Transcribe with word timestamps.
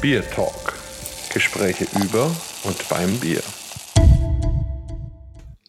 Bier 0.00 0.22
Talk. 0.30 0.78
Gespräche 1.30 1.84
über 2.02 2.34
und 2.64 2.88
beim 2.88 3.18
Bier. 3.18 3.42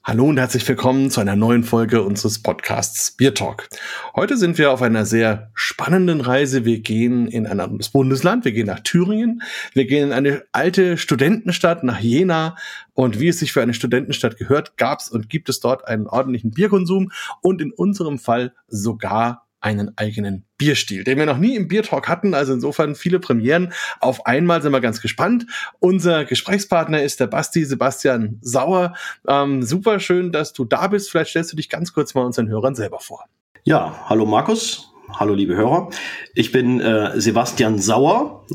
Hallo 0.06 0.28
und 0.28 0.38
herzlich 0.38 0.66
willkommen 0.70 1.10
zu 1.10 1.20
einer 1.20 1.36
neuen 1.36 1.66
Folge 1.66 2.02
unseres 2.02 2.42
Podcasts 2.42 3.12
Bier 3.12 3.34
Talk. 3.34 3.68
Heute 4.16 4.38
sind 4.38 4.58
wir 4.58 4.72
auf 4.72 4.82
einer 4.82 5.06
sehr 5.06 5.52
spannenden 5.54 6.22
Reise. 6.22 6.64
Wir 6.64 6.80
gehen 6.80 7.28
in 7.28 7.46
ein 7.46 7.60
anderes 7.60 7.90
Bundesland, 7.90 8.46
wir 8.46 8.54
gehen 8.54 8.68
nach 8.68 8.80
Thüringen, 8.80 9.42
wir 9.74 9.86
gehen 9.86 10.08
in 10.08 10.14
eine 10.14 10.44
alte 10.54 10.98
Studentenstadt 10.98 11.84
nach 11.84 12.00
Jena 12.00 12.56
und 12.94 13.20
wie 13.20 13.28
es 13.28 13.40
sich 13.40 13.52
für 13.52 13.62
eine 13.62 13.74
Studentenstadt 13.74 14.38
gehört, 14.38 14.78
gab 14.78 15.02
es 15.02 15.10
und 15.10 15.30
gibt 15.30 15.50
es 15.50 15.60
dort 15.60 15.86
einen 15.90 16.08
ordentlichen 16.08 16.52
Bierkonsum 16.52 17.12
und 17.42 17.62
in 17.62 17.74
unserem 17.74 18.18
Fall 18.18 18.54
sogar 18.70 19.46
einen 19.62 19.96
eigenen 19.98 20.46
Bierstil, 20.58 21.04
den 21.04 21.18
wir 21.18 21.26
noch 21.26 21.38
nie 21.38 21.56
im 21.56 21.68
Biertalk 21.68 22.08
hatten. 22.10 22.34
Also 22.34 22.54
insofern 22.54 22.96
viele 22.96 23.20
Premieren. 23.20 23.74
Auf 24.00 24.26
einmal 24.26 24.62
sind 24.62 24.72
wir 24.72 24.82
ganz 24.82 25.02
gespannt. 25.02 25.46
Unser 25.80 26.26
Gesprächspartner 26.26 27.02
ist 27.02 27.20
der 27.20 27.28
Basti 27.28 27.64
Sebastian 27.64 28.40
Sauer. 28.42 28.96
Ähm, 29.28 29.64
super 29.64 30.00
schön, 30.00 30.32
dass 30.32 30.54
du 30.54 30.66
da 30.66 30.88
bist. 30.88 31.12
Vielleicht 31.12 31.30
stellst 31.30 31.52
du 31.52 31.56
dich 31.56 31.70
ganz 31.70 31.94
kurz 31.94 32.14
mal 32.16 32.26
unseren 32.26 32.50
Hörern 32.50 32.76
selber 32.76 33.00
vor. 33.00 33.26
Ja, 33.64 34.06
hallo 34.10 34.26
Markus. 34.26 34.92
Hallo 35.14 35.34
liebe 35.36 35.56
Hörer. 35.56 35.90
Ich 36.34 36.52
bin 36.52 36.80
äh, 36.80 37.20
Sebastian 37.20 37.80
Sauer, 37.80 38.46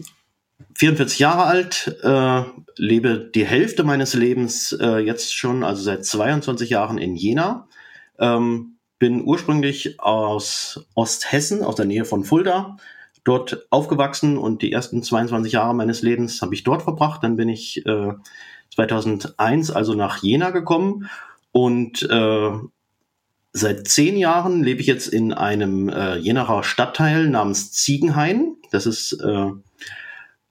44 0.74 1.18
Jahre 1.18 1.44
alt, 1.44 1.96
äh, 2.02 2.42
lebe 2.76 3.30
die 3.34 3.44
Hälfte 3.44 3.84
meines 3.84 4.14
Lebens 4.14 4.72
äh, 4.72 4.98
jetzt 4.98 5.34
schon, 5.36 5.62
also 5.62 5.82
seit 5.82 6.04
22 6.04 6.70
Jahren 6.70 6.98
in 6.98 7.14
Jena. 7.14 7.68
Ähm, 8.18 8.75
bin 8.98 9.24
ursprünglich 9.24 10.00
aus 10.00 10.86
Osthessen, 10.94 11.62
aus 11.62 11.74
der 11.76 11.86
Nähe 11.86 12.04
von 12.04 12.24
Fulda, 12.24 12.76
dort 13.24 13.66
aufgewachsen 13.70 14.38
und 14.38 14.62
die 14.62 14.72
ersten 14.72 15.02
22 15.02 15.52
Jahre 15.52 15.74
meines 15.74 16.02
Lebens 16.02 16.40
habe 16.42 16.54
ich 16.54 16.64
dort 16.64 16.82
verbracht. 16.82 17.22
Dann 17.24 17.36
bin 17.36 17.48
ich 17.48 17.84
äh, 17.84 18.12
2001 18.74 19.70
also 19.70 19.94
nach 19.94 20.22
Jena 20.22 20.50
gekommen 20.50 21.08
und 21.52 22.02
äh, 22.08 22.50
seit 23.52 23.88
zehn 23.88 24.16
Jahren 24.16 24.62
lebe 24.62 24.80
ich 24.80 24.86
jetzt 24.86 25.08
in 25.08 25.32
einem 25.32 25.88
äh, 25.88 26.16
Jenaer 26.16 26.62
Stadtteil 26.62 27.28
namens 27.28 27.72
Ziegenhain. 27.72 28.56
Das 28.70 28.86
ist 28.86 29.14
äh, 29.14 29.50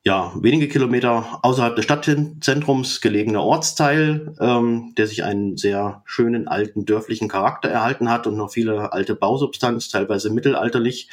ja, 0.06 0.32
wenige 0.40 0.68
Kilometer 0.68 1.40
außerhalb 1.42 1.76
des 1.76 1.86
Stadtzentrums 1.86 3.02
gelegener 3.02 3.42
Ortsteil, 3.42 4.36
ähm, 4.40 4.94
der 4.98 5.08
sich 5.08 5.24
einen 5.24 5.58
sehr 5.58 6.04
schönen 6.06 6.48
alten 6.48 6.86
dörflichen 6.86 7.28
Charakter 7.28 7.70
erhalten 7.70 8.10
hat 8.10 8.28
und 8.28 8.38
noch 8.38 8.52
viele 8.52 8.94
alte 8.94 9.16
Bausubstanz, 9.16 9.90
teilweise 9.90 10.30
mittelalterlich. 10.30 11.10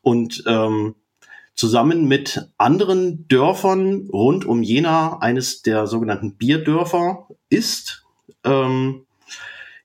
Und 0.00 0.44
ähm, 0.46 0.94
zusammen 1.56 2.06
mit 2.06 2.48
anderen 2.56 3.26
Dörfern 3.26 4.08
rund 4.12 4.44
um 4.44 4.62
Jena 4.62 5.18
eines 5.18 5.62
der 5.62 5.88
sogenannten 5.88 6.36
Bierdörfer 6.36 7.26
ist. 7.48 8.04
Ähm, 8.44 9.05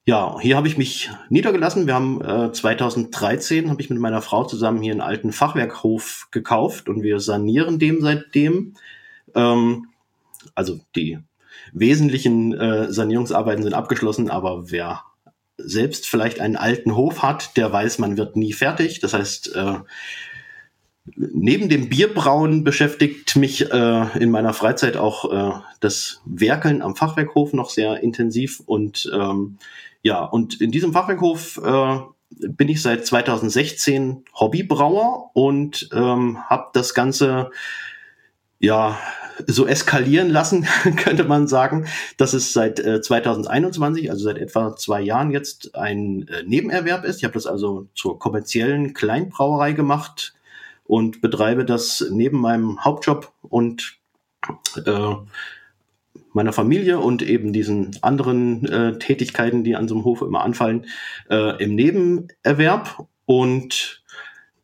ja, 0.05 0.39
hier 0.39 0.57
habe 0.57 0.67
ich 0.67 0.77
mich 0.77 1.11
niedergelassen. 1.29 1.85
Wir 1.85 1.93
haben 1.93 2.21
äh, 2.21 2.51
2013 2.51 3.69
habe 3.69 3.81
ich 3.81 3.89
mit 3.89 3.99
meiner 3.99 4.21
Frau 4.21 4.45
zusammen 4.45 4.81
hier 4.81 4.93
einen 4.93 5.01
alten 5.01 5.31
Fachwerkhof 5.31 6.27
gekauft 6.31 6.89
und 6.89 7.03
wir 7.03 7.19
sanieren 7.19 7.77
dem 7.77 8.01
seitdem. 8.01 8.73
Ähm, 9.35 9.87
also 10.55 10.79
die 10.95 11.19
wesentlichen 11.71 12.53
äh, 12.53 12.91
Sanierungsarbeiten 12.91 13.63
sind 13.63 13.73
abgeschlossen, 13.73 14.29
aber 14.29 14.71
wer 14.71 15.03
selbst 15.57 16.07
vielleicht 16.07 16.39
einen 16.39 16.55
alten 16.55 16.95
Hof 16.95 17.21
hat, 17.21 17.55
der 17.55 17.71
weiß, 17.71 17.99
man 17.99 18.17
wird 18.17 18.35
nie 18.35 18.53
fertig. 18.53 18.99
Das 19.01 19.13
heißt, 19.13 19.55
äh, 19.55 19.75
neben 21.15 21.69
dem 21.69 21.89
Bierbrauen 21.89 22.63
beschäftigt 22.63 23.35
mich 23.35 23.71
äh, 23.71 24.17
in 24.19 24.31
meiner 24.31 24.53
Freizeit 24.53 24.97
auch 24.97 25.31
äh, 25.31 25.61
das 25.79 26.21
Werkeln 26.25 26.81
am 26.81 26.95
Fachwerkhof 26.95 27.53
noch 27.53 27.69
sehr 27.69 28.01
intensiv 28.01 28.61
und 28.65 29.09
ähm, 29.13 29.57
ja, 30.03 30.23
und 30.23 30.59
in 30.61 30.71
diesem 30.71 30.93
Fachwerkhof 30.93 31.61
äh, 31.63 31.99
bin 32.47 32.69
ich 32.69 32.81
seit 32.81 33.05
2016 33.05 34.23
Hobbybrauer 34.33 35.31
und 35.33 35.89
ähm, 35.93 36.39
habe 36.49 36.69
das 36.73 36.93
Ganze 36.93 37.51
ja 38.59 38.97
so 39.47 39.65
eskalieren 39.65 40.29
lassen, 40.29 40.67
könnte 40.97 41.23
man 41.23 41.47
sagen, 41.47 41.87
dass 42.17 42.33
es 42.33 42.53
seit 42.53 42.79
äh, 42.79 43.01
2021, 43.01 44.09
also 44.09 44.23
seit 44.23 44.37
etwa 44.37 44.75
zwei 44.75 45.01
Jahren 45.01 45.31
jetzt 45.31 45.75
ein 45.75 46.27
äh, 46.27 46.43
Nebenerwerb 46.43 47.03
ist. 47.03 47.17
Ich 47.17 47.23
habe 47.23 47.33
das 47.33 47.47
also 47.47 47.87
zur 47.95 48.19
kommerziellen 48.19 48.93
Kleinbrauerei 48.93 49.73
gemacht 49.73 50.33
und 50.85 51.21
betreibe 51.21 51.65
das 51.65 52.05
neben 52.11 52.39
meinem 52.39 52.83
Hauptjob 52.83 53.31
und 53.41 53.97
äh, 54.85 55.15
meiner 56.33 56.53
Familie 56.53 56.99
und 56.99 57.21
eben 57.21 57.53
diesen 57.53 57.97
anderen 58.01 58.65
äh, 58.65 58.97
Tätigkeiten, 58.99 59.63
die 59.63 59.75
an 59.75 59.87
so 59.87 59.95
einem 59.95 60.05
Hof 60.05 60.21
immer 60.21 60.41
anfallen, 60.41 60.85
äh, 61.29 61.61
im 61.63 61.75
Nebenerwerb. 61.75 63.07
Und 63.25 64.01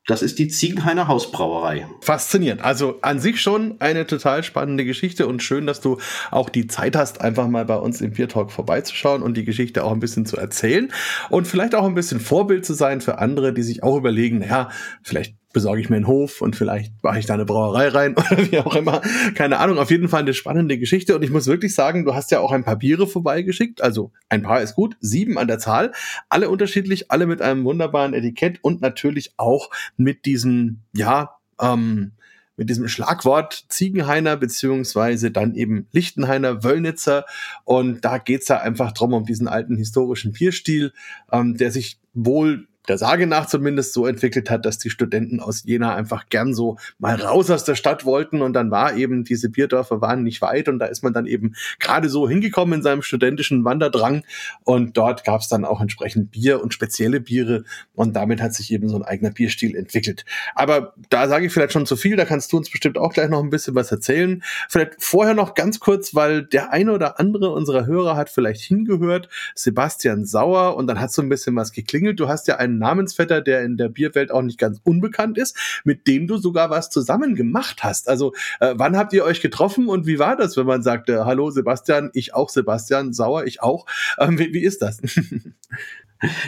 das 0.07 0.21
ist 0.21 0.39
die 0.39 0.47
Ziegenhainer 0.47 1.09
Hausbrauerei. 1.09 1.85
Faszinierend. 1.99 2.61
Also 2.61 2.99
an 3.01 3.19
sich 3.19 3.41
schon 3.41 3.75
eine 3.79 4.07
total 4.07 4.41
spannende 4.41 4.85
Geschichte 4.85 5.27
und 5.27 5.43
schön, 5.43 5.67
dass 5.67 5.81
du 5.81 5.97
auch 6.31 6.49
die 6.49 6.67
Zeit 6.67 6.95
hast, 6.95 7.19
einfach 7.19 7.49
mal 7.49 7.65
bei 7.65 7.75
uns 7.75 7.99
im 7.99 8.11
Bier 8.11 8.29
Talk 8.29 8.51
vorbeizuschauen 8.51 9.21
und 9.21 9.35
die 9.35 9.43
Geschichte 9.43 9.83
auch 9.83 9.91
ein 9.91 9.99
bisschen 9.99 10.25
zu 10.25 10.37
erzählen 10.37 10.93
und 11.29 11.45
vielleicht 11.45 11.75
auch 11.75 11.83
ein 11.85 11.93
bisschen 11.93 12.21
Vorbild 12.21 12.65
zu 12.65 12.73
sein 12.73 13.01
für 13.01 13.19
andere, 13.19 13.53
die 13.53 13.63
sich 13.63 13.83
auch 13.83 13.97
überlegen, 13.97 14.41
ja, 14.41 14.69
vielleicht 15.03 15.35
besorge 15.57 15.81
ich 15.81 15.89
mir 15.89 15.95
einen 15.95 16.05
Hof 16.05 16.41
und 16.43 16.55
vielleicht 16.55 16.93
mache 17.01 17.17
ich 17.17 17.25
da 17.25 17.33
eine 17.33 17.43
Brauerei 17.43 17.87
rein 17.87 18.15
oder 18.15 18.51
wie 18.51 18.59
auch 18.59 18.75
immer. 18.75 19.01
Keine 19.33 19.57
Ahnung, 19.57 19.79
auf 19.79 19.89
jeden 19.89 20.07
Fall 20.07 20.19
eine 20.19 20.35
spannende 20.35 20.77
Geschichte. 20.77 21.15
Und 21.15 21.23
ich 21.23 21.31
muss 21.31 21.47
wirklich 21.47 21.73
sagen, 21.73 22.05
du 22.05 22.13
hast 22.13 22.29
ja 22.29 22.41
auch 22.41 22.51
ein 22.51 22.63
paar 22.63 22.75
Biere 22.75 23.07
vorbeigeschickt. 23.07 23.81
Also 23.81 24.11
ein 24.29 24.43
paar 24.43 24.61
ist 24.61 24.75
gut, 24.75 24.97
sieben 24.99 25.39
an 25.39 25.47
der 25.47 25.57
Zahl. 25.57 25.93
Alle 26.29 26.51
unterschiedlich, 26.51 27.09
alle 27.09 27.25
mit 27.25 27.41
einem 27.41 27.63
wunderbaren 27.63 28.13
Etikett 28.13 28.59
und 28.61 28.81
natürlich 28.81 29.33
auch 29.37 29.71
mit 29.95 30.25
diesem, 30.25 30.81
ja, 30.93 31.31
ähm, 31.59 32.11
mit 32.55 32.69
diesem 32.69 32.87
Schlagwort 32.87 33.65
Ziegenhainer 33.69 34.37
beziehungsweise 34.37 35.31
dann 35.31 35.55
eben 35.55 35.87
Lichtenhainer, 35.91 36.63
Wöllnitzer. 36.63 37.25
Und 37.63 38.05
da 38.05 38.19
geht's 38.19 38.47
ja 38.47 38.61
einfach 38.61 38.91
drum 38.91 39.13
um 39.13 39.25
diesen 39.25 39.47
alten 39.47 39.75
historischen 39.75 40.33
Bierstil, 40.33 40.93
ähm, 41.31 41.57
der 41.57 41.71
sich 41.71 41.99
wohl 42.13 42.67
der 42.87 42.97
Sage 42.97 43.27
nach 43.27 43.47
zumindest 43.47 43.93
so 43.93 44.05
entwickelt 44.07 44.49
hat, 44.49 44.65
dass 44.65 44.77
die 44.77 44.89
Studenten 44.89 45.39
aus 45.39 45.63
Jena 45.65 45.95
einfach 45.95 46.29
gern 46.29 46.53
so 46.53 46.77
mal 46.99 47.15
raus 47.15 47.49
aus 47.49 47.65
der 47.65 47.75
Stadt 47.75 48.05
wollten. 48.05 48.41
Und 48.41 48.53
dann 48.53 48.71
war 48.71 48.95
eben, 48.95 49.23
diese 49.23 49.49
Bierdörfer 49.49 50.01
waren 50.01 50.23
nicht 50.23 50.41
weit. 50.41 50.69
Und 50.69 50.79
da 50.79 50.85
ist 50.85 51.03
man 51.03 51.13
dann 51.13 51.25
eben 51.25 51.55
gerade 51.79 52.09
so 52.09 52.29
hingekommen 52.29 52.79
in 52.79 52.83
seinem 52.83 53.01
studentischen 53.01 53.63
Wanderdrang. 53.65 54.23
Und 54.63 54.97
dort 54.97 55.25
gab 55.25 55.41
es 55.41 55.49
dann 55.49 55.65
auch 55.65 55.81
entsprechend 55.81 56.31
Bier 56.31 56.61
und 56.61 56.73
spezielle 56.73 57.19
Biere. 57.19 57.63
Und 57.93 58.15
damit 58.15 58.41
hat 58.41 58.53
sich 58.53 58.71
eben 58.71 58.87
so 58.87 58.95
ein 58.95 59.03
eigener 59.03 59.31
Bierstil 59.31 59.75
entwickelt. 59.75 60.25
Aber 60.55 60.93
da 61.09 61.27
sage 61.27 61.45
ich 61.45 61.53
vielleicht 61.53 61.73
schon 61.73 61.85
zu 61.85 61.97
viel, 61.97 62.15
da 62.15 62.25
kannst 62.25 62.51
du 62.53 62.57
uns 62.57 62.69
bestimmt 62.69 62.97
auch 62.97 63.13
gleich 63.13 63.29
noch 63.29 63.43
ein 63.43 63.49
bisschen 63.49 63.75
was 63.75 63.91
erzählen. 63.91 64.43
Vielleicht 64.69 64.95
vorher 64.99 65.33
noch 65.33 65.55
ganz 65.55 65.79
kurz, 65.79 66.15
weil 66.15 66.43
der 66.43 66.71
eine 66.71 66.93
oder 66.93 67.19
andere 67.19 67.51
unserer 67.51 67.85
Hörer 67.85 68.15
hat 68.15 68.29
vielleicht 68.29 68.61
hingehört, 68.61 69.29
Sebastian 69.55 70.25
Sauer. 70.25 70.77
Und 70.77 70.87
dann 70.87 70.99
hat 70.99 71.11
so 71.11 71.21
ein 71.21 71.29
bisschen 71.29 71.55
was 71.55 71.73
geklingelt. 71.73 72.19
Du 72.19 72.29
hast 72.29 72.47
ja 72.47 72.55
einen 72.57 72.76
Namensvetter, 72.77 73.41
der 73.41 73.63
in 73.63 73.77
der 73.77 73.89
Bierwelt 73.89 74.31
auch 74.31 74.41
nicht 74.41 74.59
ganz 74.59 74.79
unbekannt 74.83 75.37
ist, 75.37 75.57
mit 75.83 76.07
dem 76.07 76.27
du 76.27 76.37
sogar 76.37 76.69
was 76.69 76.89
zusammen 76.89 77.35
gemacht 77.35 77.83
hast. 77.83 78.09
Also 78.09 78.33
äh, 78.59 78.73
wann 78.77 78.97
habt 78.97 79.13
ihr 79.13 79.23
euch 79.23 79.41
getroffen 79.41 79.87
und 79.87 80.07
wie 80.07 80.19
war 80.19 80.35
das, 80.35 80.57
wenn 80.57 80.65
man 80.65 80.83
sagte, 80.83 81.25
hallo 81.25 81.49
Sebastian, 81.49 82.09
ich 82.13 82.33
auch 82.33 82.49
Sebastian, 82.49 83.13
Sauer, 83.13 83.45
ich 83.45 83.61
auch. 83.61 83.85
Ähm, 84.19 84.39
wie, 84.39 84.53
wie 84.53 84.63
ist 84.63 84.81
das? 84.81 85.01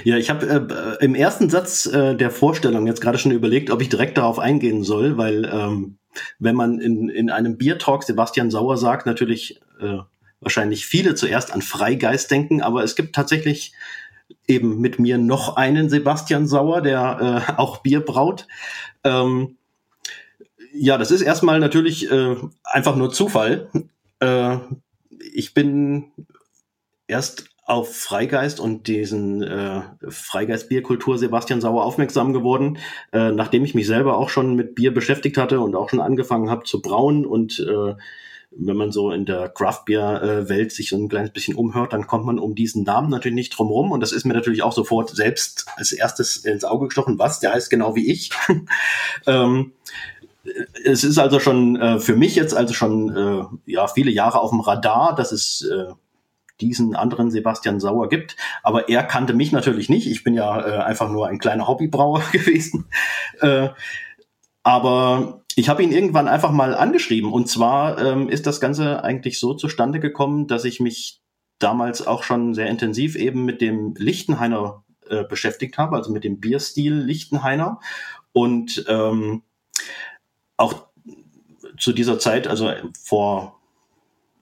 Ja, 0.03 0.17
ich 0.17 0.31
habe 0.31 0.97
äh, 0.99 1.05
im 1.05 1.13
ersten 1.13 1.49
Satz 1.49 1.85
äh, 1.85 2.15
der 2.15 2.31
Vorstellung 2.31 2.87
jetzt 2.87 3.01
gerade 3.01 3.19
schon 3.19 3.31
überlegt, 3.31 3.69
ob 3.69 3.81
ich 3.81 3.89
direkt 3.89 4.17
darauf 4.17 4.39
eingehen 4.39 4.83
soll, 4.83 5.17
weil 5.17 5.45
ähm, 5.45 5.99
wenn 6.39 6.55
man 6.55 6.79
in, 6.79 7.09
in 7.09 7.29
einem 7.29 7.57
Biertalk 7.57 8.03
Sebastian 8.03 8.49
Sauer 8.49 8.77
sagt, 8.77 9.05
natürlich 9.05 9.61
äh, 9.79 9.99
wahrscheinlich 10.41 10.85
viele 10.85 11.15
zuerst 11.15 11.53
an 11.53 11.61
Freigeist 11.61 12.31
denken, 12.31 12.61
aber 12.61 12.83
es 12.83 12.95
gibt 12.95 13.13
tatsächlich 13.13 13.73
eben 14.47 14.79
mit 14.79 14.99
mir 14.99 15.17
noch 15.17 15.55
einen 15.55 15.89
Sebastian 15.89 16.47
Sauer, 16.47 16.81
der 16.81 17.45
äh, 17.49 17.53
auch 17.57 17.77
Bier 17.77 18.01
braut. 18.01 18.47
Ähm, 19.03 19.57
ja, 20.73 20.97
das 20.97 21.11
ist 21.11 21.21
erstmal 21.21 21.59
natürlich 21.59 22.11
äh, 22.11 22.35
einfach 22.63 22.95
nur 22.95 23.11
Zufall. 23.11 23.69
Äh, 24.19 24.57
ich 25.33 25.53
bin 25.53 26.11
erst 27.07 27.49
auf 27.65 27.95
Freigeist 27.95 28.59
und 28.59 28.87
diesen 28.87 29.43
äh, 29.43 29.81
Freigeist 30.09 30.69
Bierkultur 30.69 31.19
Sebastian 31.19 31.61
Sauer 31.61 31.85
aufmerksam 31.85 32.33
geworden, 32.33 32.79
äh, 33.13 33.31
nachdem 33.31 33.63
ich 33.63 33.75
mich 33.75 33.85
selber 33.85 34.17
auch 34.17 34.29
schon 34.29 34.55
mit 34.55 34.73
Bier 34.73 34.91
beschäftigt 34.91 35.37
hatte 35.37 35.59
und 35.59 35.75
auch 35.75 35.89
schon 35.89 36.01
angefangen 36.01 36.49
habe 36.49 36.63
zu 36.63 36.81
brauen 36.81 37.27
und 37.27 37.59
äh, 37.59 37.93
wenn 38.51 38.77
man 38.77 38.91
so 38.91 39.11
in 39.11 39.25
der 39.25 39.49
Craft 39.49 39.83
Beer 39.85 40.45
Welt 40.49 40.71
sich 40.71 40.89
so 40.89 40.97
ein 40.97 41.07
kleines 41.07 41.31
bisschen 41.31 41.55
umhört, 41.55 41.93
dann 41.93 42.07
kommt 42.07 42.25
man 42.25 42.39
um 42.39 42.55
diesen 42.55 42.83
Namen 42.83 43.09
natürlich 43.09 43.35
nicht 43.35 43.57
drum 43.57 43.67
rum. 43.67 43.91
Und 43.91 44.01
das 44.01 44.11
ist 44.11 44.25
mir 44.25 44.33
natürlich 44.33 44.63
auch 44.63 44.73
sofort 44.73 45.11
selbst 45.15 45.67
als 45.75 45.91
erstes 45.91 46.37
ins 46.37 46.65
Auge 46.65 46.87
gestochen. 46.87 47.19
Was? 47.19 47.39
Der 47.39 47.53
heißt 47.53 47.69
genau 47.69 47.95
wie 47.95 48.11
ich. 48.11 48.31
ähm, 49.27 49.73
es 50.83 51.03
ist 51.03 51.17
also 51.17 51.39
schon 51.39 51.75
äh, 51.75 51.99
für 51.99 52.15
mich 52.15 52.35
jetzt 52.35 52.55
also 52.55 52.73
schon 52.73 53.15
äh, 53.15 53.71
ja 53.71 53.87
viele 53.87 54.11
Jahre 54.11 54.39
auf 54.39 54.49
dem 54.49 54.61
Radar, 54.61 55.15
dass 55.15 55.31
es 55.31 55.61
äh, 55.61 55.93
diesen 56.61 56.95
anderen 56.95 57.31
Sebastian 57.31 57.79
Sauer 57.79 58.09
gibt. 58.09 58.35
Aber 58.63 58.89
er 58.89 59.03
kannte 59.03 59.33
mich 59.33 59.51
natürlich 59.51 59.89
nicht. 59.89 60.07
Ich 60.07 60.23
bin 60.23 60.33
ja 60.33 60.59
äh, 60.59 60.83
einfach 60.83 61.09
nur 61.09 61.27
ein 61.27 61.39
kleiner 61.39 61.67
Hobbybrauer 61.67 62.21
gewesen. 62.31 62.85
Äh, 63.39 63.69
aber 64.63 65.38
ich 65.59 65.67
habe 65.67 65.83
ihn 65.83 65.91
irgendwann 65.91 66.29
einfach 66.29 66.51
mal 66.51 66.73
angeschrieben. 66.73 67.33
Und 67.33 67.49
zwar 67.49 67.99
ähm, 67.99 68.29
ist 68.29 68.47
das 68.47 68.61
Ganze 68.61 69.03
eigentlich 69.03 69.39
so 69.39 69.53
zustande 69.53 69.99
gekommen, 69.99 70.47
dass 70.47 70.63
ich 70.63 70.79
mich 70.79 71.21
damals 71.59 72.07
auch 72.07 72.23
schon 72.23 72.53
sehr 72.53 72.67
intensiv 72.67 73.17
eben 73.17 73.43
mit 73.43 73.59
dem 73.59 73.93
Lichtenhainer 73.97 74.85
äh, 75.09 75.25
beschäftigt 75.25 75.77
habe, 75.77 75.97
also 75.97 76.13
mit 76.13 76.23
dem 76.23 76.39
Bierstil 76.39 76.93
Lichtenhainer. 76.93 77.81
Und 78.31 78.85
ähm, 78.87 79.43
auch 80.55 80.87
zu 81.77 81.91
dieser 81.91 82.19
Zeit, 82.19 82.47
also 82.47 82.71
vor 83.03 83.58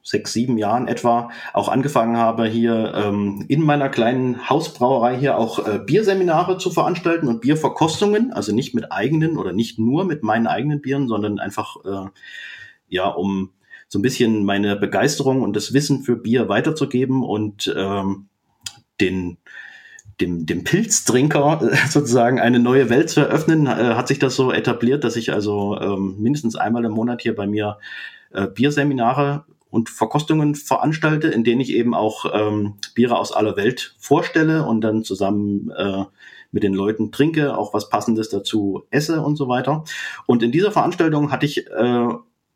sechs, 0.07 0.31
sieben 0.31 0.57
Jahren 0.57 0.87
etwa 0.87 1.29
auch 1.51 1.67
angefangen 1.67 2.15
habe, 2.15 2.45
hier 2.45 2.93
ähm, 2.95 3.43
in 3.49 3.61
meiner 3.61 3.89
kleinen 3.89 4.49
Hausbrauerei 4.49 5.17
hier 5.17 5.37
auch 5.37 5.67
äh, 5.67 5.79
Bierseminare 5.79 6.57
zu 6.57 6.71
veranstalten 6.71 7.27
und 7.27 7.41
Bierverkostungen, 7.41 8.31
also 8.31 8.55
nicht 8.55 8.73
mit 8.73 8.89
eigenen 8.89 9.37
oder 9.37 9.51
nicht 9.51 9.79
nur 9.79 10.05
mit 10.05 10.23
meinen 10.23 10.47
eigenen 10.47 10.79
Bieren, 10.79 11.09
sondern 11.09 11.39
einfach 11.39 11.75
äh, 11.83 12.09
ja, 12.87 13.09
um 13.09 13.51
so 13.89 13.99
ein 13.99 14.01
bisschen 14.01 14.45
meine 14.45 14.77
Begeisterung 14.77 15.41
und 15.41 15.57
das 15.57 15.73
Wissen 15.73 16.03
für 16.03 16.15
Bier 16.15 16.47
weiterzugeben 16.47 17.21
und 17.21 17.73
ähm, 17.75 18.29
den 19.01 19.37
dem, 20.21 20.45
dem 20.45 20.63
Pilztrinker 20.63 21.69
sozusagen 21.89 22.39
eine 22.39 22.59
neue 22.59 22.89
Welt 22.89 23.09
zu 23.09 23.19
eröffnen, 23.19 23.67
äh, 23.67 23.95
hat 23.95 24.07
sich 24.07 24.19
das 24.19 24.37
so 24.37 24.53
etabliert, 24.53 25.03
dass 25.03 25.17
ich 25.17 25.33
also 25.33 25.77
ähm, 25.81 26.15
mindestens 26.17 26.55
einmal 26.55 26.85
im 26.85 26.93
Monat 26.93 27.21
hier 27.21 27.35
bei 27.35 27.45
mir 27.45 27.77
äh, 28.31 28.47
Bierseminare 28.47 29.43
und 29.77 29.91
Verkostungen 29.91 30.55
veranstalte, 30.55 31.27
in 31.27 31.43
denen 31.43 31.61
ich 31.61 31.71
eben 31.71 31.93
auch 31.93 32.25
ähm, 32.33 32.73
Biere 32.95 33.19
aus 33.19 33.31
aller 33.31 33.55
Welt 33.57 33.95
vorstelle 33.99 34.65
und 34.65 34.81
dann 34.81 35.03
zusammen 35.03 35.69
äh, 35.69 36.03
mit 36.51 36.63
den 36.63 36.73
Leuten 36.73 37.11
trinke, 37.11 37.55
auch 37.55 37.75
was 37.75 37.89
Passendes 37.89 38.29
dazu 38.29 38.85
esse 38.89 39.21
und 39.21 39.35
so 39.35 39.47
weiter. 39.47 39.83
Und 40.25 40.41
in 40.41 40.51
dieser 40.51 40.71
Veranstaltung 40.71 41.31
hatte 41.31 41.45
ich 41.45 41.67
äh, 41.67 42.07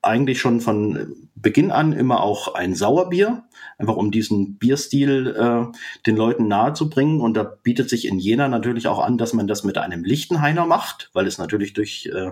eigentlich 0.01 0.41
schon 0.41 0.61
von 0.61 1.29
Beginn 1.35 1.69
an 1.69 1.93
immer 1.93 2.23
auch 2.23 2.55
ein 2.55 2.73
Sauerbier, 2.73 3.43
einfach 3.77 3.97
um 3.97 4.09
diesen 4.09 4.57
Bierstil 4.57 5.35
äh, 5.37 5.77
den 6.07 6.15
Leuten 6.15 6.47
nahezubringen. 6.47 7.21
Und 7.21 7.35
da 7.35 7.43
bietet 7.43 7.87
sich 7.87 8.07
in 8.07 8.17
Jena 8.17 8.47
natürlich 8.47 8.87
auch 8.87 8.97
an, 8.97 9.19
dass 9.19 9.33
man 9.33 9.45
das 9.45 9.63
mit 9.63 9.77
einem 9.77 10.03
Lichtenhainer 10.03 10.65
macht, 10.65 11.11
weil 11.13 11.27
es 11.27 11.37
natürlich 11.37 11.73
durch 11.73 12.09
äh, 12.11 12.31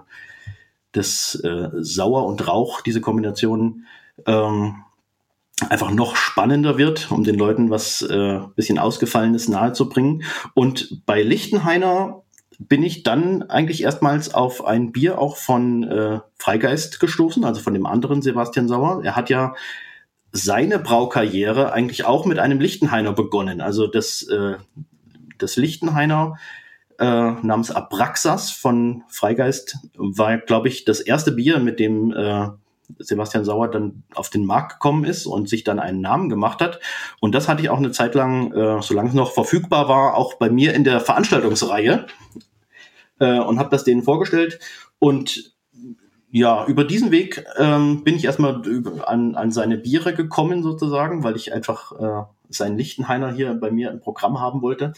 das 0.94 1.40
äh, 1.44 1.70
Sauer 1.74 2.26
und 2.26 2.48
Rauch, 2.48 2.82
diese 2.82 3.02
Kombination, 3.02 3.86
ähm, 4.26 4.84
einfach 5.68 5.92
noch 5.92 6.16
spannender 6.16 6.78
wird, 6.78 7.12
um 7.12 7.24
den 7.24 7.36
Leuten 7.36 7.70
was 7.70 8.02
äh, 8.02 8.40
bisschen 8.56 8.80
Ausgefallenes 8.80 9.50
nahezubringen. 9.50 10.24
Und 10.54 11.06
bei 11.06 11.22
Lichtenhainer 11.22 12.22
bin 12.60 12.84
ich 12.84 13.04
dann 13.04 13.44
eigentlich 13.44 13.84
erstmals 13.84 14.34
auf 14.34 14.66
ein 14.66 14.92
Bier 14.92 15.20
auch 15.20 15.38
von 15.38 15.84
äh, 15.84 16.20
Freigeist 16.38 17.00
gestoßen, 17.00 17.46
also 17.46 17.62
von 17.62 17.74
dem 17.74 17.86
anderen 17.86 18.22
Sebastian 18.22 18.68
Sauer. 18.68 19.02
Er 19.04 19.16
hat 19.16 19.30
ja 19.30 19.56
seine 20.32 20.78
Braukarriere 20.80 21.72
eigentlich 21.72 22.06
auch 22.06 22.26
mit 22.26 22.38
einem 22.38 22.60
Lichtenhainer 22.60 23.14
begonnen. 23.14 23.62
Also 23.62 23.88
das, 23.88 24.24
äh, 24.24 24.58
das 25.38 25.56
Lichtenhainer 25.56 26.38
äh, 27.00 27.06
namens 27.06 27.72
Abraxas 27.72 28.52
von 28.52 29.04
Freigeist 29.08 29.78
war, 29.96 30.38
glaube 30.38 30.68
ich, 30.68 30.84
das 30.84 31.00
erste 31.00 31.32
Bier, 31.32 31.60
mit 31.60 31.80
dem 31.80 32.12
äh, 32.12 32.50
Sebastian 32.98 33.46
Sauer 33.46 33.70
dann 33.70 34.04
auf 34.16 34.30
den 34.30 34.46
Markt 34.46 34.74
gekommen 34.74 35.04
ist 35.04 35.26
und 35.26 35.48
sich 35.48 35.64
dann 35.64 35.80
einen 35.80 36.02
Namen 36.02 36.30
gemacht 36.30 36.62
hat. 36.62 36.80
Und 37.20 37.36
das 37.36 37.48
hatte 37.48 37.62
ich 37.62 37.70
auch 37.70 37.78
eine 37.78 37.92
Zeit 37.92 38.16
lang, 38.16 38.52
äh, 38.54 38.82
solange 38.82 39.10
es 39.10 39.16
noch 39.16 39.32
verfügbar 39.32 39.88
war, 39.88 40.16
auch 40.16 40.36
bei 40.36 40.50
mir 40.50 40.74
in 40.74 40.84
der 40.84 41.00
Veranstaltungsreihe 41.00 42.08
äh, 43.20 43.40
und 43.40 43.60
habe 43.60 43.70
das 43.70 43.84
denen 43.84 44.04
vorgestellt. 44.04 44.60
Und 44.98 45.54
ja, 46.32 46.66
über 46.68 46.84
diesen 46.84 47.12
Weg 47.12 47.44
ähm, 47.58 48.04
bin 48.04 48.16
ich 48.16 48.26
erstmal 48.26 48.62
an, 49.06 49.36
an 49.36 49.52
seine 49.52 49.78
Biere 49.78 50.14
gekommen 50.14 50.62
sozusagen, 50.62 51.24
weil 51.24 51.36
ich 51.36 51.54
einfach 51.54 51.92
äh, 52.00 52.26
seinen 52.50 52.78
Lichtenhainer 52.78 53.32
hier 53.32 53.54
bei 53.54 53.72
mir 53.72 53.92
im 53.92 54.00
Programm 54.00 54.40
haben 54.40 54.62
wollte. 54.62 54.94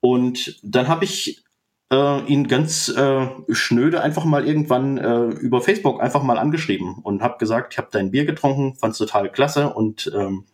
Und 0.00 0.58
dann 0.64 0.88
habe 0.88 1.04
ich 1.04 1.44
äh, 1.92 2.24
ihn 2.24 2.48
ganz 2.48 2.88
äh, 2.88 3.28
schnöde 3.50 4.00
einfach 4.00 4.24
mal 4.24 4.46
irgendwann 4.46 4.96
äh, 4.96 5.24
über 5.26 5.60
Facebook 5.60 6.02
einfach 6.02 6.22
mal 6.22 6.38
angeschrieben 6.38 6.96
und 7.02 7.22
habe 7.22 7.38
gesagt, 7.38 7.74
ich 7.74 7.78
habe 7.78 7.88
dein 7.92 8.10
Bier 8.10 8.24
getrunken, 8.24 8.74
fand's 8.76 8.98
total 8.98 9.30
klasse 9.30 9.68
und 9.68 10.10
ähm, 10.16 10.44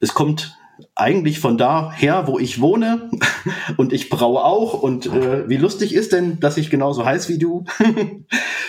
es 0.00 0.14
kommt 0.14 0.56
eigentlich 0.94 1.38
von 1.38 1.58
daher, 1.58 2.26
wo 2.26 2.38
ich 2.38 2.60
wohne 2.60 3.10
und 3.76 3.92
ich 3.92 4.08
braue 4.08 4.42
auch 4.42 4.74
und 4.82 5.06
äh, 5.06 5.48
wie 5.48 5.56
lustig 5.56 5.94
ist 5.94 6.12
denn, 6.12 6.40
dass 6.40 6.56
ich 6.56 6.70
genauso 6.70 7.04
heiß 7.04 7.28
wie 7.28 7.38
du? 7.38 7.64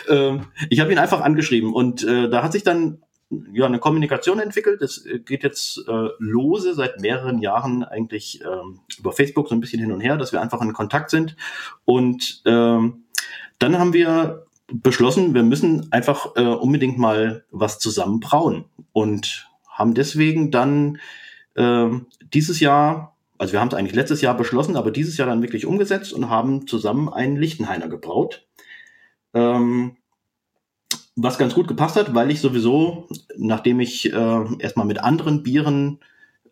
äh, 0.09 0.37
ich 0.69 0.81
habe 0.81 0.91
ihn 0.91 0.99
einfach 0.99 1.21
angeschrieben 1.21 1.73
und 1.73 2.03
äh, 2.03 2.29
da 2.29 2.43
hat 2.43 2.51
sich 2.51 2.63
dann 2.63 3.01
ja 3.29 3.65
eine 3.65 3.79
Kommunikation 3.79 4.39
entwickelt. 4.39 4.81
Das 4.81 5.05
äh, 5.05 5.19
geht 5.19 5.43
jetzt 5.43 5.83
äh, 5.87 6.09
lose 6.19 6.73
seit 6.73 6.99
mehreren 7.01 7.39
Jahren 7.39 7.83
eigentlich 7.83 8.41
ähm, 8.41 8.79
über 8.97 9.11
Facebook 9.11 9.49
so 9.49 9.55
ein 9.55 9.61
bisschen 9.61 9.81
hin 9.81 9.91
und 9.91 10.01
her, 10.01 10.17
dass 10.17 10.31
wir 10.31 10.41
einfach 10.41 10.61
in 10.61 10.73
Kontakt 10.73 11.09
sind. 11.09 11.35
Und 11.85 12.41
ähm, 12.45 13.03
dann 13.59 13.79
haben 13.79 13.93
wir 13.93 14.45
beschlossen, 14.71 15.33
wir 15.33 15.43
müssen 15.43 15.91
einfach 15.91 16.35
äh, 16.35 16.41
unbedingt 16.41 16.97
mal 16.97 17.45
was 17.51 17.79
zusammen 17.79 18.19
brauen 18.19 18.65
und 18.91 19.49
haben 19.69 19.93
deswegen 19.93 20.51
dann 20.51 20.99
äh, 21.55 21.89
dieses 22.33 22.59
Jahr, 22.59 23.15
also 23.37 23.53
wir 23.53 23.61
haben 23.61 23.69
es 23.69 23.73
eigentlich 23.73 23.95
letztes 23.95 24.21
Jahr 24.21 24.35
beschlossen, 24.35 24.75
aber 24.75 24.91
dieses 24.91 25.17
Jahr 25.17 25.27
dann 25.27 25.41
wirklich 25.41 25.65
umgesetzt 25.65 26.13
und 26.13 26.29
haben 26.29 26.67
zusammen 26.67 27.09
einen 27.09 27.37
Lichtenhainer 27.37 27.87
gebraut. 27.87 28.47
Ähm, 29.33 29.96
was 31.15 31.37
ganz 31.37 31.55
gut 31.55 31.67
gepasst 31.67 31.95
hat, 31.95 32.13
weil 32.13 32.29
ich 32.31 32.41
sowieso, 32.41 33.07
nachdem 33.35 33.79
ich 33.79 34.13
äh, 34.13 34.43
erstmal 34.59 34.85
mit 34.85 34.99
anderen 34.99 35.43
Bieren 35.43 35.99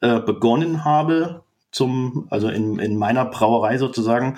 äh, 0.02 0.20
begonnen 0.20 0.84
habe, 0.84 1.44
zum, 1.72 2.28
also 2.30 2.50
in, 2.50 2.80
in 2.80 2.98
meiner 2.98 3.26
Brauerei 3.26 3.78
sozusagen, 3.78 4.38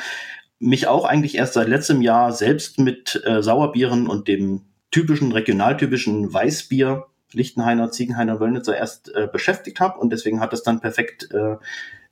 mich 0.60 0.88
auch 0.88 1.06
eigentlich 1.06 1.36
erst 1.36 1.54
seit 1.54 1.68
letztem 1.68 2.02
Jahr 2.02 2.34
selbst 2.34 2.80
mit 2.80 3.22
äh, 3.26 3.42
Sauerbieren 3.42 4.08
und 4.08 4.28
dem 4.28 4.62
typischen, 4.92 5.32
regionaltypischen 5.32 6.34
Weißbier, 6.34 7.06
Lichtenhainer, 7.32 7.92
Ziegenhainer, 7.92 8.40
Wöllnitzer 8.40 8.76
erst 8.76 9.14
äh, 9.14 9.28
beschäftigt 9.32 9.80
habe 9.80 10.00
und 10.00 10.12
deswegen 10.12 10.40
hat 10.40 10.54
es 10.54 10.64
dann 10.64 10.82
perfekt 10.82 11.30
äh, 11.32 11.58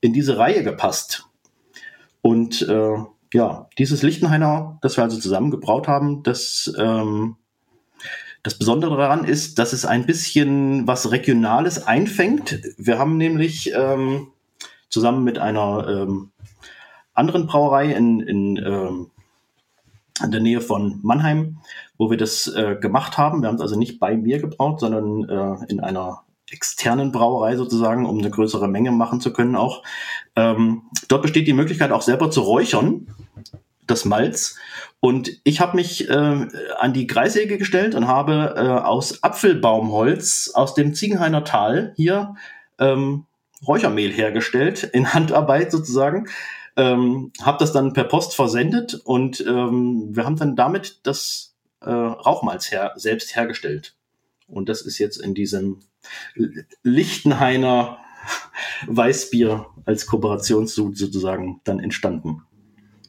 in 0.01 0.13
diese 0.13 0.37
Reihe 0.37 0.63
gepasst. 0.63 1.27
Und 2.21 2.61
äh, 2.67 2.97
ja, 3.33 3.69
dieses 3.77 4.03
Lichtenhainer, 4.03 4.77
das 4.81 4.97
wir 4.97 5.03
also 5.03 5.19
zusammen 5.19 5.51
gebraut 5.51 5.87
haben, 5.87 6.23
das 6.23 6.73
ähm, 6.77 7.37
das 8.45 8.59
Besondere 8.59 8.95
daran 8.95 9.23
ist, 9.23 9.57
dass 9.57 9.73
es 9.73 9.85
ein 9.85 10.05
bisschen 10.05 10.85
was 10.85 11.11
Regionales 11.11 11.87
einfängt. 11.87 12.59
Wir 12.77 12.99
haben 12.99 13.17
nämlich 13.17 13.73
ähm, 13.75 14.27
zusammen 14.87 15.23
mit 15.23 15.39
einer 15.39 15.87
ähm, 15.87 16.29
anderen 17.15 17.47
Brauerei 17.47 17.91
in, 17.91 18.19
in, 18.19 18.57
ähm, 18.57 19.07
in 20.23 20.29
der 20.29 20.41
Nähe 20.41 20.61
von 20.61 20.99
Mannheim, 21.01 21.57
wo 21.97 22.11
wir 22.11 22.17
das 22.17 22.45
äh, 22.45 22.75
gemacht 22.79 23.17
haben. 23.17 23.41
Wir 23.41 23.47
haben 23.47 23.55
es 23.55 23.61
also 23.61 23.79
nicht 23.79 23.99
bei 23.99 24.15
mir 24.15 24.37
gebraut, 24.39 24.79
sondern 24.79 25.27
äh, 25.27 25.65
in 25.67 25.79
einer 25.79 26.21
externen 26.51 27.11
Brauerei 27.11 27.55
sozusagen, 27.57 28.05
um 28.05 28.19
eine 28.19 28.29
größere 28.29 28.67
Menge 28.67 28.91
machen 28.91 29.21
zu 29.21 29.33
können 29.33 29.55
auch. 29.55 29.81
Ähm, 30.35 30.83
dort 31.07 31.23
besteht 31.23 31.47
die 31.47 31.53
Möglichkeit 31.53 31.91
auch 31.91 32.03
selber 32.03 32.29
zu 32.29 32.41
räuchern, 32.41 33.07
das 33.87 34.05
Malz. 34.05 34.55
Und 34.99 35.39
ich 35.43 35.59
habe 35.59 35.75
mich 35.75 36.09
äh, 36.09 36.47
an 36.79 36.93
die 36.93 37.07
Kreissäge 37.07 37.57
gestellt 37.57 37.95
und 37.95 38.07
habe 38.07 38.55
äh, 38.57 38.61
aus 38.61 39.23
Apfelbaumholz 39.23 40.51
aus 40.53 40.73
dem 40.73 40.93
Ziegenhainer 40.93 41.43
Tal 41.43 41.93
hier 41.95 42.35
ähm, 42.79 43.25
Räuchermehl 43.65 44.11
hergestellt, 44.11 44.83
in 44.83 45.13
Handarbeit 45.13 45.71
sozusagen. 45.71 46.27
Ähm, 46.77 47.31
habe 47.41 47.57
das 47.59 47.71
dann 47.71 47.93
per 47.93 48.03
Post 48.03 48.35
versendet 48.35 48.95
und 49.05 49.39
ähm, 49.47 50.09
wir 50.11 50.25
haben 50.25 50.35
dann 50.35 50.57
damit 50.57 50.99
das 51.03 51.55
äh, 51.81 51.89
Rauchmalz 51.89 52.69
her 52.71 52.93
selbst 52.95 53.35
hergestellt. 53.35 53.95
Und 54.47 54.69
das 54.69 54.81
ist 54.81 54.99
jetzt 54.99 55.17
in 55.17 55.33
diesem 55.33 55.79
Lichtenhainer 56.83 57.97
Weißbier 58.87 59.67
als 59.85 60.05
Kooperationssud 60.05 60.97
sozusagen 60.97 61.61
dann 61.63 61.79
entstanden. 61.79 62.43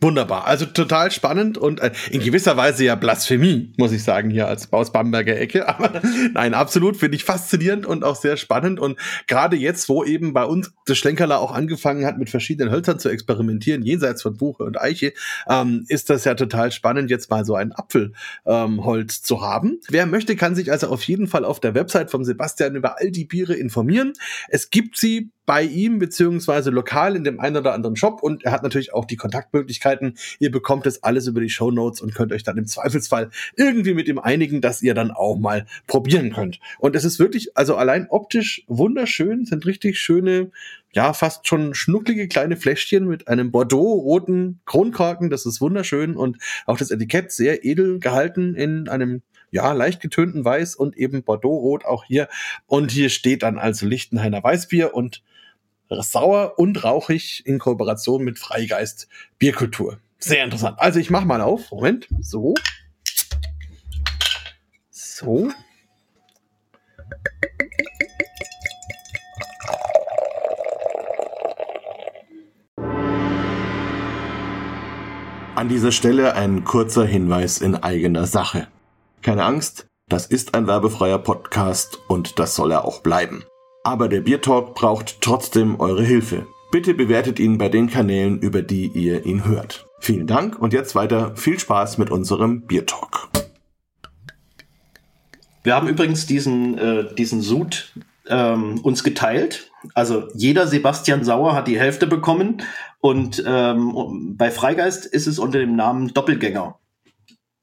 Wunderbar. 0.00 0.46
Also 0.46 0.66
total 0.66 1.10
spannend 1.10 1.56
und 1.56 1.80
äh, 1.80 1.90
in 2.10 2.20
gewisser 2.20 2.56
Weise 2.56 2.84
ja 2.84 2.94
Blasphemie, 2.96 3.72
muss 3.78 3.92
ich 3.92 4.04
sagen, 4.04 4.30
hier 4.30 4.46
als 4.46 4.72
aus 4.72 4.92
Bamberger 4.92 5.38
Ecke. 5.38 5.68
Aber 5.76 6.02
nein, 6.34 6.54
absolut 6.54 6.96
finde 6.96 7.16
ich 7.16 7.24
faszinierend 7.24 7.86
und 7.86 8.04
auch 8.04 8.16
sehr 8.16 8.36
spannend. 8.36 8.78
Und 8.78 8.98
gerade 9.26 9.56
jetzt, 9.56 9.88
wo 9.88 10.04
eben 10.04 10.32
bei 10.32 10.44
uns 10.44 10.72
das 10.86 10.98
Schlenkerler 10.98 11.40
auch 11.40 11.52
angefangen 11.52 12.04
hat, 12.04 12.18
mit 12.18 12.28
verschiedenen 12.28 12.70
Hölzern 12.70 12.98
zu 12.98 13.08
experimentieren, 13.08 13.82
jenseits 13.82 14.22
von 14.22 14.36
Buche 14.36 14.64
und 14.64 14.80
Eiche, 14.80 15.12
ähm, 15.48 15.84
ist 15.88 16.10
das 16.10 16.24
ja 16.24 16.34
total 16.34 16.72
spannend, 16.72 17.10
jetzt 17.10 17.30
mal 17.30 17.44
so 17.44 17.54
ein 17.54 17.72
Apfelholz 17.72 18.14
ähm, 18.46 19.22
zu 19.22 19.40
haben. 19.40 19.80
Wer 19.88 20.06
möchte, 20.06 20.36
kann 20.36 20.54
sich 20.54 20.70
also 20.70 20.88
auf 20.88 21.02
jeden 21.04 21.26
Fall 21.26 21.44
auf 21.44 21.60
der 21.60 21.74
Website 21.74 22.10
vom 22.10 22.24
Sebastian 22.24 22.76
über 22.76 23.00
all 23.00 23.10
die 23.10 23.24
Biere 23.24 23.54
informieren. 23.54 24.12
Es 24.48 24.70
gibt 24.70 24.96
sie 24.96 25.30
bei 25.46 25.62
ihm 25.62 26.00
beziehungsweise 26.00 26.70
lokal 26.70 27.14
in 27.14 27.24
dem 27.24 27.38
einen 27.40 27.56
oder 27.56 27.72
anderen 27.72 27.96
Shop 27.96 28.22
und 28.22 28.44
er 28.44 28.50
hat 28.50 28.64
natürlich 28.64 28.92
auch 28.92 29.04
die 29.04 29.16
Kontaktmöglichkeiten. 29.16 30.14
Ihr 30.40 30.50
bekommt 30.50 30.84
das 30.86 31.04
alles 31.04 31.28
über 31.28 31.40
die 31.40 31.48
Show 31.48 31.70
Notes 31.70 32.00
und 32.00 32.14
könnt 32.14 32.32
euch 32.32 32.42
dann 32.42 32.58
im 32.58 32.66
Zweifelsfall 32.66 33.30
irgendwie 33.56 33.94
mit 33.94 34.08
ihm 34.08 34.18
einigen, 34.18 34.60
dass 34.60 34.82
ihr 34.82 34.94
dann 34.94 35.12
auch 35.12 35.38
mal 35.38 35.66
probieren 35.86 36.32
könnt. 36.32 36.58
Und 36.80 36.96
es 36.96 37.04
ist 37.04 37.20
wirklich, 37.20 37.56
also 37.56 37.76
allein 37.76 38.08
optisch 38.10 38.64
wunderschön, 38.66 39.46
sind 39.46 39.64
richtig 39.66 39.98
schöne, 40.00 40.50
ja, 40.92 41.12
fast 41.12 41.46
schon 41.46 41.74
schnucklige 41.74 42.26
kleine 42.26 42.56
Fläschchen 42.56 43.06
mit 43.06 43.28
einem 43.28 43.52
Bordeaux-roten 43.52 44.60
Kronkorken. 44.66 45.30
Das 45.30 45.46
ist 45.46 45.60
wunderschön 45.60 46.16
und 46.16 46.38
auch 46.66 46.76
das 46.76 46.90
Etikett 46.90 47.30
sehr 47.30 47.64
edel 47.64 48.00
gehalten 48.00 48.54
in 48.56 48.88
einem 48.88 49.22
ja, 49.52 49.72
leicht 49.72 50.00
getönten 50.00 50.44
Weiß 50.44 50.74
und 50.74 50.96
eben 50.96 51.22
Bordeaux-Rot 51.22 51.84
auch 51.84 52.04
hier. 52.04 52.28
Und 52.66 52.90
hier 52.90 53.10
steht 53.10 53.42
dann 53.42 53.58
also 53.58 53.86
Lichtenhainer 53.86 54.42
Weißbier 54.42 54.92
und 54.94 55.22
sauer 55.90 56.54
und 56.58 56.82
rauchig 56.84 57.44
in 57.46 57.58
Kooperation 57.58 58.24
mit 58.24 58.38
Freigeist 58.38 59.08
Bierkultur. 59.38 59.98
Sehr 60.18 60.44
interessant. 60.44 60.78
Also 60.78 60.98
ich 60.98 61.10
mach 61.10 61.24
mal 61.24 61.40
auf. 61.40 61.70
Moment. 61.70 62.08
So. 62.20 62.54
So. 64.90 65.50
An 75.54 75.70
dieser 75.70 75.90
Stelle 75.90 76.34
ein 76.34 76.64
kurzer 76.64 77.06
Hinweis 77.06 77.62
in 77.62 77.76
eigener 77.76 78.26
Sache. 78.26 78.68
Keine 79.22 79.44
Angst, 79.44 79.86
das 80.08 80.26
ist 80.26 80.54
ein 80.54 80.66
werbefreier 80.66 81.18
Podcast 81.18 81.98
und 82.08 82.38
das 82.38 82.54
soll 82.54 82.72
er 82.72 82.84
auch 82.84 83.00
bleiben. 83.00 83.44
Aber 83.86 84.08
der 84.08 84.20
Biertalk 84.20 84.74
braucht 84.74 85.20
trotzdem 85.20 85.78
eure 85.78 86.02
Hilfe. 86.02 86.48
Bitte 86.72 86.92
bewertet 86.92 87.38
ihn 87.38 87.56
bei 87.56 87.68
den 87.68 87.88
Kanälen, 87.88 88.40
über 88.40 88.60
die 88.60 88.88
ihr 88.88 89.24
ihn 89.24 89.44
hört. 89.44 89.86
Vielen 90.00 90.26
Dank 90.26 90.58
und 90.58 90.72
jetzt 90.72 90.96
weiter 90.96 91.36
viel 91.36 91.56
Spaß 91.56 91.96
mit 91.96 92.10
unserem 92.10 92.62
Biertalk. 92.62 93.28
Wir 95.62 95.76
haben 95.76 95.86
übrigens 95.86 96.26
diesen, 96.26 96.76
äh, 96.76 97.14
diesen 97.14 97.42
Sud 97.42 97.92
ähm, 98.26 98.80
uns 98.80 99.04
geteilt. 99.04 99.70
Also 99.94 100.30
jeder 100.34 100.66
Sebastian 100.66 101.22
Sauer 101.22 101.54
hat 101.54 101.68
die 101.68 101.78
Hälfte 101.78 102.08
bekommen 102.08 102.64
und 102.98 103.40
ähm, 103.46 104.34
bei 104.36 104.50
Freigeist 104.50 105.06
ist 105.06 105.28
es 105.28 105.38
unter 105.38 105.60
dem 105.60 105.76
Namen 105.76 106.12
Doppelgänger 106.12 106.76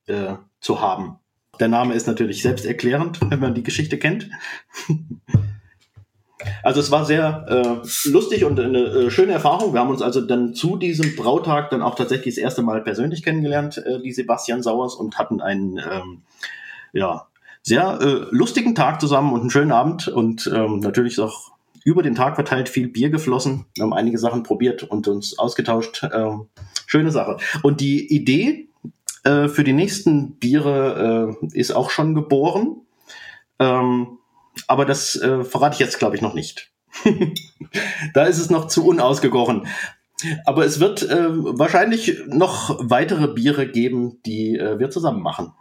äh, 0.06 0.36
zu 0.62 0.80
haben. 0.80 1.18
Der 1.60 1.68
Name 1.68 1.96
ist 1.96 2.08
natürlich 2.08 2.42
selbsterklärend, 2.42 3.20
wenn 3.30 3.42
man 3.42 3.54
die 3.54 3.64
Geschichte 3.64 4.00
kennt. 4.00 4.30
Also 6.64 6.80
es 6.80 6.92
war 6.92 7.06
sehr 7.06 7.46
äh, 7.48 8.10
lustig 8.10 8.46
und 8.46 8.60
eine 8.60 8.80
äh, 8.80 9.12
schöne 9.12 9.34
Erfahrung. 9.34 9.74
Wir 9.74 9.82
haben 9.82 9.90
uns 9.90 10.02
also 10.02 10.22
dann 10.22 10.54
zu 10.54 10.78
diesem 10.78 11.16
Brautag 11.16 11.70
dann 11.70 11.82
auch 11.82 11.96
tatsächlich 11.96 12.36
das 12.36 12.42
erste 12.42 12.62
Mal 12.62 12.82
persönlich 12.82 13.24
kennengelernt, 13.24 13.78
äh, 13.78 14.02
die 14.02 14.12
Sebastian 14.12 14.64
Sauers, 14.64 14.96
und 14.96 15.18
hatten 15.18 15.42
einen 15.42 15.78
ähm, 15.78 16.22
ja, 16.94 17.28
sehr 17.62 18.00
äh, 18.02 18.28
lustigen 18.32 18.76
Tag 18.76 19.02
zusammen 19.02 19.34
und 19.34 19.42
einen 19.42 19.50
schönen 19.50 19.72
Abend. 19.72 20.08
Und 20.08 20.52
ähm, 20.54 20.80
natürlich 20.80 21.14
ist 21.14 21.20
auch 21.20 21.52
über 21.84 22.04
den 22.04 22.16
Tag 22.16 22.36
verteilt 22.36 22.70
viel 22.70 22.88
Bier 22.88 23.10
geflossen. 23.10 23.66
Wir 23.76 23.84
haben 23.84 23.94
einige 23.94 24.18
Sachen 24.18 24.44
probiert 24.44 24.84
und 24.84 25.08
uns 25.08 25.38
ausgetauscht. 25.38 26.06
Ähm, 26.14 26.48
schöne 26.86 27.12
Sache. 27.12 27.38
Und 27.62 27.82
die 27.82 28.14
Idee 28.14 28.70
äh, 29.24 29.48
für 29.48 29.64
die 29.64 29.74
nächsten 29.74 30.36
Biere 30.36 31.38
äh, 31.42 31.58
ist 31.58 31.72
auch 31.76 31.90
schon 31.90 32.16
geboren. 32.16 32.78
Ähm, 33.60 34.20
aber 34.68 34.86
das 34.86 35.16
äh, 35.16 35.44
verrate 35.44 35.76
ich 35.76 35.80
jetzt, 35.80 36.00
glaube 36.00 36.16
ich, 36.16 36.22
noch 36.22 36.34
nicht. 36.34 36.72
da 38.14 38.26
ist 38.26 38.40
es 38.40 38.50
noch 38.50 38.68
zu 38.68 38.86
unausgegoren. 38.86 39.68
Aber 40.46 40.66
es 40.66 40.80
wird 40.80 41.04
äh, 41.04 41.28
wahrscheinlich 41.30 42.20
noch 42.28 42.78
weitere 42.80 43.28
Biere 43.28 43.68
geben, 43.68 44.22
die 44.26 44.58
äh, 44.58 44.80
wir 44.80 44.90
zusammen 44.90 45.22
machen. 45.22 45.54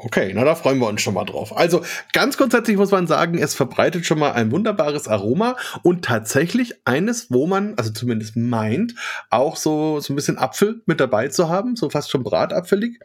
Okay, 0.00 0.30
na 0.32 0.44
da 0.44 0.54
freuen 0.54 0.78
wir 0.78 0.86
uns 0.86 1.02
schon 1.02 1.14
mal 1.14 1.24
drauf. 1.24 1.56
Also 1.56 1.82
ganz 2.12 2.36
grundsätzlich 2.36 2.76
muss 2.76 2.92
man 2.92 3.08
sagen, 3.08 3.36
es 3.36 3.56
verbreitet 3.56 4.06
schon 4.06 4.20
mal 4.20 4.30
ein 4.30 4.52
wunderbares 4.52 5.08
Aroma 5.08 5.56
und 5.82 6.04
tatsächlich 6.04 6.74
eines, 6.84 7.32
wo 7.32 7.48
man, 7.48 7.74
also 7.76 7.90
zumindest 7.90 8.36
meint, 8.36 8.94
auch 9.28 9.56
so, 9.56 9.98
so 9.98 10.12
ein 10.12 10.16
bisschen 10.16 10.38
Apfel 10.38 10.82
mit 10.86 11.00
dabei 11.00 11.28
zu 11.28 11.48
haben, 11.48 11.74
so 11.74 11.90
fast 11.90 12.12
schon 12.12 12.22
bratapfelig. 12.22 13.00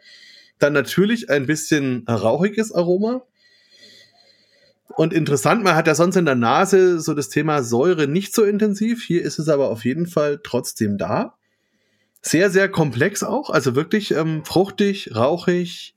Dann 0.60 0.72
natürlich 0.72 1.30
ein 1.30 1.46
bisschen 1.46 2.04
rauchiges 2.08 2.72
Aroma, 2.72 3.22
und 4.88 5.12
interessant, 5.12 5.64
man 5.64 5.74
hat 5.74 5.86
ja 5.86 5.94
sonst 5.94 6.16
in 6.16 6.24
der 6.24 6.34
Nase 6.34 7.00
so 7.00 7.14
das 7.14 7.28
Thema 7.28 7.62
Säure 7.62 8.06
nicht 8.06 8.34
so 8.34 8.44
intensiv. 8.44 9.02
Hier 9.02 9.22
ist 9.22 9.38
es 9.38 9.48
aber 9.48 9.70
auf 9.70 9.84
jeden 9.84 10.06
Fall 10.06 10.40
trotzdem 10.42 10.98
da. 10.98 11.34
Sehr, 12.22 12.50
sehr 12.50 12.68
komplex 12.68 13.22
auch. 13.22 13.50
Also 13.50 13.74
wirklich 13.74 14.12
ähm, 14.12 14.44
fruchtig, 14.44 15.14
rauchig, 15.14 15.94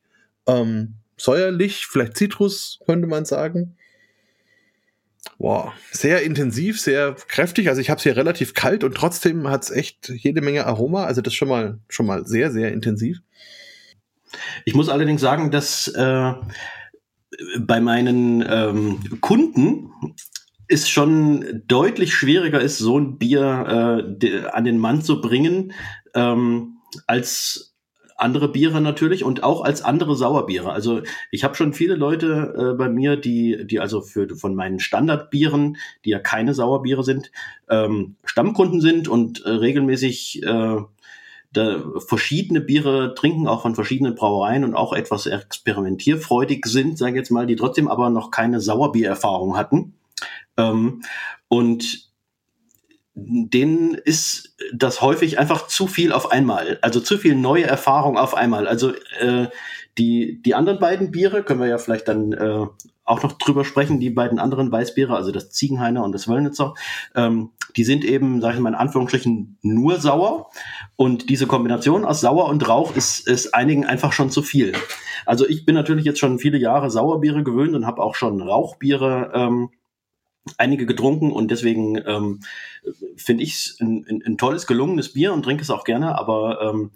ähm, 0.47 0.95
säuerlich, 1.15 1.85
vielleicht 1.87 2.17
Zitrus, 2.17 2.79
könnte 2.85 3.07
man 3.07 3.25
sagen. 3.25 3.75
Wow, 5.37 5.71
sehr 5.91 6.23
intensiv, 6.23 6.81
sehr 6.81 7.15
kräftig. 7.27 7.69
Also 7.69 7.81
ich 7.81 7.89
habe 7.89 7.97
es 7.97 8.03
hier 8.03 8.15
relativ 8.15 8.53
kalt 8.53 8.83
und 8.83 8.95
trotzdem 8.95 9.47
hat 9.47 9.63
es 9.63 9.71
echt 9.71 10.09
jede 10.09 10.41
Menge 10.41 10.65
Aroma. 10.65 11.05
Also 11.05 11.21
das 11.21 11.33
schon 11.33 11.49
mal 11.49 11.79
schon 11.89 12.07
mal 12.07 12.25
sehr, 12.25 12.51
sehr 12.51 12.71
intensiv. 12.71 13.19
Ich 14.65 14.73
muss 14.73 14.89
allerdings 14.89 15.21
sagen, 15.21 15.51
dass 15.51 15.87
äh, 15.89 16.33
bei 17.59 17.79
meinen 17.79 18.43
ähm, 18.47 18.99
Kunden 19.21 19.91
ist 20.67 20.89
schon 20.89 21.63
deutlich 21.67 22.13
schwieriger 22.13 22.59
ist, 22.59 22.77
so 22.77 22.99
ein 22.99 23.17
Bier 23.17 24.05
äh, 24.21 24.45
an 24.47 24.65
den 24.65 24.79
Mann 24.79 25.01
zu 25.01 25.21
bringen, 25.21 25.73
ähm, 26.13 26.79
als 27.05 27.75
andere 28.17 28.51
Biere 28.51 28.81
natürlich 28.81 29.23
und 29.23 29.43
auch 29.43 29.63
als 29.63 29.83
andere 29.83 30.15
Sauerbiere. 30.15 30.71
Also 30.71 31.01
ich 31.31 31.43
habe 31.43 31.55
schon 31.55 31.73
viele 31.73 31.95
Leute 31.95 32.55
äh, 32.57 32.77
bei 32.77 32.89
mir, 32.89 33.15
die, 33.15 33.65
die 33.65 33.79
also 33.79 34.01
für 34.01 34.35
von 34.35 34.55
meinen 34.55 34.79
Standardbieren, 34.79 35.77
die 36.03 36.09
ja 36.09 36.19
keine 36.19 36.55
Sauerbiere 36.55 37.03
sind, 37.03 37.31
ähm, 37.69 38.15
Stammkunden 38.25 38.81
sind 38.81 39.07
und 39.07 39.45
äh, 39.45 39.49
regelmäßig 39.49 40.41
äh, 40.43 40.77
da 41.53 41.81
verschiedene 41.97 42.61
Biere 42.61 43.15
trinken, 43.15 43.47
auch 43.47 43.61
von 43.61 43.75
verschiedenen 43.75 44.15
Brauereien 44.15 44.63
und 44.63 44.75
auch 44.75 44.93
etwas 44.93 45.25
experimentierfreudig 45.25 46.65
sind, 46.65 46.97
sage 46.97 47.11
ich 47.13 47.17
jetzt 47.17 47.31
mal, 47.31 47.47
die 47.47 47.55
trotzdem 47.55 47.87
aber 47.87 48.09
noch 48.09 48.31
keine 48.31 48.59
Sauerbiererfahrung 48.59 49.57
hatten. 49.57 49.93
Ähm, 50.57 51.01
und 51.47 52.07
denen 53.15 53.95
ist 53.95 54.55
das 54.73 55.01
häufig 55.01 55.39
einfach 55.39 55.67
zu 55.67 55.87
viel 55.87 56.11
auf 56.11 56.31
einmal, 56.31 56.77
also 56.81 56.99
zu 56.99 57.17
viel 57.17 57.35
neue 57.35 57.63
Erfahrung 57.63 58.17
auf 58.17 58.35
einmal. 58.35 58.67
Also 58.67 58.93
äh, 59.19 59.47
die, 59.97 60.41
die 60.41 60.55
anderen 60.55 60.79
beiden 60.79 61.11
Biere 61.11 61.43
können 61.43 61.59
wir 61.59 61.67
ja 61.67 61.77
vielleicht 61.77 62.07
dann 62.07 62.33
äh, 62.33 62.65
auch 63.07 63.23
noch 63.23 63.33
drüber 63.33 63.63
sprechen, 63.63 63.99
die 63.99 64.09
beiden 64.09 64.37
anderen 64.37 64.71
Weißbiere, 64.71 65.15
also 65.15 65.31
das 65.31 65.51
Ziegenhainer 65.51 66.03
und 66.03 66.11
das 66.11 66.27
Wöllnitzer, 66.27 66.73
ähm, 67.15 67.51
die 67.75 67.85
sind 67.85 68.03
eben, 68.03 68.41
sage 68.41 68.55
ich 68.55 68.61
mal 68.61 68.69
in 68.69 68.75
Anführungsstrichen, 68.75 69.57
nur 69.61 69.99
sauer. 69.99 70.49
Und 70.97 71.29
diese 71.29 71.47
Kombination 71.47 72.05
aus 72.05 72.21
sauer 72.21 72.49
und 72.49 72.67
Rauch 72.67 72.95
ist, 72.95 73.27
ist 73.27 73.53
einigen 73.53 73.85
einfach 73.85 74.11
schon 74.11 74.29
zu 74.29 74.41
viel. 74.41 74.73
Also 75.25 75.47
ich 75.47 75.65
bin 75.65 75.75
natürlich 75.75 76.05
jetzt 76.05 76.19
schon 76.19 76.39
viele 76.39 76.57
Jahre 76.57 76.91
Sauerbiere 76.91 77.43
gewöhnt 77.43 77.75
und 77.75 77.85
habe 77.85 78.01
auch 78.01 78.15
schon 78.15 78.41
Rauchbiere 78.41 79.31
ähm, 79.33 79.69
einige 80.57 80.85
getrunken 80.85 81.31
und 81.31 81.51
deswegen 81.51 81.97
ähm, 82.05 82.39
finde 83.15 83.43
ich 83.43 83.53
es 83.53 83.77
ein, 83.81 84.05
ein, 84.09 84.23
ein, 84.25 84.37
tolles, 84.37 84.67
gelungenes 84.67 85.13
Bier 85.13 85.33
und 85.33 85.43
trinke 85.43 85.63
es 85.63 85.69
auch 85.69 85.83
gerne, 85.83 86.17
aber 86.17 86.61
ähm, 86.61 86.91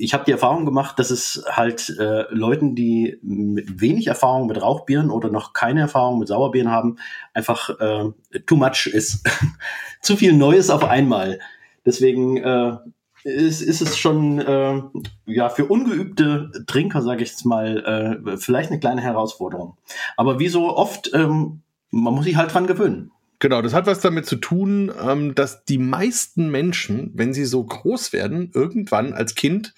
ich 0.00 0.14
habe 0.14 0.24
die 0.24 0.32
Erfahrung 0.32 0.64
gemacht, 0.64 0.98
dass 0.98 1.10
es 1.10 1.44
halt 1.50 1.94
äh, 1.98 2.24
Leuten, 2.30 2.74
die 2.74 3.18
mit 3.22 3.80
wenig 3.80 4.06
Erfahrung 4.06 4.46
mit 4.46 4.60
Rauchbieren 4.60 5.10
oder 5.10 5.30
noch 5.30 5.52
keine 5.52 5.80
Erfahrung 5.80 6.18
mit 6.18 6.28
Sauerbieren 6.28 6.70
haben, 6.70 6.96
einfach 7.34 7.70
äh, 7.80 8.10
too 8.46 8.56
much 8.56 8.86
ist. 8.86 9.26
Zu 10.02 10.16
viel 10.16 10.32
Neues 10.32 10.70
auf 10.70 10.84
einmal. 10.84 11.40
Deswegen 11.84 12.36
äh, 12.38 12.76
ist, 13.24 13.62
ist 13.62 13.80
es 13.80 13.98
schon 13.98 14.38
äh, 14.40 14.82
ja 15.26 15.48
für 15.48 15.66
ungeübte 15.66 16.50
Trinker, 16.66 17.02
sage 17.02 17.22
ich 17.22 17.30
jetzt 17.30 17.44
mal, 17.44 18.22
äh, 18.26 18.36
vielleicht 18.36 18.70
eine 18.70 18.80
kleine 18.80 19.00
Herausforderung. 19.00 19.76
Aber 20.16 20.38
wie 20.38 20.48
so 20.48 20.76
oft, 20.76 21.10
ähm, 21.14 21.62
man 21.90 22.14
muss 22.14 22.24
sich 22.24 22.36
halt 22.36 22.52
dran 22.52 22.66
gewöhnen. 22.66 23.10
Genau, 23.40 23.62
das 23.62 23.72
hat 23.72 23.86
was 23.86 24.00
damit 24.00 24.26
zu 24.26 24.36
tun, 24.36 24.92
ähm, 25.00 25.34
dass 25.34 25.64
die 25.64 25.78
meisten 25.78 26.50
Menschen, 26.50 27.12
wenn 27.14 27.32
sie 27.32 27.44
so 27.44 27.62
groß 27.62 28.12
werden, 28.12 28.50
irgendwann 28.52 29.12
als 29.12 29.36
Kind 29.36 29.74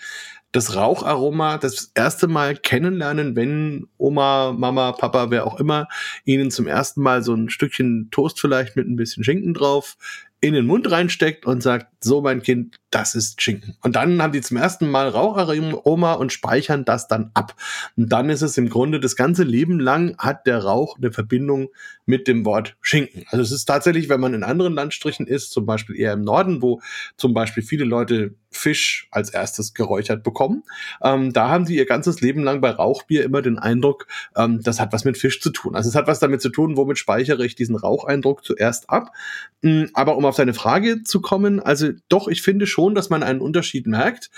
das 0.53 0.75
Raucharoma 0.75 1.59
das 1.59 1.93
erste 1.95 2.27
Mal 2.27 2.57
kennenlernen, 2.57 3.37
wenn 3.37 3.87
Oma, 3.99 4.53
Mama, 4.53 4.93
Papa, 4.93 5.31
wer 5.31 5.47
auch 5.47 5.61
immer, 5.61 5.89
ihnen 6.25 6.51
zum 6.51 6.67
ersten 6.67 7.03
Mal 7.03 7.23
so 7.23 7.35
ein 7.35 7.51
Stückchen 7.51 8.09
Toast 8.11 8.41
vielleicht 8.41 8.77
mit 8.77 8.89
ein 8.89 8.97
bisschen 8.97 9.25
Schinken 9.25 9.55
drauf 9.55 9.97
in 10.41 10.55
den 10.55 10.67
Mund 10.67 10.91
reinsteckt 10.91 11.45
und 11.45 11.63
sagt, 11.63 11.87
so 12.03 12.21
mein 12.21 12.43
Kind, 12.43 12.81
das 12.91 13.15
ist 13.15 13.41
Schinken. 13.43 13.77
Und 13.83 13.95
dann 13.97 14.21
haben 14.23 14.33
die 14.33 14.41
zum 14.41 14.57
ersten 14.57 14.91
Mal 14.91 15.09
Raucharoma 15.09 16.15
und 16.15 16.33
speichern 16.33 16.85
das 16.85 17.09
dann 17.09 17.31
ab. 17.35 17.55
Und 17.97 18.11
dann 18.11 18.31
ist 18.31 18.43
es 18.43 18.57
im 18.59 18.69
Grunde 18.69 19.01
das 19.01 19.17
ganze 19.17 19.45
Leben 19.45 19.79
lang 19.79 20.17
hat 20.19 20.47
der 20.47 20.65
Rauch 20.65 20.97
eine 20.99 21.13
Verbindung 21.13 21.69
mit 22.07 22.27
dem 22.27 22.45
Wort 22.45 22.77
Schinken. 22.81 23.25
Also 23.29 23.43
es 23.43 23.53
ist 23.53 23.67
tatsächlich, 23.67 24.09
wenn 24.09 24.21
man 24.21 24.35
in 24.35 24.43
anderen 24.43 24.75
Landstrichen 24.75 25.27
ist, 25.27 25.53
zum 25.53 25.67
Beispiel 25.67 25.97
eher 25.97 26.15
im 26.15 26.23
Norden, 26.23 26.63
wo 26.63 26.81
zum 27.17 27.35
Beispiel 27.35 27.63
viele 27.63 27.85
Leute 27.85 28.35
Fisch 28.51 29.07
als 29.13 29.31
erstes 29.31 29.75
geräuchert 29.75 30.25
bekommen, 30.25 30.65
ähm, 31.03 31.33
da 31.33 31.49
haben 31.49 31.67
sie 31.67 31.77
ihr 31.77 31.87
ganzes 31.87 32.21
Leben 32.21 32.43
lang 32.43 32.61
bei 32.61 32.71
Rauchbier 32.71 33.23
immer 33.23 33.43
den 33.43 33.59
Eindruck, 33.59 34.09
ähm, 34.37 34.61
das 34.63 34.81
hat 34.81 34.93
was 34.93 35.05
mit 35.05 35.17
Fisch 35.17 35.41
zu 35.41 35.51
tun. 35.51 35.77
Also 35.77 35.89
es 35.89 35.95
hat 35.95 36.09
was 36.09 36.19
damit 36.19 36.43
zu 36.43 36.49
tun, 36.49 36.77
womit 36.77 36.99
speichere 36.99 37.45
ich 37.45 37.55
diesen 37.55 37.77
Raucheindruck 37.77 38.45
zuerst 38.45 38.91
ab. 38.91 39.13
Hm, 39.63 39.91
aber 39.95 40.17
um 40.17 40.25
auf 40.25 40.35
seine 40.35 40.55
Frage 40.55 41.05
zu 41.05 41.21
kommen, 41.21 41.61
also 41.61 41.90
doch, 42.09 42.29
ich 42.29 42.43
finde 42.43 42.67
schon, 42.67 42.95
dass 42.95 43.11
man 43.11 43.23
einen 43.23 43.41
Unterschied 43.41 43.87
merkt. 43.87 44.31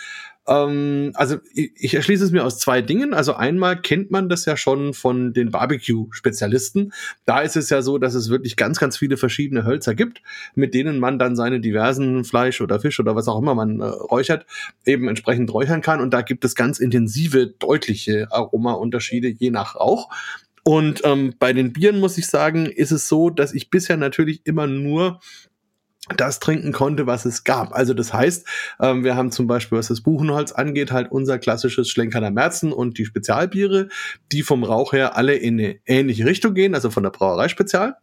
Ähm, 0.47 1.13
also 1.15 1.37
ich, 1.55 1.73
ich 1.77 1.95
erschließe 1.95 2.25
es 2.25 2.31
mir 2.33 2.45
aus 2.45 2.59
zwei 2.59 2.83
Dingen. 2.83 3.15
Also 3.15 3.35
einmal 3.35 3.81
kennt 3.81 4.11
man 4.11 4.29
das 4.29 4.45
ja 4.45 4.57
schon 4.57 4.95
von 4.95 5.33
den 5.33 5.51
Barbecue-Spezialisten. 5.51 6.93
Da 7.25 7.41
ist 7.41 7.57
es 7.57 7.71
ja 7.71 7.83
so, 7.83 7.99
dass 7.99 8.15
es 8.15 8.29
wirklich 8.29 8.57
ganz, 8.57 8.79
ganz 8.79 8.97
viele 8.97 9.17
verschiedene 9.17 9.65
Hölzer 9.65 9.95
gibt, 9.95 10.23
mit 10.55 10.75
denen 10.75 10.99
man 10.99 11.19
dann 11.19 11.37
seine 11.37 11.61
diversen 11.61 12.25
Fleisch 12.25 12.61
oder 12.61 12.81
Fisch 12.81 12.99
oder 12.99 13.15
was 13.15 13.29
auch 13.29 13.39
immer 13.39 13.55
man 13.55 13.81
äh, 13.81 13.85
räuchert, 13.85 14.47
eben 14.85 15.09
entsprechend 15.09 15.53
räuchern 15.53 15.81
kann. 15.81 16.01
Und 16.01 16.13
da 16.13 16.23
gibt 16.23 16.45
es 16.45 16.55
ganz 16.55 16.79
intensive, 16.81 17.47
deutliche 17.47 18.29
Aromaunterschiede 18.31 19.29
je 19.29 19.51
nach 19.51 19.77
Rauch. 19.77 20.11
Und 20.65 21.03
ähm, 21.05 21.35
bei 21.39 21.53
den 21.53 21.73
Bieren 21.73 21.99
muss 21.99 22.19
ich 22.19 22.27
sagen, 22.27 22.67
ist 22.67 22.93
es 22.93 23.09
so, 23.09 23.31
dass 23.31 23.53
ich 23.53 23.71
bisher 23.71 23.97
natürlich 23.97 24.43
immer 24.45 24.67
nur 24.69 25.21
das 26.17 26.41
trinken 26.41 26.73
konnte, 26.73 27.07
was 27.07 27.25
es 27.25 27.45
gab. 27.45 27.73
Also 27.73 27.95
das 27.95 28.13
heißt, 28.13 28.47
ähm, 28.81 29.05
wir 29.05 29.15
haben 29.15 29.31
zum 29.31 29.47
Beispiel, 29.47 29.79
was 29.79 29.89
das 29.89 30.01
Buchenholz 30.01 30.53
angeht, 30.53 30.91
halt 30.91 31.13
unser 31.13 31.39
klassisches 31.39 31.89
Schlenkerner 31.89 32.31
Merzen 32.31 32.73
und 32.73 32.99
die 32.99 33.05
Spezialbiere, 33.05 33.89
die 34.33 34.43
vom 34.43 34.65
Rauch 34.65 34.93
her 34.93 35.17
alle 35.17 35.35
in 35.35 35.59
eine 35.59 35.79
ähnliche 35.87 36.27
Richtung 36.27 36.55
gehen, 36.55 36.75
also 36.75 36.91
von 36.91 37.05
der 37.05 37.11
Brauerei 37.11 37.49
Spezial. 37.49 37.97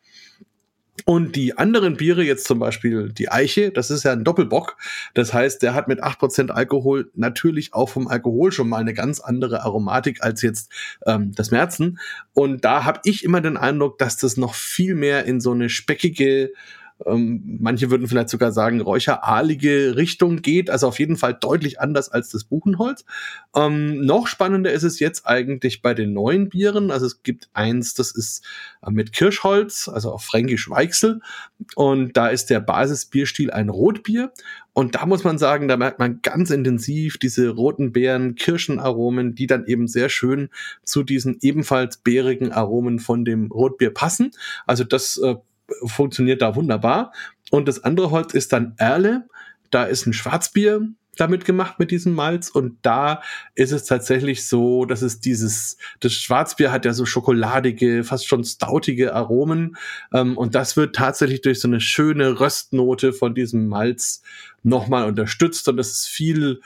Und 1.06 1.36
die 1.36 1.58
anderen 1.58 1.98
Biere, 1.98 2.24
jetzt 2.24 2.46
zum 2.46 2.60
Beispiel 2.60 3.12
die 3.12 3.30
Eiche, 3.32 3.72
das 3.72 3.90
ist 3.90 4.04
ja 4.04 4.12
ein 4.12 4.24
Doppelbock. 4.24 4.78
Das 5.14 5.34
heißt, 5.34 5.62
der 5.62 5.74
hat 5.74 5.88
mit 5.88 6.04
acht 6.04 6.20
Prozent 6.20 6.52
Alkohol 6.52 7.10
natürlich 7.16 7.74
auch 7.74 7.90
vom 7.90 8.08
Alkohol 8.08 8.52
schon 8.52 8.70
mal 8.70 8.78
eine 8.78 8.94
ganz 8.94 9.20
andere 9.20 9.64
Aromatik 9.64 10.24
als 10.24 10.42
jetzt 10.42 10.72
ähm, 11.06 11.32
das 11.34 11.52
Merzen. 11.52 12.00
Und 12.34 12.66
da 12.66 12.86
habe 12.86 13.00
ich 13.06 13.24
immer 13.24 13.42
den 13.42 13.58
Eindruck, 13.58 13.98
dass 13.98 14.18
das 14.18 14.38
noch 14.38 14.56
viel 14.56 14.96
mehr 14.96 15.26
in 15.26 15.40
so 15.40 15.52
eine 15.52 15.70
speckige, 15.70 16.52
ähm, 17.06 17.58
manche 17.62 17.90
würden 17.90 18.08
vielleicht 18.08 18.30
sogar 18.30 18.52
sagen, 18.52 18.82
räucheralige 18.82 19.96
Richtung 19.96 20.42
geht. 20.42 20.70
Also 20.70 20.88
auf 20.88 21.00
jeden 21.00 21.18
Fall 21.18 21.34
deutlich 21.34 21.80
anders 21.80 22.10
als 22.10 22.30
das 22.30 22.44
Buchenholz. 22.44 23.06
Ähm, 23.56 24.02
noch 24.02 24.28
spannender 24.28 24.72
ist 24.72 24.84
es 24.84 25.00
jetzt 25.00 25.26
eigentlich 25.26 25.82
bei 25.82 25.94
den 25.94 26.14
neuen 26.14 26.50
Bieren. 26.50 26.92
Also 26.92 27.06
es 27.06 27.24
gibt 27.24 27.50
eins, 27.54 27.94
das 27.94 28.12
ist 28.12 28.46
äh, 28.86 28.92
mit 28.92 29.14
Kirschholz, 29.14 29.88
also 29.88 30.12
auf 30.12 30.24
Fränkisch 30.24 30.70
Weichsel. 30.70 31.22
Und 31.76 32.18
da 32.18 32.28
ist 32.28 32.50
der 32.50 32.60
Basisbierstil 32.60 33.52
ein 33.52 33.70
Rotbier. 33.70 34.32
Und 34.74 34.96
da 34.96 35.06
muss 35.06 35.24
man 35.24 35.38
sagen, 35.38 35.68
da 35.68 35.78
merkt 35.78 36.00
man 36.00 36.22
ganz 36.22 36.52
intensiv 36.52 37.18
diese 37.18 37.50
roten 37.50 37.92
Beeren, 37.92 38.36
Kirschenaromen, 38.36 39.36
die 39.36 39.48
dann 39.48 39.66
eben 39.66 39.88
sehr 39.88 40.10
schön 40.10 40.50
zu 40.84 41.04
diesen 41.04 41.38
ebenfalls 41.42 41.98
beerigen 41.98 42.52
Aromen 42.52 43.00
von 43.00 43.26
dem 43.26 43.52
Rotbier 43.52 43.94
passen. 43.94 44.32
Also 44.66 44.84
das 44.84 45.18
äh, 45.18 45.36
funktioniert 45.86 46.42
da 46.42 46.56
wunderbar. 46.56 47.14
Und 47.52 47.68
das 47.68 47.84
andere 47.84 48.12
Holz 48.12 48.34
ist 48.34 48.54
dann 48.54 48.74
Erle. 48.78 49.28
Da 49.72 49.84
ist 49.84 50.06
ein 50.06 50.14
Schwarzbier 50.14 50.88
damit 51.20 51.46
gemacht 51.46 51.80
mit 51.80 51.92
diesem 51.92 52.14
Malz 52.14 52.50
und 52.50 52.78
da 52.82 53.22
ist 53.56 53.72
es 53.72 53.86
tatsächlich 53.86 54.48
so, 54.48 54.86
dass 54.86 55.02
es 55.02 55.20
dieses, 55.20 55.78
das 56.00 56.14
Schwarzbier 56.14 56.72
hat 56.72 56.86
ja 56.86 56.94
so 56.94 57.06
schokoladige, 57.06 58.04
fast 58.04 58.28
schon 58.28 58.44
stautige 58.44 59.14
Aromen 59.14 59.76
ähm, 60.14 60.38
und 60.38 60.56
das 60.56 60.78
wird 60.78 60.96
tatsächlich 60.96 61.42
durch 61.42 61.60
so 61.60 61.68
eine 61.68 61.82
schöne 61.82 62.40
Röstnote 62.40 63.14
von 63.14 63.36
diesem 63.36 63.68
Malz 63.68 64.22
nochmal 64.64 65.06
unterstützt 65.06 65.68
und 65.68 65.78
das 65.78 65.92
ist 65.92 66.08
viel 66.08 66.62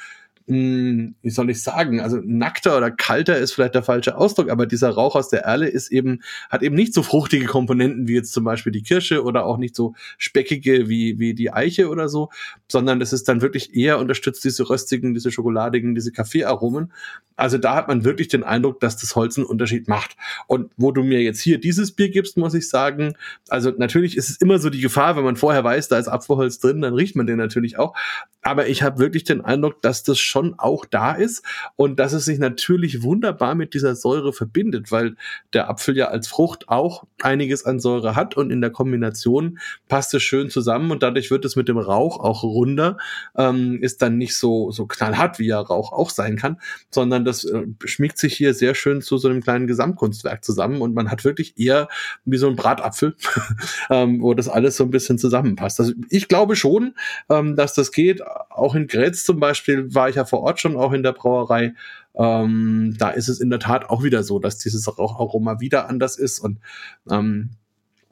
mh, 0.47 0.55
hm, 0.55 1.15
wie 1.21 1.29
soll 1.29 1.49
ich 1.49 1.61
sagen, 1.61 1.99
also 1.99 2.19
nackter 2.23 2.77
oder 2.77 2.91
kalter 2.91 3.37
ist 3.37 3.53
vielleicht 3.53 3.75
der 3.75 3.83
falsche 3.83 4.17
Ausdruck, 4.17 4.49
aber 4.49 4.65
dieser 4.65 4.89
Rauch 4.89 5.15
aus 5.15 5.29
der 5.29 5.41
Erle 5.43 5.67
ist 5.67 5.91
eben, 5.91 6.21
hat 6.49 6.63
eben 6.63 6.75
nicht 6.75 6.93
so 6.93 7.03
fruchtige 7.03 7.45
Komponenten 7.45 8.07
wie 8.07 8.15
jetzt 8.15 8.33
zum 8.33 8.43
Beispiel 8.43 8.71
die 8.71 8.83
Kirsche 8.83 9.23
oder 9.23 9.45
auch 9.45 9.57
nicht 9.57 9.75
so 9.75 9.93
speckige 10.17 10.89
wie, 10.89 11.19
wie 11.19 11.33
die 11.33 11.51
Eiche 11.51 11.89
oder 11.89 12.09
so, 12.09 12.29
sondern 12.67 13.01
es 13.01 13.13
ist 13.13 13.27
dann 13.27 13.41
wirklich 13.41 13.75
eher 13.75 13.99
unterstützt 13.99 14.43
diese 14.43 14.69
röstigen, 14.69 15.13
diese 15.13 15.31
schokoladigen, 15.31 15.95
diese 15.95 16.11
Kaffeearomen. 16.11 16.91
Also 17.35 17.57
da 17.57 17.75
hat 17.75 17.87
man 17.87 18.03
wirklich 18.03 18.27
den 18.27 18.43
Eindruck, 18.43 18.79
dass 18.79 18.97
das 18.97 19.15
Holz 19.15 19.37
einen 19.37 19.47
Unterschied 19.47 19.87
macht. 19.87 20.15
Und 20.47 20.71
wo 20.77 20.91
du 20.91 21.03
mir 21.03 21.21
jetzt 21.21 21.41
hier 21.41 21.59
dieses 21.59 21.91
Bier 21.91 22.09
gibst, 22.09 22.37
muss 22.37 22.53
ich 22.53 22.69
sagen, 22.69 23.15
also 23.49 23.71
natürlich 23.75 24.17
ist 24.17 24.29
es 24.29 24.37
immer 24.37 24.59
so 24.59 24.69
die 24.69 24.81
Gefahr, 24.81 25.15
wenn 25.15 25.23
man 25.23 25.35
vorher 25.35 25.63
weiß, 25.63 25.87
da 25.87 25.97
ist 25.97 26.07
Apfelholz 26.07 26.59
drin, 26.59 26.81
dann 26.81 26.93
riecht 26.93 27.15
man 27.15 27.25
den 27.25 27.37
natürlich 27.37 27.79
auch. 27.79 27.95
Aber 28.41 28.67
ich 28.67 28.83
habe 28.83 28.99
wirklich 28.99 29.23
den 29.23 29.41
Eindruck, 29.41 29.81
dass 29.81 30.03
das 30.03 30.19
schon 30.33 30.55
auch 30.57 30.85
da 30.85 31.13
ist 31.13 31.45
und 31.75 31.99
dass 31.99 32.11
es 32.11 32.25
sich 32.25 32.39
natürlich 32.39 33.03
wunderbar 33.03 33.53
mit 33.53 33.75
dieser 33.75 33.95
Säure 33.95 34.33
verbindet, 34.33 34.91
weil 34.91 35.15
der 35.53 35.69
Apfel 35.69 35.95
ja 35.95 36.07
als 36.07 36.27
Frucht 36.27 36.69
auch 36.69 37.05
einiges 37.21 37.65
an 37.65 37.79
Säure 37.79 38.15
hat 38.15 38.35
und 38.35 38.49
in 38.49 38.59
der 38.59 38.71
Kombination 38.71 39.59
passt 39.87 40.13
es 40.15 40.23
schön 40.23 40.49
zusammen 40.49 40.89
und 40.89 41.03
dadurch 41.03 41.29
wird 41.29 41.45
es 41.45 41.55
mit 41.55 41.67
dem 41.67 41.77
Rauch 41.77 42.19
auch 42.19 42.41
runder, 42.41 42.97
ähm, 43.37 43.77
ist 43.81 44.01
dann 44.01 44.17
nicht 44.17 44.35
so, 44.35 44.71
so 44.71 44.87
knallhart, 44.87 45.37
wie 45.37 45.45
ja 45.45 45.59
Rauch 45.59 45.93
auch 45.93 46.09
sein 46.09 46.35
kann, 46.35 46.59
sondern 46.89 47.25
das 47.25 47.43
äh, 47.43 47.67
schmiegt 47.85 48.17
sich 48.17 48.35
hier 48.35 48.55
sehr 48.55 48.73
schön 48.73 49.01
zu 49.01 49.19
so 49.19 49.27
einem 49.29 49.41
kleinen 49.41 49.67
Gesamtkunstwerk 49.67 50.43
zusammen 50.43 50.81
und 50.81 50.95
man 50.95 51.11
hat 51.11 51.23
wirklich 51.23 51.59
eher 51.59 51.89
wie 52.25 52.37
so 52.37 52.47
ein 52.47 52.55
Bratapfel, 52.55 53.15
ähm, 53.91 54.19
wo 54.21 54.33
das 54.33 54.49
alles 54.49 54.77
so 54.77 54.83
ein 54.83 54.89
bisschen 54.89 55.19
zusammenpasst. 55.19 55.79
Also 55.79 55.93
ich 56.09 56.27
glaube 56.27 56.55
schon, 56.55 56.95
ähm, 57.29 57.55
dass 57.55 57.75
das 57.75 57.91
geht. 57.91 58.23
Auch 58.49 58.73
in 58.73 58.87
Grätz 58.87 59.23
zum 59.23 59.39
Beispiel 59.39 59.93
war 59.93 60.09
ich 60.09 60.15
ja 60.15 60.22
vor 60.25 60.41
Ort 60.41 60.59
schon, 60.59 60.75
auch 60.75 60.93
in 60.93 61.03
der 61.03 61.13
Brauerei. 61.13 61.73
Ähm, 62.15 62.95
da 62.97 63.09
ist 63.09 63.27
es 63.27 63.39
in 63.39 63.49
der 63.49 63.59
Tat 63.59 63.89
auch 63.89 64.03
wieder 64.03 64.23
so, 64.23 64.39
dass 64.39 64.57
dieses 64.57 64.87
Raucharoma 64.87 65.59
wieder 65.59 65.89
anders 65.89 66.17
ist 66.17 66.39
und 66.39 66.59
ähm, 67.09 67.51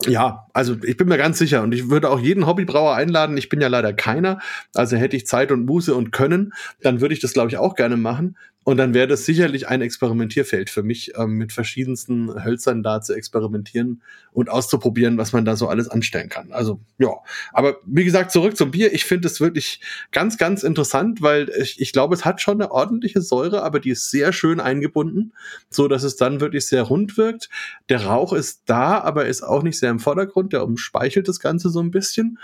ja, 0.08 0.48
also 0.54 0.76
ich 0.84 0.98
bin 0.98 1.08
mir 1.08 1.18
ganz 1.18 1.38
sicher 1.38 1.62
und 1.62 1.74
ich 1.74 1.90
würde 1.90 2.10
auch 2.10 2.20
jeden 2.20 2.48
Hobbybrauer 2.48 2.96
einladen. 2.96 3.38
Ich 3.38 3.50
bin 3.50 3.62
ja 3.62 3.68
leider 3.68 3.94
keiner. 3.94 4.40
Also 4.74 4.98
hätte 4.98 5.16
ich 5.16 5.28
Zeit 5.28 5.52
und 5.52 5.66
Muße 5.66 5.94
und 5.94 6.12
Können, 6.12 6.54
dann 6.82 7.02
würde 7.02 7.14
ich 7.14 7.20
das, 7.20 7.34
glaube 7.34 7.50
ich, 7.50 7.58
auch 7.58 7.76
gerne 7.76 7.98
machen. 7.98 8.36
Und 8.64 8.78
dann 8.78 8.94
wäre 8.94 9.08
das 9.08 9.26
sicherlich 9.26 9.68
ein 9.68 9.82
Experimentierfeld 9.82 10.70
für 10.70 10.84
mich, 10.84 11.14
ähm, 11.18 11.32
mit 11.32 11.52
verschiedensten 11.52 12.44
Hölzern 12.44 12.84
da 12.84 13.02
zu 13.02 13.14
experimentieren 13.14 14.04
und 14.34 14.50
auszuprobieren, 14.50 15.18
was 15.18 15.34
man 15.34 15.46
da 15.46 15.56
so 15.56 15.68
alles 15.68 15.88
anstellen 15.88 16.30
kann. 16.30 16.52
Also 16.52 16.80
ja, 17.00 17.10
aber 17.54 17.78
wie 17.86 18.04
gesagt, 18.04 18.32
zurück 18.32 18.56
zum 18.56 18.70
Bier. 18.70 18.94
Ich 18.94 19.06
finde 19.06 19.28
es 19.28 19.42
wirklich 19.42 19.82
ganz, 20.12 20.38
ganz 20.38 20.62
interessant, 20.62 21.24
weil 21.24 21.50
ich, 21.60 21.82
ich 21.82 21.92
glaube, 21.92 22.14
es 22.14 22.24
hat 22.24 22.40
schon 22.40 22.62
eine 22.62 22.72
ordentliche 22.72 23.22
Säure, 23.22 23.64
aber 23.64 23.80
die 23.80 23.90
ist 23.90 24.12
sehr 24.12 24.32
schön 24.32 24.60
eingebunden, 24.60 25.34
so 25.72 25.88
dass 25.88 26.04
es 26.04 26.16
dann 26.16 26.40
wirklich 26.40 26.68
sehr 26.68 26.84
rund 26.84 27.18
wirkt. 27.18 27.50
Der 27.90 28.06
Rauch 28.06 28.32
ist 28.32 28.62
da, 28.68 29.00
aber 29.00 29.26
ist 29.26 29.42
auch 29.42 29.64
nicht 29.64 29.80
sehr 29.80 29.90
im 29.90 30.00
Vordergrund. 30.00 30.54
Der 30.54 30.64
umspeichelt 30.64 31.28
das 31.28 31.40
Ganze 31.40 31.72
so 31.72 31.80
ein 31.80 31.90
bisschen. 31.90 32.38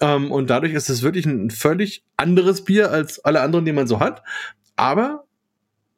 Ähm, 0.00 0.30
und 0.30 0.50
dadurch 0.50 0.74
ist 0.74 0.90
es 0.90 1.00
wirklich 1.00 1.24
ein 1.24 1.50
völlig 1.50 2.04
anderes 2.18 2.64
Bier 2.64 2.90
als 2.90 3.24
alle 3.24 3.40
anderen, 3.40 3.64
die 3.64 3.72
man 3.72 3.86
so 3.86 4.00
hat. 4.00 4.22
Aber 4.76 5.23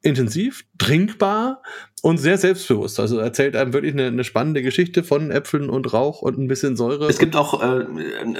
intensiv, 0.06 0.64
trinkbar 0.78 1.62
und 2.02 2.18
sehr 2.18 2.38
selbstbewusst. 2.38 3.00
Also 3.00 3.18
erzählt 3.18 3.56
einem 3.56 3.72
wirklich 3.72 3.92
eine, 3.92 4.06
eine, 4.06 4.22
spannende 4.22 4.62
Geschichte 4.62 5.02
von 5.02 5.30
Äpfeln 5.30 5.68
und 5.68 5.92
Rauch 5.92 6.22
und 6.22 6.38
ein 6.38 6.46
bisschen 6.46 6.76
Säure. 6.76 7.08
Es 7.08 7.18
gibt 7.18 7.34
auch 7.34 7.60
äh, 7.60 7.84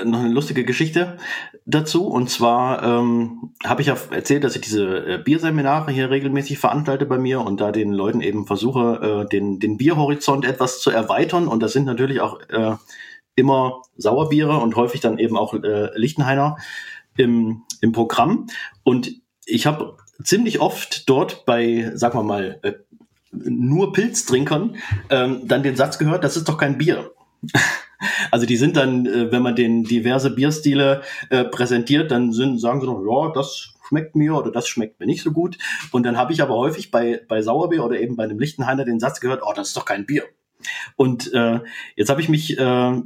noch 0.05 0.21
eine 0.21 0.33
lustige 0.33 0.65
Geschichte 0.65 1.17
dazu. 1.65 2.07
Und 2.07 2.31
zwar 2.31 2.83
ähm, 2.83 3.51
habe 3.65 3.83
ich 3.83 3.89
ja 3.89 3.97
erzählt, 4.11 4.45
dass 4.45 4.55
ich 4.55 4.63
diese 4.63 5.07
äh, 5.07 5.19
Bierseminare 5.19 5.91
hier 5.91 6.11
regelmäßig 6.11 6.59
veranstalte 6.59 7.07
bei 7.07 7.19
mir 7.19 7.41
und 7.41 7.61
da 7.61 7.73
den 7.73 7.93
Leuten 7.93 8.21
eben 8.21 8.47
versuche, 8.47 9.25
äh, 9.27 9.29
den, 9.29 9.59
den 9.59 9.77
Bierhorizont 9.77 10.45
etwas 10.45 10.81
zu 10.81 10.91
erweitern. 10.91 11.49
Und 11.49 11.63
das 11.63 11.73
sind 11.73 11.87
natürlich 11.87 12.21
auch 12.21 12.41
äh, 12.49 12.77
immer 13.35 13.83
Sauerbiere 13.97 14.59
und 14.59 14.77
häufig 14.77 15.01
dann 15.01 15.19
eben 15.19 15.37
auch 15.37 15.55
äh, 15.55 15.91
Lichtenhainer 15.99 16.57
im, 17.17 17.63
im 17.81 17.93
Programm. 17.93 18.47
Und 18.85 19.13
ich 19.45 19.67
habe 19.67 19.97
ziemlich 20.23 20.61
oft 20.61 21.09
dort 21.09 21.45
bei, 21.47 21.91
sagen 21.95 22.19
wir 22.19 22.23
mal, 22.23 22.59
äh, 22.63 22.73
nur 23.33 23.93
Pilztrinkern 23.93 24.77
ähm, 25.11 25.43
dann 25.45 25.63
den 25.63 25.77
Satz 25.77 25.99
gehört, 25.99 26.25
das 26.25 26.37
ist 26.37 26.49
doch 26.49 26.59
kein 26.59 26.79
Bier. 26.79 27.11
Also 28.31 28.45
die 28.45 28.59
sind 28.59 28.77
dann, 28.77 29.07
äh, 29.07 29.33
wenn 29.33 29.41
man 29.41 29.57
den 29.57 29.83
diverse 29.83 30.29
Bierstile 30.29 31.01
äh, 31.31 31.45
präsentiert, 31.45 32.11
dann 32.11 32.31
sind, 32.31 32.61
sagen 32.61 32.83
sie 32.83 32.87
noch, 32.87 33.03
ja, 33.03 33.33
das 33.33 33.75
schmeckt 33.89 34.15
mir 34.17 34.35
oder 34.35 34.51
das 34.51 34.69
schmeckt 34.69 35.01
mir 35.01 35.07
nicht 35.07 35.23
so 35.23 35.33
gut. 35.33 35.57
Und 35.93 36.03
dann 36.03 36.19
habe 36.19 36.35
ich 36.35 36.43
aber 36.43 36.57
häufig 36.57 36.91
bei, 36.91 37.23
bei 37.27 37.41
Sauerbier 37.41 37.83
oder 37.85 37.99
eben 37.99 38.17
bei 38.17 38.25
einem 38.25 38.39
Lichtenhainer 38.39 38.85
den 38.85 39.01
Satz 39.01 39.21
gehört, 39.21 39.41
oh, 39.43 39.53
das 39.55 39.69
ist 39.69 39.77
doch 39.79 39.87
kein 39.87 40.05
Bier. 40.05 40.25
Und 40.97 41.33
äh, 41.33 41.61
jetzt 41.95 42.11
habe 42.11 42.21
ich 42.21 42.29
mich 42.29 42.59
äh, 42.59 43.03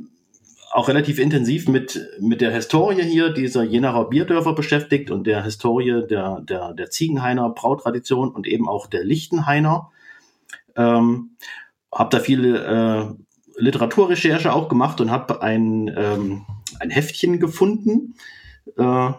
auch 0.70 0.88
relativ 0.88 1.18
intensiv 1.18 1.68
mit, 1.68 2.08
mit 2.20 2.40
der 2.40 2.52
Historie 2.52 3.02
hier 3.02 3.30
dieser 3.30 3.64
Jenaer 3.64 4.08
Bierdörfer 4.08 4.54
beschäftigt 4.54 5.10
und 5.10 5.26
der 5.26 5.42
Historie 5.42 6.06
der, 6.08 6.40
der, 6.42 6.74
der 6.74 6.90
Ziegenhainer 6.90 7.50
Brautradition 7.50 8.30
und 8.30 8.46
eben 8.46 8.68
auch 8.68 8.86
der 8.86 9.04
Lichtenhainer. 9.04 9.90
Ähm, 10.76 11.30
habe 11.92 12.16
da 12.16 12.20
viele 12.20 12.64
äh, 12.64 13.60
Literaturrecherche 13.60 14.52
auch 14.52 14.68
gemacht 14.68 15.00
und 15.00 15.10
habe 15.10 15.42
ein, 15.42 15.92
ähm, 15.96 16.46
ein 16.78 16.90
Heftchen 16.90 17.40
gefunden 17.40 18.14
äh, 18.76 19.10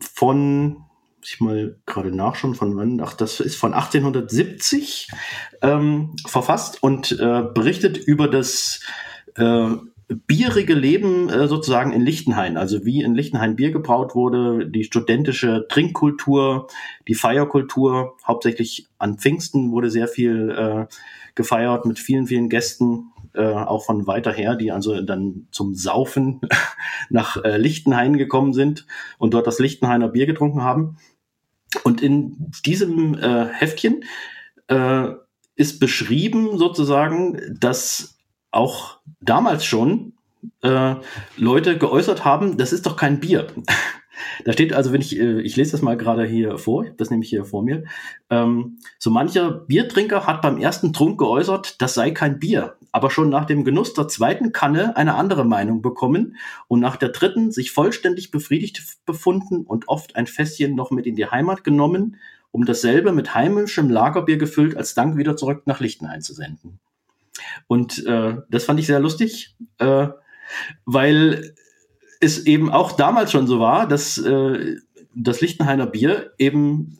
von, 0.00 0.84
ich 1.24 1.40
mal 1.40 1.76
gerade 1.86 2.14
nachschauen, 2.14 2.54
von 2.54 2.76
wann, 2.76 3.00
ach, 3.00 3.14
das 3.14 3.40
ist 3.40 3.56
von 3.56 3.74
1870 3.74 5.08
ähm, 5.60 6.14
verfasst 6.24 6.82
und 6.84 7.12
äh, 7.12 7.42
berichtet 7.52 7.98
über 7.98 8.28
das 8.28 8.80
äh, 9.36 9.70
bierige 10.14 10.74
Leben 10.74 11.28
äh, 11.28 11.48
sozusagen 11.48 11.92
in 11.92 12.02
Lichtenhain, 12.02 12.56
also 12.56 12.84
wie 12.84 13.02
in 13.02 13.14
Lichtenhain 13.14 13.56
Bier 13.56 13.70
gebraut 13.70 14.14
wurde, 14.14 14.66
die 14.66 14.84
studentische 14.84 15.66
Trinkkultur, 15.68 16.68
die 17.08 17.14
Feierkultur, 17.14 18.16
hauptsächlich 18.26 18.88
an 18.98 19.18
Pfingsten 19.18 19.72
wurde 19.72 19.90
sehr 19.90 20.08
viel 20.08 20.50
äh, 20.50 20.94
gefeiert 21.34 21.86
mit 21.86 21.98
vielen, 21.98 22.26
vielen 22.26 22.48
Gästen, 22.48 23.12
äh, 23.34 23.42
auch 23.42 23.84
von 23.84 24.06
weiter 24.06 24.32
her, 24.32 24.56
die 24.56 24.72
also 24.72 25.00
dann 25.00 25.46
zum 25.50 25.74
Saufen 25.74 26.40
nach 27.10 27.42
äh, 27.42 27.56
Lichtenhain 27.56 28.18
gekommen 28.18 28.52
sind 28.52 28.86
und 29.18 29.34
dort 29.34 29.46
das 29.46 29.58
Lichtenhainer 29.58 30.08
Bier 30.08 30.26
getrunken 30.26 30.62
haben. 30.62 30.96
Und 31.84 32.02
in 32.02 32.50
diesem 32.66 33.14
äh, 33.14 33.46
Heftchen 33.46 34.04
äh, 34.68 35.08
ist 35.56 35.80
beschrieben 35.80 36.58
sozusagen, 36.58 37.40
dass 37.58 38.11
auch 38.52 38.98
damals 39.20 39.64
schon 39.64 40.12
äh, 40.62 40.96
Leute 41.36 41.78
geäußert 41.78 42.24
haben, 42.24 42.56
das 42.56 42.72
ist 42.72 42.86
doch 42.86 42.96
kein 42.96 43.20
Bier. 43.20 43.48
da 44.44 44.52
steht 44.52 44.72
also, 44.72 44.92
wenn 44.92 45.00
ich, 45.00 45.18
äh, 45.18 45.40
ich 45.40 45.56
lese 45.56 45.72
das 45.72 45.82
mal 45.82 45.96
gerade 45.96 46.24
hier 46.24 46.58
vor, 46.58 46.86
das 46.96 47.10
nehme 47.10 47.22
ich 47.22 47.30
hier 47.30 47.44
vor 47.44 47.62
mir. 47.62 47.84
Ähm, 48.30 48.78
so 48.98 49.10
mancher 49.10 49.50
Biertrinker 49.50 50.26
hat 50.26 50.42
beim 50.42 50.58
ersten 50.58 50.92
Trunk 50.92 51.18
geäußert, 51.18 51.80
das 51.80 51.94
sei 51.94 52.10
kein 52.10 52.38
Bier, 52.38 52.76
aber 52.92 53.10
schon 53.10 53.28
nach 53.28 53.44
dem 53.44 53.64
Genuss 53.64 53.94
der 53.94 54.08
zweiten 54.08 54.52
Kanne 54.52 54.96
eine 54.96 55.14
andere 55.14 55.44
Meinung 55.44 55.82
bekommen 55.82 56.36
und 56.68 56.80
nach 56.80 56.96
der 56.96 57.10
dritten 57.10 57.52
sich 57.52 57.72
vollständig 57.72 58.30
befriedigt 58.30 58.82
befunden 59.06 59.62
und 59.62 59.88
oft 59.88 60.16
ein 60.16 60.26
Fässchen 60.26 60.74
noch 60.74 60.90
mit 60.90 61.06
in 61.06 61.16
die 61.16 61.26
Heimat 61.26 61.64
genommen, 61.64 62.16
um 62.50 62.66
dasselbe 62.66 63.12
mit 63.12 63.34
heimischem 63.34 63.88
Lagerbier 63.88 64.36
gefüllt 64.36 64.76
als 64.76 64.94
Dank 64.94 65.16
wieder 65.16 65.36
zurück 65.36 65.62
nach 65.66 65.80
Lichten 65.80 66.06
einzusenden. 66.06 66.80
Und 67.66 68.04
äh, 68.06 68.36
das 68.50 68.64
fand 68.64 68.80
ich 68.80 68.86
sehr 68.86 69.00
lustig, 69.00 69.56
äh, 69.78 70.08
weil 70.84 71.54
es 72.20 72.46
eben 72.46 72.70
auch 72.70 72.92
damals 72.92 73.32
schon 73.32 73.46
so 73.46 73.58
war, 73.58 73.88
dass 73.88 74.18
äh, 74.18 74.76
das 75.14 75.40
Lichtenhainer 75.40 75.86
Bier 75.86 76.32
eben, 76.38 76.98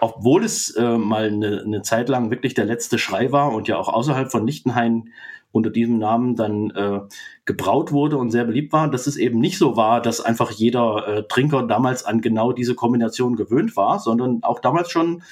obwohl 0.00 0.44
es 0.44 0.74
äh, 0.76 0.96
mal 0.96 1.26
eine, 1.26 1.62
eine 1.62 1.82
Zeit 1.82 2.08
lang 2.08 2.30
wirklich 2.30 2.54
der 2.54 2.64
letzte 2.64 2.98
Schrei 2.98 3.32
war 3.32 3.52
und 3.52 3.68
ja 3.68 3.76
auch 3.76 3.88
außerhalb 3.88 4.30
von 4.30 4.46
Lichtenhain 4.46 5.10
unter 5.50 5.70
diesem 5.70 5.98
Namen 5.98 6.36
dann 6.36 6.70
äh, 6.70 7.00
gebraut 7.44 7.90
wurde 7.90 8.18
und 8.18 8.30
sehr 8.30 8.44
beliebt 8.44 8.72
war, 8.72 8.90
dass 8.90 9.06
es 9.06 9.16
eben 9.16 9.38
nicht 9.38 9.58
so 9.58 9.76
war, 9.76 10.00
dass 10.00 10.20
einfach 10.20 10.50
jeder 10.50 11.08
äh, 11.08 11.22
Trinker 11.28 11.62
damals 11.66 12.04
an 12.04 12.20
genau 12.20 12.52
diese 12.52 12.74
Kombination 12.74 13.34
gewöhnt 13.34 13.76
war, 13.76 13.98
sondern 13.98 14.42
auch 14.42 14.60
damals 14.60 14.90
schon 14.90 15.22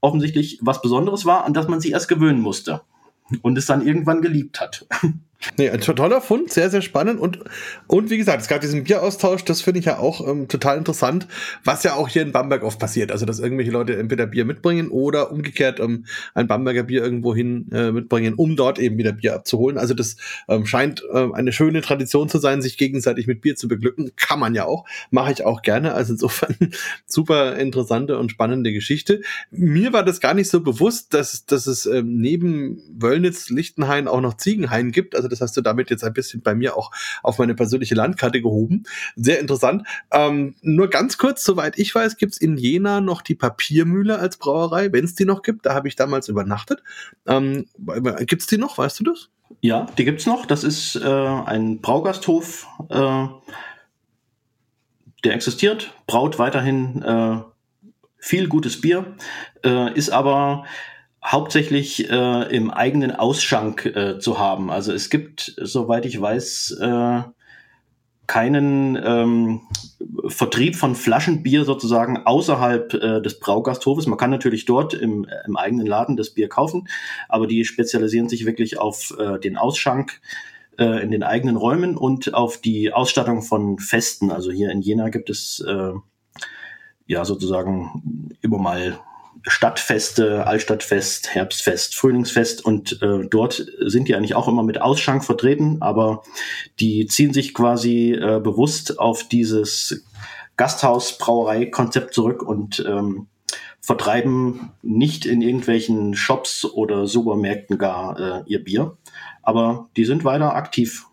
offensichtlich 0.00 0.58
was 0.62 0.82
Besonderes 0.82 1.24
war, 1.24 1.44
an 1.44 1.54
das 1.54 1.68
man 1.68 1.80
sich 1.80 1.92
erst 1.92 2.08
gewöhnen 2.08 2.40
musste 2.40 2.82
und 3.42 3.58
es 3.58 3.66
dann 3.66 3.86
irgendwann 3.86 4.22
geliebt 4.22 4.60
hat. 4.60 4.86
Nee, 5.58 5.70
ein 5.70 5.80
toller 5.80 6.20
Fund, 6.20 6.50
sehr, 6.50 6.70
sehr 6.70 6.82
spannend. 6.82 7.20
Und, 7.20 7.38
und 7.86 8.10
wie 8.10 8.16
gesagt, 8.16 8.42
es 8.42 8.48
gab 8.48 8.60
diesen 8.62 8.84
Bieraustausch, 8.84 9.44
das 9.44 9.60
finde 9.60 9.80
ich 9.80 9.86
ja 9.86 9.98
auch 9.98 10.26
ähm, 10.26 10.48
total 10.48 10.78
interessant, 10.78 11.28
was 11.62 11.82
ja 11.82 11.94
auch 11.94 12.08
hier 12.08 12.22
in 12.22 12.32
Bamberg 12.32 12.62
oft 12.62 12.78
passiert. 12.78 13.12
Also, 13.12 13.26
dass 13.26 13.38
irgendwelche 13.38 13.70
Leute 13.70 13.96
entweder 13.96 14.26
Bier 14.26 14.44
mitbringen 14.44 14.88
oder 14.88 15.30
umgekehrt 15.30 15.78
ähm, 15.78 16.06
ein 16.34 16.46
Bamberger 16.46 16.82
Bier 16.84 17.02
irgendwo 17.02 17.34
hin 17.34 17.70
äh, 17.70 17.92
mitbringen, 17.92 18.34
um 18.34 18.56
dort 18.56 18.78
eben 18.78 18.98
wieder 18.98 19.12
Bier 19.12 19.34
abzuholen. 19.34 19.78
Also, 19.78 19.94
das 19.94 20.16
ähm, 20.48 20.66
scheint 20.66 21.02
ähm, 21.12 21.32
eine 21.32 21.52
schöne 21.52 21.80
Tradition 21.80 22.28
zu 22.28 22.38
sein, 22.38 22.62
sich 22.62 22.76
gegenseitig 22.78 23.26
mit 23.26 23.40
Bier 23.40 23.56
zu 23.56 23.68
beglücken. 23.68 24.12
Kann 24.16 24.40
man 24.40 24.54
ja 24.54 24.64
auch, 24.64 24.84
mache 25.10 25.32
ich 25.32 25.44
auch 25.44 25.62
gerne. 25.62 25.94
Also, 25.94 26.14
insofern 26.14 26.56
super 27.06 27.56
interessante 27.56 28.18
und 28.18 28.30
spannende 28.30 28.72
Geschichte. 28.72 29.20
Mir 29.50 29.92
war 29.92 30.02
das 30.02 30.20
gar 30.20 30.34
nicht 30.34 30.50
so 30.50 30.60
bewusst, 30.60 31.14
dass, 31.14 31.46
dass 31.46 31.66
es 31.66 31.86
ähm, 31.86 32.20
neben 32.20 32.82
Wöllnitz, 32.98 33.50
Lichtenhain 33.50 34.08
auch 34.08 34.20
noch 34.20 34.38
Ziegenhain 34.38 34.90
gibt. 34.90 35.14
Also, 35.14 35.25
das 35.28 35.40
hast 35.40 35.56
du 35.56 35.60
damit 35.60 35.90
jetzt 35.90 36.04
ein 36.04 36.12
bisschen 36.12 36.42
bei 36.42 36.54
mir 36.54 36.76
auch 36.76 36.90
auf 37.22 37.38
meine 37.38 37.54
persönliche 37.54 37.94
Landkarte 37.94 38.40
gehoben. 38.40 38.84
Sehr 39.16 39.40
interessant. 39.40 39.86
Ähm, 40.12 40.54
nur 40.62 40.88
ganz 40.88 41.18
kurz, 41.18 41.44
soweit 41.44 41.78
ich 41.78 41.94
weiß, 41.94 42.16
gibt 42.16 42.32
es 42.32 42.38
in 42.38 42.56
Jena 42.56 43.00
noch 43.00 43.22
die 43.22 43.34
Papiermühle 43.34 44.18
als 44.18 44.36
Brauerei, 44.36 44.92
wenn 44.92 45.04
es 45.04 45.14
die 45.14 45.24
noch 45.24 45.42
gibt. 45.42 45.66
Da 45.66 45.74
habe 45.74 45.88
ich 45.88 45.96
damals 45.96 46.28
übernachtet. 46.28 46.82
Ähm, 47.26 47.66
gibt 48.26 48.42
es 48.42 48.48
die 48.48 48.58
noch, 48.58 48.78
weißt 48.78 49.00
du 49.00 49.04
das? 49.04 49.30
Ja, 49.60 49.86
die 49.98 50.04
gibt 50.04 50.20
es 50.20 50.26
noch. 50.26 50.46
Das 50.46 50.64
ist 50.64 50.96
äh, 50.96 51.06
ein 51.06 51.80
Braugasthof, 51.80 52.66
äh, 52.88 53.26
der 55.24 55.34
existiert, 55.34 55.92
braut 56.06 56.38
weiterhin 56.38 57.02
äh, 57.02 57.38
viel 58.18 58.48
gutes 58.48 58.80
Bier, 58.80 59.14
äh, 59.64 59.92
ist 59.94 60.10
aber 60.10 60.64
hauptsächlich 61.24 62.10
äh, 62.10 62.56
im 62.56 62.70
eigenen 62.70 63.12
Ausschank 63.12 63.86
äh, 63.86 64.18
zu 64.18 64.38
haben. 64.38 64.70
Also 64.70 64.92
es 64.92 65.10
gibt, 65.10 65.54
soweit 65.60 66.06
ich 66.06 66.20
weiß, 66.20 66.78
äh, 66.80 67.22
keinen 68.26 68.96
ähm, 68.96 69.60
Vertrieb 70.26 70.76
von 70.76 70.94
Flaschenbier 70.94 71.64
sozusagen 71.64 72.26
außerhalb 72.26 72.94
äh, 72.94 73.22
des 73.22 73.38
Braugasthofes. 73.38 74.06
Man 74.06 74.18
kann 74.18 74.30
natürlich 74.30 74.64
dort 74.64 74.94
im, 74.94 75.26
im 75.46 75.56
eigenen 75.56 75.86
Laden 75.86 76.16
das 76.16 76.30
Bier 76.30 76.48
kaufen, 76.48 76.88
aber 77.28 77.46
die 77.46 77.64
spezialisieren 77.64 78.28
sich 78.28 78.46
wirklich 78.46 78.78
auf 78.78 79.16
äh, 79.18 79.38
den 79.38 79.56
Ausschank 79.56 80.20
äh, 80.78 81.02
in 81.02 81.10
den 81.10 81.22
eigenen 81.22 81.56
Räumen 81.56 81.96
und 81.96 82.34
auf 82.34 82.58
die 82.58 82.92
Ausstattung 82.92 83.42
von 83.42 83.78
Festen. 83.78 84.30
Also 84.30 84.50
hier 84.50 84.70
in 84.70 84.80
Jena 84.80 85.08
gibt 85.08 85.30
es 85.30 85.60
äh, 85.60 85.92
ja 87.06 87.24
sozusagen 87.24 88.36
immer 88.42 88.58
mal 88.58 88.98
Stadtfeste, 89.46 90.46
Altstadtfest, 90.46 91.34
Herbstfest, 91.34 91.94
Frühlingsfest. 91.94 92.64
Und 92.64 93.00
äh, 93.02 93.26
dort 93.28 93.64
sind 93.80 94.08
die 94.08 94.16
eigentlich 94.16 94.34
auch 94.34 94.48
immer 94.48 94.62
mit 94.62 94.80
Ausschank 94.80 95.24
vertreten, 95.24 95.78
aber 95.80 96.22
die 96.80 97.06
ziehen 97.06 97.32
sich 97.32 97.54
quasi 97.54 98.12
äh, 98.12 98.40
bewusst 98.40 98.98
auf 98.98 99.28
dieses 99.28 100.04
Gasthaus-Brauerei-Konzept 100.56 102.14
zurück 102.14 102.42
und 102.42 102.84
ähm, 102.86 103.28
vertreiben 103.80 104.72
nicht 104.82 105.26
in 105.26 105.42
irgendwelchen 105.42 106.14
Shops 106.14 106.64
oder 106.64 107.06
Supermärkten 107.06 107.78
gar 107.78 108.18
äh, 108.18 108.42
ihr 108.46 108.64
Bier, 108.64 108.96
aber 109.42 109.88
die 109.96 110.04
sind 110.04 110.24
weiter 110.24 110.56
aktiv 110.56 111.06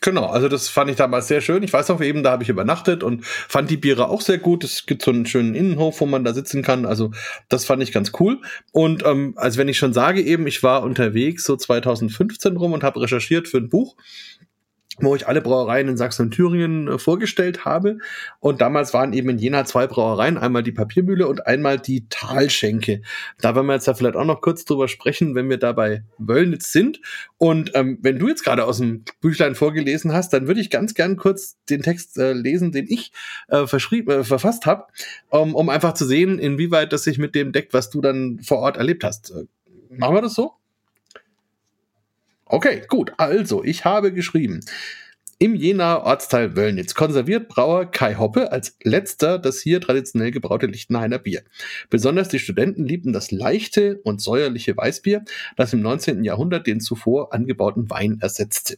Genau, 0.00 0.26
also 0.26 0.48
das 0.48 0.68
fand 0.68 0.90
ich 0.90 0.96
damals 0.96 1.28
sehr 1.28 1.40
schön. 1.40 1.62
Ich 1.62 1.72
weiß 1.72 1.90
auch 1.90 2.00
eben, 2.00 2.24
da 2.24 2.32
habe 2.32 2.42
ich 2.42 2.48
übernachtet 2.48 3.04
und 3.04 3.24
fand 3.24 3.70
die 3.70 3.76
Biere 3.76 4.08
auch 4.08 4.20
sehr 4.20 4.38
gut. 4.38 4.64
Es 4.64 4.84
gibt 4.86 5.02
so 5.02 5.12
einen 5.12 5.26
schönen 5.26 5.54
Innenhof, 5.54 6.00
wo 6.00 6.06
man 6.06 6.24
da 6.24 6.34
sitzen 6.34 6.62
kann. 6.62 6.84
Also 6.84 7.12
das 7.48 7.64
fand 7.64 7.84
ich 7.84 7.92
ganz 7.92 8.10
cool. 8.18 8.40
Und 8.72 9.04
ähm, 9.06 9.34
also 9.36 9.58
wenn 9.58 9.68
ich 9.68 9.78
schon 9.78 9.92
sage 9.92 10.22
eben, 10.22 10.48
ich 10.48 10.64
war 10.64 10.82
unterwegs 10.82 11.44
so 11.44 11.56
2015 11.56 12.56
rum 12.56 12.72
und 12.72 12.82
habe 12.82 13.00
recherchiert 13.00 13.46
für 13.46 13.58
ein 13.58 13.68
Buch 13.68 13.96
wo 14.98 15.14
ich 15.14 15.28
alle 15.28 15.40
Brauereien 15.40 15.88
in 15.88 15.96
Sachsen 15.96 16.22
und 16.22 16.30
Thüringen 16.32 16.88
äh, 16.88 16.98
vorgestellt 16.98 17.64
habe. 17.64 17.98
Und 18.40 18.60
damals 18.60 18.94
waren 18.94 19.12
eben 19.12 19.28
in 19.30 19.38
Jena 19.38 19.64
zwei 19.64 19.86
Brauereien, 19.86 20.38
einmal 20.38 20.62
die 20.62 20.72
Papiermühle 20.72 21.26
und 21.26 21.46
einmal 21.46 21.78
die 21.78 22.08
Talschenke. 22.08 23.02
Da 23.40 23.54
werden 23.54 23.66
wir 23.66 23.74
jetzt 23.74 23.88
da 23.88 23.94
vielleicht 23.94 24.16
auch 24.16 24.24
noch 24.24 24.40
kurz 24.40 24.64
drüber 24.64 24.88
sprechen, 24.88 25.34
wenn 25.34 25.48
wir 25.50 25.58
da 25.58 25.72
bei 25.72 26.02
Wöllnitz 26.18 26.72
sind. 26.72 27.00
Und 27.38 27.72
ähm, 27.74 27.98
wenn 28.02 28.18
du 28.18 28.28
jetzt 28.28 28.44
gerade 28.44 28.64
aus 28.64 28.78
dem 28.78 29.04
Büchlein 29.20 29.54
vorgelesen 29.54 30.12
hast, 30.12 30.32
dann 30.32 30.46
würde 30.46 30.60
ich 30.60 30.70
ganz 30.70 30.94
gern 30.94 31.16
kurz 31.16 31.56
den 31.68 31.82
Text 31.82 32.18
äh, 32.18 32.32
lesen, 32.32 32.72
den 32.72 32.86
ich 32.88 33.12
äh, 33.48 33.56
äh, 33.56 34.24
verfasst 34.24 34.66
habe, 34.66 34.86
um, 35.30 35.54
um 35.54 35.68
einfach 35.68 35.94
zu 35.94 36.06
sehen, 36.06 36.38
inwieweit 36.38 36.92
das 36.92 37.04
sich 37.04 37.18
mit 37.18 37.34
dem 37.34 37.52
deckt, 37.52 37.74
was 37.74 37.90
du 37.90 38.00
dann 38.00 38.40
vor 38.40 38.58
Ort 38.58 38.76
erlebt 38.76 39.04
hast. 39.04 39.30
Äh, 39.30 39.44
machen 39.90 40.14
wir 40.14 40.22
das 40.22 40.34
so? 40.34 40.52
Okay, 42.48 42.82
gut. 42.88 43.12
Also, 43.16 43.64
ich 43.64 43.84
habe 43.84 44.12
geschrieben. 44.12 44.60
Im 45.38 45.54
Jenaer 45.54 46.04
Ortsteil 46.04 46.56
Wöllnitz 46.56 46.94
konserviert 46.94 47.48
Brauer 47.48 47.90
Kai 47.90 48.14
Hoppe 48.14 48.52
als 48.52 48.78
letzter 48.82 49.38
das 49.38 49.60
hier 49.60 49.82
traditionell 49.82 50.30
gebraute 50.30 50.64
Lichtenhainer 50.64 51.18
Bier. 51.18 51.42
Besonders 51.90 52.30
die 52.30 52.38
Studenten 52.38 52.86
liebten 52.86 53.12
das 53.12 53.30
leichte 53.32 54.00
und 54.02 54.22
säuerliche 54.22 54.74
Weißbier, 54.74 55.26
das 55.58 55.74
im 55.74 55.82
19. 55.82 56.24
Jahrhundert 56.24 56.66
den 56.66 56.80
zuvor 56.80 57.34
angebauten 57.34 57.90
Wein 57.90 58.16
ersetzte. 58.22 58.76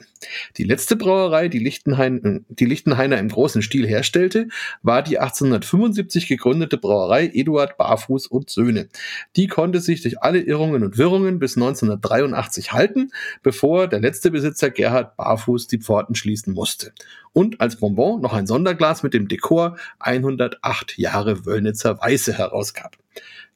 Die 0.57 0.65
letzte 0.65 0.97
Brauerei, 0.97 1.47
die, 1.47 1.61
Lichtenhain, 1.61 2.45
die 2.49 2.65
Lichtenhainer 2.65 3.19
im 3.19 3.29
großen 3.29 3.63
Stil 3.63 3.87
herstellte, 3.87 4.49
war 4.83 5.05
die 5.05 5.21
1875 5.21 6.27
gegründete 6.27 6.77
Brauerei 6.77 7.31
Eduard 7.33 7.77
Barfuß 7.77 8.27
und 8.27 8.51
Söhne. 8.51 8.89
Die 9.37 9.47
konnte 9.47 9.79
sich 9.79 10.03
durch 10.03 10.23
alle 10.23 10.41
Irrungen 10.41 10.83
und 10.83 10.99
Wirrungen 10.99 11.39
bis 11.39 11.57
1983 11.57 12.73
halten, 12.73 13.13
bevor 13.45 13.87
der 13.87 14.01
letzte 14.01 14.33
Besitzer 14.33 14.71
Gerhard 14.71 15.17
Barfuß 15.17 15.69
die 15.69 15.79
Pforten 15.79 16.17
schließen 16.17 16.48
leisten 16.49 16.53
musste. 16.53 16.93
Und 17.33 17.61
als 17.61 17.77
Bonbon 17.77 18.21
noch 18.21 18.33
ein 18.33 18.47
Sonderglas 18.47 19.03
mit 19.03 19.15
dem 19.15 19.29
Dekor 19.29 19.77
108 20.01 20.99
Jahre 20.99 21.47
Wöllnitzer 21.47 22.01
Weiße 22.01 22.33
herausgab. 22.37 22.97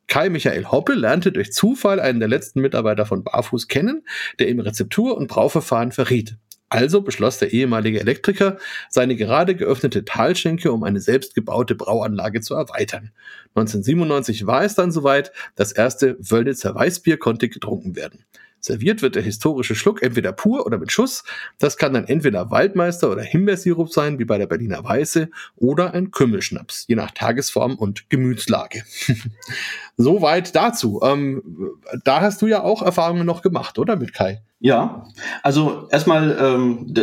Kai 0.08 0.28
Michael 0.28 0.66
Hoppe 0.66 0.94
lernte 0.94 1.32
durch 1.32 1.52
Zufall 1.52 2.00
einen 2.00 2.20
der 2.20 2.28
letzten 2.28 2.60
Mitarbeiter 2.60 3.06
von 3.06 3.24
Barfuß 3.24 3.68
kennen, 3.68 4.04
der 4.38 4.48
ihm 4.48 4.60
Rezeptur 4.60 5.16
und 5.16 5.28
Brauverfahren 5.28 5.92
verriet. 5.92 6.36
Also 6.68 7.02
beschloss 7.02 7.38
der 7.38 7.52
ehemalige 7.52 8.00
Elektriker, 8.00 8.56
seine 8.88 9.14
gerade 9.14 9.54
geöffnete 9.54 10.04
Talschenke 10.04 10.72
um 10.72 10.84
eine 10.84 11.00
selbstgebaute 11.00 11.74
Brauanlage 11.74 12.40
zu 12.40 12.54
erweitern. 12.54 13.10
1997 13.54 14.46
war 14.46 14.64
es 14.64 14.74
dann 14.74 14.90
soweit, 14.90 15.32
das 15.54 15.72
erste 15.72 16.16
Wöllnitzer 16.18 16.74
Weißbier 16.74 17.18
konnte 17.18 17.50
getrunken 17.50 17.94
werden. 17.94 18.24
Serviert 18.64 19.02
wird 19.02 19.16
der 19.16 19.22
historische 19.22 19.74
Schluck 19.74 20.02
entweder 20.02 20.30
pur 20.30 20.64
oder 20.64 20.78
mit 20.78 20.92
Schuss. 20.92 21.24
Das 21.58 21.76
kann 21.76 21.92
dann 21.92 22.04
entweder 22.04 22.52
Waldmeister 22.52 23.10
oder 23.10 23.22
Himbeersirup 23.22 23.92
sein, 23.92 24.20
wie 24.20 24.24
bei 24.24 24.38
der 24.38 24.46
Berliner 24.46 24.84
Weiße, 24.84 25.30
oder 25.56 25.94
ein 25.94 26.12
Kümmelschnaps, 26.12 26.84
je 26.86 26.94
nach 26.94 27.10
Tagesform 27.10 27.74
und 27.74 28.08
Gemütslage. 28.08 28.84
Soweit 29.96 30.54
dazu. 30.54 31.00
Ähm, 31.02 31.42
da 32.04 32.20
hast 32.20 32.40
du 32.40 32.46
ja 32.46 32.62
auch 32.62 32.82
Erfahrungen 32.82 33.26
noch 33.26 33.42
gemacht, 33.42 33.80
oder 33.80 33.96
mit 33.96 34.14
Kai? 34.14 34.42
Ja, 34.60 35.08
also 35.42 35.88
erstmal 35.90 36.38
ähm, 36.40 36.94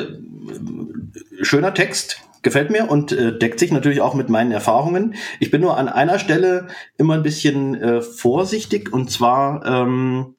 schöner 1.41 1.73
Text, 1.73 2.21
gefällt 2.41 2.69
mir 2.69 2.89
und 2.89 3.11
äh, 3.11 3.37
deckt 3.37 3.59
sich 3.59 3.73
natürlich 3.73 3.99
auch 3.99 4.13
mit 4.13 4.29
meinen 4.29 4.53
Erfahrungen. 4.53 5.15
Ich 5.41 5.51
bin 5.51 5.59
nur 5.59 5.77
an 5.77 5.89
einer 5.89 6.19
Stelle 6.19 6.67
immer 6.97 7.15
ein 7.15 7.23
bisschen 7.23 7.75
äh, 7.75 8.01
vorsichtig 8.01 8.93
und 8.93 9.11
zwar 9.11 9.65
ähm, 9.65 10.35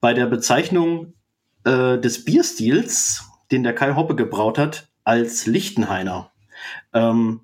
bei 0.00 0.14
der 0.14 0.26
Bezeichnung 0.26 1.14
äh, 1.64 1.98
des 1.98 2.24
Bierstils, 2.24 3.24
den 3.50 3.62
der 3.62 3.74
Kai 3.74 3.94
Hoppe 3.94 4.14
gebraut 4.14 4.58
hat, 4.58 4.88
als 5.04 5.46
Lichtenhainer. 5.46 6.30
Ähm, 6.92 7.40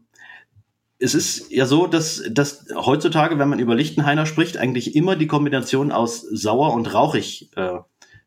es 0.98 1.14
ist 1.14 1.50
ja 1.50 1.66
so, 1.66 1.86
dass, 1.86 2.22
dass 2.30 2.66
heutzutage, 2.74 3.38
wenn 3.38 3.48
man 3.48 3.58
über 3.58 3.74
Lichtenhainer 3.74 4.26
spricht, 4.26 4.56
eigentlich 4.56 4.94
immer 4.94 5.16
die 5.16 5.26
Kombination 5.26 5.92
aus 5.92 6.20
sauer 6.20 6.72
und 6.72 6.92
rauchig 6.94 7.50
äh, 7.56 7.78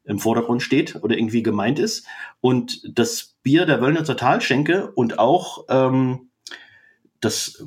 im 0.03 0.19
Vordergrund 0.19 0.61
steht 0.61 0.95
oder 1.03 1.17
irgendwie 1.17 1.43
gemeint 1.43 1.79
ist. 1.79 2.05
Und 2.41 2.81
das 2.97 3.35
Bier 3.43 3.65
der 3.65 3.81
Wöllnitzer 3.81 4.17
Talschenke 4.17 4.91
und 4.91 5.19
auch 5.19 5.65
ähm, 5.69 6.26
das, 7.19 7.65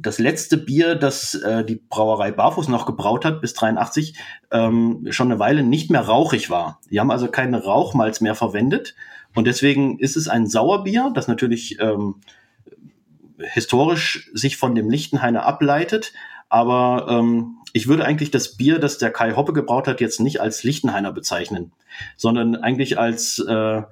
das 0.00 0.18
letzte 0.18 0.56
Bier, 0.56 0.94
das 0.94 1.34
äh, 1.34 1.64
die 1.64 1.76
Brauerei 1.76 2.30
Barfuß 2.30 2.68
noch 2.68 2.86
gebraut 2.86 3.24
hat, 3.24 3.40
bis 3.40 3.54
83, 3.54 4.16
ähm, 4.50 5.06
schon 5.10 5.30
eine 5.30 5.38
Weile 5.38 5.62
nicht 5.62 5.90
mehr 5.90 6.02
rauchig 6.02 6.48
war. 6.48 6.80
Die 6.90 6.98
haben 6.98 7.10
also 7.10 7.28
keinen 7.28 7.54
Rauchmalz 7.54 8.20
mehr 8.20 8.34
verwendet. 8.34 8.94
Und 9.34 9.46
deswegen 9.46 9.98
ist 9.98 10.16
es 10.16 10.28
ein 10.28 10.46
Sauerbier, 10.46 11.10
das 11.14 11.28
natürlich 11.28 11.78
ähm, 11.80 12.16
historisch 13.38 14.30
sich 14.32 14.56
von 14.56 14.74
dem 14.74 14.88
Lichtenhainer 14.88 15.44
ableitet. 15.44 16.12
Aber 16.48 17.06
ähm, 17.08 17.58
ich 17.72 17.88
würde 17.88 18.04
eigentlich 18.04 18.30
das 18.30 18.56
Bier, 18.56 18.78
das 18.78 18.98
der 18.98 19.10
Kai 19.10 19.32
Hoppe 19.32 19.52
gebraut 19.52 19.86
hat, 19.86 20.00
jetzt 20.00 20.20
nicht 20.20 20.40
als 20.40 20.64
Lichtenhainer 20.64 21.12
bezeichnen, 21.12 21.72
sondern 22.16 22.56
eigentlich 22.56 22.98
als 22.98 23.38
äh, 23.38 23.82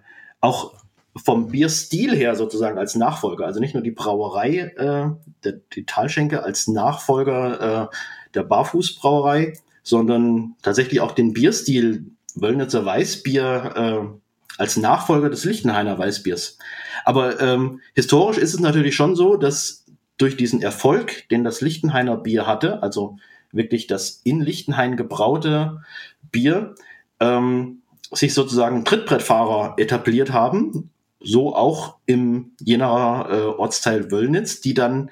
auch 0.40 0.79
vom 1.16 1.48
Bierstil 1.48 2.14
her 2.14 2.36
sozusagen 2.36 2.78
als 2.78 2.94
Nachfolger, 2.94 3.46
also 3.46 3.60
nicht 3.60 3.74
nur 3.74 3.82
die 3.82 3.90
Brauerei, 3.90 4.72
äh, 4.76 5.10
der, 5.44 5.60
die 5.74 5.84
Talschenke 5.84 6.44
als 6.44 6.68
Nachfolger 6.68 7.90
äh, 7.90 7.96
der 8.34 8.42
Barfußbrauerei, 8.44 9.54
sondern 9.82 10.54
tatsächlich 10.62 11.00
auch 11.00 11.12
den 11.12 11.32
Bierstil 11.32 12.06
Wöllnitzer 12.36 12.84
Weißbier 12.84 13.72
äh, 13.74 14.20
als 14.58 14.76
Nachfolger 14.76 15.30
des 15.30 15.44
Lichtenhainer 15.44 15.98
Weißbiers. 15.98 16.58
Aber 17.04 17.40
ähm, 17.40 17.80
historisch 17.94 18.38
ist 18.38 18.54
es 18.54 18.60
natürlich 18.60 18.94
schon 18.94 19.16
so, 19.16 19.36
dass 19.36 19.86
durch 20.16 20.36
diesen 20.36 20.62
Erfolg, 20.62 21.28
den 21.30 21.44
das 21.44 21.60
Lichtenhainer 21.60 22.16
Bier 22.16 22.46
hatte, 22.46 22.82
also 22.82 23.16
wirklich 23.52 23.86
das 23.86 24.20
in 24.22 24.40
Lichtenhain 24.40 24.96
gebraute 24.96 25.82
Bier, 26.30 26.74
ähm, 27.18 27.82
sich 28.12 28.34
sozusagen 28.34 28.84
Trittbrettfahrer 28.84 29.74
etabliert 29.78 30.32
haben 30.32 30.90
so 31.20 31.54
auch 31.54 31.96
im 32.06 32.52
Jenaer 32.60 33.28
äh, 33.30 33.44
Ortsteil 33.58 34.10
Wöllnitz, 34.10 34.60
die 34.60 34.74
dann, 34.74 35.10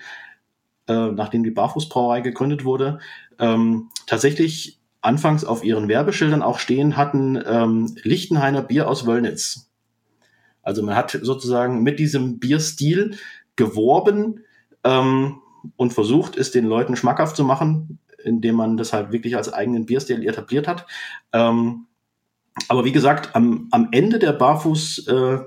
äh, 0.86 1.08
nachdem 1.12 1.44
die 1.44 1.50
Barfußbrauerei 1.50 2.20
gegründet 2.22 2.64
wurde, 2.64 2.98
ähm, 3.38 3.90
tatsächlich 4.06 4.78
anfangs 5.00 5.44
auf 5.44 5.64
ihren 5.64 5.88
Werbeschildern 5.88 6.42
auch 6.42 6.58
stehen 6.58 6.96
hatten, 6.96 7.40
ähm, 7.46 7.94
Lichtenhainer 8.02 8.62
Bier 8.62 8.88
aus 8.88 9.06
Wöllnitz. 9.06 9.70
Also 10.62 10.82
man 10.82 10.96
hat 10.96 11.18
sozusagen 11.22 11.82
mit 11.82 11.98
diesem 11.98 12.38
Bierstil 12.38 13.16
geworben 13.56 14.44
ähm, 14.84 15.40
und 15.76 15.92
versucht, 15.92 16.36
es 16.36 16.50
den 16.50 16.66
Leuten 16.66 16.96
schmackhaft 16.96 17.36
zu 17.36 17.44
machen, 17.44 17.98
indem 18.22 18.56
man 18.56 18.76
das 18.76 18.92
halt 18.92 19.12
wirklich 19.12 19.36
als 19.36 19.52
eigenen 19.52 19.86
Bierstil 19.86 20.26
etabliert 20.26 20.66
hat. 20.68 20.86
Ähm, 21.32 21.86
aber 22.68 22.84
wie 22.84 22.92
gesagt, 22.92 23.34
am, 23.36 23.68
am 23.70 23.88
Ende 23.92 24.18
der 24.18 24.32
Barfuß 24.32 25.06
äh, 25.06 25.38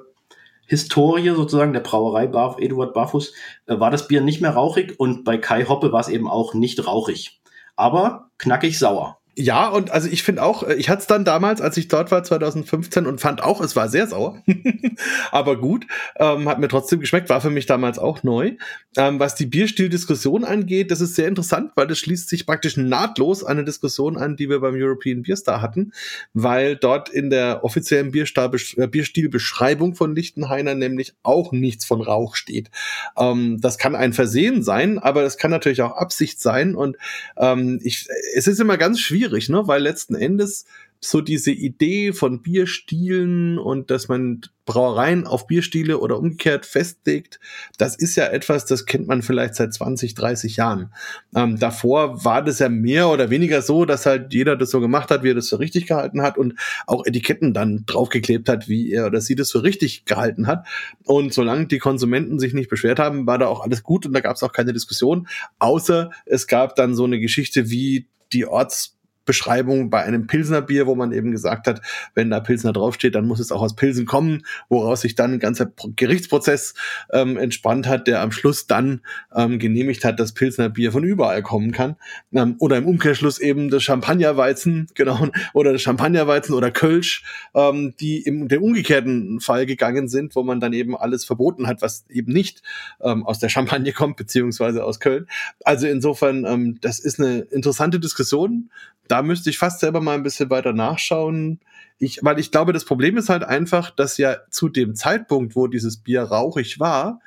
Historie 0.72 1.36
sozusagen 1.36 1.74
der 1.74 1.82
Brauerei 1.82 2.28
Bar 2.28 2.56
Eduard 2.58 2.94
Barfuß 2.94 3.34
äh, 3.66 3.78
war 3.78 3.92
das 3.92 4.08
Bier 4.08 4.22
nicht 4.22 4.40
mehr 4.40 4.52
rauchig 4.52 4.98
und 4.98 5.26
bei 5.26 5.38
Kai 5.38 5.66
Hoppe 5.66 5.92
war 5.92 6.00
es 6.00 6.08
eben 6.08 6.30
auch 6.30 6.54
nicht 6.54 6.88
rauchig, 6.88 7.42
aber 7.76 8.30
knackig 8.38 8.80
sauer. 8.80 9.21
Ja, 9.38 9.70
und 9.70 9.92
also 9.92 10.10
ich 10.10 10.24
finde 10.24 10.44
auch, 10.44 10.64
äh, 10.64 10.76
ich 10.76 10.90
hatte 10.90 11.02
es 11.02 11.08
dann 11.08 11.24
damals, 11.24 11.62
als 11.62 11.78
ich 11.78 11.88
dort 11.88 12.12
war, 12.12 12.22
2015, 12.22 13.08
und 13.08 13.22
fand 13.22 13.42
auch, 13.42 13.62
es 13.62 13.78
war 13.78 13.88
sehr 13.88 14.08
sauer. 14.08 14.44
Aber 15.32 15.58
gut, 15.58 15.88
ähm, 16.18 16.50
hat 16.50 16.60
mir 16.60 16.68
trotzdem 16.68 17.00
geschmeckt, 17.00 17.30
war 17.30 17.40
für 17.40 17.50
mich 17.50 17.66
damals 17.66 17.98
auch 17.98 18.24
neu. 18.24 18.56
Ähm, 18.98 19.20
was 19.20 19.36
die 19.36 19.46
Bierstildiskussion 19.46 20.44
angeht, 20.44 20.92
das 20.92 21.00
ist 21.00 21.16
sehr 21.16 21.30
interessant, 21.30 21.72
weil 21.76 21.88
das 21.88 21.98
schließt 22.00 22.28
sich 22.28 22.46
praktisch 22.46 22.76
nahtlos 22.76 23.46
an 23.46 23.52
eine 23.52 23.64
Diskussion 23.64 24.18
an, 24.18 24.36
die 24.36 24.50
wir 24.50 24.60
beim 24.60 24.76
European 24.76 25.22
Beer 25.22 25.38
Star 25.38 25.62
hatten, 25.62 25.94
weil 26.34 26.76
dort 26.76 27.08
in 27.08 27.30
der 27.30 27.64
offiziellen 27.64 28.14
äh, 28.14 28.88
Bierstilbeschreibung 28.88 29.96
von 29.96 30.14
Lichtenhainer 30.14 30.76
nämlich 30.76 31.14
auch 31.24 31.54
nichts 31.54 31.86
von 31.86 32.02
Rauch 32.02 32.36
steht. 32.36 32.70
Ähm, 33.18 33.62
das 33.62 33.78
kann 33.78 33.96
ein 33.96 34.12
Versehen 34.12 34.62
sein, 34.62 35.00
aber 35.00 35.24
es 35.24 35.38
kann 35.38 35.52
natürlich 35.52 35.82
auch 35.84 35.96
Absicht 35.96 36.42
sein. 36.42 36.76
Und 36.76 36.98
ähm, 37.38 37.80
ich, 37.82 38.10
es 38.36 38.48
ist 38.48 38.60
immer 38.60 38.78
ganz 38.78 39.00
schwierig, 39.00 39.21
schwierig, 39.22 39.50
ne? 39.50 39.68
Weil 39.68 39.84
letzten 39.84 40.16
Endes 40.16 40.66
so 41.04 41.20
diese 41.20 41.52
Idee 41.52 42.14
von 42.14 42.44
Bierstilen 42.44 43.58
und 43.58 43.90
dass 43.90 44.08
man 44.08 44.42
Brauereien 44.66 45.26
auf 45.26 45.48
Bierstile 45.48 45.98
oder 45.98 46.20
umgekehrt 46.20 46.68
festlegt, 46.68 47.40
das 47.80 47.96
ist 47.96 48.16
ja 48.16 48.28
etwas, 48.28 48.66
das 48.66 48.86
kennt 48.86 49.08
man 49.08 49.24
vielleicht 49.24 49.56
seit 49.56 49.74
20, 49.74 50.14
30 50.14 50.58
Jahren. 50.58 50.94
Ähm, 51.36 51.58
davor 51.58 52.24
war 52.24 52.44
das 52.44 52.60
ja 52.60 52.70
mehr 52.70 53.10
oder 53.10 53.32
weniger 53.32 53.64
so, 53.64 53.86
dass 53.86 54.06
halt 54.06 54.32
jeder 54.32 54.56
das 54.56 54.70
so 54.70 54.80
gemacht 54.80 55.10
hat, 55.10 55.24
wie 55.24 55.32
er 55.32 55.36
das 55.36 55.50
für 55.50 55.58
richtig 55.58 55.88
gehalten 55.88 56.22
hat 56.22 56.38
und 56.38 56.54
auch 56.86 57.04
Etiketten 57.08 57.56
dann 57.56 57.84
draufgeklebt 57.88 58.48
hat, 58.48 58.70
wie 58.70 58.92
er 58.92 59.08
oder 59.08 59.22
sie 59.22 59.36
das 59.36 59.52
für 59.52 59.64
richtig 59.64 60.06
gehalten 60.06 60.46
hat. 60.46 60.68
Und 61.04 61.34
solange 61.34 61.66
die 61.66 61.80
Konsumenten 61.80 62.38
sich 62.38 62.54
nicht 62.54 62.70
beschwert 62.70 63.00
haben, 63.00 63.26
war 63.26 63.40
da 63.40 63.48
auch 63.48 63.62
alles 63.62 63.82
gut 63.82 64.06
und 64.06 64.14
da 64.14 64.20
gab 64.20 64.36
es 64.36 64.44
auch 64.44 64.54
keine 64.54 64.72
Diskussion, 64.72 65.28
außer 65.58 66.12
es 66.28 66.46
gab 66.46 66.76
dann 66.76 66.94
so 66.94 67.06
eine 67.06 67.20
Geschichte 67.20 67.72
wie 67.72 68.08
die 68.34 68.46
Orts 68.46 69.01
Beschreibung 69.26 69.90
bei 69.90 70.04
einem 70.04 70.28
Pilsner 70.28 70.62
Bier, 70.62 70.88
wo 70.88 70.96
man 70.96 71.12
eben 71.12 71.32
gesagt 71.32 71.68
hat, 71.68 71.82
wenn 72.16 72.30
da 72.30 72.40
Pilsner 72.40 72.74
draufsteht, 72.74 73.16
dann 73.16 73.28
muss 73.28 73.40
es 73.40 73.52
auch 73.52 73.62
aus 73.62 73.76
Pilsen 73.76 74.06
kommen, 74.06 74.44
woraus 74.70 75.02
sich 75.02 75.16
dann 75.16 75.34
ein 75.34 75.40
ganzer 75.40 75.72
Gerichtsprozess 75.96 76.74
ähm, 77.12 77.38
entspannt 77.38 77.88
hat, 77.88 78.08
der 78.08 78.22
am 78.22 78.32
Schluss 78.32 78.68
dann 78.68 79.02
ähm, 79.36 79.60
genehmigt 79.60 80.04
hat, 80.04 80.20
dass 80.20 80.34
Pilsner 80.34 80.70
Bier 80.70 80.92
von 80.92 81.04
überall 81.04 81.44
kommen 81.44 81.72
kann. 81.72 81.96
Ähm, 82.34 82.56
oder 82.60 82.78
im 82.78 82.86
Umkehrschluss 82.86 83.40
eben 83.40 83.70
das 83.70 83.84
Champagnerweizen, 83.84 84.88
genau, 84.96 85.28
oder 85.54 85.74
das 85.74 85.82
Champagnerweizen 85.82 86.56
oder 86.56 86.72
Kölsch, 86.72 87.24
ähm, 87.54 87.94
die 88.00 88.22
im 88.22 88.48
dem 88.48 88.64
umgekehrten 88.64 89.40
Fall 89.40 89.66
gegangen 89.66 90.08
sind, 90.08 90.36
wo 90.36 90.44
man 90.44 90.60
dann 90.60 90.74
eben 90.74 90.96
alles 90.96 91.26
verboten 91.26 91.68
hat, 91.68 91.82
was 91.82 92.06
eben 92.10 92.32
nicht 92.34 92.62
ähm, 93.02 93.26
aus 93.26 93.40
der 93.40 93.50
Champagne 93.50 93.94
kommt, 93.94 94.18
beziehungsweise 94.18 94.84
aus 94.84 95.00
Köln. 95.00 95.28
Also 95.64 95.88
insofern, 95.88 96.46
ähm, 96.46 96.78
das 96.82 97.00
ist 97.00 97.20
eine 97.20 97.40
interessante 97.40 98.00
Diskussion 98.00 98.70
da 99.12 99.22
müsste 99.22 99.50
ich 99.50 99.58
fast 99.58 99.82
selber 99.82 100.00
mal 100.00 100.16
ein 100.16 100.24
bisschen 100.24 100.50
weiter 100.50 100.72
nachschauen. 100.72 101.60
Ich, 102.00 102.20
weil 102.24 102.40
ich 102.40 102.50
glaube, 102.50 102.72
das 102.72 102.86
Problem 102.86 103.18
ist 103.18 103.28
halt 103.28 103.44
einfach, 103.44 103.92
dass 103.92 104.18
ja 104.18 104.38
zu 104.50 104.70
dem 104.70 104.96
Zeitpunkt, 104.96 105.56
wo 105.56 105.68
dieses 105.68 105.98
Bier 105.98 106.24
rauchig 106.24 106.80
war, 106.80 107.20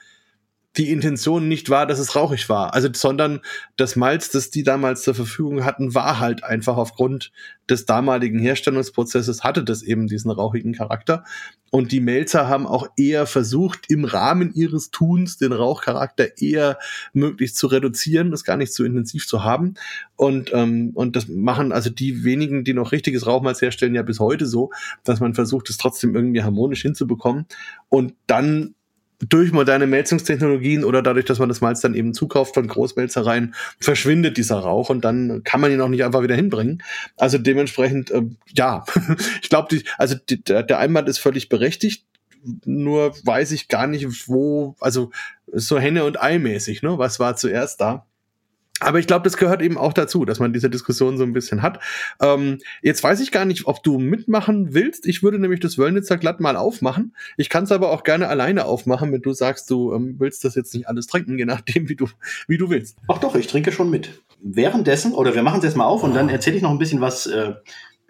die 0.76 0.90
Intention 0.90 1.46
nicht 1.48 1.70
war, 1.70 1.86
dass 1.86 2.00
es 2.00 2.16
rauchig 2.16 2.48
war, 2.48 2.74
also 2.74 2.88
sondern 2.92 3.40
das 3.76 3.94
Malz, 3.94 4.30
das 4.30 4.50
die 4.50 4.64
damals 4.64 5.02
zur 5.02 5.14
Verfügung 5.14 5.64
hatten, 5.64 5.94
war 5.94 6.18
halt 6.18 6.42
einfach 6.42 6.76
aufgrund 6.76 7.30
des 7.70 7.86
damaligen 7.86 8.38
Herstellungsprozesses 8.38 9.42
hatte 9.42 9.64
das 9.64 9.82
eben 9.82 10.06
diesen 10.06 10.30
rauchigen 10.30 10.74
Charakter. 10.74 11.24
Und 11.70 11.92
die 11.92 12.00
Melzer 12.00 12.48
haben 12.48 12.66
auch 12.66 12.88
eher 12.96 13.26
versucht 13.26 13.90
im 13.90 14.04
Rahmen 14.04 14.52
ihres 14.54 14.90
Tuns 14.90 15.38
den 15.38 15.52
Rauchcharakter 15.52 16.38
eher 16.40 16.78
möglichst 17.12 17.56
zu 17.56 17.66
reduzieren, 17.68 18.30
das 18.30 18.44
gar 18.44 18.56
nicht 18.56 18.72
zu 18.72 18.84
intensiv 18.84 19.26
zu 19.26 19.44
haben. 19.44 19.74
Und 20.16 20.52
ähm, 20.52 20.90
und 20.94 21.16
das 21.16 21.26
machen 21.28 21.72
also 21.72 21.90
die 21.90 22.24
wenigen, 22.24 22.64
die 22.64 22.74
noch 22.74 22.92
richtiges 22.92 23.26
Rauchmalz 23.26 23.62
herstellen, 23.62 23.94
ja 23.94 24.02
bis 24.02 24.20
heute 24.20 24.46
so, 24.46 24.70
dass 25.04 25.20
man 25.20 25.34
versucht, 25.34 25.70
es 25.70 25.78
trotzdem 25.78 26.14
irgendwie 26.14 26.42
harmonisch 26.42 26.82
hinzubekommen. 26.82 27.46
Und 27.88 28.14
dann 28.26 28.74
durch 29.28 29.52
moderne 29.52 29.86
Melzungstechnologien 29.86 30.84
oder 30.84 31.02
dadurch, 31.02 31.24
dass 31.24 31.38
man 31.38 31.48
das 31.48 31.60
Malz 31.60 31.80
dann 31.80 31.94
eben 31.94 32.14
zukauft 32.14 32.54
von 32.54 32.66
Großmelzereien, 32.66 33.54
verschwindet 33.78 34.36
dieser 34.36 34.58
Rauch 34.58 34.90
und 34.90 35.04
dann 35.04 35.42
kann 35.44 35.60
man 35.60 35.72
ihn 35.72 35.80
auch 35.80 35.88
nicht 35.88 36.04
einfach 36.04 36.22
wieder 36.22 36.34
hinbringen. 36.34 36.82
Also 37.16 37.38
dementsprechend, 37.38 38.10
äh, 38.10 38.22
ja, 38.54 38.84
ich 39.42 39.48
glaube, 39.48 39.80
also 39.98 40.16
die, 40.28 40.42
der, 40.42 40.78
Einwand 40.78 41.08
ist 41.08 41.18
völlig 41.18 41.48
berechtigt. 41.48 42.04
Nur 42.66 43.14
weiß 43.24 43.52
ich 43.52 43.68
gar 43.68 43.86
nicht, 43.86 44.28
wo, 44.28 44.76
also 44.80 45.10
so 45.46 45.78
Henne 45.78 46.04
und 46.04 46.20
Ei 46.20 46.38
mäßig, 46.38 46.82
ne? 46.82 46.98
Was 46.98 47.18
war 47.18 47.36
zuerst 47.36 47.80
da? 47.80 48.06
Aber 48.80 48.98
ich 48.98 49.06
glaube, 49.06 49.22
das 49.22 49.36
gehört 49.36 49.62
eben 49.62 49.78
auch 49.78 49.92
dazu, 49.92 50.24
dass 50.24 50.40
man 50.40 50.52
diese 50.52 50.68
Diskussion 50.68 51.16
so 51.16 51.22
ein 51.22 51.32
bisschen 51.32 51.62
hat. 51.62 51.78
Ähm, 52.20 52.58
jetzt 52.82 53.02
weiß 53.04 53.20
ich 53.20 53.30
gar 53.30 53.44
nicht, 53.44 53.66
ob 53.66 53.82
du 53.82 53.98
mitmachen 53.98 54.74
willst. 54.74 55.06
Ich 55.06 55.22
würde 55.22 55.38
nämlich 55.38 55.60
das 55.60 55.78
Wöllnitzer 55.78 56.16
glatt 56.16 56.40
mal 56.40 56.56
aufmachen. 56.56 57.14
Ich 57.36 57.48
kann 57.48 57.64
es 57.64 57.72
aber 57.72 57.90
auch 57.90 58.02
gerne 58.02 58.28
alleine 58.28 58.64
aufmachen, 58.64 59.12
wenn 59.12 59.22
du 59.22 59.32
sagst, 59.32 59.70
du 59.70 59.94
ähm, 59.94 60.16
willst 60.18 60.44
das 60.44 60.56
jetzt 60.56 60.74
nicht 60.74 60.88
alles 60.88 61.06
trinken, 61.06 61.38
je 61.38 61.44
nachdem, 61.44 61.88
wie 61.88 61.94
du, 61.94 62.08
wie 62.48 62.58
du 62.58 62.68
willst. 62.68 62.96
Ach 63.06 63.18
doch, 63.18 63.36
ich 63.36 63.46
trinke 63.46 63.70
schon 63.70 63.90
mit. 63.90 64.20
Währenddessen, 64.40 65.12
oder 65.12 65.34
wir 65.34 65.42
machen 65.42 65.58
es 65.58 65.64
jetzt 65.64 65.76
mal 65.76 65.86
auf 65.86 66.02
und 66.02 66.14
dann 66.14 66.28
erzähle 66.28 66.56
ich 66.56 66.62
noch 66.62 66.70
ein 66.70 66.78
bisschen 66.78 67.00
was 67.00 67.26
äh, 67.26 67.54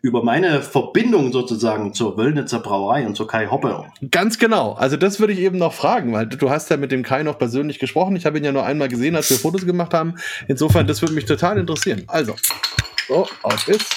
über 0.05 0.23
meine 0.23 0.61
Verbindung 0.61 1.33
sozusagen 1.33 1.95
zur 1.95 2.19
Wöllnitzer 2.19 2.61
Brauerei 2.61 3.07
und 3.07 3.17
zur 3.17 3.27
Kai 3.27 3.47
Hoppe. 3.47 3.87
Ganz 4.11 4.39
genau. 4.39 4.75
Also 4.75 4.99
das 4.99 5.19
würde 5.19 5.33
ich 5.33 5.39
eben 5.39 5.57
noch 5.57 5.73
fragen, 5.73 6.13
weil 6.13 6.27
du 6.27 6.51
hast 6.51 6.69
ja 6.69 6.77
mit 6.77 6.93
dem 6.93 7.03
Kai 7.03 7.23
noch 7.23 7.39
persönlich 7.39 7.79
gesprochen. 7.79 8.15
Ich 8.15 8.27
habe 8.27 8.37
ihn 8.37 8.45
ja 8.45 8.53
nur 8.53 8.67
einmal 8.67 8.89
gesehen, 8.89 9.17
als 9.17 9.31
wir 9.31 9.39
Fotos 9.39 9.65
gemacht 9.65 9.95
haben. 9.95 10.17
Insofern, 10.47 10.87
das 10.87 11.01
würde 11.01 11.15
mich 11.15 11.25
total 11.25 11.57
interessieren. 11.57 12.03
Also, 12.07 12.35
so, 13.09 13.27
auf 13.43 13.67
ist. 13.67 13.95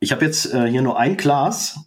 Ich 0.00 0.12
habe 0.12 0.24
jetzt 0.24 0.54
äh, 0.54 0.66
hier 0.68 0.80
nur 0.80 0.98
ein 0.98 1.18
Glas 1.18 1.78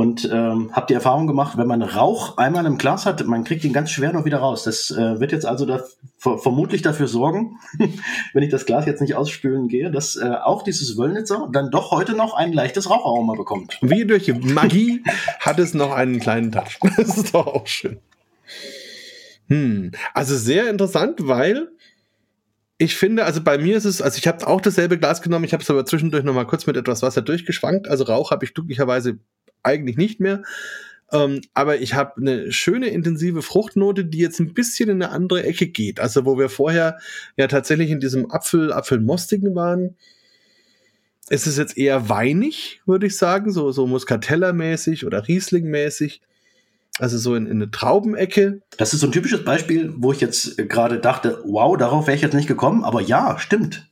und 0.00 0.24
ähm, 0.32 0.70
habe 0.72 0.86
die 0.88 0.94
Erfahrung 0.94 1.26
gemacht, 1.26 1.58
wenn 1.58 1.66
man 1.66 1.82
Rauch 1.82 2.38
einmal 2.38 2.64
im 2.64 2.78
Glas 2.78 3.04
hat, 3.04 3.26
man 3.26 3.44
kriegt 3.44 3.64
ihn 3.64 3.74
ganz 3.74 3.90
schwer 3.90 4.14
noch 4.14 4.24
wieder 4.24 4.38
raus. 4.38 4.64
Das 4.64 4.90
äh, 4.90 5.20
wird 5.20 5.30
jetzt 5.30 5.44
also 5.44 5.66
da, 5.66 5.84
vermutlich 6.16 6.80
dafür 6.80 7.06
sorgen, 7.06 7.58
wenn 8.32 8.42
ich 8.42 8.48
das 8.48 8.64
Glas 8.64 8.86
jetzt 8.86 9.02
nicht 9.02 9.14
ausspülen 9.14 9.68
gehe, 9.68 9.90
dass 9.90 10.16
äh, 10.16 10.30
auch 10.42 10.62
dieses 10.62 10.96
Wöllnitzer 10.96 11.50
dann 11.52 11.70
doch 11.70 11.90
heute 11.90 12.14
noch 12.14 12.32
ein 12.32 12.54
leichtes 12.54 12.88
Raucharoma 12.88 13.34
bekommt. 13.34 13.76
Wie 13.82 14.06
durch 14.06 14.32
Magie 14.42 15.04
hat 15.40 15.58
es 15.58 15.74
noch 15.74 15.92
einen 15.92 16.18
kleinen 16.18 16.50
Touch. 16.50 16.78
Das 16.96 17.18
ist 17.18 17.34
doch 17.34 17.46
auch 17.46 17.66
schön. 17.66 17.98
Hm. 19.48 19.90
Also 20.14 20.34
sehr 20.34 20.70
interessant, 20.70 21.18
weil 21.28 21.68
ich 22.78 22.96
finde, 22.96 23.26
also 23.26 23.42
bei 23.42 23.58
mir 23.58 23.76
ist 23.76 23.84
es, 23.84 24.00
also 24.00 24.16
ich 24.16 24.26
habe 24.26 24.46
auch 24.46 24.62
dasselbe 24.62 24.96
Glas 24.96 25.20
genommen, 25.20 25.44
ich 25.44 25.52
habe 25.52 25.62
es 25.62 25.68
aber 25.68 25.84
zwischendurch 25.84 26.24
noch 26.24 26.32
mal 26.32 26.46
kurz 26.46 26.66
mit 26.66 26.78
etwas 26.78 27.02
Wasser 27.02 27.20
durchgeschwankt. 27.20 27.86
Also 27.86 28.04
Rauch 28.04 28.30
habe 28.30 28.46
ich 28.46 28.54
glücklicherweise 28.54 29.18
eigentlich 29.62 29.96
nicht 29.96 30.20
mehr. 30.20 30.42
Ähm, 31.12 31.40
aber 31.54 31.80
ich 31.80 31.94
habe 31.94 32.20
eine 32.20 32.52
schöne 32.52 32.88
intensive 32.88 33.42
Fruchtnote, 33.42 34.04
die 34.04 34.18
jetzt 34.18 34.38
ein 34.38 34.54
bisschen 34.54 34.88
in 34.88 35.02
eine 35.02 35.12
andere 35.12 35.42
Ecke 35.42 35.66
geht. 35.66 35.98
Also 36.00 36.24
wo 36.24 36.38
wir 36.38 36.48
vorher 36.48 36.98
ja 37.36 37.48
tatsächlich 37.48 37.90
in 37.90 38.00
diesem 38.00 38.30
Apfel, 38.30 38.72
Apfelmostigen 38.72 39.54
waren. 39.54 39.96
Es 41.28 41.46
ist 41.46 41.58
jetzt 41.58 41.76
eher 41.76 42.08
weinig, 42.08 42.80
würde 42.86 43.06
ich 43.06 43.16
sagen, 43.16 43.52
so, 43.52 43.70
so 43.72 43.86
Muscatella-mäßig 43.86 45.06
oder 45.06 45.26
Riesling-mäßig. 45.26 46.20
Also 46.98 47.18
so 47.18 47.34
in, 47.34 47.46
in 47.46 47.52
eine 47.52 47.70
Traubenecke. 47.70 48.62
Das 48.76 48.92
ist 48.92 49.00
so 49.00 49.06
ein 49.06 49.12
typisches 49.12 49.44
Beispiel, 49.44 49.92
wo 49.96 50.12
ich 50.12 50.20
jetzt 50.20 50.58
gerade 50.68 50.98
dachte, 50.98 51.40
wow, 51.44 51.76
darauf 51.76 52.06
wäre 52.06 52.16
ich 52.16 52.22
jetzt 52.22 52.34
nicht 52.34 52.48
gekommen, 52.48 52.84
aber 52.84 53.00
ja, 53.00 53.38
stimmt. 53.38 53.88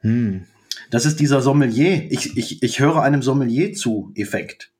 Hm. 0.00 0.44
Das 0.90 1.06
ist 1.06 1.18
dieser 1.18 1.40
Sommelier, 1.40 2.06
ich, 2.10 2.36
ich, 2.36 2.62
ich 2.62 2.80
höre 2.80 3.02
einem 3.02 3.22
Sommelier 3.22 3.72
zu 3.72 4.12
Effekt. 4.14 4.70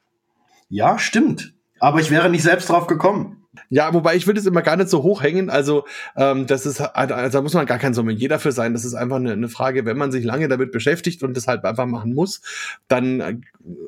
Ja, 0.69 0.99
stimmt. 0.99 1.55
Aber 1.81 2.01
ich 2.01 2.11
wäre 2.11 2.31
nicht 2.31 2.43
selbst 2.43 2.69
drauf 2.69 2.87
gekommen. 2.87 3.45
Ja, 3.69 3.93
wobei 3.95 4.17
ich 4.17 4.27
würde 4.27 4.41
es 4.41 4.47
immer 4.47 4.63
gar 4.63 4.77
nicht 4.77 4.89
so 4.89 5.03
hoch 5.03 5.23
hängen. 5.23 5.51
Also, 5.51 5.85
ähm, 6.17 6.47
das 6.47 6.67
ist, 6.67 6.81
also, 6.81 7.15
da 7.15 7.43
muss 7.43 7.55
man 7.55 7.67
gar 7.67 7.79
kein 7.79 7.95
Sommelier 7.95 8.29
dafür 8.29 8.53
sein. 8.53 8.73
Das 8.73 8.85
ist 8.85 8.95
einfach 8.95 9.17
eine, 9.17 9.33
eine 9.33 9.49
Frage, 9.49 9.85
wenn 9.85 9.97
man 9.97 10.11
sich 10.13 10.25
lange 10.25 10.49
damit 10.49 10.73
beschäftigt 10.73 11.23
und 11.23 11.37
das 11.37 11.47
halt 11.47 11.65
einfach 11.65 11.87
machen 11.87 12.15
muss, 12.15 12.41
dann 12.89 13.21
äh, 13.21 13.37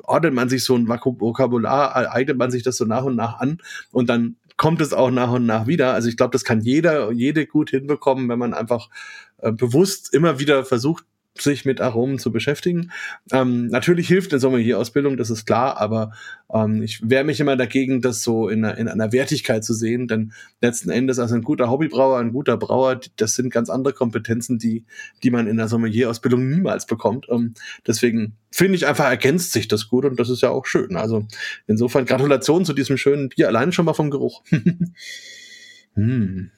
ordnet 0.03 0.33
man 0.33 0.49
sich 0.49 0.63
so 0.63 0.75
ein 0.75 0.87
Vokabular, 0.87 1.95
eignet 2.13 2.37
man 2.37 2.51
sich 2.51 2.63
das 2.63 2.77
so 2.77 2.85
nach 2.85 3.03
und 3.03 3.15
nach 3.15 3.39
an 3.39 3.59
und 3.91 4.09
dann 4.09 4.37
kommt 4.57 4.81
es 4.81 4.93
auch 4.93 5.11
nach 5.11 5.31
und 5.31 5.45
nach 5.45 5.67
wieder. 5.67 5.93
Also 5.93 6.09
ich 6.09 6.17
glaube, 6.17 6.31
das 6.31 6.43
kann 6.43 6.61
jeder, 6.61 7.11
jede 7.11 7.45
gut 7.45 7.69
hinbekommen, 7.69 8.27
wenn 8.29 8.39
man 8.39 8.53
einfach 8.53 8.89
äh, 9.37 9.51
bewusst 9.51 10.13
immer 10.13 10.39
wieder 10.39 10.65
versucht, 10.65 11.05
sich 11.41 11.65
mit 11.65 11.81
Aromen 11.81 12.19
zu 12.19 12.31
beschäftigen. 12.31 12.91
Ähm, 13.31 13.67
natürlich 13.67 14.07
hilft 14.07 14.31
eine 14.31 14.39
Sommelier-Ausbildung, 14.39 15.17
das 15.17 15.29
ist 15.29 15.45
klar, 15.45 15.77
aber 15.79 16.11
ähm, 16.53 16.81
ich 16.81 17.01
wehre 17.07 17.23
mich 17.23 17.39
immer 17.39 17.55
dagegen, 17.55 18.01
das 18.01 18.23
so 18.23 18.49
in 18.49 18.63
einer, 18.63 18.77
in 18.77 18.87
einer 18.87 19.11
Wertigkeit 19.11 19.63
zu 19.63 19.73
sehen, 19.73 20.07
denn 20.07 20.33
letzten 20.61 20.89
Endes, 20.89 21.19
also 21.19 21.35
ein 21.35 21.41
guter 21.41 21.69
Hobbybrauer, 21.69 22.19
ein 22.19 22.31
guter 22.31 22.57
Brauer, 22.57 22.99
das 23.17 23.35
sind 23.35 23.51
ganz 23.51 23.69
andere 23.69 23.93
Kompetenzen, 23.93 24.59
die, 24.59 24.85
die 25.23 25.31
man 25.31 25.47
in 25.47 25.57
der 25.57 25.67
Sommelier-Ausbildung 25.67 26.47
niemals 26.47 26.85
bekommt. 26.85 27.27
Ähm, 27.29 27.53
deswegen 27.85 28.35
finde 28.51 28.75
ich 28.75 28.87
einfach, 28.87 29.05
ergänzt 29.05 29.51
sich 29.53 29.67
das 29.67 29.87
gut 29.87 30.05
und 30.05 30.19
das 30.19 30.29
ist 30.29 30.41
ja 30.41 30.49
auch 30.49 30.65
schön. 30.65 30.95
Also 30.95 31.25
insofern 31.67 32.05
Gratulation 32.05 32.65
zu 32.65 32.73
diesem 32.73 32.97
schönen 32.97 33.29
Bier, 33.29 33.47
allein 33.47 33.71
schon 33.71 33.85
mal 33.85 33.93
vom 33.93 34.11
Geruch. 34.11 34.43
hm. 35.93 36.51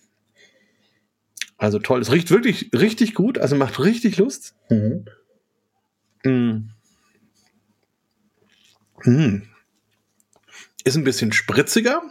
Also 1.60 1.78
toll. 1.78 2.00
Es 2.02 2.12
riecht 2.12 2.32
wirklich 2.32 2.72
richtig 2.74 3.14
gut, 3.14 3.38
also 3.38 3.56
macht 3.56 3.80
richtig 3.80 4.18
Lust. 4.18 4.56
Mhm. 4.70 5.06
Mm. 6.24 6.70
Mm. 9.04 9.44
Ist 10.86 10.96
ein 10.96 11.04
bisschen 11.04 11.34
spritziger. 11.34 12.02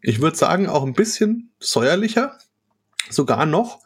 Ich 0.00 0.20
würde 0.22 0.36
sagen, 0.36 0.66
auch 0.66 0.82
ein 0.82 0.94
bisschen 0.94 1.50
säuerlicher. 1.60 2.38
Sogar 3.10 3.44
noch. 3.46 3.80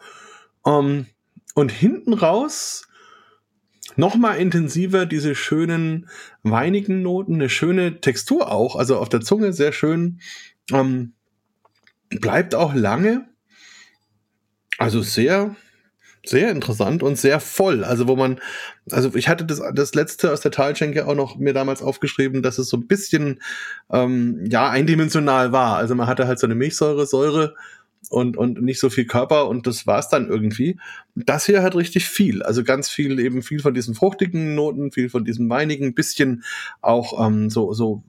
Um, 0.63 0.91
ähm, 0.91 1.07
und 1.55 1.73
hinten 1.73 2.13
raus 2.13 2.87
noch 3.97 4.15
mal 4.15 4.35
intensiver 4.35 5.07
diese 5.07 5.35
schönen 5.35 6.09
weinigen 6.43 7.03
Noten, 7.03 7.35
eine 7.35 7.49
schöne 7.49 8.01
Textur 8.01 8.53
auch, 8.53 8.77
also 8.77 8.99
auf 8.99 9.09
der 9.09 9.21
Zunge 9.21 9.53
sehr 9.53 9.73
schön. 9.73 10.21
Ähm, 10.71 11.15
bleibt 12.09 12.55
auch 12.55 12.75
lange 12.75 13.30
also 14.81 15.03
sehr, 15.03 15.55
sehr 16.25 16.51
interessant 16.51 17.03
und 17.03 17.19
sehr 17.19 17.39
voll. 17.39 17.85
Also 17.85 18.09
wo 18.09 18.17
man, 18.17 18.41
also 18.91 19.15
ich 19.15 19.29
hatte 19.29 19.45
das, 19.45 19.61
das 19.75 19.95
letzte 19.95 20.33
aus 20.33 20.41
der 20.41 20.51
Talschenke 20.51 21.07
auch 21.07 21.15
noch 21.15 21.37
mir 21.37 21.53
damals 21.53 21.83
aufgeschrieben, 21.83 22.43
dass 22.43 22.57
es 22.57 22.71
so 22.71 22.79
ein 22.79 22.87
bisschen 22.87 23.43
ähm, 23.91 24.43
ja 24.49 24.71
eindimensional 24.71 25.53
war. 25.53 25.77
Also 25.77 25.95
man 25.95 26.07
hatte 26.07 26.27
halt 26.27 26.39
so 26.39 26.47
eine 26.47 26.55
Milchsäure, 26.55 27.07
Säure 27.07 27.55
und, 28.09 28.39
und 28.39 28.63
nicht 28.63 28.81
so 28.81 28.89
viel 28.89 29.05
Körper 29.05 29.49
und 29.49 29.67
das 29.67 29.87
war's 29.87 30.09
dann 30.09 30.29
irgendwie. 30.29 30.79
Das 31.15 31.45
hier 31.45 31.63
hat 31.63 31.77
richtig 31.77 32.07
viel. 32.07 32.43
Also 32.43 32.65
ganz 32.65 32.89
viel, 32.89 33.21
eben 33.21 33.43
viel 33.43 33.61
von 33.61 33.75
diesen 33.75 33.95
fruchtigen 33.95 34.55
Noten, 34.55 34.93
viel 34.93 35.11
von 35.11 35.27
diesem 35.27 35.51
weinigen, 35.51 35.95
bisschen 35.95 36.43
auch 36.81 37.27
ähm, 37.27 37.51
so, 37.51 37.75
so 37.75 38.03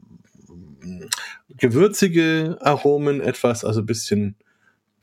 gewürzige 1.57 2.57
Aromen 2.61 3.19
etwas, 3.19 3.65
also 3.65 3.83
bisschen 3.83 4.37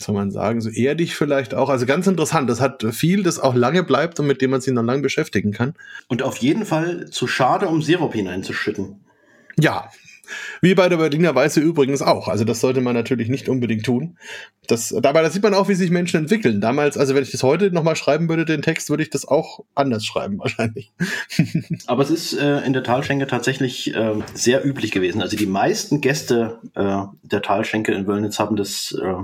soll 0.00 0.14
man 0.14 0.30
sagen, 0.30 0.61
so 0.61 0.70
erdig 0.70 1.16
vielleicht 1.16 1.54
auch. 1.54 1.68
Also 1.68 1.84
ganz 1.84 2.06
interessant. 2.06 2.48
Das 2.48 2.61
hat 2.61 2.84
viel, 2.92 3.22
das 3.22 3.40
auch 3.40 3.54
lange 3.54 3.82
bleibt 3.82 4.20
und 4.20 4.26
mit 4.26 4.40
dem 4.40 4.50
man 4.50 4.61
sich 4.61 4.72
noch 4.72 4.84
lange 4.84 5.02
beschäftigen 5.02 5.52
kann. 5.52 5.74
Und 6.06 6.22
auf 6.22 6.37
jeden 6.38 6.64
Fall 6.64 7.11
zu 7.11 7.26
schade, 7.26 7.66
um 7.68 7.82
Sirup 7.82 8.14
hineinzuschütten. 8.14 9.00
Ja. 9.58 9.90
Wie 10.61 10.74
bei 10.74 10.90
der 10.90 10.98
Berliner 10.98 11.34
Weiße 11.34 11.58
übrigens 11.58 12.02
auch. 12.02 12.28
Also 12.28 12.44
das 12.44 12.61
sollte 12.61 12.82
man 12.82 12.94
natürlich 12.94 13.30
nicht 13.30 13.48
unbedingt 13.48 13.87
tun. 13.87 14.18
Das, 14.66 14.94
dabei 15.00 15.22
da 15.22 15.30
sieht 15.30 15.42
man 15.42 15.54
auch, 15.54 15.68
wie 15.68 15.74
sich 15.74 15.90
Menschen 15.90 16.20
entwickeln. 16.20 16.61
Damals, 16.61 16.98
also 16.98 17.14
wenn 17.14 17.22
ich 17.22 17.30
das 17.30 17.42
heute 17.42 17.70
nochmal 17.70 17.96
schreiben 17.96 18.28
würde, 18.28 18.44
den 18.44 18.61
Text, 18.61 18.90
würde 18.90 19.02
ich 19.02 19.08
das 19.08 19.26
auch 19.26 19.64
anders 19.74 20.04
schreiben 20.04 20.38
wahrscheinlich. 20.38 20.92
Aber 21.87 22.02
es 22.02 22.11
ist 22.11 22.34
äh, 22.34 22.61
in 22.61 22.74
der 22.74 22.82
Talschenke 22.82 23.26
tatsächlich 23.26 23.94
äh, 23.94 24.16
sehr 24.34 24.66
üblich 24.66 24.92
gewesen. 24.92 25.22
Also 25.22 25.38
die 25.38 25.46
meisten 25.46 26.02
Gäste 26.02 26.58
äh, 26.74 27.05
der 27.22 27.40
Talschenke 27.40 27.92
in 27.92 28.07
Wöllnitz 28.07 28.38
haben 28.38 28.57
das 28.57 28.94
äh, 29.03 29.14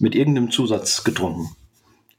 mit 0.00 0.14
irgendeinem 0.14 0.50
Zusatz 0.50 1.04
getrunken. 1.04 1.50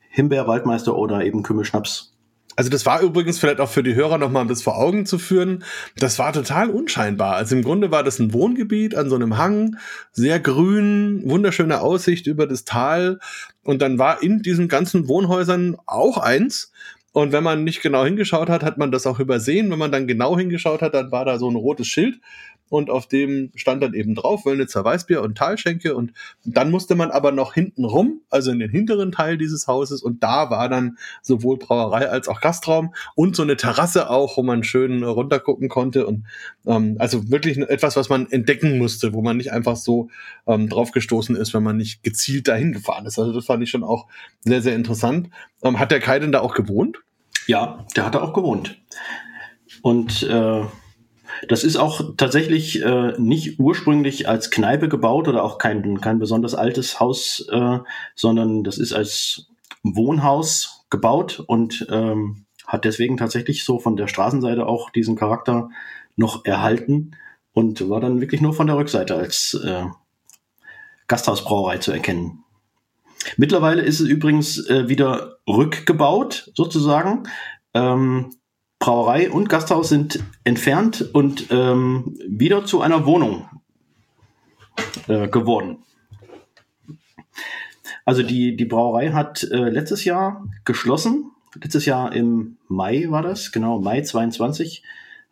Himbeer-Waldmeister 0.10 0.96
oder 0.96 1.26
eben 1.26 1.44
Kümmelschnaps. 1.44 2.14
Also 2.56 2.70
das 2.70 2.86
war 2.86 3.02
übrigens 3.02 3.40
vielleicht 3.40 3.60
auch 3.60 3.70
für 3.70 3.84
die 3.84 3.96
Hörer 3.96 4.18
nochmal 4.18 4.46
das 4.46 4.62
vor 4.62 4.78
Augen 4.78 5.06
zu 5.06 5.18
führen. 5.18 5.64
Das 5.98 6.20
war 6.20 6.34
total 6.34 6.70
unscheinbar. 6.70 7.36
Also 7.36 7.56
im 7.56 7.64
Grunde 7.64 7.90
war 7.90 8.04
das 8.04 8.20
ein 8.20 8.32
Wohngebiet 8.32 8.96
an 8.96 9.10
so 9.10 9.16
einem 9.16 9.38
Hang, 9.38 9.78
sehr 10.12 10.40
grün, 10.40 11.24
wunderschöne 11.26 11.82
Aussicht 11.82 12.28
über 12.28 12.46
das 12.46 12.64
Tal. 12.64 13.20
Und 13.64 13.82
dann 13.82 13.98
war 13.98 14.22
in 14.22 14.44
diesen 14.44 14.68
ganzen 14.68 15.08
Wohnhäusern 15.08 15.78
auch 15.88 16.18
eins. 16.18 16.72
Und 17.12 17.32
wenn 17.32 17.44
man 17.44 17.64
nicht 17.64 17.82
genau 17.82 18.06
hingeschaut 18.06 18.50
hat, 18.50 18.64
hat 18.64 18.78
man 18.78 18.92
das 18.92 19.08
auch 19.08 19.20
übersehen. 19.20 19.72
Wenn 19.72 19.80
man 19.80 19.92
dann 19.92 20.08
genau 20.08 20.38
hingeschaut 20.38 20.82
hat, 20.82 20.94
dann 20.94 21.12
war 21.12 21.26
da 21.26 21.40
so 21.40 21.50
ein 21.50 21.56
rotes 21.56 21.88
Schild 21.88 22.20
und 22.74 22.90
auf 22.90 23.06
dem 23.06 23.52
stand 23.54 23.84
dann 23.84 23.94
eben 23.94 24.16
drauf 24.16 24.48
Wöllnitzer 24.48 24.84
Weißbier 24.84 25.22
und 25.22 25.38
Talschenke 25.38 25.96
und 25.96 26.12
dann 26.44 26.72
musste 26.72 26.96
man 26.96 27.12
aber 27.12 27.32
noch 27.32 27.54
hinten 27.54 27.86
rum, 27.86 28.22
also 28.32 28.50
in 28.50 28.58
den 28.58 28.72
hinteren 28.72 29.12
Teil 29.12 29.38
dieses 29.38 29.68
Hauses 29.68 30.02
und 30.02 30.24
da 30.24 30.50
war 30.50 30.70
dann 30.70 30.98
sowohl 31.22 31.60
Brauerei 31.60 32.10
als 32.10 32.28
auch 32.28 32.42
Gastraum 32.42 32.96
und 33.14 33.36
so 33.36 33.44
eine 33.44 33.58
Terrasse 33.58 34.10
auch, 34.10 34.38
wo 34.38 34.42
man 34.42 34.64
schön 34.64 35.04
runtergucken 35.04 35.70
konnte 35.70 36.08
und 36.08 36.26
ähm, 36.66 36.96
also 36.98 37.30
wirklich 37.30 37.60
etwas, 37.60 37.96
was 37.96 38.10
man 38.10 38.26
entdecken 38.32 38.80
musste, 38.80 39.14
wo 39.14 39.22
man 39.22 39.38
nicht 39.38 39.52
einfach 39.52 39.76
so 39.76 40.10
ähm, 40.48 40.68
drauf 40.68 40.90
gestoßen 40.90 41.36
ist, 41.36 41.54
wenn 41.54 41.62
man 41.62 41.78
nicht 41.78 42.02
gezielt 42.02 42.48
dahin 42.48 42.74
gefahren 42.74 43.06
ist. 43.06 43.20
Also 43.20 43.34
das 43.34 43.46
fand 43.46 43.62
ich 43.62 43.70
schon 43.70 43.84
auch 43.84 44.08
sehr, 44.42 44.64
sehr 44.64 44.76
interessant. 44.76 45.30
Ähm, 45.62 45.78
hat 45.78 45.92
der 45.92 46.00
Kai 46.00 46.18
denn 46.18 46.32
da 46.32 46.40
auch 46.40 46.56
gewohnt? 46.56 46.98
Ja, 47.46 47.86
der 47.96 48.08
hat 48.08 48.16
da 48.16 48.22
auch 48.22 48.34
gewohnt. 48.34 48.82
Und 49.84 50.24
äh, 50.24 50.64
das 51.48 51.64
ist 51.64 51.78
auch 51.78 52.16
tatsächlich 52.18 52.82
äh, 52.82 53.14
nicht 53.18 53.60
ursprünglich 53.60 54.28
als 54.28 54.52
Kneipe 54.52 54.90
gebaut 54.90 55.28
oder 55.28 55.44
auch 55.44 55.58
kein, 55.58 56.00
kein 56.02 56.20
besonders 56.20 56.56
altes 56.56 57.00
Haus, 57.00 57.48
äh, 57.52 57.80
sondern 58.16 58.64
das 58.64 58.78
ist 58.78 58.94
als 58.94 59.48
Wohnhaus 59.84 60.86
gebaut 60.90 61.44
und 61.46 61.88
ähm, 61.90 62.46
hat 62.66 62.86
deswegen 62.86 63.18
tatsächlich 63.18 63.64
so 63.66 63.80
von 63.80 63.96
der 63.96 64.08
Straßenseite 64.08 64.66
auch 64.66 64.90
diesen 64.90 65.16
Charakter 65.16 65.70
noch 66.16 66.46
erhalten 66.46 67.16
und 67.54 67.90
war 67.90 68.00
dann 68.00 68.22
wirklich 68.22 68.42
nur 68.42 68.54
von 68.54 68.68
der 68.68 68.78
Rückseite 68.78 69.16
als 69.16 69.54
äh, 69.64 69.86
Gasthausbrauerei 71.08 71.78
zu 71.80 71.92
erkennen. 71.92 72.44
Mittlerweile 73.38 73.82
ist 73.82 74.00
es 74.00 74.08
übrigens 74.08 74.68
äh, 74.70 74.88
wieder 74.88 75.38
rückgebaut, 75.48 76.52
sozusagen. 76.56 77.24
Ähm, 77.74 78.32
Brauerei 78.84 79.32
und 79.32 79.48
Gasthaus 79.48 79.88
sind 79.88 80.22
entfernt 80.44 81.10
und 81.14 81.48
ähm, 81.52 82.20
wieder 82.28 82.66
zu 82.66 82.82
einer 82.82 83.06
Wohnung 83.06 83.48
äh, 85.08 85.30
geworden. 85.30 85.78
Also 88.04 88.24
die, 88.24 88.58
die 88.58 88.66
Brauerei 88.66 89.12
hat 89.12 89.42
äh, 89.44 89.70
letztes 89.70 90.04
Jahr 90.04 90.44
geschlossen. 90.66 91.32
Letztes 91.56 91.86
Jahr 91.86 92.12
im 92.12 92.58
Mai 92.68 93.06
war 93.08 93.22
das, 93.22 93.54
genau, 93.54 93.80
Mai 93.80 94.02
22 94.02 94.84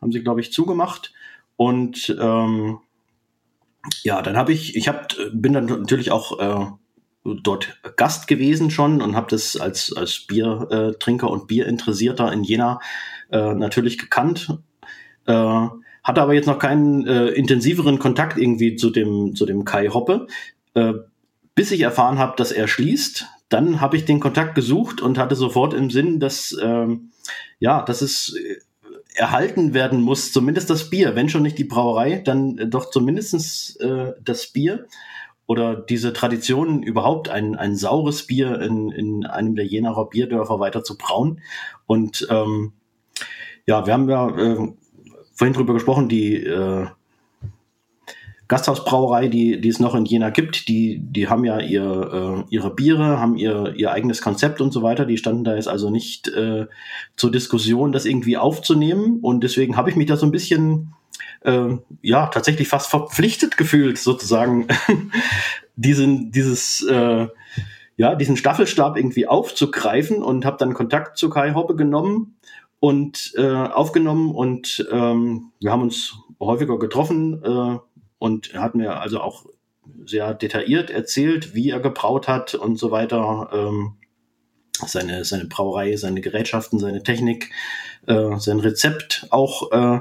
haben 0.01 0.13
sie, 0.13 0.23
glaube 0.23 0.39
ich, 0.39 0.53
zugemacht. 0.53 1.11
Und 1.57 2.15
ähm, 2.21 2.79
ja, 4.03 4.21
dann 4.21 4.37
habe 4.37 4.53
ich, 4.53 4.77
ich 4.77 4.87
hab, 4.87 5.13
bin 5.33 5.51
dann 5.51 5.65
natürlich 5.65 6.09
auch 6.09 6.39
äh, 6.39 6.71
dort 7.23 7.77
Gast 7.97 8.27
gewesen 8.27 8.71
schon 8.71 9.01
und 9.01 9.15
habe 9.15 9.27
das 9.29 9.57
als, 9.57 9.93
als 9.93 10.25
Biertrinker 10.25 11.29
und 11.29 11.47
Bierinteressierter 11.47 12.31
in 12.31 12.45
Jena 12.45 12.79
äh, 13.31 13.53
natürlich 13.53 13.97
gekannt. 13.97 14.57
Äh, 15.25 15.67
hatte 16.03 16.21
aber 16.21 16.33
jetzt 16.33 16.47
noch 16.47 16.59
keinen 16.59 17.05
äh, 17.05 17.27
intensiveren 17.27 17.99
Kontakt 17.99 18.37
irgendwie 18.37 18.75
zu 18.75 18.89
dem, 18.89 19.35
zu 19.35 19.45
dem 19.45 19.65
Kai 19.65 19.89
Hoppe. 19.89 20.27
Äh, 20.73 20.93
bis 21.53 21.71
ich 21.71 21.81
erfahren 21.81 22.17
habe, 22.17 22.33
dass 22.37 22.51
er 22.51 22.67
schließt, 22.67 23.27
dann 23.49 23.81
habe 23.81 23.97
ich 23.97 24.05
den 24.05 24.19
Kontakt 24.19 24.55
gesucht 24.55 25.01
und 25.01 25.17
hatte 25.17 25.35
sofort 25.35 25.73
im 25.73 25.89
Sinn, 25.91 26.19
dass, 26.19 26.57
ähm, 26.61 27.11
ja, 27.59 27.83
dass 27.83 28.01
es 28.01 28.35
erhalten 29.13 29.73
werden 29.73 30.01
muss, 30.01 30.31
zumindest 30.31 30.69
das 30.69 30.89
Bier, 30.89 31.15
wenn 31.15 31.29
schon 31.29 31.43
nicht 31.43 31.57
die 31.57 31.65
Brauerei, 31.65 32.21
dann 32.23 32.69
doch 32.69 32.89
zumindestens 32.89 33.75
äh, 33.77 34.13
das 34.23 34.47
Bier 34.47 34.87
oder 35.47 35.75
diese 35.75 36.13
Tradition 36.13 36.81
überhaupt 36.81 37.27
ein, 37.27 37.55
ein 37.55 37.75
saures 37.75 38.25
Bier 38.25 38.61
in, 38.61 38.89
in 38.89 39.25
einem 39.25 39.55
der 39.55 39.65
Jenaer 39.65 40.09
Bierdörfer 40.09 40.59
weiter 40.59 40.83
zu 40.83 40.97
brauen. 40.97 41.41
Und 41.85 42.25
ähm, 42.29 42.71
ja, 43.71 43.85
wir 43.85 43.93
haben 43.93 44.09
ja 44.09 44.27
äh, 44.27 44.73
vorhin 45.33 45.53
drüber 45.53 45.73
gesprochen, 45.73 46.09
die 46.09 46.35
äh, 46.35 46.87
Gasthausbrauerei, 48.49 49.29
die, 49.29 49.61
die 49.61 49.69
es 49.69 49.79
noch 49.79 49.95
in 49.95 50.03
Jena 50.03 50.29
gibt, 50.29 50.67
die, 50.67 50.99
die 50.99 51.29
haben 51.29 51.45
ja 51.45 51.57
ihr, 51.61 52.45
äh, 52.49 52.53
ihre 52.53 52.75
Biere, 52.75 53.17
haben 53.17 53.37
ihr, 53.37 53.73
ihr 53.77 53.93
eigenes 53.93 54.21
Konzept 54.21 54.59
und 54.59 54.73
so 54.73 54.83
weiter. 54.83 55.05
Die 55.05 55.15
standen 55.15 55.45
da 55.45 55.55
jetzt 55.55 55.69
also 55.69 55.89
nicht 55.89 56.27
äh, 56.27 56.65
zur 57.15 57.31
Diskussion, 57.31 57.93
das 57.93 58.03
irgendwie 58.03 58.35
aufzunehmen. 58.35 59.19
Und 59.21 59.41
deswegen 59.41 59.77
habe 59.77 59.89
ich 59.89 59.95
mich 59.95 60.07
da 60.07 60.17
so 60.17 60.25
ein 60.25 60.33
bisschen 60.33 60.93
äh, 61.45 61.77
ja 62.01 62.27
tatsächlich 62.27 62.67
fast 62.67 62.89
verpflichtet 62.89 63.55
gefühlt, 63.55 63.99
sozusagen 63.99 64.67
diesen, 65.77 66.33
dieses 66.33 66.85
äh, 66.85 67.27
ja, 67.95 68.15
diesen 68.15 68.35
Staffelstab 68.35 68.97
irgendwie 68.97 69.27
aufzugreifen 69.27 70.21
und 70.23 70.43
habe 70.43 70.57
dann 70.57 70.73
Kontakt 70.73 71.17
zu 71.17 71.29
Kai 71.29 71.53
Hoppe 71.53 71.75
genommen 71.77 72.35
und 72.81 73.33
äh, 73.37 73.45
aufgenommen 73.45 74.33
und 74.33 74.85
ähm, 74.91 75.51
wir 75.59 75.71
haben 75.71 75.83
uns 75.83 76.15
häufiger 76.39 76.79
getroffen 76.79 77.39
äh, 77.43 77.77
und 78.17 78.53
er 78.55 78.61
hat 78.63 78.73
mir 78.73 78.99
also 78.99 79.21
auch 79.21 79.45
sehr 80.03 80.33
detailliert 80.33 80.89
erzählt, 80.89 81.53
wie 81.53 81.69
er 81.69 81.79
gebraut 81.79 82.27
hat 82.27 82.55
und 82.55 82.77
so 82.77 82.89
weiter. 82.89 83.49
Ähm, 83.53 83.93
seine, 84.87 85.23
seine 85.25 85.45
Brauerei, 85.45 85.95
seine 85.95 86.21
Gerätschaften, 86.21 86.79
seine 86.79 87.03
Technik, 87.03 87.51
äh, 88.07 88.37
sein 88.37 88.59
Rezept 88.59 89.27
auch 89.29 89.71
äh, 89.71 89.99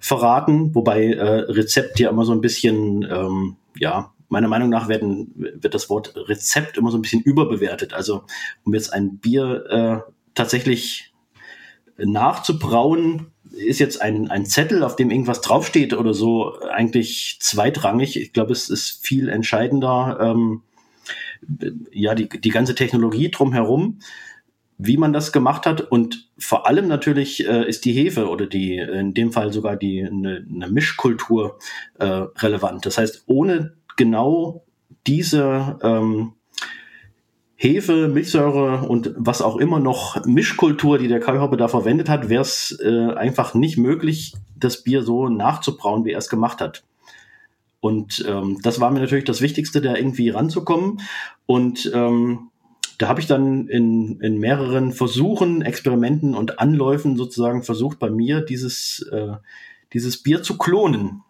verraten, 0.00 0.74
wobei 0.74 1.12
äh, 1.12 1.40
Rezept 1.50 2.00
ja 2.00 2.08
immer 2.08 2.24
so 2.24 2.32
ein 2.32 2.40
bisschen, 2.40 3.02
ähm, 3.02 3.56
ja, 3.76 4.14
meiner 4.30 4.48
Meinung 4.48 4.70
nach 4.70 4.88
werden, 4.88 5.34
wird 5.36 5.74
das 5.74 5.90
Wort 5.90 6.14
Rezept 6.16 6.78
immer 6.78 6.90
so 6.90 6.96
ein 6.96 7.02
bisschen 7.02 7.20
überbewertet. 7.20 7.92
Also 7.92 8.22
um 8.64 8.72
jetzt 8.72 8.94
ein 8.94 9.18
Bier 9.18 9.66
äh, 10.06 10.12
tatsächlich 10.34 11.13
nachzubrauen, 11.96 13.28
ist 13.52 13.78
jetzt 13.78 14.02
ein, 14.02 14.30
ein 14.30 14.46
Zettel, 14.46 14.82
auf 14.82 14.96
dem 14.96 15.10
irgendwas 15.10 15.40
draufsteht 15.40 15.94
oder 15.94 16.12
so, 16.12 16.58
eigentlich 16.60 17.38
zweitrangig. 17.40 18.20
Ich 18.20 18.32
glaube, 18.32 18.52
es 18.52 18.68
ist 18.68 19.04
viel 19.06 19.28
entscheidender, 19.28 20.18
ähm, 20.20 20.62
ja, 21.92 22.14
die, 22.14 22.28
die 22.28 22.50
ganze 22.50 22.74
Technologie 22.74 23.30
drumherum 23.30 23.98
wie 24.78 24.96
man 24.96 25.12
das 25.12 25.32
gemacht 25.32 25.66
hat 25.66 25.80
und 25.80 26.28
vor 26.36 26.66
allem 26.66 26.88
natürlich 26.88 27.46
äh, 27.46 27.68
ist 27.68 27.84
die 27.84 27.92
Hefe 27.92 28.28
oder 28.28 28.46
die 28.46 28.76
in 28.76 29.14
dem 29.14 29.32
Fall 29.32 29.52
sogar 29.52 29.76
die 29.76 30.04
eine, 30.04 30.44
eine 30.52 30.68
Mischkultur 30.68 31.58
äh, 31.98 32.04
relevant. 32.04 32.84
Das 32.84 32.98
heißt, 32.98 33.24
ohne 33.26 33.74
genau 33.96 34.64
diese 35.06 35.78
ähm, 35.82 36.33
Hefe, 37.56 38.08
Milchsäure 38.08 38.88
und 38.88 39.14
was 39.16 39.40
auch 39.40 39.56
immer 39.56 39.78
noch 39.78 40.24
Mischkultur, 40.26 40.98
die 40.98 41.08
der 41.08 41.20
Kaihoppe 41.20 41.56
da 41.56 41.68
verwendet 41.68 42.08
hat, 42.08 42.28
wäre 42.28 42.42
es 42.42 42.78
äh, 42.82 43.12
einfach 43.14 43.54
nicht 43.54 43.78
möglich, 43.78 44.34
das 44.56 44.82
Bier 44.82 45.02
so 45.02 45.28
nachzubrauen, 45.28 46.04
wie 46.04 46.12
er 46.12 46.18
es 46.18 46.28
gemacht 46.28 46.60
hat. 46.60 46.84
Und 47.80 48.24
ähm, 48.26 48.58
das 48.62 48.80
war 48.80 48.90
mir 48.90 49.00
natürlich 49.00 49.24
das 49.24 49.40
Wichtigste, 49.40 49.80
da 49.82 49.94
irgendwie 49.94 50.30
ranzukommen. 50.30 51.02
Und 51.46 51.90
ähm, 51.94 52.50
da 52.98 53.08
habe 53.08 53.20
ich 53.20 53.26
dann 53.26 53.68
in, 53.68 54.20
in 54.20 54.38
mehreren 54.38 54.92
Versuchen, 54.92 55.62
Experimenten 55.62 56.34
und 56.34 56.58
Anläufen 56.58 57.16
sozusagen 57.16 57.62
versucht, 57.62 57.98
bei 57.98 58.10
mir 58.10 58.40
dieses, 58.40 59.06
äh, 59.12 59.34
dieses 59.92 60.22
Bier 60.22 60.42
zu 60.42 60.56
klonen. 60.56 61.22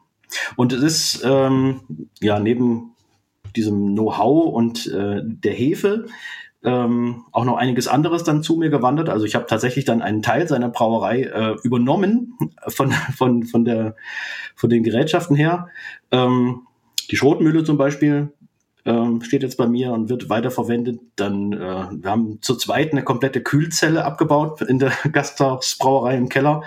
Und 0.56 0.72
es 0.72 0.82
ist 0.82 1.22
ähm, 1.24 2.08
ja 2.20 2.38
neben 2.38 2.93
diesem 3.56 3.94
Know-how 3.94 4.52
und 4.52 4.86
äh, 4.86 5.20
der 5.24 5.52
Hefe 5.52 6.06
ähm, 6.64 7.24
auch 7.30 7.44
noch 7.44 7.56
einiges 7.56 7.88
anderes 7.88 8.24
dann 8.24 8.42
zu 8.42 8.56
mir 8.56 8.70
gewandert. 8.70 9.10
Also 9.10 9.26
ich 9.26 9.34
habe 9.34 9.46
tatsächlich 9.46 9.84
dann 9.84 10.00
einen 10.00 10.22
Teil 10.22 10.48
seiner 10.48 10.70
Brauerei 10.70 11.24
äh, 11.24 11.56
übernommen 11.62 12.38
von, 12.68 12.90
von, 13.16 13.44
von, 13.44 13.64
der, 13.64 13.96
von 14.56 14.70
den 14.70 14.82
Gerätschaften 14.82 15.36
her. 15.36 15.68
Ähm, 16.10 16.62
die 17.10 17.16
Schrotmühle 17.16 17.64
zum 17.64 17.76
Beispiel, 17.76 18.32
ähm, 18.86 19.22
steht 19.22 19.42
jetzt 19.42 19.56
bei 19.56 19.66
mir 19.66 19.92
und 19.92 20.08
wird 20.08 20.28
weiterverwendet. 20.28 21.00
Dann, 21.16 21.52
äh, 21.52 21.56
wir 21.56 22.10
haben 22.10 22.38
zu 22.42 22.54
zweit 22.56 22.92
eine 22.92 23.02
komplette 23.02 23.42
Kühlzelle 23.42 24.04
abgebaut 24.04 24.60
in 24.62 24.78
der 24.78 24.92
Gasthausbrauerei 25.12 26.16
im 26.16 26.28
Keller. 26.28 26.62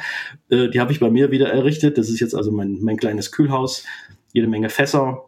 Äh, 0.50 0.70
die 0.70 0.80
habe 0.80 0.92
ich 0.92 1.00
bei 1.00 1.10
mir 1.10 1.32
wieder 1.32 1.52
errichtet. 1.52 1.98
Das 1.98 2.10
ist 2.10 2.20
jetzt 2.20 2.36
also 2.36 2.52
mein, 2.52 2.80
mein 2.82 2.98
kleines 2.98 3.32
Kühlhaus. 3.32 3.84
Jede 4.34 4.48
Menge 4.48 4.70
Fässer, 4.70 5.26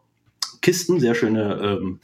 Kisten, 0.70 1.00
sehr 1.00 1.16
schöne 1.16 1.60
ähm, 1.64 2.00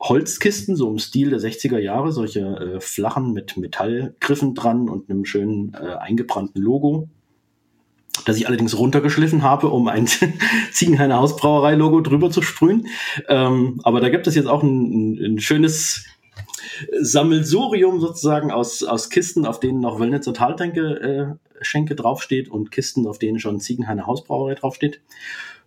Holzkisten, 0.00 0.74
so 0.74 0.90
im 0.90 0.98
Stil 0.98 1.30
der 1.30 1.38
60er 1.38 1.78
Jahre, 1.78 2.10
solche 2.10 2.40
äh, 2.40 2.80
flachen 2.80 3.32
mit 3.32 3.56
Metallgriffen 3.56 4.56
dran 4.56 4.88
und 4.88 5.08
einem 5.08 5.24
schönen 5.24 5.74
äh, 5.74 5.94
eingebrannten 5.94 6.60
Logo 6.60 7.08
das 8.26 8.36
ich 8.36 8.48
allerdings 8.48 8.76
runtergeschliffen 8.76 9.44
habe, 9.44 9.68
um 9.68 9.86
ein 9.86 10.08
Ziegenhainer 10.72 11.18
Hausbrauerei-Logo 11.18 12.00
drüber 12.00 12.32
zu 12.32 12.42
sprühen. 12.42 12.88
Ähm, 13.28 13.80
aber 13.84 14.00
da 14.00 14.08
gibt 14.08 14.26
es 14.26 14.34
jetzt 14.34 14.48
auch 14.48 14.64
ein, 14.64 15.14
ein, 15.14 15.38
schönes 15.38 16.04
Sammelsurium 17.00 18.00
sozusagen 18.00 18.50
aus, 18.50 18.82
aus 18.82 19.08
Kisten, 19.08 19.46
auf 19.46 19.60
denen 19.60 19.80
noch 19.80 20.00
Wöllnitzer 20.00 20.34
Taltränke 20.34 20.80
äh, 21.00 21.64
Schenke 21.64 21.94
draufsteht 21.94 22.50
und 22.50 22.72
Kisten, 22.72 23.06
auf 23.06 23.20
denen 23.20 23.38
schon 23.38 23.60
Ziegenhainer 23.60 24.06
Hausbrauerei 24.06 24.56
draufsteht. 24.56 25.00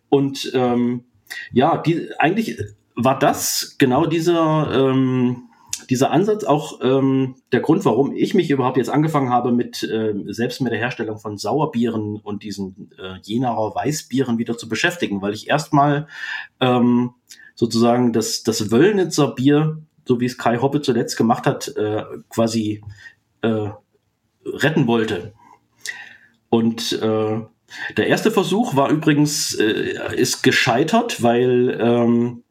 Und 0.10 0.52
ähm, 0.54 1.06
ja, 1.52 1.78
die, 1.78 2.10
eigentlich 2.20 2.58
war 2.96 3.18
das 3.18 3.76
genau 3.78 4.06
dieser, 4.06 4.70
ähm, 4.74 5.50
dieser 5.90 6.12
Ansatz 6.12 6.44
auch 6.44 6.80
ähm, 6.82 7.36
der 7.52 7.60
Grund, 7.60 7.86
warum 7.86 8.14
ich 8.14 8.34
mich 8.34 8.50
überhaupt 8.50 8.78
jetzt 8.78 8.90
angefangen 8.90 9.30
habe, 9.30 9.52
mit 9.52 9.84
äh, 9.84 10.14
selbst 10.28 10.62
mit 10.62 10.72
der 10.72 10.80
Herstellung 10.80 11.18
von 11.18 11.38
Sauerbieren 11.38 12.18
und 12.18 12.44
diesen 12.44 12.92
äh, 12.98 13.20
Jenaer 13.22 13.76
Weißbieren 13.76 14.38
wieder 14.38 14.58
zu 14.58 14.70
beschäftigen, 14.70 15.22
weil 15.22 15.34
ich 15.34 15.50
erstmal 15.50 16.08
ähm, 16.60 17.12
sozusagen 17.56 18.14
das, 18.14 18.44
das 18.44 18.72
Wöllnitzer 18.72 19.30
Bier, 19.30 19.82
so 20.06 20.20
wie 20.20 20.26
es 20.26 20.38
Kai 20.38 20.58
Hoppe 20.58 20.82
zuletzt 20.82 21.18
gemacht 21.18 21.46
hat, 21.46 21.76
äh, 21.76 22.04
quasi 22.30 22.84
äh, 23.42 23.70
retten 24.46 24.88
wollte. 24.88 25.34
Und 26.50 26.94
äh, 27.02 27.42
der 27.98 28.08
erste 28.08 28.32
Versuch 28.32 28.76
war 28.76 28.90
übrigens, 28.90 29.54
äh, 29.56 30.16
ist 30.16 30.44
gescheitert, 30.44 31.22
weil 31.24 31.78
ähm, 31.80 32.44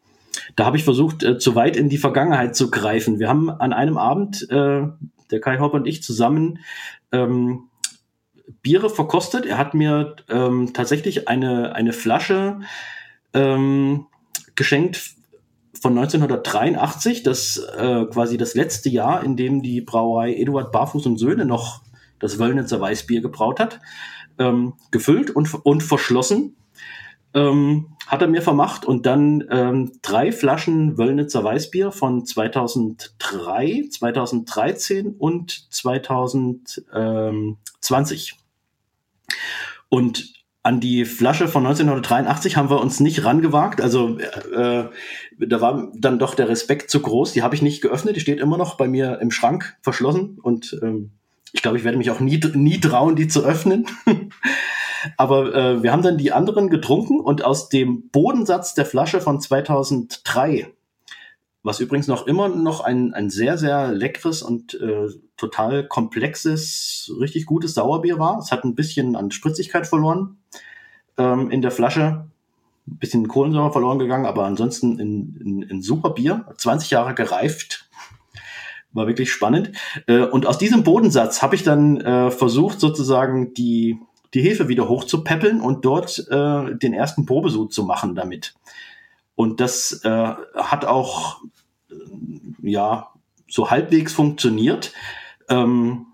da 0.56 0.66
habe 0.66 0.76
ich 0.76 0.84
versucht, 0.84 1.22
äh, 1.22 1.38
zu 1.38 1.54
weit 1.54 1.76
in 1.76 1.88
die 1.88 1.98
Vergangenheit 1.98 2.56
zu 2.56 2.70
greifen. 2.70 3.18
Wir 3.18 3.28
haben 3.28 3.50
an 3.50 3.72
einem 3.72 3.98
Abend, 3.98 4.48
äh, 4.50 4.82
der 5.30 5.40
Kai 5.40 5.58
Hopp 5.58 5.74
und 5.74 5.86
ich 5.86 6.02
zusammen, 6.02 6.58
ähm, 7.10 7.68
Biere 8.62 8.90
verkostet. 8.90 9.46
Er 9.46 9.58
hat 9.58 9.74
mir 9.74 10.16
ähm, 10.28 10.72
tatsächlich 10.72 11.28
eine, 11.28 11.74
eine 11.74 11.92
Flasche 11.92 12.60
ähm, 13.32 14.06
geschenkt 14.54 15.14
von 15.80 15.98
1983, 15.98 17.22
das 17.22 17.56
äh, 17.56 18.04
quasi 18.06 18.36
das 18.36 18.54
letzte 18.54 18.88
Jahr, 18.88 19.24
in 19.24 19.36
dem 19.36 19.62
die 19.62 19.80
Brauerei 19.80 20.34
Eduard 20.34 20.70
Barfuß 20.70 21.06
und 21.06 21.18
Söhne 21.18 21.44
noch 21.44 21.82
das 22.20 22.38
Wöllnitzer 22.38 22.80
Weißbier 22.80 23.20
gebraut 23.20 23.58
hat, 23.58 23.80
ähm, 24.38 24.74
gefüllt 24.90 25.30
und, 25.30 25.54
und 25.64 25.82
verschlossen 25.82 26.56
ähm, 27.34 27.96
hat 28.06 28.22
er 28.22 28.28
mir 28.28 28.42
vermacht 28.42 28.84
und 28.84 29.06
dann 29.06 29.44
ähm, 29.50 29.92
drei 30.02 30.30
Flaschen 30.32 30.98
Wöllnitzer 30.98 31.42
Weißbier 31.42 31.90
von 31.92 32.26
2003, 32.26 33.88
2013 33.90 35.14
und 35.16 35.72
2020. 35.72 38.36
Und 39.88 40.34
an 40.64 40.78
die 40.80 41.04
Flasche 41.04 41.48
von 41.48 41.66
1983 41.66 42.56
haben 42.56 42.70
wir 42.70 42.80
uns 42.80 43.00
nicht 43.00 43.24
rangewagt. 43.24 43.80
Also 43.80 44.16
äh, 44.18 44.84
da 45.38 45.60
war 45.60 45.90
dann 45.94 46.20
doch 46.20 46.34
der 46.34 46.48
Respekt 46.48 46.90
zu 46.90 47.00
groß. 47.00 47.32
Die 47.32 47.42
habe 47.42 47.56
ich 47.56 47.62
nicht 47.62 47.82
geöffnet. 47.82 48.14
Die 48.14 48.20
steht 48.20 48.38
immer 48.38 48.58
noch 48.58 48.76
bei 48.76 48.86
mir 48.86 49.18
im 49.20 49.32
Schrank 49.32 49.76
verschlossen. 49.80 50.38
Und 50.40 50.78
ähm, 50.82 51.10
ich 51.52 51.62
glaube, 51.62 51.78
ich 51.78 51.84
werde 51.84 51.98
mich 51.98 52.10
auch 52.10 52.20
nie, 52.20 52.40
nie 52.54 52.80
trauen, 52.80 53.16
die 53.16 53.28
zu 53.28 53.44
öffnen. 53.44 53.86
Aber 55.16 55.54
äh, 55.54 55.82
wir 55.82 55.92
haben 55.92 56.02
dann 56.02 56.18
die 56.18 56.32
anderen 56.32 56.70
getrunken 56.70 57.20
und 57.20 57.44
aus 57.44 57.68
dem 57.68 58.08
Bodensatz 58.10 58.74
der 58.74 58.86
Flasche 58.86 59.20
von 59.20 59.40
2003, 59.40 60.72
was 61.62 61.80
übrigens 61.80 62.06
noch 62.06 62.26
immer 62.26 62.48
noch 62.48 62.80
ein, 62.80 63.12
ein 63.12 63.28
sehr, 63.28 63.58
sehr 63.58 63.92
leckeres 63.92 64.42
und 64.42 64.74
äh, 64.74 65.08
total 65.36 65.86
komplexes, 65.86 67.12
richtig 67.20 67.46
gutes 67.46 67.74
Sauerbier 67.74 68.18
war. 68.18 68.38
Es 68.38 68.52
hat 68.52 68.64
ein 68.64 68.74
bisschen 68.74 69.16
an 69.16 69.30
Spritzigkeit 69.30 69.86
verloren 69.86 70.38
ähm, 71.18 71.50
in 71.50 71.62
der 71.62 71.70
Flasche. 71.70 72.26
Ein 72.86 72.98
bisschen 72.98 73.28
Kohlensäure 73.28 73.72
verloren 73.72 73.98
gegangen, 73.98 74.26
aber 74.26 74.44
ansonsten 74.44 74.98
in, 74.98 75.36
in, 75.40 75.62
in 75.62 75.82
super 75.82 76.10
Bier. 76.10 76.46
20 76.56 76.90
Jahre 76.90 77.14
gereift, 77.14 77.88
war 78.92 79.06
wirklich 79.06 79.32
spannend. 79.32 79.72
Äh, 80.06 80.20
und 80.20 80.46
aus 80.46 80.58
diesem 80.58 80.84
Bodensatz 80.84 81.42
habe 81.42 81.54
ich 81.54 81.62
dann 81.62 82.00
äh, 82.00 82.30
versucht, 82.30 82.80
sozusagen 82.80 83.54
die, 83.54 83.98
die 84.34 84.42
Hefe 84.42 84.68
wieder 84.68 84.88
hochzupäppeln 84.88 85.60
und 85.60 85.84
dort 85.84 86.26
äh, 86.30 86.74
den 86.76 86.94
ersten 86.94 87.26
Probesud 87.26 87.72
zu 87.72 87.84
machen 87.84 88.14
damit. 88.14 88.54
Und 89.34 89.60
das 89.60 90.00
äh, 90.04 90.34
hat 90.54 90.84
auch 90.84 91.42
äh, 91.90 91.94
ja 92.62 93.08
so 93.48 93.70
halbwegs 93.70 94.12
funktioniert. 94.12 94.92
Ähm, 95.48 96.06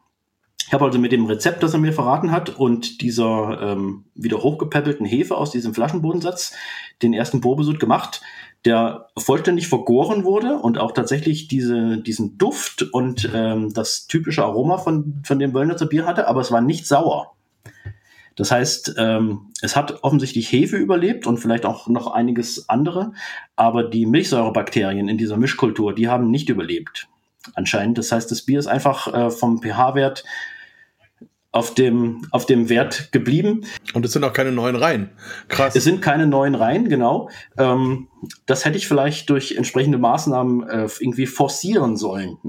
ich 0.69 0.75
habe 0.75 0.85
also 0.85 0.99
mit 0.99 1.13
dem 1.13 1.25
Rezept, 1.25 1.63
das 1.63 1.73
er 1.73 1.79
mir 1.79 1.95
verraten 1.95 2.31
hat, 2.31 2.51
und 2.51 3.01
dieser 3.01 3.59
ähm, 3.63 4.05
wieder 4.15 4.43
hochgepäppelten 4.43 5.07
Hefe 5.07 5.35
aus 5.35 5.51
diesem 5.51 5.73
Flaschenbodensatz 5.73 6.53
den 7.01 7.15
ersten 7.15 7.41
Probesud 7.41 7.81
gemacht, 7.81 8.21
der 8.69 9.09
vollständig 9.17 9.69
vergoren 9.69 10.25
wurde 10.25 10.59
und 10.59 10.77
auch 10.77 10.93
tatsächlich 10.93 11.49
diese, 11.49 11.97
diesen 11.97 12.37
Duft 12.37 12.83
und 12.83 13.27
ähm, 13.33 13.73
das 13.73 14.07
typische 14.07 14.45
Aroma 14.45 14.77
von, 14.77 15.23
von 15.25 15.39
dem 15.39 15.55
Wöllnitzer 15.55 15.87
Bier 15.87 16.05
hatte, 16.05 16.29
aber 16.29 16.43
es 16.43 16.53
war 16.53 16.61
nicht 16.61 16.87
sauer. 16.87 17.33
Das 18.37 18.51
heißt, 18.51 18.97
ähm, 18.99 19.47
es 19.63 19.75
hat 19.75 20.05
offensichtlich 20.05 20.53
Hefe 20.53 20.77
überlebt 20.77 21.27
und 21.27 21.39
vielleicht 21.39 21.65
auch 21.65 21.89
noch 21.89 22.09
einiges 22.13 22.69
andere, 22.69 23.13
aber 23.57 23.85
die 23.85 24.05
Milchsäurebakterien 24.05 25.09
in 25.09 25.17
dieser 25.17 25.39
Mischkultur, 25.39 25.95
die 25.95 26.09
haben 26.09 26.31
nicht 26.31 26.51
überlebt. 26.51 27.09
Anscheinend. 27.55 27.97
Das 27.97 28.13
heißt, 28.13 28.31
das 28.31 28.43
Bier 28.43 28.59
ist 28.59 28.67
einfach 28.67 29.13
äh, 29.15 29.31
vom 29.31 29.63
pH-Wert 29.63 30.25
auf 31.59 31.75
dem, 31.75 32.27
auf 32.31 32.47
dem 32.47 32.69
Wert 32.69 33.11
geblieben. 33.13 33.65
Und 33.95 34.05
es 34.05 34.13
sind 34.13 34.25
auch 34.25 34.33
keine 34.33 34.53
neuen 34.53 34.77
Reihen. 34.77 35.11
Krass. 35.49 35.75
Es 35.75 35.85
sind 35.85 36.01
keine 36.01 36.27
neuen 36.27 36.55
Reihen, 36.55 36.89
genau. 36.89 37.31
Ähm, 37.59 38.09
das 38.47 38.65
hätte 38.65 38.79
ich 38.79 38.87
vielleicht 38.87 39.29
durch 39.31 39.57
entsprechende 39.57 39.99
Maßnahmen 39.99 40.69
äh, 40.69 40.89
irgendwie 41.01 41.27
forcieren 41.27 41.97
sollen. 41.97 42.39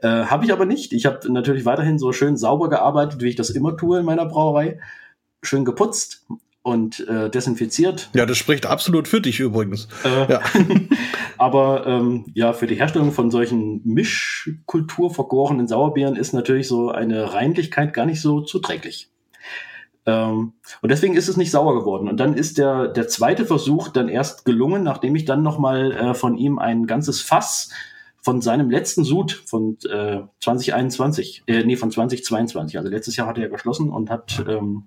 Äh, 0.00 0.08
habe 0.08 0.46
ich 0.46 0.54
aber 0.54 0.64
nicht. 0.64 0.94
Ich 0.94 1.04
habe 1.04 1.30
natürlich 1.30 1.66
weiterhin 1.66 1.98
so 1.98 2.12
schön 2.14 2.38
sauber 2.38 2.70
gearbeitet, 2.70 3.20
wie 3.20 3.28
ich 3.28 3.36
das 3.36 3.50
immer 3.50 3.76
tue 3.76 3.98
in 3.98 4.06
meiner 4.06 4.24
Brauerei. 4.24 4.80
Schön 5.42 5.66
geputzt 5.66 6.26
und 6.62 7.06
äh, 7.08 7.30
desinfiziert. 7.30 8.10
Ja, 8.14 8.26
das 8.26 8.36
spricht 8.36 8.66
absolut 8.66 9.08
für 9.08 9.20
dich 9.20 9.40
übrigens. 9.40 9.88
Äh, 10.04 10.32
ja. 10.32 10.40
aber 11.38 11.86
ähm, 11.86 12.26
ja, 12.34 12.52
für 12.52 12.66
die 12.66 12.74
Herstellung 12.74 13.12
von 13.12 13.30
solchen 13.30 13.80
Mischkultur 13.84 15.12
vergorenen 15.12 15.68
Sauerbeeren 15.68 16.16
ist 16.16 16.32
natürlich 16.32 16.68
so 16.68 16.90
eine 16.90 17.32
Reinlichkeit 17.32 17.94
gar 17.94 18.04
nicht 18.04 18.20
so 18.20 18.42
zuträglich. 18.42 19.10
Ähm, 20.06 20.52
und 20.82 20.90
deswegen 20.90 21.14
ist 21.14 21.28
es 21.28 21.36
nicht 21.36 21.50
sauer 21.50 21.78
geworden. 21.78 22.08
Und 22.08 22.18
dann 22.18 22.34
ist 22.34 22.58
der, 22.58 22.88
der 22.88 23.08
zweite 23.08 23.46
Versuch 23.46 23.88
dann 23.88 24.08
erst 24.08 24.44
gelungen, 24.44 24.82
nachdem 24.82 25.14
ich 25.14 25.24
dann 25.24 25.42
nochmal 25.42 25.92
äh, 25.92 26.14
von 26.14 26.36
ihm 26.36 26.58
ein 26.58 26.86
ganzes 26.86 27.22
Fass 27.22 27.70
von 28.22 28.42
seinem 28.42 28.70
letzten 28.70 29.02
Sud 29.02 29.32
von 29.46 29.78
äh, 29.90 30.20
2021, 30.40 31.44
äh, 31.46 31.64
nee, 31.64 31.76
von 31.76 31.90
2022. 31.90 32.76
Also 32.76 32.90
letztes 32.90 33.16
Jahr 33.16 33.26
hat 33.26 33.38
er 33.38 33.44
ja 33.44 33.48
geschlossen 33.48 33.88
und 33.88 34.10
hat 34.10 34.44
ähm, 34.46 34.84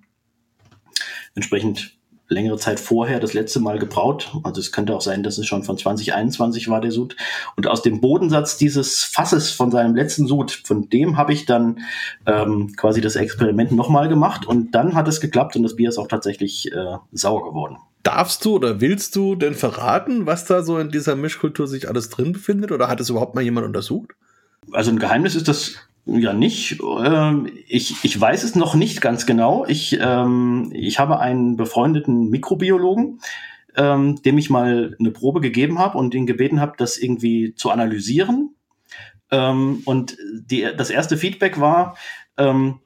entsprechend 1.36 1.98
längere 2.34 2.58
Zeit 2.58 2.80
vorher 2.80 3.20
das 3.20 3.34
letzte 3.34 3.60
Mal 3.60 3.80
gebraut. 3.80 4.32
Also 4.44 4.60
es 4.60 4.72
könnte 4.72 4.96
auch 4.96 5.02
sein, 5.02 5.24
dass 5.24 5.38
es 5.38 5.46
schon 5.46 5.64
von 5.64 5.78
2021 5.78 6.68
war, 6.70 6.82
der 6.82 6.92
Sud. 6.92 7.16
Und 7.56 7.68
aus 7.68 7.82
dem 7.82 8.02
Bodensatz 8.02 8.58
dieses 8.58 9.04
Fasses 9.04 9.52
von 9.52 9.72
seinem 9.72 9.96
letzten 9.96 10.28
Sud, 10.28 10.52
von 10.52 10.90
dem 10.90 11.18
habe 11.18 11.34
ich 11.34 11.46
dann 11.46 11.80
ähm, 12.26 12.74
quasi 12.76 13.02
das 13.02 13.16
Experiment 13.16 13.72
nochmal 13.72 14.10
gemacht 14.10 14.46
und 14.46 14.72
dann 14.72 14.96
hat 14.96 15.08
es 15.08 15.22
geklappt 15.22 15.56
und 15.56 15.64
das 15.64 15.76
Bier 15.76 15.90
ist 15.90 15.98
auch 15.98 16.08
tatsächlich 16.08 16.72
äh, 16.72 16.98
sauer 17.12 17.44
geworden. 17.44 17.78
Darfst 18.04 18.44
du 18.44 18.56
oder 18.56 18.82
willst 18.82 19.16
du 19.16 19.36
denn 19.36 19.54
verraten, 19.54 20.26
was 20.26 20.46
da 20.46 20.64
so 20.64 20.78
in 20.78 20.92
dieser 20.92 21.16
Mischkultur 21.16 21.68
sich 21.68 21.88
alles 21.88 22.10
drin 22.10 22.34
befindet? 22.34 22.72
Oder 22.72 22.90
hat 22.90 23.00
es 23.00 23.10
überhaupt 23.10 23.34
mal 23.34 23.42
jemand 23.42 23.66
untersucht? 23.66 24.12
Also 24.72 24.92
ein 24.92 25.00
Geheimnis 25.00 25.36
ist 25.36 25.48
das 25.48 25.76
ja 26.06 26.34
nicht. 26.34 26.82
Ähm, 26.82 27.50
ich, 27.68 28.04
ich 28.04 28.20
weiß 28.20 28.44
es 28.44 28.56
noch 28.56 28.76
nicht 28.76 29.02
ganz 29.02 29.26
genau. 29.26 29.66
Ich, 29.68 29.98
ähm, 30.00 30.72
ich 30.74 31.00
habe 31.00 31.20
einen 31.20 31.56
befreundeten 31.56 32.30
Mikrobiologen, 32.30 33.20
ähm, 33.76 34.22
dem 34.24 34.38
ich 34.38 34.50
mal 34.50 34.96
eine 35.00 35.12
Probe 35.12 35.42
gegeben 35.42 35.80
habe 35.80 35.98
und 35.98 36.14
ihn 36.14 36.26
gebeten 36.26 36.60
habe, 36.60 36.74
das 36.78 36.98
irgendwie 36.98 37.56
zu 37.56 37.72
analysieren. 37.72 38.56
Ähm, 39.32 39.82
und 39.86 40.18
die, 40.34 40.68
das 40.78 40.90
erste 40.90 41.18
Feedback 41.18 41.60
war, 41.60 41.98
ähm, 42.38 42.80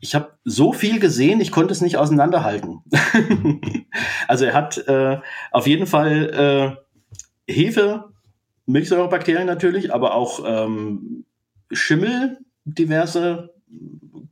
ich 0.00 0.14
habe 0.14 0.32
so 0.44 0.72
viel 0.72 1.00
gesehen, 1.00 1.40
ich 1.40 1.50
konnte 1.50 1.72
es 1.72 1.80
nicht 1.80 1.96
auseinanderhalten. 1.96 2.82
also 4.28 4.44
er 4.44 4.54
hat 4.54 4.76
äh, 4.86 5.18
auf 5.50 5.66
jeden 5.66 5.86
Fall 5.86 6.76
äh, 7.48 7.52
Hefe, 7.52 8.12
Milchsäurebakterien 8.66 9.46
natürlich, 9.46 9.92
aber 9.92 10.14
auch 10.14 10.42
ähm, 10.46 11.24
Schimmel, 11.72 12.38
diverse 12.64 13.54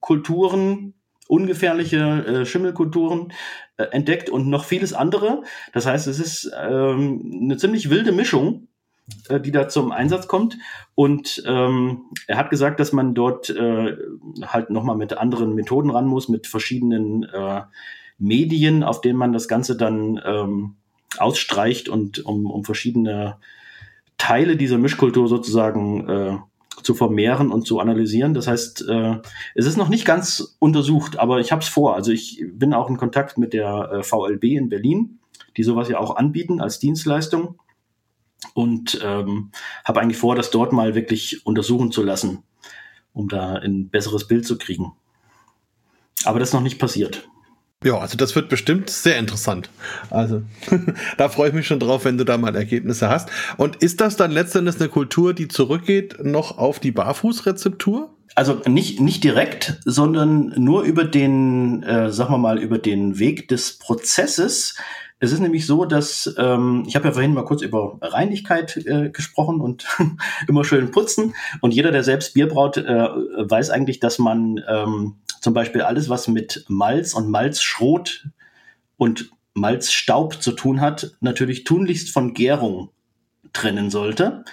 Kulturen, 0.00 0.94
ungefährliche 1.28 1.98
äh, 1.98 2.46
Schimmelkulturen 2.46 3.32
äh, 3.76 3.84
entdeckt 3.84 4.30
und 4.30 4.48
noch 4.48 4.64
vieles 4.64 4.92
andere. 4.92 5.42
Das 5.72 5.86
heißt, 5.86 6.06
es 6.06 6.18
ist 6.18 6.50
ähm, 6.60 7.40
eine 7.42 7.56
ziemlich 7.56 7.90
wilde 7.90 8.12
Mischung 8.12 8.68
äh, 9.28 9.40
die 9.40 9.50
da 9.50 9.68
zum 9.68 9.92
Einsatz 9.92 10.28
kommt. 10.28 10.58
Und 10.94 11.42
ähm, 11.46 12.02
er 12.26 12.36
hat 12.36 12.50
gesagt, 12.50 12.80
dass 12.80 12.92
man 12.92 13.14
dort 13.14 13.50
äh, 13.50 13.96
halt 14.42 14.70
nochmal 14.70 14.96
mit 14.96 15.16
anderen 15.16 15.54
Methoden 15.54 15.90
ran 15.90 16.06
muss, 16.06 16.28
mit 16.28 16.46
verschiedenen 16.46 17.24
äh, 17.24 17.62
Medien, 18.18 18.82
auf 18.84 19.00
denen 19.00 19.18
man 19.18 19.32
das 19.32 19.48
Ganze 19.48 19.76
dann 19.76 20.20
ähm, 20.24 20.76
ausstreicht 21.18 21.88
und 21.88 22.24
um, 22.24 22.46
um 22.46 22.64
verschiedene 22.64 23.38
Teile 24.18 24.56
dieser 24.56 24.78
Mischkultur 24.78 25.28
sozusagen 25.28 26.08
äh, 26.08 26.38
zu 26.82 26.94
vermehren 26.94 27.50
und 27.50 27.66
zu 27.66 27.80
analysieren. 27.80 28.34
Das 28.34 28.46
heißt, 28.46 28.88
äh, 28.88 29.16
es 29.54 29.66
ist 29.66 29.76
noch 29.76 29.88
nicht 29.88 30.04
ganz 30.04 30.56
untersucht, 30.58 31.18
aber 31.18 31.40
ich 31.40 31.52
habe 31.52 31.62
es 31.62 31.68
vor. 31.68 31.94
Also 31.94 32.12
ich 32.12 32.44
bin 32.52 32.74
auch 32.74 32.88
in 32.88 32.96
Kontakt 32.96 33.38
mit 33.38 33.52
der 33.52 33.90
äh, 33.92 34.02
VLB 34.02 34.44
in 34.44 34.68
Berlin, 34.68 35.18
die 35.56 35.62
sowas 35.62 35.88
ja 35.88 35.98
auch 35.98 36.16
anbieten 36.16 36.60
als 36.60 36.78
Dienstleistung 36.78 37.58
und 38.54 39.00
ähm, 39.04 39.50
habe 39.84 40.00
eigentlich 40.00 40.18
vor, 40.18 40.34
das 40.34 40.50
dort 40.50 40.72
mal 40.72 40.94
wirklich 40.94 41.46
untersuchen 41.46 41.92
zu 41.92 42.02
lassen, 42.02 42.42
um 43.12 43.28
da 43.28 43.54
ein 43.54 43.88
besseres 43.88 44.26
Bild 44.26 44.46
zu 44.46 44.58
kriegen. 44.58 44.92
Aber 46.24 46.38
das 46.38 46.50
ist 46.50 46.54
noch 46.54 46.62
nicht 46.62 46.78
passiert. 46.78 47.28
Ja, 47.84 47.98
also 47.98 48.16
das 48.16 48.34
wird 48.36 48.48
bestimmt 48.48 48.90
sehr 48.90 49.18
interessant. 49.18 49.70
Also 50.10 50.42
da 51.16 51.28
freue 51.28 51.48
ich 51.48 51.54
mich 51.54 51.66
schon 51.66 51.80
drauf, 51.80 52.04
wenn 52.04 52.18
du 52.18 52.24
da 52.24 52.38
mal 52.38 52.54
Ergebnisse 52.54 53.08
hast. 53.08 53.28
Und 53.56 53.76
ist 53.76 54.00
das 54.00 54.16
dann 54.16 54.30
letztendlich 54.30 54.78
eine 54.80 54.88
Kultur, 54.88 55.34
die 55.34 55.48
zurückgeht 55.48 56.24
noch 56.24 56.58
auf 56.58 56.78
die 56.78 56.92
Barfußrezeptur? 56.92 58.10
Also 58.34 58.62
nicht, 58.66 59.00
nicht 59.00 59.24
direkt, 59.24 59.80
sondern 59.84 60.54
nur 60.56 60.82
über 60.82 61.04
den, 61.04 61.82
äh, 61.82 62.10
sagen 62.10 62.32
wir 62.32 62.38
mal, 62.38 62.58
über 62.58 62.78
den 62.78 63.18
Weg 63.18 63.48
des 63.48 63.78
Prozesses. 63.78 64.76
Es 65.22 65.30
ist 65.30 65.38
nämlich 65.38 65.66
so, 65.66 65.84
dass 65.84 66.34
ähm, 66.36 66.82
ich 66.84 66.96
habe 66.96 67.06
ja 67.06 67.12
vorhin 67.12 67.32
mal 67.32 67.44
kurz 67.44 67.62
über 67.62 67.96
Reinigkeit 68.02 68.76
äh, 68.76 69.08
gesprochen 69.10 69.60
und 69.60 69.86
immer 70.48 70.64
schön 70.64 70.90
putzen. 70.90 71.36
Und 71.60 71.72
jeder, 71.72 71.92
der 71.92 72.02
selbst 72.02 72.34
Bier 72.34 72.48
braut, 72.48 72.76
äh, 72.76 72.82
weiß 72.82 73.70
eigentlich, 73.70 74.00
dass 74.00 74.18
man 74.18 74.60
ähm, 74.66 75.14
zum 75.40 75.54
Beispiel 75.54 75.82
alles, 75.82 76.08
was 76.08 76.26
mit 76.26 76.64
Malz 76.66 77.14
und 77.14 77.30
Malzschrot 77.30 78.30
und 78.96 79.30
Malzstaub 79.54 80.42
zu 80.42 80.50
tun 80.50 80.80
hat, 80.80 81.12
natürlich 81.20 81.62
tunlichst 81.62 82.10
von 82.10 82.34
Gärung 82.34 82.90
trennen 83.52 83.90
sollte. 83.90 84.44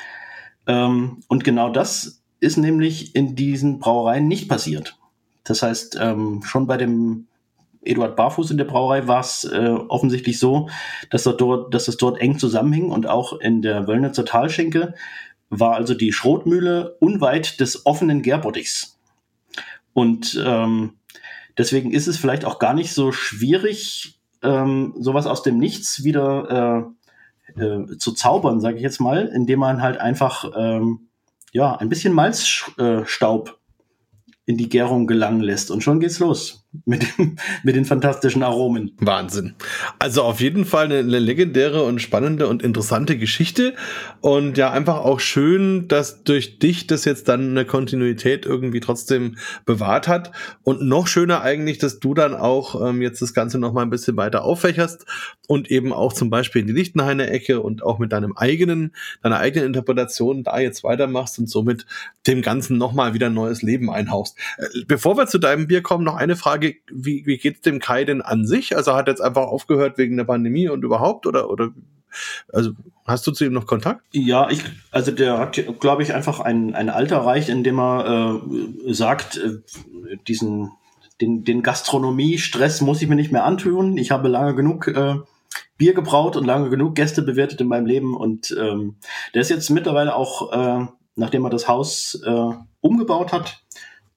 Ähm, 0.67 1.23
und 1.27 1.43
genau 1.43 1.71
das 1.71 2.21
ist 2.41 2.57
nämlich 2.57 3.15
in 3.15 3.35
diesen 3.35 3.79
Brauereien 3.79 4.27
nicht 4.27 4.47
passiert. 4.47 4.99
Das 5.43 5.63
heißt, 5.63 5.97
ähm, 5.99 6.43
schon 6.43 6.67
bei 6.67 6.77
dem 6.77 7.25
Eduard 7.83 8.15
Barfuß 8.15 8.51
in 8.51 8.57
der 8.57 8.65
Brauerei 8.65 9.07
war 9.07 9.21
es 9.21 9.45
äh, 9.45 9.69
offensichtlich 9.87 10.39
so, 10.39 10.69
dass, 11.09 11.23
dort, 11.23 11.73
dass 11.73 11.87
es 11.87 11.97
dort 11.97 12.19
eng 12.19 12.37
zusammenhing 12.37 12.89
und 12.89 13.07
auch 13.07 13.39
in 13.39 13.61
der 13.61 13.87
Wöllnitzer 13.87 14.25
Talschenke 14.25 14.93
war 15.49 15.75
also 15.75 15.93
die 15.93 16.13
Schrotmühle 16.13 16.97
unweit 16.99 17.59
des 17.59 17.85
offenen 17.85 18.21
Gärbottichs. 18.21 18.99
Und 19.93 20.41
ähm, 20.45 20.93
deswegen 21.57 21.91
ist 21.91 22.07
es 22.07 22.17
vielleicht 22.17 22.45
auch 22.45 22.59
gar 22.59 22.73
nicht 22.73 22.93
so 22.93 23.11
schwierig, 23.11 24.19
ähm, 24.43 24.93
sowas 24.99 25.25
aus 25.25 25.41
dem 25.41 25.57
Nichts 25.57 26.03
wieder 26.03 26.93
äh, 27.57 27.61
äh, 27.61 27.97
zu 27.97 28.11
zaubern, 28.11 28.61
sage 28.61 28.77
ich 28.77 28.83
jetzt 28.83 29.01
mal, 29.01 29.25
indem 29.27 29.59
man 29.59 29.81
halt 29.81 29.97
einfach 29.99 30.51
ähm, 30.55 31.07
ja 31.51 31.75
ein 31.75 31.89
bisschen 31.89 32.13
Malzstaub 32.13 33.57
in 34.45 34.57
die 34.57 34.69
Gärung 34.69 35.07
gelangen 35.07 35.41
lässt. 35.41 35.71
Und 35.71 35.81
schon 35.81 35.99
geht's 35.99 36.19
los 36.19 36.67
mit, 36.85 37.17
dem, 37.17 37.37
mit 37.63 37.75
den 37.75 37.85
fantastischen 37.85 38.43
Aromen. 38.43 38.91
Wahnsinn. 38.99 39.55
Also 39.97 40.21
auf 40.21 40.39
jeden 40.39 40.65
Fall 40.65 40.85
eine, 40.85 41.01
legendäre 41.01 41.83
und 41.83 41.99
spannende 41.99 42.47
und 42.47 42.61
interessante 42.61 43.17
Geschichte. 43.17 43.73
Und 44.21 44.57
ja, 44.57 44.71
einfach 44.71 44.97
auch 44.97 45.19
schön, 45.19 45.87
dass 45.87 46.23
durch 46.23 46.59
dich 46.59 46.85
das 46.85 47.05
jetzt 47.05 47.27
dann 47.27 47.51
eine 47.51 47.65
Kontinuität 47.65 48.45
irgendwie 48.45 48.81
trotzdem 48.81 49.37
bewahrt 49.65 50.07
hat. 50.07 50.31
Und 50.63 50.81
noch 50.81 51.07
schöner 51.07 51.41
eigentlich, 51.41 51.79
dass 51.79 51.99
du 51.99 52.13
dann 52.13 52.35
auch 52.35 52.87
ähm, 52.87 53.01
jetzt 53.01 53.21
das 53.21 53.33
Ganze 53.33 53.57
noch 53.57 53.73
mal 53.73 53.81
ein 53.81 53.89
bisschen 53.89 54.15
weiter 54.15 54.43
auffächerst 54.43 55.05
und 55.47 55.71
eben 55.71 55.91
auch 55.91 56.13
zum 56.13 56.29
Beispiel 56.29 56.61
in 56.61 56.67
die 56.67 56.73
Lichtenhainer 56.73 57.29
Ecke 57.29 57.61
und 57.61 57.81
auch 57.81 57.97
mit 57.97 58.11
deinem 58.11 58.37
eigenen, 58.37 58.93
deiner 59.23 59.39
eigenen 59.39 59.65
Interpretation 59.67 60.43
da 60.43 60.59
jetzt 60.59 60.83
weitermachst 60.83 61.39
und 61.39 61.49
somit 61.49 61.87
dem 62.27 62.43
Ganzen 62.43 62.77
noch 62.77 62.93
mal 62.93 63.15
wieder 63.15 63.31
neues 63.31 63.63
Leben 63.63 63.89
einhaust. 63.89 64.37
Äh, 64.57 64.65
bevor 64.87 65.17
wir 65.17 65.25
zu 65.25 65.39
deinem 65.39 65.65
Bier 65.65 65.81
kommen, 65.81 66.03
noch 66.03 66.15
eine 66.15 66.35
Frage. 66.35 66.58
Wie, 66.61 67.25
wie 67.25 67.37
geht's 67.37 67.61
dem 67.61 67.79
Kai 67.79 68.05
denn 68.05 68.21
an 68.21 68.45
sich? 68.45 68.75
Also 68.75 68.93
hat 68.93 69.07
er 69.07 69.13
jetzt 69.13 69.21
einfach 69.21 69.47
aufgehört 69.47 69.97
wegen 69.97 70.17
der 70.17 70.23
Pandemie 70.23 70.69
und 70.69 70.83
überhaupt 70.83 71.25
oder, 71.25 71.49
oder 71.49 71.69
also 72.51 72.71
hast 73.05 73.25
du 73.27 73.31
zu 73.31 73.45
ihm 73.45 73.53
noch 73.53 73.65
Kontakt? 73.65 74.03
Ja, 74.11 74.49
ich, 74.49 74.63
also 74.91 75.11
der 75.11 75.37
hat, 75.37 75.61
glaube 75.79 76.03
ich, 76.03 76.13
einfach 76.13 76.39
ein, 76.39 76.75
ein 76.75 76.89
Alter 76.89 77.17
erreicht, 77.17 77.49
in 77.49 77.63
dem 77.63 77.79
er 77.79 78.41
äh, 78.87 78.93
sagt, 78.93 79.37
äh, 79.37 80.17
diesen, 80.27 80.71
den, 81.21 81.43
den 81.43 81.61
Gastronomie-Stress 81.61 82.81
muss 82.81 83.01
ich 83.01 83.07
mir 83.07 83.15
nicht 83.15 83.31
mehr 83.31 83.45
antun. 83.45 83.97
Ich 83.97 84.11
habe 84.11 84.27
lange 84.27 84.55
genug 84.55 84.87
äh, 84.87 85.15
Bier 85.77 85.93
gebraut 85.93 86.35
und 86.35 86.45
lange 86.45 86.69
genug 86.69 86.95
Gäste 86.95 87.21
bewertet 87.21 87.61
in 87.61 87.67
meinem 87.67 87.85
Leben 87.85 88.15
und 88.15 88.55
ähm, 88.59 88.95
der 89.33 89.41
ist 89.41 89.49
jetzt 89.49 89.69
mittlerweile 89.69 90.15
auch, 90.15 90.51
äh, 90.51 90.87
nachdem 91.15 91.45
er 91.45 91.49
das 91.49 91.67
Haus 91.67 92.21
äh, 92.25 92.51
umgebaut 92.81 93.31
hat, 93.31 93.61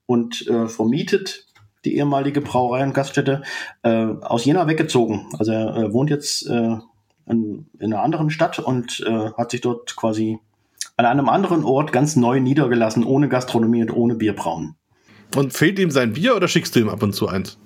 und 0.07 0.47
äh, 0.47 0.69
vermietet 0.69 1.47
die 1.85 1.97
ehemalige 1.97 2.41
Brauerei 2.41 2.83
und 2.83 2.95
Gaststätte 2.95 3.43
äh, 3.83 3.91
aus 3.91 4.45
Jena 4.45 4.67
weggezogen. 4.67 5.29
Also 5.39 5.53
er 5.53 5.77
äh, 5.77 5.93
wohnt 5.93 6.11
jetzt 6.11 6.47
äh, 6.49 6.77
in, 7.27 7.67
in, 7.79 7.93
einer 7.93 8.03
anderen 8.03 8.31
Stadt 8.31 8.59
und 8.59 9.05
äh, 9.07 9.31
hat 9.37 9.51
sich 9.51 9.61
dort 9.61 9.97
quasi 9.97 10.39
an 10.97 11.07
einem 11.07 11.29
anderen 11.29 11.65
Ort 11.65 11.93
ganz 11.93 12.17
neu 12.17 12.41
niedergelassen, 12.41 13.05
ohne 13.05 13.29
Gastronomie 13.29 13.83
und 13.83 13.93
ohne 13.93 14.15
Bierbrauen. 14.15 14.77
Und 15.35 15.55
fehlt 15.55 15.79
ihm 15.79 15.91
sein 15.91 16.13
Bier 16.13 16.37
oder 16.37 16.47
schickst 16.47 16.77
du 16.77 16.81
ihm 16.81 16.89
ab 16.89 17.03
und 17.03 17.15
zu 17.15 17.29
eins? 17.29 17.59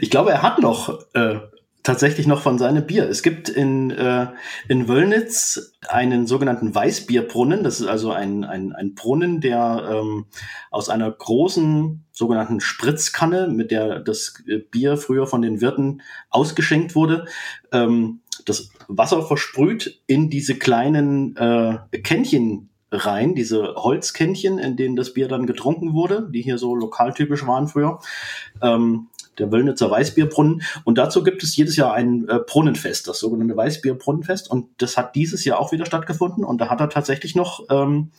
Ich 0.00 0.10
glaube, 0.10 0.30
er 0.30 0.42
hat 0.42 0.58
noch 0.60 0.98
äh, 1.14 1.38
tatsächlich 1.82 2.26
noch 2.26 2.42
von 2.42 2.58
seinem 2.58 2.86
Bier. 2.86 3.08
Es 3.08 3.22
gibt 3.22 3.48
in, 3.48 3.90
äh, 3.90 4.28
in 4.68 4.88
Wöllnitz 4.88 5.74
einen 5.88 6.26
sogenannten 6.26 6.74
Weißbierbrunnen. 6.74 7.64
Das 7.64 7.80
ist 7.80 7.86
also 7.86 8.12
ein, 8.12 8.44
ein, 8.44 8.72
ein 8.72 8.94
Brunnen, 8.94 9.40
der 9.40 9.88
ähm, 9.90 10.26
aus 10.70 10.88
einer 10.88 11.10
großen 11.10 12.04
sogenannten 12.12 12.60
Spritzkanne, 12.60 13.48
mit 13.48 13.70
der 13.70 14.00
das 14.00 14.34
Bier 14.70 14.96
früher 14.96 15.26
von 15.26 15.42
den 15.42 15.60
Wirten 15.60 16.02
ausgeschenkt 16.30 16.94
wurde, 16.94 17.26
ähm, 17.72 18.20
das 18.44 18.70
Wasser 18.88 19.22
versprüht 19.22 20.02
in 20.06 20.30
diese 20.30 20.56
kleinen 20.56 21.36
äh, 21.36 21.78
Kännchen 22.02 22.70
rein, 22.92 23.34
diese 23.34 23.74
Holzkännchen, 23.76 24.58
in 24.58 24.76
denen 24.76 24.96
das 24.96 25.14
Bier 25.14 25.28
dann 25.28 25.46
getrunken 25.46 25.94
wurde, 25.94 26.28
die 26.30 26.42
hier 26.42 26.58
so 26.58 26.74
lokaltypisch 26.74 27.46
waren 27.46 27.68
früher. 27.68 27.98
Ähm, 28.60 29.08
der 29.42 29.52
Wöllnitzer 29.52 29.90
Weißbierbrunnen. 29.90 30.62
Und 30.84 30.98
dazu 30.98 31.22
gibt 31.22 31.42
es 31.42 31.56
jedes 31.56 31.76
Jahr 31.76 31.92
ein 31.94 32.28
äh, 32.28 32.38
Brunnenfest, 32.46 33.08
das 33.08 33.18
sogenannte 33.18 33.56
Weißbierbrunnenfest. 33.56 34.50
Und 34.50 34.68
das 34.78 34.96
hat 34.96 35.14
dieses 35.14 35.44
Jahr 35.44 35.58
auch 35.58 35.72
wieder 35.72 35.86
stattgefunden. 35.86 36.44
Und 36.44 36.60
da 36.60 36.70
hat 36.70 36.80
er 36.80 36.88
tatsächlich 36.88 37.34
noch 37.34 37.64
ähm, 37.70 38.10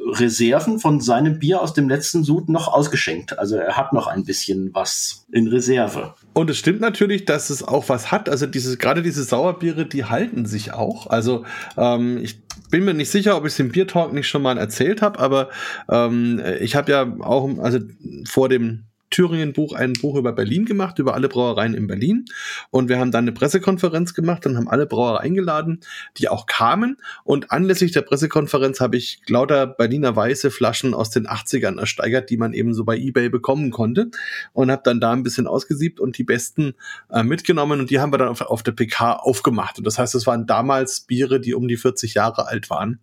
Reserven 0.00 0.78
von 0.78 1.00
seinem 1.00 1.38
Bier 1.38 1.60
aus 1.60 1.74
dem 1.74 1.88
letzten 1.88 2.22
Sud 2.22 2.48
noch 2.48 2.68
ausgeschenkt. 2.68 3.38
Also 3.38 3.56
er 3.56 3.76
hat 3.76 3.92
noch 3.92 4.06
ein 4.06 4.24
bisschen 4.24 4.70
was 4.72 5.26
in 5.32 5.48
Reserve. 5.48 6.14
Und 6.34 6.50
es 6.50 6.58
stimmt 6.58 6.80
natürlich, 6.80 7.24
dass 7.24 7.50
es 7.50 7.62
auch 7.62 7.88
was 7.88 8.12
hat. 8.12 8.28
Also 8.28 8.46
diese, 8.46 8.76
gerade 8.76 9.02
diese 9.02 9.24
Sauerbiere, 9.24 9.86
die 9.86 10.04
halten 10.04 10.46
sich 10.46 10.72
auch. 10.72 11.08
Also 11.08 11.44
ähm, 11.76 12.18
ich 12.22 12.40
bin 12.70 12.84
mir 12.84 12.94
nicht 12.94 13.10
sicher, 13.10 13.36
ob 13.36 13.44
ich 13.44 13.52
es 13.52 13.58
im 13.58 13.70
Biertalk 13.70 14.12
nicht 14.12 14.28
schon 14.28 14.42
mal 14.42 14.58
erzählt 14.58 15.02
habe, 15.02 15.18
aber 15.18 15.48
ähm, 15.90 16.42
ich 16.60 16.76
habe 16.76 16.92
ja 16.92 17.16
auch, 17.20 17.58
also 17.58 17.78
vor 18.26 18.48
dem 18.48 18.87
Thüringen-Buch 19.10 19.72
ein 19.72 19.94
Buch 19.94 20.16
über 20.16 20.32
Berlin 20.32 20.64
gemacht, 20.64 20.98
über 20.98 21.14
alle 21.14 21.28
Brauereien 21.28 21.74
in 21.74 21.86
Berlin. 21.86 22.26
Und 22.70 22.88
wir 22.88 22.98
haben 22.98 23.10
dann 23.10 23.24
eine 23.24 23.32
Pressekonferenz 23.32 24.14
gemacht 24.14 24.46
und 24.46 24.56
haben 24.56 24.68
alle 24.68 24.86
Brauer 24.86 25.20
eingeladen, 25.20 25.80
die 26.16 26.28
auch 26.28 26.46
kamen. 26.46 26.96
Und 27.24 27.50
anlässlich 27.50 27.92
der 27.92 28.02
Pressekonferenz 28.02 28.80
habe 28.80 28.96
ich 28.96 29.20
lauter 29.28 29.66
Berliner 29.66 30.14
weiße 30.14 30.50
Flaschen 30.50 30.94
aus 30.94 31.10
den 31.10 31.26
80ern 31.26 31.78
ersteigert, 31.78 32.30
die 32.30 32.36
man 32.36 32.52
eben 32.52 32.74
so 32.74 32.84
bei 32.84 32.96
eBay 32.96 33.28
bekommen 33.28 33.70
konnte. 33.70 34.10
Und 34.52 34.70
habe 34.70 34.82
dann 34.84 35.00
da 35.00 35.12
ein 35.12 35.22
bisschen 35.22 35.46
ausgesiebt 35.46 36.00
und 36.00 36.18
die 36.18 36.24
besten 36.24 36.74
äh, 37.10 37.22
mitgenommen. 37.22 37.80
Und 37.80 37.90
die 37.90 38.00
haben 38.00 38.12
wir 38.12 38.18
dann 38.18 38.28
auf, 38.28 38.40
auf 38.42 38.62
der 38.62 38.72
PK 38.72 39.14
aufgemacht. 39.14 39.78
Und 39.78 39.86
das 39.86 39.98
heißt, 39.98 40.14
es 40.14 40.26
waren 40.26 40.46
damals 40.46 41.00
Biere, 41.00 41.40
die 41.40 41.54
um 41.54 41.68
die 41.68 41.76
40 41.76 42.14
Jahre 42.14 42.46
alt 42.46 42.70
waren. 42.70 43.00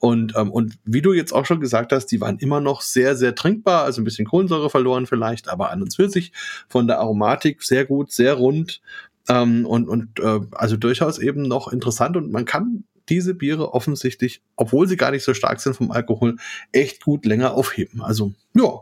Und, 0.00 0.32
ähm, 0.34 0.50
und 0.50 0.78
wie 0.84 1.02
du 1.02 1.12
jetzt 1.12 1.32
auch 1.32 1.44
schon 1.44 1.60
gesagt 1.60 1.92
hast, 1.92 2.06
die 2.06 2.20
waren 2.20 2.38
immer 2.38 2.60
noch 2.60 2.80
sehr, 2.80 3.16
sehr 3.16 3.34
trinkbar, 3.34 3.84
also 3.84 4.00
ein 4.00 4.04
bisschen 4.04 4.26
Kohlensäure 4.26 4.70
verloren 4.70 5.06
vielleicht, 5.06 5.48
aber 5.48 5.70
an 5.70 5.82
und 5.82 5.94
für 5.94 6.08
sich 6.08 6.32
von 6.68 6.86
der 6.86 6.98
Aromatik 6.98 7.62
sehr 7.62 7.84
gut, 7.84 8.10
sehr 8.10 8.34
rund 8.34 8.80
ähm, 9.28 9.66
und, 9.66 9.88
und 9.88 10.18
äh, 10.18 10.40
also 10.52 10.78
durchaus 10.78 11.18
eben 11.18 11.42
noch 11.42 11.70
interessant 11.70 12.16
und 12.16 12.32
man 12.32 12.46
kann 12.46 12.84
diese 13.10 13.34
Biere 13.34 13.74
offensichtlich, 13.74 14.40
obwohl 14.56 14.88
sie 14.88 14.96
gar 14.96 15.10
nicht 15.10 15.24
so 15.24 15.34
stark 15.34 15.60
sind 15.60 15.76
vom 15.76 15.90
Alkohol, 15.90 16.36
echt 16.72 17.04
gut 17.04 17.26
länger 17.26 17.54
aufheben. 17.54 18.02
Also, 18.02 18.32
ja. 18.54 18.80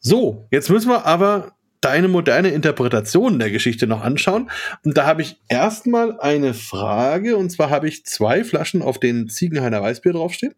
So, 0.00 0.48
jetzt 0.50 0.70
müssen 0.70 0.88
wir 0.88 1.06
aber 1.06 1.52
deine 1.82 2.08
moderne 2.08 2.48
Interpretation 2.50 3.38
der 3.38 3.50
Geschichte 3.50 3.86
noch 3.86 4.00
anschauen. 4.00 4.50
Und 4.84 4.96
da 4.96 5.04
habe 5.04 5.20
ich 5.20 5.36
erstmal 5.48 6.18
eine 6.18 6.54
Frage, 6.54 7.36
und 7.36 7.50
zwar 7.50 7.68
habe 7.68 7.88
ich 7.88 8.06
zwei 8.06 8.44
Flaschen, 8.44 8.80
auf 8.80 8.98
denen 8.98 9.28
Ziegenhainer 9.28 9.82
Weißbier 9.82 10.12
draufsteht. 10.12 10.56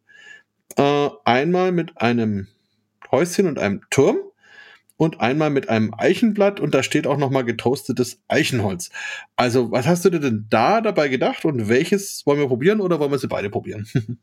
Äh, 0.76 1.08
einmal 1.24 1.72
mit 1.72 2.00
einem 2.00 2.46
Häuschen 3.10 3.48
und 3.48 3.58
einem 3.58 3.80
Turm 3.90 4.18
und 4.96 5.20
einmal 5.20 5.50
mit 5.50 5.68
einem 5.68 5.92
Eichenblatt 5.96 6.60
und 6.60 6.74
da 6.74 6.82
steht 6.82 7.06
auch 7.06 7.16
nochmal 7.16 7.44
getoastetes 7.44 8.20
Eichenholz. 8.28 8.90
Also, 9.36 9.70
was 9.72 9.86
hast 9.86 10.04
du 10.04 10.10
dir 10.10 10.20
denn 10.20 10.46
da 10.50 10.80
dabei 10.80 11.08
gedacht 11.08 11.44
und 11.44 11.68
welches 11.68 12.22
wollen 12.26 12.38
wir 12.38 12.46
probieren 12.46 12.80
oder 12.80 13.00
wollen 13.00 13.10
wir 13.10 13.18
sie 13.18 13.28
beide 13.28 13.50
probieren? 13.50 13.86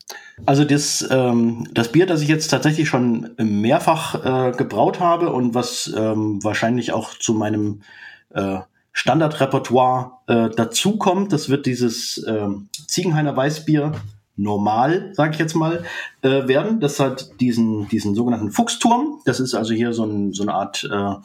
also, 0.45 0.63
das, 0.63 1.07
ähm, 1.11 1.67
das 1.73 1.91
Bier, 1.91 2.05
das 2.05 2.21
ich 2.21 2.29
jetzt 2.29 2.47
tatsächlich 2.47 2.87
schon 2.87 3.31
mehrfach 3.37 4.51
äh, 4.53 4.57
gebraut 4.57 4.99
habe 4.99 5.31
und 5.31 5.53
was 5.53 5.93
ähm, 5.95 6.43
wahrscheinlich 6.43 6.93
auch 6.93 7.17
zu 7.17 7.33
meinem 7.33 7.81
äh, 8.29 8.59
Standardrepertoire 8.93 10.19
äh, 10.27 10.49
dazukommt, 10.49 11.33
das 11.33 11.49
wird 11.49 11.65
dieses 11.65 12.17
äh, 12.23 12.47
Ziegenhainer 12.87 13.35
Weißbier 13.35 13.93
normal, 14.41 15.11
sage 15.13 15.33
ich 15.33 15.39
jetzt 15.39 15.55
mal, 15.55 15.83
äh, 16.21 16.47
werden. 16.47 16.79
Das 16.79 16.99
hat 16.99 17.39
diesen, 17.39 17.87
diesen 17.89 18.15
sogenannten 18.15 18.51
Fuchsturm. 18.51 19.19
Das 19.25 19.39
ist 19.39 19.53
also 19.53 19.73
hier 19.73 19.93
so, 19.93 20.03
ein, 20.03 20.33
so 20.33 20.43
eine 20.43 20.53
Art, 20.53 20.83
äh, 20.91 21.15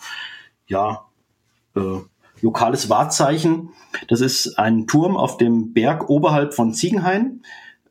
ja, 0.69 1.05
äh, 1.75 2.01
lokales 2.43 2.91
Wahrzeichen. 2.91 3.71
Das 4.09 4.21
ist 4.21 4.59
ein 4.59 4.87
Turm 4.87 5.17
auf 5.17 5.39
dem 5.39 5.73
Berg 5.73 6.11
oberhalb 6.11 6.55
von 6.55 6.75
Ziegenhain. 6.75 7.43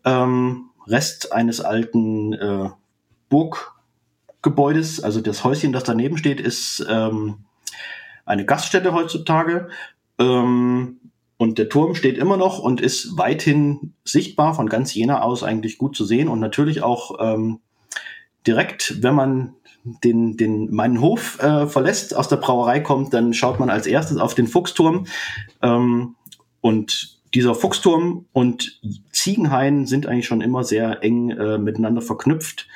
Ähm, 0.03 0.69
Rest 0.87 1.33
eines 1.33 1.61
alten 1.61 2.33
äh, 2.33 2.69
Burggebäudes, 3.29 5.03
also 5.03 5.19
das 5.19 5.43
Häuschen, 5.43 5.73
das 5.73 5.83
daneben 5.83 6.17
steht, 6.17 6.39
ist 6.39 6.85
ähm, 6.87 7.39
eine 8.23 8.45
Gaststätte 8.45 8.93
heutzutage. 8.93 9.69
Ähm, 10.19 10.99
und 11.37 11.57
der 11.57 11.69
Turm 11.69 11.95
steht 11.95 12.17
immer 12.17 12.37
noch 12.37 12.59
und 12.59 12.79
ist 12.79 13.17
weithin 13.17 13.93
sichtbar 14.03 14.53
von 14.53 14.67
ganz 14.67 14.93
Jena 14.93 15.21
aus 15.21 15.43
eigentlich 15.43 15.77
gut 15.77 15.95
zu 15.95 16.05
sehen 16.05 16.27
und 16.27 16.39
natürlich 16.39 16.81
auch 16.81 17.17
ähm, 17.19 17.59
direkt, 18.47 19.03
wenn 19.03 19.15
man 19.15 19.53
den, 20.03 20.37
den 20.37 20.73
meinen 20.73 21.01
Hof 21.01 21.39
äh, 21.41 21.67
verlässt, 21.67 22.15
aus 22.15 22.27
der 22.27 22.37
Brauerei 22.37 22.79
kommt, 22.79 23.13
dann 23.13 23.33
schaut 23.33 23.59
man 23.59 23.69
als 23.69 23.85
erstes 23.85 24.17
auf 24.17 24.33
den 24.33 24.47
Fuchsturm. 24.47 25.05
Ähm, 25.61 26.15
und 26.61 27.19
dieser 27.33 27.53
Fuchsturm 27.53 28.25
und 28.31 28.79
Ziegenhain 29.11 29.85
sind 29.85 30.07
eigentlich 30.07 30.25
schon 30.25 30.41
immer 30.41 30.63
sehr 30.63 31.03
eng 31.03 31.29
äh, 31.31 31.57
miteinander 31.57 32.01
verknüpft. 32.01 32.67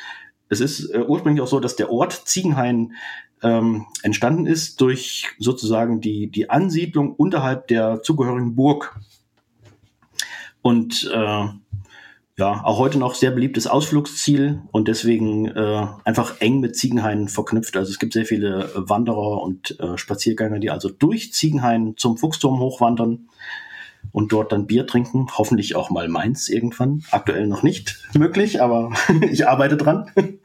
Es 0.50 0.60
ist 0.60 0.90
äh, 0.90 1.00
ursprünglich 1.00 1.42
auch 1.42 1.48
so, 1.48 1.60
dass 1.60 1.76
der 1.76 1.92
Ort 1.92 2.14
Ziegenhain 2.26 2.94
ähm, 3.42 3.86
entstanden 4.04 4.46
ist 4.46 4.82
durch 4.82 5.28
sozusagen 5.40 6.02
die, 6.02 6.28
die 6.28 6.50
Ansiedlung 6.50 7.14
unterhalb 7.14 7.68
der 7.68 8.02
zugehörigen 8.04 8.56
Burg. 8.56 9.00
Und 10.62 11.10
äh, 11.14 11.48
ja, 12.40 12.64
auch 12.64 12.78
heute 12.78 12.98
noch 12.98 13.16
sehr 13.16 13.32
beliebtes 13.32 13.68
Ausflugsziel 13.68 14.62
und 14.72 14.88
deswegen 14.88 15.48
äh, 15.48 15.88
einfach 16.06 16.40
eng 16.40 16.62
mit 16.62 16.76
Ziegenhain 16.76 17.28
verknüpft. 17.28 17.76
Also 17.76 17.92
es 17.92 18.00
gibt 18.00 18.14
sehr 18.14 18.26
viele 18.26 18.72
Wanderer 18.76 19.42
und 19.42 19.78
äh, 19.80 19.98
Spaziergänger, 19.98 20.60
die 20.60 20.70
also 20.70 20.90
durch 20.90 21.34
Ziegenhain 21.34 21.96
zum 21.98 22.18
Fuchsturm 22.18 22.60
hochwandern 22.60 23.28
und 24.14 24.32
dort 24.32 24.54
dann 24.54 24.68
Bier 24.68 24.88
trinken. 24.88 25.28
Hoffentlich 25.38 25.76
auch 25.76 25.90
mal 25.90 26.08
Mainz 26.08 26.48
irgendwann. 26.48 27.04
Aktuell 27.12 27.46
noch 27.46 27.64
nicht 27.64 28.08
möglich, 28.14 28.62
aber 28.62 28.94
ich 29.30 29.48
arbeite 29.48 29.76
dran. 29.76 30.10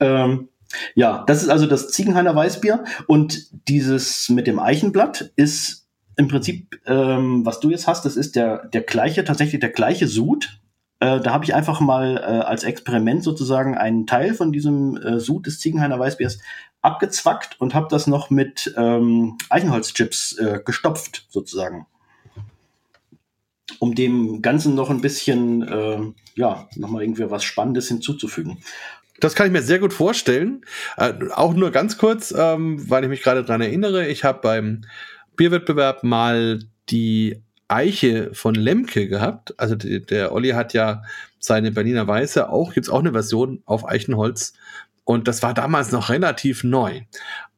ähm, 0.00 0.48
ja, 0.94 1.24
das 1.26 1.42
ist 1.42 1.48
also 1.48 1.66
das 1.66 1.88
Ziegenhainer 1.88 2.34
Weißbier. 2.34 2.84
Und 3.06 3.68
dieses 3.68 4.28
mit 4.28 4.46
dem 4.46 4.58
Eichenblatt 4.58 5.32
ist 5.36 5.86
im 6.16 6.28
Prinzip, 6.28 6.80
ähm, 6.86 7.44
was 7.44 7.60
du 7.60 7.70
jetzt 7.70 7.86
hast, 7.86 8.04
das 8.04 8.16
ist 8.16 8.36
der, 8.36 8.66
der 8.68 8.82
gleiche, 8.82 9.24
tatsächlich 9.24 9.60
der 9.60 9.70
gleiche 9.70 10.06
Sud. 10.06 10.60
Äh, 11.00 11.20
da 11.20 11.32
habe 11.32 11.44
ich 11.44 11.54
einfach 11.54 11.80
mal 11.80 12.16
äh, 12.16 12.20
als 12.20 12.64
Experiment 12.64 13.24
sozusagen 13.24 13.76
einen 13.76 14.06
Teil 14.06 14.34
von 14.34 14.52
diesem 14.52 14.96
äh, 14.96 15.18
Sud 15.18 15.46
des 15.46 15.58
Ziegenhainer 15.58 15.98
Weißbiers 15.98 16.38
abgezwackt 16.82 17.60
und 17.60 17.74
habe 17.74 17.88
das 17.90 18.06
noch 18.06 18.30
mit 18.30 18.72
ähm, 18.76 19.38
Eichenholzchips 19.48 20.38
äh, 20.38 20.60
gestopft, 20.64 21.26
sozusagen. 21.30 21.86
Um 23.80 23.94
dem 23.94 24.42
Ganzen 24.42 24.74
noch 24.74 24.90
ein 24.90 25.00
bisschen, 25.00 25.62
äh, 25.62 25.98
ja, 26.36 26.68
nochmal 26.76 27.02
irgendwie 27.02 27.30
was 27.30 27.42
Spannendes 27.42 27.88
hinzuzufügen. 27.88 28.58
Das 29.20 29.34
kann 29.34 29.46
ich 29.46 29.52
mir 29.52 29.62
sehr 29.62 29.78
gut 29.78 29.92
vorstellen. 29.92 30.64
Äh, 30.96 31.14
auch 31.32 31.54
nur 31.54 31.70
ganz 31.70 31.98
kurz, 31.98 32.34
ähm, 32.36 32.88
weil 32.90 33.04
ich 33.04 33.10
mich 33.10 33.22
gerade 33.22 33.44
dran 33.44 33.60
erinnere. 33.60 34.06
Ich 34.06 34.24
habe 34.24 34.40
beim 34.42 34.82
Bierwettbewerb 35.36 36.02
mal 36.02 36.60
die 36.88 37.40
Eiche 37.68 38.30
von 38.34 38.54
Lemke 38.54 39.08
gehabt. 39.08 39.54
Also 39.58 39.74
die, 39.74 40.04
der 40.04 40.32
Olli 40.32 40.50
hat 40.50 40.74
ja 40.74 41.02
seine 41.38 41.72
Berliner 41.72 42.06
Weiße 42.06 42.48
auch, 42.48 42.74
gibt's 42.74 42.90
auch 42.90 43.00
eine 43.00 43.12
Version 43.12 43.62
auf 43.66 43.88
Eichenholz. 43.88 44.54
Und 45.04 45.28
das 45.28 45.42
war 45.42 45.54
damals 45.54 45.92
noch 45.92 46.08
relativ 46.08 46.64
neu. 46.64 47.02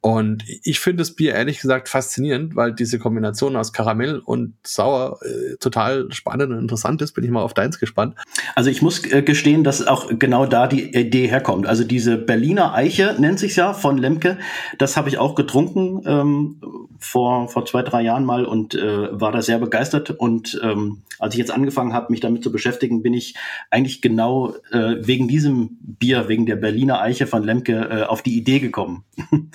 Und 0.07 0.45
ich 0.63 0.79
finde 0.79 0.99
das 0.99 1.17
Bier 1.17 1.35
ehrlich 1.35 1.59
gesagt 1.59 1.89
faszinierend, 1.89 2.55
weil 2.55 2.73
diese 2.73 3.01
Kombination 3.01 3.57
aus 3.57 3.73
Karamell 3.73 4.21
und 4.21 4.55
Sauer 4.65 5.19
äh, 5.23 5.57
total 5.57 6.13
spannend 6.13 6.53
und 6.53 6.61
interessant 6.61 7.03
ist. 7.03 7.11
Bin 7.11 7.25
ich 7.25 7.31
mal 7.31 7.43
auf 7.43 7.55
deins 7.55 7.81
gespannt. 7.81 8.15
Also 8.55 8.71
ich 8.71 8.83
muss 8.83 9.05
äh, 9.11 9.23
gestehen, 9.23 9.65
dass 9.65 9.85
auch 9.85 10.17
genau 10.17 10.47
da 10.47 10.69
die 10.69 10.95
Idee 10.95 11.27
herkommt. 11.27 11.67
Also 11.67 11.83
diese 11.83 12.19
Berliner 12.19 12.73
Eiche 12.73 13.17
nennt 13.19 13.41
sich 13.41 13.57
ja 13.57 13.75
von 13.75 13.99
Lemke. 13.99 14.39
Das 14.79 14.97
habe 14.97 15.09
ich 15.09 15.19
auch 15.19 15.35
getrunken 15.35 16.01
ähm, 16.07 16.61
vor, 17.01 17.49
vor 17.49 17.67
zwei, 17.67 17.83
drei 17.83 18.03
Jahren 18.03 18.25
mal 18.25 18.45
und 18.45 18.77
äh, 18.77 19.21
war 19.21 19.33
da 19.33 19.43
sehr 19.43 19.59
begeistert. 19.59 20.11
Und 20.11 20.61
ähm, 20.63 21.03
als 21.19 21.35
ich 21.35 21.39
jetzt 21.39 21.51
angefangen 21.51 21.95
habe, 21.95 22.13
mich 22.13 22.21
damit 22.21 22.45
zu 22.45 22.53
beschäftigen, 22.53 23.03
bin 23.03 23.13
ich 23.13 23.35
eigentlich 23.73 24.03
genau 24.03 24.55
äh, 24.71 24.99
wegen 25.01 25.27
diesem 25.27 25.79
Bier, 25.81 26.29
wegen 26.29 26.47
der 26.47 26.55
Berliner 26.57 27.01
Eiche 27.01 27.27
von 27.27 27.43
Lemke 27.43 27.89
äh, 27.91 28.03
auf 28.05 28.23
die 28.23 28.37
Idee 28.37 28.61
gekommen. 28.61 29.03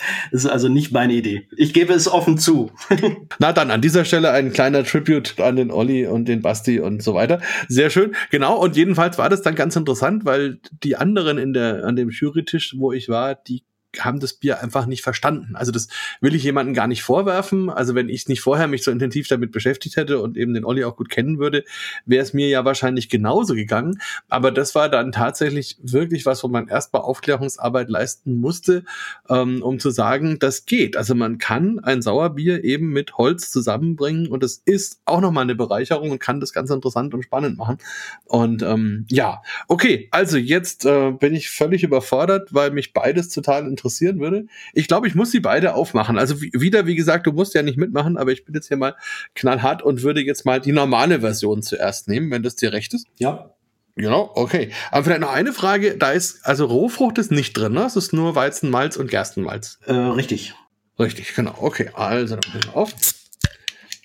Ist 0.45 0.51
also 0.51 0.69
nicht 0.69 0.91
meine 0.91 1.13
Idee. 1.13 1.47
Ich 1.55 1.73
gebe 1.73 1.93
es 1.93 2.07
offen 2.07 2.37
zu. 2.37 2.71
Na 3.39 3.53
dann 3.53 3.69
an 3.69 3.81
dieser 3.81 4.05
Stelle 4.05 4.31
ein 4.31 4.51
kleiner 4.51 4.83
Tribute 4.83 5.39
an 5.39 5.55
den 5.55 5.69
Olli 5.69 6.07
und 6.07 6.27
den 6.27 6.41
Basti 6.41 6.79
und 6.79 7.03
so 7.03 7.13
weiter. 7.13 7.41
Sehr 7.67 7.91
schön. 7.91 8.15
Genau. 8.31 8.57
Und 8.57 8.75
jedenfalls 8.75 9.17
war 9.19 9.29
das 9.29 9.43
dann 9.43 9.53
ganz 9.53 9.75
interessant, 9.75 10.25
weil 10.25 10.59
die 10.83 10.95
anderen 10.95 11.37
in 11.37 11.53
der, 11.53 11.85
an 11.85 11.95
dem 11.95 12.09
Jurytisch, 12.09 12.75
wo 12.77 12.91
ich 12.91 13.07
war, 13.07 13.35
die 13.35 13.63
haben 13.99 14.19
das 14.19 14.33
Bier 14.33 14.61
einfach 14.61 14.85
nicht 14.85 15.01
verstanden. 15.01 15.55
Also 15.55 15.71
das 15.71 15.87
will 16.21 16.35
ich 16.35 16.43
jemandem 16.43 16.73
gar 16.73 16.87
nicht 16.87 17.03
vorwerfen. 17.03 17.69
Also 17.69 17.95
wenn 17.95 18.09
ich 18.09 18.27
nicht 18.27 18.41
vorher 18.41 18.67
mich 18.67 18.83
so 18.83 18.91
intensiv 18.91 19.27
damit 19.27 19.51
beschäftigt 19.51 19.97
hätte 19.97 20.19
und 20.19 20.37
eben 20.37 20.53
den 20.53 20.65
Olli 20.65 20.83
auch 20.83 20.95
gut 20.95 21.09
kennen 21.09 21.39
würde, 21.39 21.63
wäre 22.05 22.23
es 22.23 22.33
mir 22.33 22.47
ja 22.47 22.63
wahrscheinlich 22.63 23.09
genauso 23.09 23.53
gegangen. 23.53 23.99
Aber 24.29 24.51
das 24.51 24.75
war 24.75 24.89
dann 24.89 25.11
tatsächlich 25.11 25.77
wirklich 25.81 26.25
was, 26.25 26.43
wo 26.43 26.47
man 26.47 26.67
erstmal 26.67 27.01
Aufklärungsarbeit 27.01 27.89
leisten 27.89 28.39
musste, 28.39 28.83
ähm, 29.29 29.61
um 29.61 29.79
zu 29.79 29.89
sagen, 29.89 30.39
das 30.39 30.65
geht. 30.65 30.95
Also 30.95 31.13
man 31.13 31.37
kann 31.37 31.79
ein 31.79 32.01
Sauerbier 32.01 32.63
eben 32.63 32.89
mit 32.89 33.17
Holz 33.17 33.51
zusammenbringen 33.51 34.27
und 34.27 34.43
es 34.43 34.61
ist 34.65 35.01
auch 35.05 35.21
nochmal 35.21 35.43
eine 35.43 35.55
Bereicherung 35.55 36.11
und 36.11 36.19
kann 36.19 36.39
das 36.39 36.53
ganz 36.53 36.69
interessant 36.69 37.13
und 37.13 37.23
spannend 37.23 37.57
machen. 37.57 37.77
Und 38.25 38.63
ähm, 38.63 39.05
ja, 39.09 39.41
okay, 39.67 40.07
also 40.11 40.37
jetzt 40.37 40.85
äh, 40.85 41.11
bin 41.11 41.33
ich 41.33 41.49
völlig 41.49 41.83
überfordert, 41.83 42.53
weil 42.53 42.71
mich 42.71 42.93
beides 42.93 43.29
total 43.29 43.67
interessiert 43.67 43.80
interessieren 43.82 44.19
würde. 44.19 44.45
Ich 44.73 44.88
glaube, 44.88 45.07
ich 45.07 45.15
muss 45.15 45.32
sie 45.32 45.39
beide 45.39 45.73
aufmachen. 45.73 46.17
Also 46.17 46.41
wieder, 46.41 46.86
wie 46.86 46.95
gesagt, 46.95 47.25
du 47.25 47.32
musst 47.32 47.53
ja 47.55 47.63
nicht 47.63 47.77
mitmachen, 47.77 48.17
aber 48.17 48.32
ich 48.32 48.45
bin 48.45 48.53
jetzt 48.53 48.67
hier 48.67 48.77
mal 48.77 48.95
knallhart 49.36 49.82
und 49.82 50.03
würde 50.03 50.21
jetzt 50.21 50.45
mal 50.45 50.61
die 50.61 50.71
normale 50.71 51.21
Version 51.21 51.63
zuerst 51.63 52.07
nehmen, 52.07 52.29
wenn 52.32 52.43
das 52.43 52.55
dir 52.55 52.71
recht 52.71 52.93
ist. 52.93 53.07
Ja. 53.17 53.53
Genau, 53.95 54.32
okay. 54.36 54.71
Aber 54.89 55.03
vielleicht 55.03 55.21
noch 55.21 55.34
eine 55.34 55.51
Frage, 55.51 55.97
da 55.97 56.11
ist, 56.11 56.45
also 56.45 56.65
Rohfrucht 56.65 57.17
ist 57.17 57.32
nicht 57.32 57.57
drin, 57.57 57.73
ne? 57.73 57.84
Es 57.84 57.97
ist 57.97 58.13
nur 58.13 58.36
Weizenmalz 58.36 58.95
und 58.95 59.09
Gerstenmalz. 59.09 59.79
Äh, 59.86 59.91
richtig. 59.93 60.53
Richtig, 60.97 61.36
genau. 61.36 61.55
Okay, 61.57 61.89
also 61.93 62.38
dann 62.38 62.73
auf. 62.73 62.93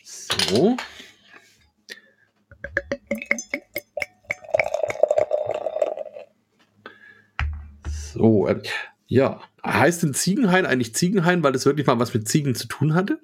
So. 0.02 0.76
So, 8.12 8.48
äh, 8.48 8.60
ja, 9.06 9.40
heißt 9.66 10.02
denn 10.02 10.14
Ziegenhain 10.14 10.66
eigentlich 10.66 10.94
Ziegenhain, 10.94 11.42
weil 11.42 11.52
das 11.52 11.66
wirklich 11.66 11.86
mal 11.86 11.98
was 11.98 12.14
mit 12.14 12.28
Ziegen 12.28 12.54
zu 12.54 12.66
tun 12.68 12.94
hatte? 12.94 13.20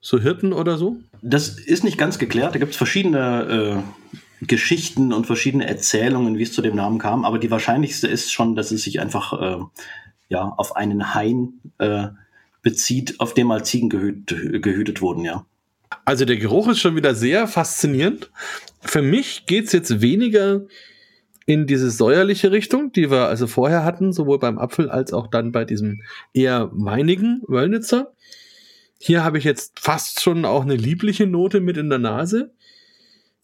So 0.00 0.20
Hirten 0.20 0.52
oder 0.52 0.76
so? 0.76 0.98
Das 1.22 1.48
ist 1.58 1.82
nicht 1.82 1.96
ganz 1.96 2.18
geklärt. 2.18 2.54
Da 2.54 2.58
gibt 2.58 2.72
es 2.72 2.76
verschiedene 2.76 3.82
äh, 4.42 4.46
Geschichten 4.46 5.12
und 5.12 5.26
verschiedene 5.26 5.66
Erzählungen, 5.66 6.36
wie 6.36 6.42
es 6.42 6.52
zu 6.52 6.60
dem 6.60 6.76
Namen 6.76 6.98
kam. 6.98 7.24
Aber 7.24 7.38
die 7.38 7.50
wahrscheinlichste 7.50 8.06
ist 8.06 8.30
schon, 8.30 8.54
dass 8.54 8.70
es 8.70 8.82
sich 8.82 9.00
einfach 9.00 9.32
äh, 9.32 9.62
ja, 10.28 10.42
auf 10.44 10.76
einen 10.76 11.14
Hain 11.14 11.60
äh, 11.78 12.08
bezieht, 12.62 13.20
auf 13.20 13.34
dem 13.34 13.46
mal 13.46 13.64
Ziegen 13.64 13.88
gehüt, 13.88 14.26
gehütet 14.62 15.00
wurden, 15.00 15.24
ja. 15.24 15.46
Also 16.04 16.24
der 16.24 16.36
Geruch 16.36 16.68
ist 16.68 16.80
schon 16.80 16.96
wieder 16.96 17.14
sehr 17.14 17.46
faszinierend. 17.46 18.30
Für 18.80 19.02
mich 19.02 19.46
geht 19.46 19.66
es 19.66 19.72
jetzt 19.72 20.00
weniger 20.00 20.62
in 21.46 21.66
diese 21.66 21.90
säuerliche 21.90 22.52
Richtung, 22.52 22.92
die 22.92 23.10
wir 23.10 23.28
also 23.28 23.46
vorher 23.46 23.84
hatten, 23.84 24.12
sowohl 24.12 24.38
beim 24.38 24.58
Apfel 24.58 24.88
als 24.90 25.12
auch 25.12 25.26
dann 25.26 25.52
bei 25.52 25.64
diesem 25.64 26.02
eher 26.32 26.70
weinigen 26.72 27.42
Wölnitzer. 27.46 28.12
Hier 28.98 29.24
habe 29.24 29.38
ich 29.38 29.44
jetzt 29.44 29.78
fast 29.78 30.22
schon 30.22 30.44
auch 30.44 30.62
eine 30.62 30.76
liebliche 30.76 31.26
Note 31.26 31.60
mit 31.60 31.76
in 31.76 31.90
der 31.90 31.98
Nase. 31.98 32.52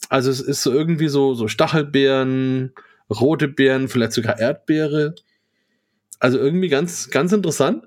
Also 0.08 0.30
es 0.30 0.40
ist 0.40 0.62
so 0.62 0.72
irgendwie 0.72 1.08
so, 1.08 1.34
so 1.34 1.48
Stachelbeeren, 1.48 2.72
rote 3.10 3.48
Beeren, 3.48 3.88
vielleicht 3.88 4.12
sogar 4.12 4.38
Erdbeere. 4.38 5.14
Also 6.18 6.38
irgendwie 6.38 6.68
ganz, 6.68 7.10
ganz 7.10 7.32
interessant. 7.32 7.84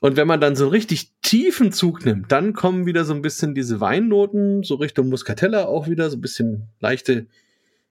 Und 0.00 0.16
wenn 0.16 0.26
man 0.26 0.40
dann 0.40 0.56
so 0.56 0.64
einen 0.64 0.72
richtig 0.72 1.12
tiefen 1.22 1.72
Zug 1.72 2.04
nimmt, 2.04 2.32
dann 2.32 2.54
kommen 2.54 2.86
wieder 2.86 3.04
so 3.04 3.12
ein 3.12 3.22
bisschen 3.22 3.54
diese 3.54 3.80
Weinnoten, 3.80 4.62
so 4.62 4.76
Richtung 4.76 5.10
Muscatella 5.10 5.66
auch 5.66 5.88
wieder, 5.88 6.08
so 6.10 6.16
ein 6.16 6.22
bisschen 6.22 6.68
leichte 6.80 7.26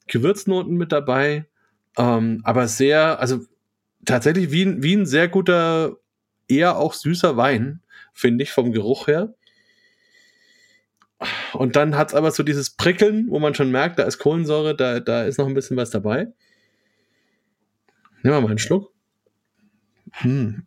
Gewürznoten 0.10 0.76
mit 0.76 0.92
dabei. 0.92 1.46
Ähm, 1.98 2.42
aber 2.44 2.68
sehr, 2.68 3.20
also 3.20 3.46
tatsächlich 4.06 4.52
wie, 4.52 4.64
ein 4.64 4.84
wie 4.84 4.96
ein 4.96 5.06
sehr 5.06 5.28
guter, 5.28 5.98
eher 6.48 6.78
auch 6.78 6.94
süßer 6.94 7.38
Wein, 7.38 7.82
finde 8.14 8.44
ich, 8.44 8.52
vom 8.52 8.72
Geruch 8.72 9.08
her. 9.08 9.34
Und 11.54 11.76
dann 11.76 11.96
hat 11.96 12.10
es 12.10 12.16
aber 12.16 12.32
so 12.32 12.44
dieses 12.44 12.70
Prickeln, 12.70 13.28
wo 13.30 13.40
man 13.40 13.54
schon 13.54 13.72
merkt, 13.72 14.00
da 14.00 14.04
ist 14.04 14.20
Kohlensäure, 14.20 14.76
da, 14.76 15.00
da 15.00 15.24
ist 15.24 15.38
noch 15.38 15.48
ein 15.48 15.54
bisschen 15.54 15.78
was 15.78 15.90
dabei. 15.90 16.28
Nehmen 18.22 18.36
wir 18.36 18.42
mal 18.42 18.50
einen 18.50 18.60
Schluck. 18.60 18.92
Hm. 20.14 20.66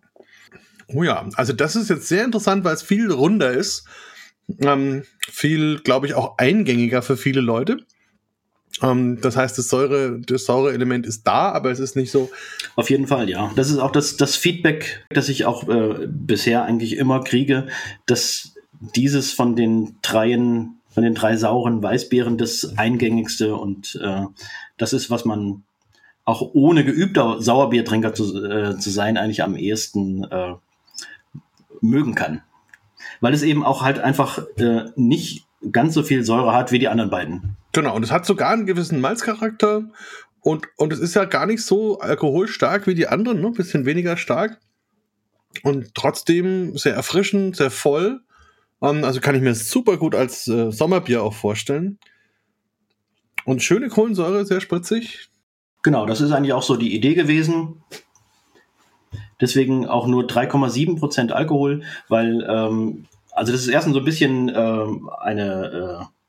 Oh 0.88 1.02
ja, 1.02 1.28
also 1.34 1.52
das 1.52 1.76
ist 1.76 1.88
jetzt 1.88 2.08
sehr 2.08 2.24
interessant, 2.24 2.64
weil 2.64 2.74
es 2.74 2.82
viel 2.82 3.10
runder 3.10 3.52
ist. 3.52 3.86
Ähm, 4.58 5.04
viel, 5.26 5.80
glaube 5.80 6.06
ich, 6.06 6.14
auch 6.14 6.36
eingängiger 6.38 7.00
für 7.00 7.16
viele 7.16 7.40
Leute. 7.40 7.78
Ähm, 8.80 9.20
das 9.20 9.36
heißt, 9.36 9.58
das 9.58 9.68
Säure, 9.68 10.20
das 10.20 10.46
Säureelement 10.46 11.06
ist 11.06 11.26
da, 11.26 11.52
aber 11.52 11.70
es 11.70 11.78
ist 11.78 11.96
nicht 11.96 12.10
so. 12.10 12.30
Auf 12.76 12.90
jeden 12.90 13.06
Fall, 13.06 13.28
ja. 13.28 13.50
Das 13.56 13.70
ist 13.70 13.78
auch 13.78 13.90
das, 13.90 14.16
das 14.16 14.36
Feedback, 14.36 15.04
das 15.10 15.28
ich 15.28 15.44
auch 15.44 15.68
äh, 15.68 16.06
bisher 16.06 16.64
eigentlich 16.64 16.96
immer 16.96 17.22
kriege, 17.22 17.66
dass 18.06 18.54
dieses 18.96 19.32
von 19.32 19.54
den 19.56 19.96
dreien, 20.02 20.80
von 20.90 21.02
den 21.02 21.14
drei 21.14 21.36
sauren 21.36 21.82
Weißbeeren 21.82 22.38
das 22.38 22.76
eingängigste 22.76 23.54
und 23.54 23.98
äh, 24.02 24.22
das 24.76 24.92
ist, 24.92 25.10
was 25.10 25.24
man 25.24 25.62
auch 26.24 26.50
ohne 26.54 26.84
geübter 26.84 27.40
Sauerbiertrinker 27.40 28.14
zu, 28.14 28.44
äh, 28.44 28.78
zu 28.78 28.90
sein, 28.90 29.16
eigentlich 29.16 29.42
am 29.42 29.56
ehesten 29.56 30.24
äh, 30.24 30.54
mögen 31.80 32.14
kann. 32.14 32.42
Weil 33.20 33.34
es 33.34 33.42
eben 33.42 33.64
auch 33.64 33.82
halt 33.82 33.98
einfach 33.98 34.44
äh, 34.56 34.84
nicht 34.96 35.46
ganz 35.70 35.94
so 35.94 36.02
viel 36.02 36.24
Säure 36.24 36.52
hat 36.52 36.72
wie 36.72 36.78
die 36.78 36.88
anderen 36.88 37.10
beiden. 37.10 37.56
Genau, 37.72 37.96
und 37.96 38.02
es 38.02 38.10
hat 38.10 38.26
sogar 38.26 38.50
einen 38.50 38.66
gewissen 38.66 39.00
Malzcharakter 39.00 39.90
und, 40.40 40.66
und 40.76 40.92
es 40.92 40.98
ist 40.98 41.14
ja 41.14 41.24
gar 41.24 41.46
nicht 41.46 41.62
so 41.62 41.98
alkoholstark 41.98 42.86
wie 42.86 42.94
die 42.94 43.08
anderen, 43.08 43.40
ne? 43.40 43.50
bisschen 43.50 43.86
weniger 43.86 44.16
stark 44.16 44.60
und 45.62 45.94
trotzdem 45.94 46.76
sehr 46.76 46.94
erfrischend, 46.94 47.56
sehr 47.56 47.70
voll. 47.70 48.20
Ähm, 48.82 49.04
also 49.04 49.20
kann 49.20 49.34
ich 49.34 49.42
mir 49.42 49.54
super 49.54 49.96
gut 49.96 50.14
als 50.14 50.48
äh, 50.48 50.70
Sommerbier 50.70 51.22
auch 51.22 51.34
vorstellen. 51.34 51.98
Und 53.44 53.62
schöne 53.62 53.88
Kohlensäure, 53.88 54.44
sehr 54.44 54.60
spritzig. 54.60 55.30
Genau, 55.82 56.06
das 56.06 56.20
ist 56.20 56.32
eigentlich 56.32 56.52
auch 56.52 56.62
so 56.62 56.76
die 56.76 56.94
Idee 56.94 57.14
gewesen. 57.14 57.82
Deswegen 59.40 59.86
auch 59.86 60.06
nur 60.06 60.24
3,7 60.24 60.98
Prozent 60.98 61.32
Alkohol, 61.32 61.82
weil 62.08 62.46
ähm, 62.48 63.06
also 63.32 63.50
das 63.50 63.62
ist 63.62 63.68
erstens 63.68 63.94
so 63.94 64.00
ein 64.00 64.04
bisschen 64.04 64.52
ähm, 64.54 65.10
eine 65.18 66.00
äh, 66.00 66.21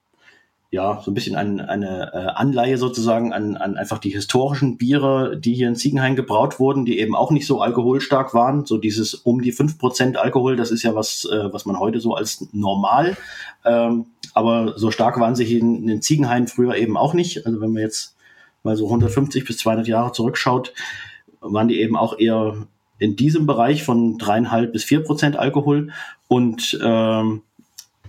ja, 0.74 1.00
so 1.06 1.12
ein 1.12 1.14
bisschen 1.14 1.36
ein, 1.36 1.62
eine 1.62 2.12
äh, 2.14 2.18
Anleihe 2.34 2.80
sozusagen 2.80 3.32
an, 3.32 3.58
an 3.58 3.78
einfach 3.78 4.00
die 4.00 4.10
historischen 4.10 4.80
Biere, 4.80 5.38
die 5.38 5.54
hier 5.54 5.68
in 5.68 5.76
Ziegenhain 5.76 6.16
gebraut 6.16 6.60
wurden, 6.60 6.84
die 6.84 6.98
eben 6.98 7.16
auch 7.16 7.30
nicht 7.30 7.46
so 7.46 7.62
alkoholstark 7.62 8.34
waren. 8.34 8.66
So 8.66 8.80
dieses 8.80 9.14
um 9.14 9.44
die 9.44 9.52
fünf 9.52 9.78
Prozent 9.78 10.18
Alkohol, 10.18 10.56
das 10.56 10.72
ist 10.72 10.82
ja 10.82 10.96
was, 10.96 11.26
äh, 11.26 11.54
was 11.54 11.68
man 11.68 11.78
heute 11.78 12.00
so 12.00 12.16
als 12.16 12.48
normal, 12.54 13.16
ähm, 13.66 14.08
aber 14.34 14.74
so 14.76 14.90
stark 14.90 15.20
waren 15.20 15.36
sie 15.36 15.60
in, 15.60 15.86
den 15.86 16.02
Ziegenhain 16.02 16.48
früher 16.48 16.76
eben 16.76 16.98
auch 16.98 17.14
nicht. 17.14 17.46
Also 17.46 17.62
wenn 17.62 17.72
man 17.72 17.84
jetzt 17.84 18.16
mal 18.64 18.76
so 18.76 18.88
150 18.88 19.46
bis 19.46 19.58
200 19.60 19.88
Jahre 19.88 20.12
zurückschaut, 20.12 20.74
waren 21.40 21.68
die 21.68 21.82
eben 21.82 21.96
auch 21.96 22.18
eher 22.18 22.66
in 22.98 23.16
diesem 23.16 23.46
Bereich 23.46 23.84
von 23.84 24.18
dreieinhalb 24.18 24.74
bis 24.74 24.84
vier 24.84 25.04
Prozent 25.04 25.38
Alkohol 25.38 25.92
und 26.28 26.80
ähm, 26.84 27.44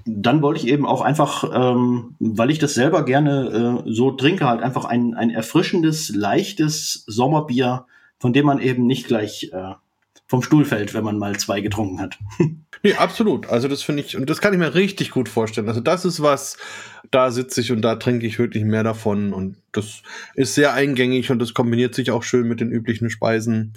dann 0.05 0.43
wollte 0.43 0.61
ich 0.61 0.69
eben 0.69 0.87
auch 0.87 1.01
einfach, 1.01 1.51
ähm, 1.55 2.15
weil 2.19 2.51
ich 2.51 2.59
das 2.59 2.75
selber 2.75 3.05
gerne 3.05 3.83
äh, 3.87 3.91
so 3.91 4.11
trinke, 4.11 4.47
halt 4.47 4.63
einfach 4.63 4.85
ein, 4.85 5.15
ein 5.15 5.31
erfrischendes, 5.31 6.11
leichtes 6.15 7.05
Sommerbier, 7.07 7.87
von 8.19 8.33
dem 8.33 8.47
man 8.47 8.61
eben 8.61 8.87
nicht 8.87 9.07
gleich 9.07 9.51
äh, 9.53 9.75
vom 10.27 10.43
Stuhl 10.43 10.65
fällt, 10.65 10.95
wenn 10.95 11.05
man 11.05 11.19
mal 11.19 11.37
zwei 11.37 11.61
getrunken 11.61 12.01
hat. 12.01 12.19
nee, 12.83 12.95
absolut. 12.95 13.47
Also 13.47 13.69
das 13.69 13.83
finde 13.83 14.03
ich, 14.03 14.17
und 14.17 14.29
das 14.29 14.41
kann 14.41 14.53
ich 14.53 14.59
mir 14.59 14.75
richtig 14.75 15.11
gut 15.11 15.29
vorstellen. 15.29 15.69
Also 15.69 15.81
das 15.81 16.05
ist 16.05 16.23
was, 16.23 16.57
da 17.11 17.31
sitze 17.31 17.61
ich 17.61 17.73
und 17.73 17.83
da 17.83 17.97
trinke 17.97 18.27
ich 18.27 18.39
wirklich 18.39 18.65
mehr 18.65 18.83
davon. 18.83 19.33
Und 19.33 19.57
das 19.73 20.03
ist 20.35 20.55
sehr 20.55 20.75
eingängig 20.75 21.31
und 21.31 21.39
das 21.39 21.55
kombiniert 21.55 21.95
sich 21.95 22.11
auch 22.11 22.23
schön 22.23 22.49
mit 22.49 22.61
den 22.61 22.71
üblichen 22.71 23.11
Speisen. 23.11 23.75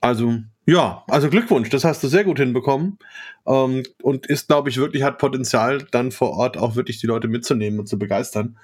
Also 0.00 0.38
ja, 0.64 1.02
also 1.08 1.28
Glückwunsch, 1.28 1.70
das 1.70 1.84
hast 1.84 2.02
du 2.02 2.08
sehr 2.08 2.24
gut 2.24 2.38
hinbekommen. 2.38 2.98
Ähm, 3.46 3.82
und 4.02 4.26
ist, 4.26 4.48
glaube 4.48 4.70
ich, 4.70 4.76
wirklich, 4.76 5.02
hat 5.02 5.18
Potenzial, 5.18 5.86
dann 5.90 6.12
vor 6.12 6.30
Ort 6.32 6.56
auch 6.56 6.76
wirklich 6.76 6.98
die 7.00 7.06
Leute 7.06 7.28
mitzunehmen 7.28 7.80
und 7.80 7.86
zu 7.86 7.98
begeistern. 7.98 8.56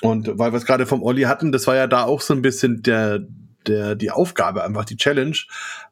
Und 0.00 0.38
weil 0.38 0.52
wir 0.52 0.56
es 0.56 0.64
gerade 0.66 0.86
vom 0.86 1.02
Olli 1.02 1.22
hatten, 1.22 1.52
das 1.52 1.66
war 1.66 1.76
ja 1.76 1.86
da 1.86 2.04
auch 2.04 2.20
so 2.20 2.34
ein 2.34 2.42
bisschen 2.42 2.82
der, 2.82 3.26
der, 3.66 3.94
die 3.94 4.10
Aufgabe, 4.10 4.64
einfach 4.64 4.84
die 4.84 4.96
Challenge, 4.96 5.36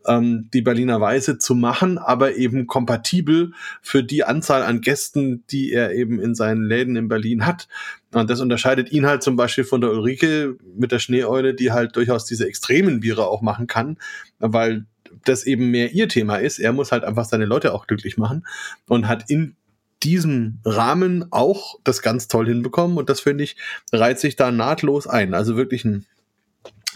ähm, 0.07 0.49
die 0.53 0.63
Berliner 0.63 1.01
Weise 1.01 1.39
zu 1.39 1.55
machen, 1.55 1.99
aber 1.99 2.37
eben 2.37 2.67
kompatibel 2.67 3.53
für 3.83 4.03
die 4.03 4.25
Anzahl 4.25 4.63
an 4.63 4.81
Gästen, 4.81 5.45
die 5.51 5.73
er 5.73 5.93
eben 5.95 6.21
in 6.21 6.35
seinen 6.35 6.65
Läden 6.65 6.97
in 6.97 7.09
Berlin 7.09 7.47
hat. 7.47 7.69
Und 8.13 8.31
das 8.31 8.41
unterscheidet 8.41 8.91
ihn 8.91 9.07
halt 9.07 9.23
zum 9.23 9.37
Beispiel 9.37 9.65
von 9.65 9.81
der 9.81 9.91
Ulrike 9.91 10.57
mit 10.77 10.93
der 10.93 10.99
Schneeeule, 10.99 11.55
die 11.55 11.73
halt 11.73 11.97
durchaus 11.97 12.25
diese 12.25 12.47
extremen 12.47 13.01
Biere 13.01 13.27
auch 13.29 13.43
machen 13.43 13.67
kann, 13.67 13.99
weil 14.39 14.87
das 15.25 15.45
eben 15.45 15.71
mehr 15.71 15.93
ihr 15.93 16.09
Thema 16.09 16.37
ist. 16.37 16.59
Er 16.59 16.73
muss 16.73 16.93
halt 16.93 17.05
einfach 17.05 17.25
seine 17.25 17.45
Leute 17.45 17.73
auch 17.75 17.87
glücklich 17.87 18.17
machen 18.19 18.47
und 18.89 19.09
hat 19.09 19.29
in 19.29 19.57
diesem 20.03 20.61
Rahmen 20.65 21.27
auch 21.31 21.79
das 21.85 22.03
ganz 22.03 22.29
toll 22.29 22.47
hinbekommen 22.47 22.97
und 22.97 23.11
das 23.11 23.21
finde 23.21 23.45
ich 23.45 23.57
reiht 23.93 24.19
sich 24.19 24.37
da 24.37 24.51
nahtlos 24.51 25.07
ein. 25.07 25.35
Also 25.35 25.57
wirklich 25.57 25.85
ein 25.85 26.07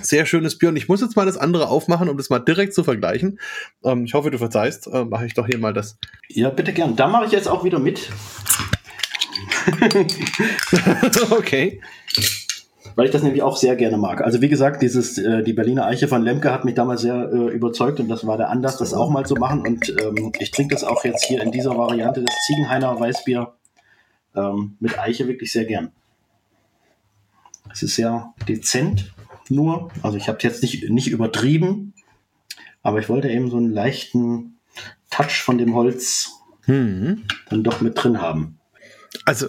sehr 0.01 0.27
schönes 0.27 0.59
Bier 0.59 0.71
und 0.71 0.77
ich 0.77 0.89
muss 0.89 1.01
jetzt 1.01 1.17
mal 1.17 1.27
das 1.27 1.37
andere 1.37 1.69
aufmachen, 1.69 2.09
um 2.09 2.17
das 2.17 2.31
mal 2.31 2.39
direkt 2.39 2.75
zu 2.75 2.83
vergleichen. 2.83 3.39
Ähm, 3.85 4.07
ich 4.07 4.15
hoffe, 4.15 4.31
du 4.31 4.39
verzeihst, 4.39 4.87
äh, 4.87 5.05
mache 5.05 5.27
ich 5.27 5.35
doch 5.35 5.47
hier 5.47 5.59
mal 5.59 5.73
das. 5.73 5.99
Ja, 6.29 6.51
bitte 6.51 6.73
gern. 6.73 6.97
Da 6.97 7.07
mache 7.07 7.27
ich 7.27 7.33
jetzt 7.33 7.49
auch 7.49 7.63
wieder 7.65 7.79
mit. 7.79 8.11
okay 11.31 11.81
weil 12.97 13.07
ich 13.07 13.13
das 13.13 13.23
nämlich 13.23 13.43
auch 13.43 13.57
sehr 13.57 13.77
gerne 13.77 13.97
mag. 13.97 14.21
Also 14.21 14.41
wie 14.41 14.49
gesagt, 14.49 14.83
dieses 14.83 15.19
äh, 15.19 15.43
die 15.43 15.53
Berliner 15.53 15.87
Eiche 15.87 16.09
von 16.09 16.23
Lemke 16.23 16.53
hat 16.53 16.65
mich 16.65 16.75
damals 16.75 17.03
sehr 17.03 17.31
äh, 17.33 17.53
überzeugt 17.53 18.01
und 18.01 18.09
das 18.09 18.27
war 18.27 18.37
der 18.37 18.51
Anlass, 18.51 18.77
das 18.77 18.95
auch 18.95 19.11
mal 19.11 19.27
zu 19.27 19.35
machen. 19.35 19.67
Und 19.67 19.95
ähm, 20.01 20.33
ich 20.39 20.51
trinke 20.51 20.75
das 20.75 20.85
auch 20.85 21.05
jetzt 21.05 21.25
hier 21.25 21.43
in 21.43 21.51
dieser 21.51 21.77
Variante 21.77 22.23
des 22.23 22.35
Ziegenhainer 22.47 22.99
Weißbier 22.99 23.53
ähm, 24.37 24.77
mit 24.81 24.99
Eiche 24.99 25.27
wirklich 25.27 25.53
sehr 25.53 25.65
gern. 25.65 25.91
Es 27.73 27.83
ist 27.83 27.97
sehr 27.97 28.33
dezent 28.49 29.13
nur, 29.51 29.91
also 30.03 30.17
ich 30.17 30.29
habe 30.29 30.39
es 30.39 30.45
jetzt 30.45 30.63
nicht, 30.63 30.89
nicht 30.89 31.09
übertrieben, 31.09 31.93
aber 32.83 33.01
ich 33.01 33.09
wollte 33.09 33.29
eben 33.29 33.51
so 33.51 33.57
einen 33.57 33.73
leichten 33.73 34.59
Touch 35.11 35.43
von 35.43 35.59
dem 35.59 35.75
Holz 35.75 36.31
hm. 36.63 37.25
dann 37.51 37.63
doch 37.63 37.81
mit 37.81 38.03
drin 38.03 38.21
haben. 38.21 38.59
Also, 39.25 39.49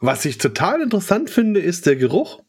was 0.00 0.24
ich 0.24 0.38
total 0.38 0.80
interessant 0.80 1.30
finde, 1.30 1.60
ist 1.60 1.86
der 1.86 1.96
Geruch 1.96 2.42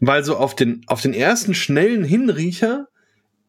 weil 0.00 0.24
so 0.24 0.36
auf 0.36 0.56
den, 0.56 0.82
auf 0.86 1.02
den 1.02 1.14
ersten 1.14 1.54
schnellen 1.54 2.04
Hinriecher 2.04 2.88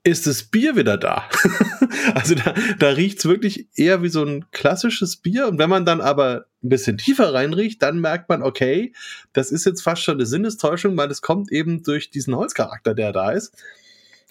ist 0.04 0.26
das 0.26 0.43
Bier 0.43 0.76
wieder 0.76 0.97
da. 0.97 1.30
also 2.16 2.36
da, 2.36 2.54
da 2.80 2.89
riecht's 2.89 3.26
wirklich 3.26 3.68
eher 3.76 4.02
wie 4.02 4.10
so 4.10 4.24
ein 4.24 4.45
klassisches 4.52 5.18
Bier. 5.18 5.47
Und 5.47 5.60
wenn 5.60 5.70
man 5.70 5.86
dann 5.86 6.02
aber 6.02 6.45
ein 6.64 6.70
bisschen 6.70 6.97
tiefer 6.97 7.34
reinriecht, 7.34 7.82
dann 7.82 7.99
merkt 7.99 8.28
man, 8.28 8.41
okay, 8.41 8.93
das 9.34 9.52
ist 9.52 9.66
jetzt 9.66 9.82
fast 9.82 10.02
schon 10.02 10.16
eine 10.16 10.26
Sinnestäuschung, 10.26 10.97
weil 10.97 11.12
es 11.12 11.22
kommt 11.22 11.52
eben 11.52 11.84
durch 11.84 12.10
diesen 12.10 12.36
Holzcharakter, 12.36 12.93
der 12.95 13.12
da 13.12 13.32
ist. 13.32 13.54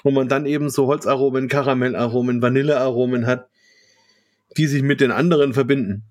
Wo 0.02 0.10
man 0.10 0.28
dann 0.28 0.46
eben 0.46 0.70
so 0.70 0.86
Holzaromen, 0.86 1.48
Karamellaromen, 1.48 2.42
Vanillearomen 2.42 3.26
hat, 3.26 3.48
die 4.56 4.66
sich 4.66 4.82
mit 4.82 5.00
den 5.00 5.12
anderen 5.12 5.54
verbinden. 5.54 6.02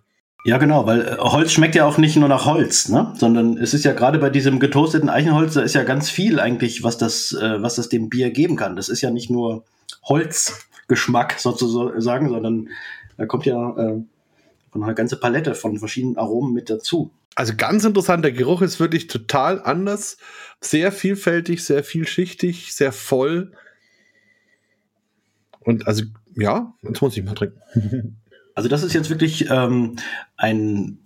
Ja, 0.46 0.58
genau, 0.58 0.86
weil 0.86 1.02
äh, 1.02 1.18
Holz 1.18 1.52
schmeckt 1.52 1.76
ja 1.76 1.86
auch 1.86 1.98
nicht 1.98 2.16
nur 2.16 2.30
nach 2.30 2.46
Holz, 2.46 2.88
ne? 2.88 3.14
sondern 3.18 3.58
es 3.58 3.74
ist 3.74 3.84
ja 3.84 3.94
gerade 3.94 4.20
bei 4.20 4.30
diesem 4.30 4.60
getoasteten 4.60 5.10
Eichenholz, 5.10 5.54
da 5.54 5.62
ist 5.62 5.76
ja 5.76 5.84
ganz 5.84 6.10
viel 6.10 6.40
eigentlich, 6.40 6.84
was 6.84 6.98
das, 6.98 7.34
äh, 7.34 7.62
was 7.62 7.76
das 7.76 7.90
dem 7.90 8.10
Bier 8.10 8.32
geben 8.32 8.56
kann. 8.56 8.76
Das 8.76 8.88
ist 8.88 9.02
ja 9.02 9.12
nicht 9.12 9.30
nur 9.30 9.66
Holzgeschmack 10.04 11.36
sozusagen, 11.40 12.30
sondern 12.30 12.70
da 13.18 13.26
kommt 13.26 13.46
ja 13.46 13.78
äh, 13.78 14.02
eine 14.74 14.96
ganze 14.96 15.18
Palette 15.18 15.56
von 15.56 15.78
verschiedenen 15.78 16.18
Aromen 16.18 16.54
mit 16.54 16.70
dazu. 16.70 17.12
Also 17.36 17.54
ganz 17.56 17.84
interessant, 17.84 18.24
der 18.24 18.32
Geruch 18.32 18.62
ist 18.62 18.80
wirklich 18.80 19.08
total 19.08 19.62
anders, 19.62 20.18
sehr 20.62 20.92
vielfältig, 20.92 21.64
sehr 21.64 21.84
vielschichtig, 21.84 22.74
sehr 22.74 22.92
voll. 22.92 23.52
Und 25.62 25.88
also, 25.88 26.04
ja, 26.36 26.74
jetzt 26.82 27.02
muss 27.02 27.18
ich 27.18 27.24
mal 27.24 27.36
trinken. 27.36 28.18
Also 28.60 28.68
das 28.68 28.84
ist 28.84 28.92
jetzt 28.92 29.10
wirklich 29.10 29.50
ähm, 29.50 29.96
ein 30.36 30.98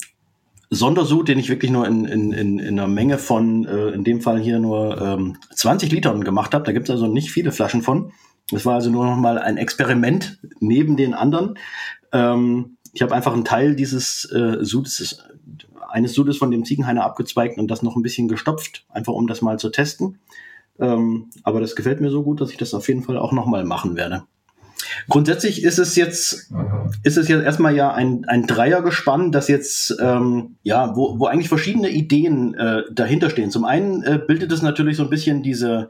Sondersud, 0.72 1.28
den 1.28 1.38
ich 1.38 1.50
wirklich 1.50 1.70
nur 1.70 1.86
in, 1.86 2.06
in, 2.06 2.34
in, 2.34 2.58
in 2.58 2.80
einer 2.80 2.88
Menge 2.88 3.20
von, 3.20 3.68
äh, 3.68 3.90
in 3.90 4.04
dem 4.04 4.22
Fall 4.22 4.40
hier 4.40 4.58
nur 4.58 5.00
ähm, 5.00 5.38
20 5.54 5.92
Litern 5.92 6.24
gemacht 6.24 6.56
habe. 6.56 6.66
Da 6.66 6.72
gibt 6.72 6.90
es 6.90 6.90
also 6.90 7.06
nicht 7.06 7.30
viele 7.30 7.52
Flaschen 7.52 7.84
von. 7.84 8.12
Das 8.50 8.66
war 8.66 8.74
also 8.74 8.90
nur 8.90 9.06
noch 9.06 9.18
mal 9.18 9.38
ein 9.38 9.58
Experiment 9.58 10.40
neben 10.62 10.98
den 10.98 11.14
anderen. 11.14 11.60
Ähm, 12.12 12.78
ich 12.92 13.04
habe 13.04 13.14
einfach 13.14 13.34
einen 13.34 13.46
Teil 13.46 13.76
dieses 13.76 14.26
äh, 14.32 14.58
Sudes, 14.62 15.24
eines 15.92 16.16
Sudes 16.16 16.38
von 16.38 16.50
dem 16.50 16.66
Ziegenhainer 16.66 17.04
abgezweigt 17.04 17.60
und 17.60 17.70
das 17.70 17.84
noch 17.84 17.96
ein 17.96 18.02
bisschen 18.02 18.28
gestopft, 18.28 18.84
einfach 18.90 19.14
um 19.14 19.28
das 19.28 19.44
mal 19.44 19.60
zu 19.60 19.70
testen. 19.70 20.18
Ähm, 20.80 21.30
aber 21.44 21.60
das 21.62 21.76
gefällt 21.76 22.02
mir 22.02 22.10
so 22.10 22.24
gut, 22.24 22.42
dass 22.42 22.50
ich 22.50 22.58
das 22.58 22.74
auf 22.74 22.88
jeden 22.88 23.04
Fall 23.04 23.20
auch 23.20 23.32
noch 23.32 23.46
mal 23.46 23.64
machen 23.64 23.96
werde. 23.96 24.24
Grundsätzlich 25.10 25.64
ist 25.64 25.80
es 25.80 25.96
jetzt, 25.96 26.52
ist 27.04 27.18
es 27.18 27.28
jetzt 27.28 27.44
erstmal 27.44 27.76
ja 27.76 27.92
ein, 27.92 28.26
ein 28.26 28.48
Dreiergespann, 28.48 29.32
das 29.32 29.48
jetzt, 29.48 29.96
ähm, 30.02 30.56
ja, 30.64 30.96
wo, 30.96 31.20
wo 31.20 31.26
eigentlich 31.26 31.50
verschiedene 31.50 31.90
Ideen 31.90 32.54
äh, 32.56 32.84
dahinter 32.92 33.30
stehen. 33.30 33.52
Zum 33.52 33.66
einen 33.66 34.04
äh, 34.04 34.20
bildet 34.26 34.52
es 34.52 34.62
natürlich 34.62 34.98
so 34.98 35.04
ein 35.04 35.10
bisschen 35.10 35.44
diese, 35.44 35.90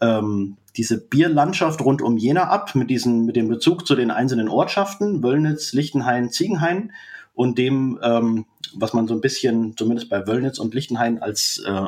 ähm, 0.00 0.56
diese 0.76 0.98
Bierlandschaft 0.98 1.80
rund 1.80 2.02
um 2.02 2.16
Jena 2.16 2.48
ab, 2.48 2.74
mit 2.74 2.90
diesen, 2.90 3.24
mit 3.24 3.36
dem 3.36 3.48
Bezug 3.48 3.86
zu 3.86 3.94
den 3.94 4.10
einzelnen 4.10 4.48
Ortschaften, 4.48 5.22
Wöllnitz, 5.22 5.72
Lichtenhain, 5.72 6.30
Ziegenhain 6.30 6.92
und 7.34 7.58
dem, 7.58 7.98
ähm, 8.02 8.46
was 8.74 8.92
man 8.92 9.06
so 9.06 9.14
ein 9.14 9.20
bisschen, 9.20 9.76
zumindest 9.76 10.08
bei 10.08 10.26
Wöllnitz 10.26 10.58
und 10.58 10.74
Lichtenhain, 10.74 11.22
als 11.22 11.62
äh, 11.66 11.86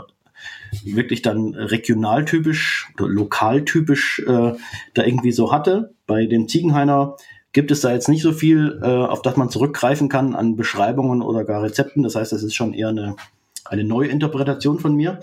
wirklich 0.84 1.22
dann 1.22 1.55
regionaltypisch 1.55 2.91
oder 2.99 3.09
lokaltypisch 3.09 4.22
äh, 4.26 4.53
da 4.95 5.05
irgendwie 5.05 5.32
so 5.32 5.53
hatte. 5.53 5.95
Bei 6.07 6.26
dem 6.26 6.49
Ziegenhainer 6.49 7.16
gibt 7.53 7.70
es 7.70 7.80
da 7.80 7.93
jetzt 7.93 8.09
nicht 8.09 8.22
so 8.22 8.32
viel, 8.32 8.80
äh, 8.82 8.87
auf 8.87 9.22
das 9.22 9.37
man 9.37 9.51
zurückgreifen 9.51 10.09
kann 10.09 10.34
an 10.34 10.57
Beschreibungen 10.57 11.22
oder 11.22 11.45
gar 11.45 11.62
Rezepten. 11.62 12.03
Das 12.03 12.14
heißt, 12.14 12.32
das 12.32 12.43
ist 12.43 12.55
schon 12.55 12.74
eher 12.74 12.89
eine, 12.89 13.16
eine 13.64 13.84
neue 13.84 14.09
Interpretation 14.09 14.78
von 14.78 14.95
mir. 14.95 15.20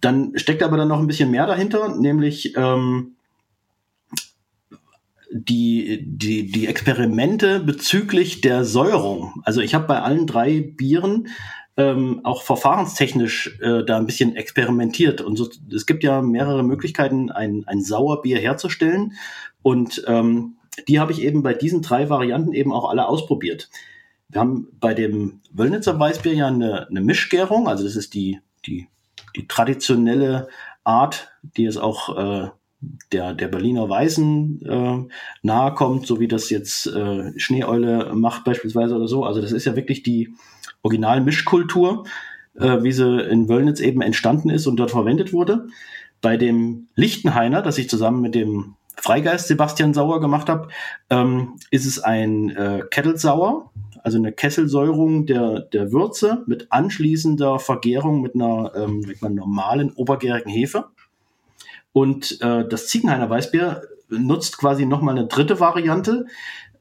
Dann 0.00 0.32
steckt 0.36 0.62
aber 0.62 0.76
dann 0.76 0.88
noch 0.88 0.98
ein 0.98 1.06
bisschen 1.06 1.30
mehr 1.30 1.46
dahinter, 1.46 1.96
nämlich 1.96 2.54
ähm, 2.56 3.14
die, 5.32 6.04
die, 6.06 6.50
die 6.52 6.66
Experimente 6.66 7.60
bezüglich 7.60 8.40
der 8.40 8.64
Säuerung. 8.64 9.42
Also 9.44 9.60
ich 9.60 9.74
habe 9.74 9.86
bei 9.86 10.00
allen 10.00 10.26
drei 10.26 10.60
Bieren 10.60 11.28
ähm, 11.76 12.20
auch 12.24 12.42
verfahrenstechnisch 12.42 13.58
äh, 13.60 13.84
da 13.84 13.96
ein 13.96 14.06
bisschen 14.06 14.36
experimentiert. 14.36 15.20
Und 15.20 15.36
so, 15.36 15.48
es 15.74 15.86
gibt 15.86 16.04
ja 16.04 16.22
mehrere 16.22 16.62
Möglichkeiten, 16.62 17.30
ein, 17.30 17.64
ein 17.66 17.82
Sauerbier 17.82 18.38
herzustellen. 18.38 19.14
Und 19.62 20.04
ähm, 20.06 20.56
die 20.88 21.00
habe 21.00 21.12
ich 21.12 21.22
eben 21.22 21.42
bei 21.42 21.54
diesen 21.54 21.82
drei 21.82 22.08
Varianten 22.10 22.52
eben 22.52 22.72
auch 22.72 22.88
alle 22.88 23.08
ausprobiert. 23.08 23.70
Wir 24.28 24.40
haben 24.40 24.68
bei 24.80 24.94
dem 24.94 25.40
Wöllnitzer 25.52 25.98
Weißbier 25.98 26.34
ja 26.34 26.46
eine, 26.48 26.88
eine 26.88 27.00
Mischgärung, 27.00 27.68
also 27.68 27.84
das 27.84 27.94
ist 27.96 28.14
die, 28.14 28.40
die, 28.66 28.88
die 29.36 29.46
traditionelle 29.46 30.48
Art, 30.82 31.30
die 31.56 31.66
es 31.66 31.76
auch 31.76 32.16
äh, 32.16 32.48
der, 33.12 33.34
der 33.34 33.48
Berliner 33.48 33.88
Weißen 33.88 34.62
äh, 34.66 35.14
nahe 35.42 35.74
kommt, 35.74 36.06
so 36.06 36.20
wie 36.20 36.28
das 36.28 36.50
jetzt 36.50 36.86
äh, 36.86 37.38
Schneeeule 37.38 38.12
macht 38.14 38.44
beispielsweise 38.44 38.96
oder 38.96 39.08
so. 39.08 39.24
Also 39.24 39.40
das 39.40 39.52
ist 39.52 39.64
ja 39.64 39.76
wirklich 39.76 40.02
die, 40.02 40.34
Original-Mischkultur, 40.84 42.04
äh, 42.54 42.82
wie 42.82 42.92
sie 42.92 43.20
in 43.22 43.48
Wöllnitz 43.48 43.80
eben 43.80 44.00
entstanden 44.00 44.50
ist 44.50 44.66
und 44.66 44.76
dort 44.76 44.92
verwendet 44.92 45.32
wurde. 45.32 45.66
Bei 46.20 46.36
dem 46.36 46.88
Lichtenhainer, 46.94 47.62
das 47.62 47.78
ich 47.78 47.90
zusammen 47.90 48.20
mit 48.20 48.34
dem 48.34 48.76
Freigeist 48.96 49.48
Sebastian 49.48 49.92
Sauer 49.92 50.20
gemacht 50.20 50.48
habe, 50.48 50.68
ähm, 51.10 51.56
ist 51.70 51.84
es 51.84 51.98
ein 51.98 52.50
äh, 52.50 52.82
Kettelsauer, 52.90 53.70
also 54.02 54.18
eine 54.18 54.32
Kesselsäurung 54.32 55.26
der, 55.26 55.60
der 55.60 55.92
Würze 55.92 56.44
mit 56.46 56.70
anschließender 56.70 57.58
Vergärung 57.58 58.20
mit 58.20 58.34
einer, 58.34 58.72
ähm, 58.76 59.00
mit 59.00 59.22
einer 59.22 59.34
normalen 59.34 59.92
obergärigen 59.92 60.50
Hefe. 60.50 60.86
Und 61.92 62.40
äh, 62.40 62.66
das 62.68 62.88
Ziegenhainer 62.88 63.28
Weißbier 63.30 63.82
nutzt 64.08 64.58
quasi 64.58 64.86
nochmal 64.86 65.16
eine 65.16 65.26
dritte 65.26 65.60
Variante 65.60 66.26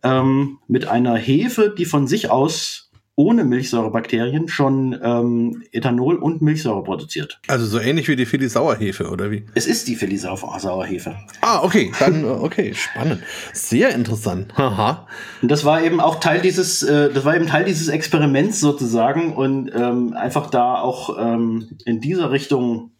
ähm, 0.04 0.60
mit 0.68 0.88
einer 0.88 1.16
Hefe, 1.16 1.74
die 1.76 1.86
von 1.86 2.08
sich 2.08 2.30
aus 2.30 2.92
ohne 3.16 3.44
Milchsäurebakterien 3.44 4.48
schon 4.48 5.00
ähm, 5.04 5.64
Ethanol 5.72 6.16
und 6.16 6.42
Milchsäure 6.42 6.84
produziert. 6.84 7.40
Also 7.48 7.66
so 7.66 7.80
ähnlich 7.80 8.08
wie 8.08 8.16
die 8.16 8.26
Philly-Sauerhefe, 8.26 9.10
oder 9.10 9.30
wie? 9.30 9.46
Es 9.54 9.68
ist 9.68 9.88
die 9.88 9.96
Philly-Sauerhefe. 9.96 11.16
Ah, 11.42 11.62
okay, 11.64 11.92
dann, 12.00 12.24
äh, 12.24 12.28
okay, 12.28 12.74
spannend. 12.74 13.22
Sehr 13.54 13.94
interessant. 13.94 14.58
Haha. 14.58 15.08
Und 15.42 15.52
das 15.52 15.64
war 15.64 15.84
eben 15.84 16.00
auch 16.00 16.20
Teil 16.20 16.42
dieses, 16.42 16.82
äh, 16.82 17.12
das 17.14 17.24
war 17.24 17.36
eben 17.36 17.46
Teil 17.46 17.66
dieses 17.66 17.88
Experiments 17.88 18.60
sozusagen 18.60 19.34
und 19.36 19.72
ähm, 19.76 20.14
einfach 20.14 20.50
da 20.50 20.76
auch 20.76 21.18
ähm, 21.20 21.68
in 21.86 22.02
dieser 22.02 22.32
Richtung 22.32 22.93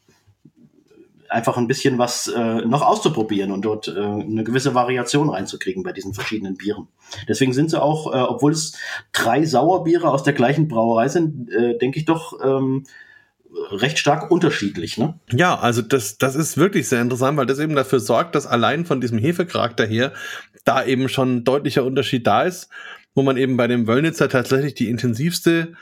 einfach 1.34 1.58
ein 1.58 1.68
bisschen 1.68 1.98
was 1.98 2.28
äh, 2.28 2.62
noch 2.62 2.84
auszuprobieren 2.84 3.52
und 3.52 3.64
dort 3.64 3.88
äh, 3.88 4.00
eine 4.00 4.44
gewisse 4.44 4.76
Variation 4.76 5.30
reinzukriegen 5.30 5.84
bei 5.84 5.92
diesen 5.92 6.14
verschiedenen 6.14 6.56
Bieren. 6.56 6.88
Deswegen 7.28 7.54
sind 7.54 7.72
sie 7.72 7.82
auch, 7.82 8.14
äh, 8.14 8.18
obwohl 8.18 8.52
es 8.52 8.78
drei 9.12 9.44
Sauerbiere 9.44 10.10
aus 10.10 10.24
der 10.24 10.34
gleichen 10.34 10.68
Brauerei 10.68 11.08
sind, 11.08 11.52
äh, 11.52 11.78
denke 11.78 12.00
ich 12.00 12.06
doch 12.06 12.40
ähm, 12.44 12.84
recht 13.72 13.98
stark 13.98 14.30
unterschiedlich. 14.30 14.98
Ne? 14.98 15.20
Ja, 15.32 15.58
also 15.58 15.82
das, 15.82 16.18
das 16.20 16.36
ist 16.36 16.58
wirklich 16.58 16.88
sehr 16.88 17.02
interessant, 17.02 17.38
weil 17.38 17.48
das 17.48 17.60
eben 17.60 17.76
dafür 17.76 18.00
sorgt, 18.00 18.36
dass 18.36 18.46
allein 18.46 18.86
von 18.86 19.02
diesem 19.02 19.18
Hefecharakter 19.18 19.86
her 19.86 20.14
da 20.66 20.86
eben 20.86 21.10
schon 21.10 21.38
ein 21.38 21.44
deutlicher 21.44 21.84
Unterschied 21.84 22.28
da 22.28 22.44
ist, 22.44 22.70
wo 23.16 23.24
man 23.24 23.38
eben 23.38 23.58
bei 23.58 23.68
dem 23.68 23.88
Wöllnitzer 23.88 24.30
tatsächlich 24.30 24.76
die 24.76 24.90
intensivste 24.90 25.74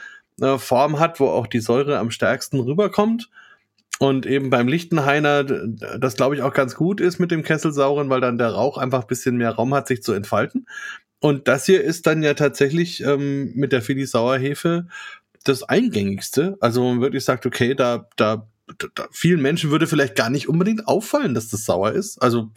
äh, 0.42 0.58
Form 0.58 1.00
hat, 1.00 1.20
wo 1.20 1.28
auch 1.28 1.48
die 1.48 1.60
Säure 1.60 2.00
am 2.00 2.10
stärksten 2.10 2.60
rüberkommt 2.60 3.30
und 4.02 4.26
eben 4.26 4.50
beim 4.50 4.68
Lichtenhainer, 4.68 5.44
das 5.44 6.16
glaube 6.16 6.34
ich 6.34 6.42
auch 6.42 6.56
ganz 6.56 6.74
gut 6.74 7.00
ist 7.00 7.20
mit 7.20 7.30
dem 7.30 7.44
Kesselsauren, 7.44 8.10
weil 8.10 8.20
dann 8.20 8.40
der 8.40 8.50
Rauch 8.50 8.80
einfach 8.80 9.04
bisschen 9.04 9.38
mehr 9.38 9.52
Raum 9.52 9.76
hat, 9.76 9.88
sich 9.88 10.02
zu 10.02 10.14
entfalten. 10.14 10.66
Und 11.20 11.48
das 11.48 11.68
hier 11.68 11.84
ist 11.84 12.08
dann 12.08 12.24
ja 12.24 12.34
tatsächlich 12.34 13.04
ähm, 13.04 13.52
mit 13.54 13.72
der 13.72 13.84
Philly 13.84 14.08
Sauerhefe 14.08 14.88
das 15.44 15.62
eingängigste. 15.62 16.58
Also 16.62 16.84
man 16.84 17.00
wirklich 17.00 17.24
sagt, 17.24 17.46
okay, 17.46 17.76
da, 17.76 18.10
da, 18.16 18.48
da 18.96 19.08
vielen 19.12 19.40
Menschen 19.40 19.70
würde 19.70 19.86
vielleicht 19.86 20.16
gar 20.16 20.32
nicht 20.32 20.50
unbedingt 20.50 20.88
auffallen, 20.88 21.36
dass 21.36 21.50
das 21.50 21.66
sauer 21.66 21.92
ist. 21.92 22.20
Also 22.24 22.50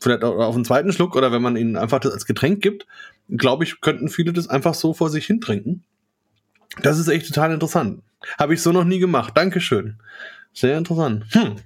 vielleicht 0.00 0.24
auch 0.24 0.40
auf 0.40 0.56
den 0.56 0.64
zweiten 0.64 0.92
Schluck 0.92 1.14
oder 1.14 1.30
wenn 1.30 1.42
man 1.42 1.56
ihnen 1.56 1.76
einfach 1.76 2.00
das 2.00 2.12
als 2.12 2.26
Getränk 2.26 2.62
gibt, 2.62 2.88
glaube 3.28 3.62
ich, 3.62 3.80
könnten 3.80 4.08
viele 4.08 4.32
das 4.32 4.48
einfach 4.48 4.74
so 4.74 4.92
vor 4.92 5.08
sich 5.08 5.24
hin 5.24 5.40
trinken. 5.40 5.84
Das 6.82 6.98
ist 6.98 7.06
echt 7.06 7.28
total 7.28 7.52
interessant. 7.52 8.02
Habe 8.40 8.54
ich 8.54 8.62
so 8.62 8.72
noch 8.72 8.82
nie 8.82 8.98
gemacht. 8.98 9.34
Dankeschön. 9.36 10.00
Sehr 10.54 10.78
interessant. 10.78 11.24
Hm. 11.32 11.56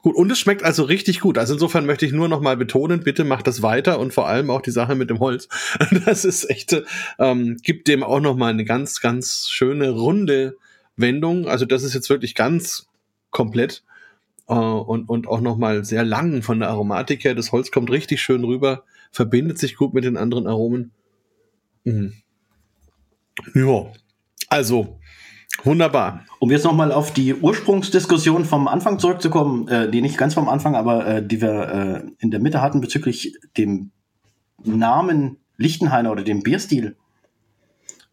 Gut, 0.00 0.14
und 0.14 0.30
es 0.30 0.38
schmeckt 0.38 0.62
also 0.62 0.84
richtig 0.84 1.20
gut. 1.20 1.38
Also 1.38 1.54
insofern 1.54 1.84
möchte 1.84 2.06
ich 2.06 2.12
nur 2.12 2.28
noch 2.28 2.40
mal 2.40 2.56
betonen, 2.56 3.00
bitte 3.00 3.24
macht 3.24 3.46
das 3.46 3.62
weiter 3.62 3.98
und 3.98 4.14
vor 4.14 4.28
allem 4.28 4.48
auch 4.48 4.62
die 4.62 4.70
Sache 4.70 4.94
mit 4.94 5.10
dem 5.10 5.18
Holz. 5.18 5.48
Das 6.04 6.24
ist 6.24 6.48
echt, 6.48 6.80
ähm, 7.18 7.56
gibt 7.62 7.88
dem 7.88 8.02
auch 8.02 8.20
noch 8.20 8.36
mal 8.36 8.50
eine 8.50 8.64
ganz, 8.64 9.00
ganz 9.00 9.48
schöne 9.50 9.90
runde 9.90 10.56
Wendung. 10.96 11.48
Also 11.48 11.66
das 11.66 11.82
ist 11.82 11.94
jetzt 11.94 12.10
wirklich 12.10 12.34
ganz 12.34 12.88
komplett 13.30 13.82
äh, 14.48 14.54
und, 14.54 15.08
und 15.08 15.26
auch 15.26 15.40
noch 15.40 15.56
mal 15.56 15.84
sehr 15.84 16.04
lang 16.04 16.42
von 16.42 16.60
der 16.60 16.70
Aromatik 16.70 17.24
her. 17.24 17.34
Das 17.34 17.52
Holz 17.52 17.70
kommt 17.70 17.90
richtig 17.90 18.22
schön 18.22 18.44
rüber, 18.44 18.84
verbindet 19.10 19.58
sich 19.58 19.76
gut 19.76 19.94
mit 19.94 20.04
den 20.04 20.16
anderen 20.16 20.46
Aromen. 20.46 20.92
Mhm. 21.84 22.14
Ja, 23.54 23.92
also 24.48 24.97
Wunderbar. 25.64 26.24
Um 26.38 26.50
jetzt 26.50 26.64
nochmal 26.64 26.92
auf 26.92 27.12
die 27.12 27.34
Ursprungsdiskussion 27.34 28.44
vom 28.44 28.68
Anfang 28.68 28.98
zurückzukommen, 28.98 29.68
äh, 29.68 29.90
die 29.90 30.02
nicht 30.02 30.16
ganz 30.16 30.34
vom 30.34 30.48
Anfang, 30.48 30.76
aber 30.76 31.06
äh, 31.06 31.26
die 31.26 31.40
wir 31.42 32.04
äh, 32.04 32.10
in 32.18 32.30
der 32.30 32.40
Mitte 32.40 32.60
hatten 32.60 32.80
bezüglich 32.80 33.36
dem 33.56 33.90
Namen 34.62 35.38
Lichtenhainer 35.56 36.12
oder 36.12 36.22
dem 36.22 36.42
Bierstil. 36.42 36.96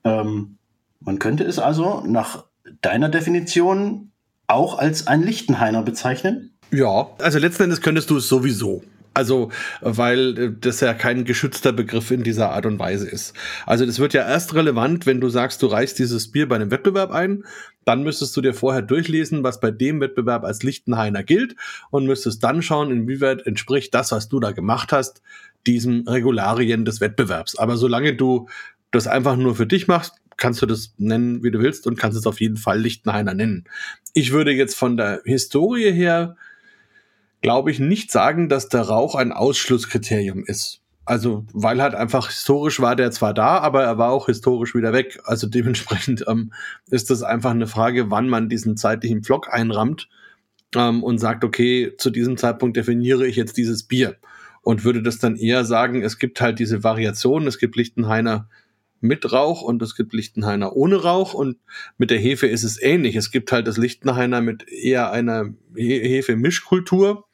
Ähm, 0.03 0.57
man 0.99 1.19
könnte 1.19 1.43
es 1.43 1.59
also 1.59 2.01
nach 2.05 2.45
deiner 2.81 3.09
Definition 3.09 4.11
auch 4.47 4.77
als 4.77 5.07
ein 5.07 5.23
Lichtenhainer 5.23 5.83
bezeichnen? 5.83 6.51
Ja, 6.71 7.09
also 7.19 7.39
letzten 7.39 7.63
Endes 7.63 7.81
könntest 7.81 8.09
du 8.09 8.17
es 8.17 8.27
sowieso. 8.27 8.83
Also, 9.15 9.49
weil 9.79 10.37
äh, 10.37 10.51
das 10.59 10.81
ja 10.81 10.93
kein 10.93 11.23
geschützter 11.23 11.71
Begriff 11.71 12.11
in 12.11 12.23
dieser 12.23 12.51
Art 12.51 12.65
und 12.65 12.77
Weise 12.79 13.09
ist. 13.09 13.33
Also, 13.65 13.85
das 13.85 13.99
wird 13.99 14.13
ja 14.13 14.27
erst 14.27 14.53
relevant, 14.53 15.05
wenn 15.05 15.21
du 15.21 15.29
sagst, 15.29 15.63
du 15.63 15.67
reichst 15.67 15.97
dieses 15.99 16.31
Bier 16.31 16.47
bei 16.49 16.57
einem 16.57 16.69
Wettbewerb 16.69 17.11
ein. 17.11 17.45
Dann 17.85 18.03
müsstest 18.03 18.35
du 18.35 18.41
dir 18.41 18.53
vorher 18.53 18.81
durchlesen, 18.81 19.43
was 19.43 19.61
bei 19.61 19.71
dem 19.71 20.01
Wettbewerb 20.01 20.43
als 20.43 20.63
Lichtenhainer 20.63 21.23
gilt 21.23 21.55
und 21.91 22.05
müsstest 22.05 22.43
dann 22.43 22.61
schauen, 22.61 22.91
inwieweit 22.91 23.45
entspricht 23.47 23.93
das, 23.93 24.11
was 24.11 24.27
du 24.27 24.39
da 24.39 24.51
gemacht 24.51 24.91
hast, 24.91 25.21
diesen 25.65 26.07
Regularien 26.07 26.83
des 26.83 26.99
Wettbewerbs. 26.99 27.57
Aber 27.57 27.77
solange 27.77 28.15
du 28.15 28.49
das 28.91 29.07
einfach 29.07 29.37
nur 29.37 29.55
für 29.55 29.67
dich 29.67 29.87
machst, 29.87 30.15
kannst 30.35 30.61
du 30.61 30.65
das 30.65 30.93
nennen, 30.97 31.43
wie 31.43 31.51
du 31.51 31.59
willst 31.59 31.87
und 31.87 31.97
kannst 31.97 32.17
es 32.17 32.27
auf 32.27 32.41
jeden 32.41 32.57
Fall 32.57 32.81
Lichtenhainer 32.81 33.33
nennen. 33.33 33.63
Ich 34.13 34.31
würde 34.31 34.51
jetzt 34.51 34.75
von 34.75 34.97
der 34.97 35.21
Historie 35.23 35.91
her 35.91 36.35
glaube 37.45 37.69
ich, 37.69 37.79
nicht 37.79 38.11
sagen, 38.11 38.49
dass 38.49 38.69
der 38.69 38.81
Rauch 38.81 39.13
ein 39.13 39.31
Ausschlusskriterium 39.31 40.43
ist. 40.45 40.81
Also, 41.05 41.45
weil 41.53 41.79
halt 41.79 41.93
einfach 41.93 42.29
historisch 42.29 42.79
war 42.79 42.95
der 42.95 43.11
zwar 43.11 43.35
da, 43.35 43.59
aber 43.59 43.83
er 43.83 43.99
war 43.99 44.09
auch 44.09 44.25
historisch 44.25 44.73
wieder 44.73 44.93
weg. 44.93 45.19
Also 45.25 45.45
dementsprechend 45.45 46.25
ähm, 46.27 46.51
ist 46.89 47.11
das 47.11 47.21
einfach 47.21 47.51
eine 47.51 47.67
Frage, 47.67 48.09
wann 48.09 48.29
man 48.29 48.49
diesen 48.49 48.77
zeitlichen 48.77 49.23
Vlog 49.23 49.47
einrammt. 49.53 50.09
ähm, 50.75 51.03
und 51.03 51.19
sagt, 51.19 51.43
okay, 51.43 51.93
zu 51.99 52.09
diesem 52.09 52.35
Zeitpunkt 52.35 52.77
definiere 52.77 53.27
ich 53.27 53.35
jetzt 53.35 53.57
dieses 53.57 53.83
Bier 53.83 54.15
und 54.63 54.83
würde 54.83 55.03
das 55.03 55.19
dann 55.19 55.35
eher 55.35 55.65
sagen, 55.65 56.01
es 56.01 56.17
gibt 56.17 56.41
halt 56.41 56.57
diese 56.57 56.83
Variationen, 56.83 57.47
es 57.47 57.59
gibt 57.59 57.75
Lichtenhainer 57.75 58.49
mit 59.01 59.31
Rauch 59.31 59.61
und 59.61 59.83
es 59.83 59.95
gibt 59.95 60.13
Lichtenhainer 60.13 60.75
ohne 60.75 60.95
Rauch 60.95 61.35
und 61.35 61.57
mit 61.99 62.09
der 62.09 62.17
Hefe 62.17 62.47
ist 62.47 62.63
es 62.63 62.81
ähnlich. 62.81 63.15
Es 63.15 63.29
gibt 63.29 63.51
halt 63.51 63.67
das 63.67 63.77
Lichtenhainer 63.77 64.41
mit 64.41 64.67
eher 64.67 65.11
einer 65.11 65.53
Hefe-Mischkultur, 65.75 67.24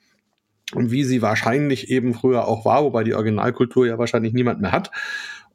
wie 0.76 1.04
sie 1.04 1.22
wahrscheinlich 1.22 1.90
eben 1.90 2.14
früher 2.14 2.48
auch 2.48 2.66
war, 2.66 2.84
wobei 2.84 3.04
die 3.04 3.14
Originalkultur 3.14 3.88
ja 3.88 3.98
wahrscheinlich 3.98 4.34
niemand 4.34 4.62
mehr 4.62 4.72
hat. 4.72 4.92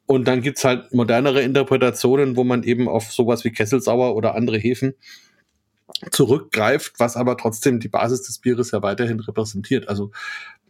Und 0.05 0.27
dann 0.27 0.41
gibt's 0.41 0.63
halt 0.63 0.93
modernere 0.93 1.41
Interpretationen, 1.41 2.37
wo 2.37 2.43
man 2.43 2.63
eben 2.63 2.87
auf 2.87 3.11
sowas 3.11 3.43
wie 3.43 3.51
Kesselsauer 3.51 4.15
oder 4.15 4.35
andere 4.35 4.57
Hefen 4.57 4.95
zurückgreift, 6.11 6.93
was 6.97 7.17
aber 7.17 7.37
trotzdem 7.37 7.79
die 7.79 7.89
Basis 7.89 8.23
des 8.23 8.39
Bieres 8.39 8.71
ja 8.71 8.81
weiterhin 8.81 9.19
repräsentiert. 9.19 9.89
Also 9.89 10.11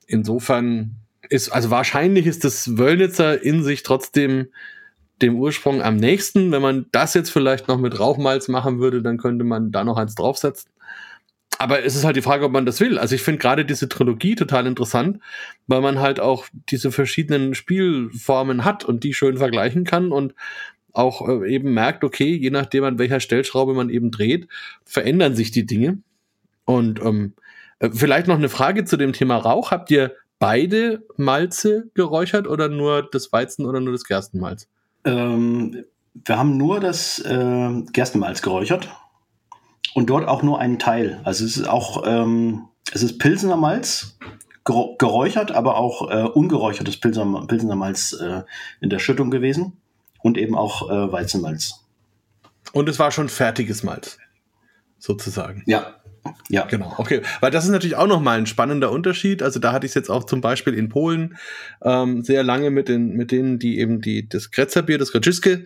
insofern 0.07 0.95
ist, 1.29 1.49
also 1.49 1.69
wahrscheinlich 1.69 2.25
ist 2.25 2.43
das 2.43 2.77
Wöllnitzer 2.77 3.43
in 3.43 3.63
sich 3.63 3.83
trotzdem 3.83 4.47
dem 5.21 5.35
Ursprung 5.35 5.81
am 5.81 5.97
nächsten. 5.97 6.51
Wenn 6.51 6.61
man 6.61 6.85
das 6.91 7.13
jetzt 7.13 7.31
vielleicht 7.31 7.67
noch 7.67 7.77
mit 7.77 7.99
Rauchmalz 7.99 8.47
machen 8.47 8.79
würde, 8.79 9.01
dann 9.01 9.17
könnte 9.17 9.43
man 9.43 9.71
da 9.71 9.83
noch 9.83 9.97
eins 9.97 10.15
draufsetzen. 10.15 10.71
Aber 11.57 11.83
es 11.83 11.95
ist 11.95 12.03
halt 12.03 12.15
die 12.15 12.21
Frage, 12.21 12.45
ob 12.45 12.51
man 12.51 12.65
das 12.65 12.79
will. 12.79 12.97
Also 12.97 13.15
ich 13.15 13.23
finde 13.23 13.39
gerade 13.39 13.65
diese 13.65 13.89
Trilogie 13.89 14.35
total 14.35 14.67
interessant, 14.67 15.19
weil 15.65 15.81
man 15.81 15.99
halt 15.99 16.19
auch 16.19 16.45
diese 16.69 16.91
verschiedenen 16.91 17.55
Spielformen 17.55 18.63
hat 18.63 18.85
und 18.85 19.03
die 19.03 19.13
schön 19.13 19.37
vergleichen 19.37 19.83
kann 19.83 20.11
und 20.11 20.35
auch 20.93 21.27
äh, 21.27 21.53
eben 21.53 21.73
merkt, 21.73 22.03
okay, 22.03 22.35
je 22.35 22.49
nachdem 22.49 22.83
an 22.83 22.99
welcher 22.99 23.19
Stellschraube 23.19 23.73
man 23.73 23.89
eben 23.89 24.11
dreht, 24.11 24.47
verändern 24.85 25.35
sich 25.35 25.51
die 25.51 25.65
Dinge. 25.65 25.99
Und 26.65 27.01
ähm, 27.01 27.33
äh, 27.79 27.89
vielleicht 27.91 28.27
noch 28.27 28.35
eine 28.35 28.49
Frage 28.49 28.85
zu 28.85 28.97
dem 28.97 29.13
Thema 29.13 29.37
Rauch. 29.37 29.71
Habt 29.71 29.91
ihr 29.91 30.13
beide 30.39 31.03
Malze 31.15 31.89
geräuchert 31.93 32.47
oder 32.47 32.67
nur 32.67 33.07
das 33.11 33.31
Weizen 33.31 33.65
oder 33.65 33.79
nur 33.79 33.93
das 33.93 34.03
Gerstenmalz? 34.03 34.67
Ähm, 35.05 35.85
wir 36.13 36.37
haben 36.37 36.57
nur 36.57 36.79
das 36.79 37.19
äh, 37.19 37.69
Gerstenmalz 37.93 38.41
geräuchert 38.41 38.89
und 39.93 40.09
dort 40.09 40.27
auch 40.27 40.43
nur 40.43 40.59
einen 40.59 40.79
Teil. 40.79 41.19
Also 41.23 41.45
es 41.45 41.57
ist 41.57 41.67
auch, 41.67 42.03
ähm, 42.05 42.67
es 42.91 43.03
ist 43.03 43.19
Pilsener 43.19 43.57
Malz, 43.57 44.17
geräuchert, 44.97 45.51
aber 45.51 45.77
auch 45.77 46.11
äh, 46.11 46.23
ungeräuchertes 46.23 46.97
Pilsener, 46.97 47.45
Pilsener 47.47 47.75
Malz 47.75 48.13
äh, 48.13 48.43
in 48.81 48.89
der 48.89 48.99
Schüttung 48.99 49.31
gewesen 49.31 49.77
und 50.19 50.37
eben 50.37 50.55
auch 50.55 50.89
äh, 50.89 51.11
Weizenmalz. 51.11 51.85
Und 52.73 52.89
es 52.89 52.99
war 52.99 53.11
schon 53.11 53.29
fertiges 53.29 53.83
Malz, 53.83 54.17
sozusagen. 54.99 55.63
Ja, 55.67 55.95
ja. 56.49 56.65
Genau, 56.65 56.93
okay. 56.97 57.21
Weil 57.39 57.51
das 57.51 57.63
ist 57.63 57.71
natürlich 57.71 57.95
auch 57.95 58.07
nochmal 58.07 58.37
ein 58.37 58.45
spannender 58.45 58.91
Unterschied. 58.91 59.41
Also 59.41 59.59
da 59.59 59.71
hatte 59.71 59.85
ich 59.85 59.91
es 59.91 59.95
jetzt 59.95 60.09
auch 60.09 60.25
zum 60.25 60.41
Beispiel 60.41 60.73
in 60.73 60.89
Polen 60.89 61.37
ähm, 61.81 62.23
sehr 62.23 62.43
lange 62.43 62.69
mit, 62.69 62.89
den, 62.89 63.13
mit 63.13 63.31
denen, 63.31 63.59
die 63.59 63.79
eben 63.79 64.01
die, 64.01 64.27
das 64.27 64.51
Kretzerbier, 64.51 64.97
das 64.97 65.13
Grodziske 65.13 65.63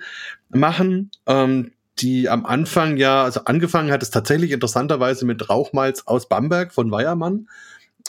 machen. 0.49 1.09
Ähm, 1.25 1.71
die 1.99 2.29
am 2.29 2.45
Anfang 2.45 2.97
ja, 2.97 3.23
also 3.23 3.41
angefangen 3.45 3.91
hat 3.91 4.01
es 4.01 4.09
tatsächlich 4.09 4.51
interessanterweise 4.51 5.25
mit 5.25 5.49
Rauchmalz 5.49 6.03
aus 6.05 6.27
Bamberg 6.27 6.73
von 6.73 6.91
Weiermann. 6.91 7.47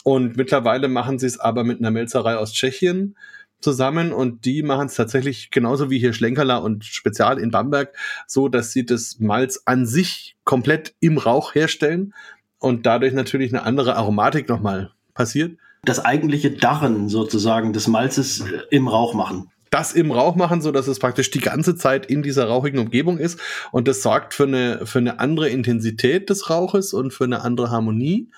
Und 0.05 0.37
mittlerweile 0.37 0.89
machen 0.89 1.19
sie 1.19 1.27
es 1.27 1.39
aber 1.39 1.65
mit 1.65 1.79
einer 1.79 1.91
Melzerei 1.91 2.37
aus 2.37 2.53
Tschechien 2.53 3.17
zusammen 3.61 4.13
und 4.13 4.45
die 4.45 4.63
machen 4.63 4.87
es 4.87 4.95
tatsächlich 4.95 5.51
genauso 5.51 5.91
wie 5.91 5.99
hier 5.99 6.13
Schlenkerler 6.13 6.63
und 6.63 6.85
Spezial 6.85 7.39
in 7.39 7.51
Bamberg, 7.51 7.97
so 8.27 8.49
dass 8.49 8.73
sie 8.73 8.85
das 8.85 9.21
Malz 9.21 9.63
an 9.67 9.87
sich 9.87 10.37
komplett 10.45 10.95
im 11.01 11.19
Rauch 11.19 11.55
herstellen 11.55 12.15
und 12.59 12.87
dadurch 12.87 13.13
natürlich 13.13 13.53
eine 13.53 13.63
andere 13.65 13.97
Aromatik 13.97 14.49
nochmal 14.49 14.91
passiert. 15.15 15.59
Das 15.85 16.05
eigentliche 16.05 16.51
Darren 16.51 17.09
sozusagen 17.09 17.73
des 17.73 17.89
Malzes 17.89 18.41
äh, 18.41 18.63
im 18.71 18.89
Rauch 18.89 19.15
machen. 19.15 19.52
Das 19.73 19.95
im 19.95 20.11
Rauch 20.11 20.37
machen, 20.37 20.61
so 20.61 20.71
dass 20.71 20.87
es 20.87 20.99
praktisch 20.99 21.31
die 21.31 21.41
ganze 21.41 21.75
Zeit 21.77 22.05
in 22.05 22.23
dieser 22.23 22.45
rauchigen 22.45 22.79
Umgebung 22.79 23.17
ist. 23.17 23.41
Und 23.73 23.89
das 23.89 24.03
sorgt 24.03 24.35
für 24.35 24.45
eine, 24.45 24.85
für 24.85 24.99
eine 24.99 25.19
andere 25.19 25.49
Intensität 25.49 26.29
des 26.29 26.51
Rauches 26.51 26.93
und 26.93 27.15
für 27.15 27.25
eine 27.25 27.41
andere 27.41 27.71
Harmonie. 27.71 28.29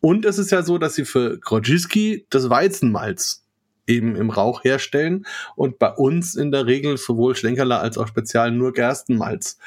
Und 0.00 0.24
es 0.24 0.38
ist 0.38 0.50
ja 0.50 0.62
so, 0.62 0.78
dass 0.78 0.94
sie 0.94 1.04
für 1.04 1.38
Grodziski 1.38 2.26
das 2.30 2.48
Weizenmalz 2.48 3.44
eben 3.86 4.16
im 4.16 4.30
Rauch 4.30 4.64
herstellen 4.64 5.26
und 5.56 5.78
bei 5.78 5.90
uns 5.90 6.34
in 6.34 6.52
der 6.52 6.64
Regel 6.64 6.96
sowohl 6.96 7.36
Schlenkerler 7.36 7.80
als 7.80 7.98
auch 7.98 8.06
Spezial 8.06 8.50
nur 8.50 8.72
Gerstenmalz 8.72 9.58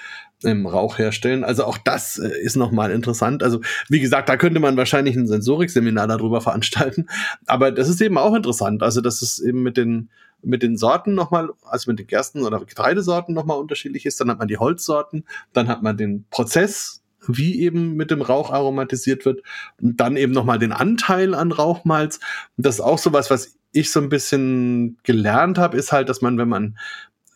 im 0.43 0.65
Rauch 0.65 0.97
herstellen. 0.97 1.43
Also 1.43 1.65
auch 1.65 1.77
das 1.77 2.17
äh, 2.17 2.29
ist 2.41 2.55
nochmal 2.55 2.89
interessant. 2.91 3.43
Also 3.43 3.61
wie 3.89 3.99
gesagt, 3.99 4.27
da 4.27 4.37
könnte 4.37 4.59
man 4.59 4.75
wahrscheinlich 4.75 5.15
ein 5.15 5.27
Sensorik-Seminar 5.27 6.07
darüber 6.07 6.41
veranstalten. 6.41 7.07
Aber 7.45 7.71
das 7.71 7.89
ist 7.89 8.01
eben 8.01 8.17
auch 8.17 8.33
interessant. 8.33 8.81
Also 8.81 9.01
dass 9.01 9.21
es 9.21 9.39
eben 9.39 9.61
mit 9.61 9.77
den 9.77 10.09
mit 10.43 10.63
den 10.63 10.77
Sorten 10.77 11.13
nochmal, 11.13 11.49
also 11.63 11.89
mit 11.89 11.99
den 11.99 12.07
Gersten- 12.07 12.43
oder 12.43 12.59
Getreidesorten 12.59 13.33
nochmal 13.33 13.59
unterschiedlich 13.59 14.05
ist. 14.05 14.19
Dann 14.19 14.29
hat 14.29 14.39
man 14.39 14.47
die 14.47 14.57
Holzsorten, 14.57 15.25
dann 15.53 15.67
hat 15.67 15.83
man 15.83 15.97
den 15.97 16.25
Prozess, 16.29 17.01
wie 17.27 17.61
eben 17.61 17.95
mit 17.95 18.11
dem 18.11 18.21
Rauch 18.21 18.51
aromatisiert 18.51 19.25
wird. 19.25 19.43
Und 19.81 19.97
dann 19.97 20.17
eben 20.17 20.33
nochmal 20.33 20.59
den 20.59 20.71
Anteil 20.71 21.35
an 21.35 21.51
Rauchmalz. 21.51 22.19
Und 22.57 22.65
das 22.65 22.75
ist 22.75 22.81
auch 22.81 22.97
sowas, 22.97 23.29
was 23.29 23.55
ich 23.71 23.91
so 23.91 24.01
ein 24.01 24.09
bisschen 24.09 24.97
gelernt 25.03 25.57
habe, 25.57 25.77
ist 25.77 25.91
halt, 25.91 26.09
dass 26.09 26.21
man, 26.21 26.37
wenn 26.37 26.49
man 26.49 26.77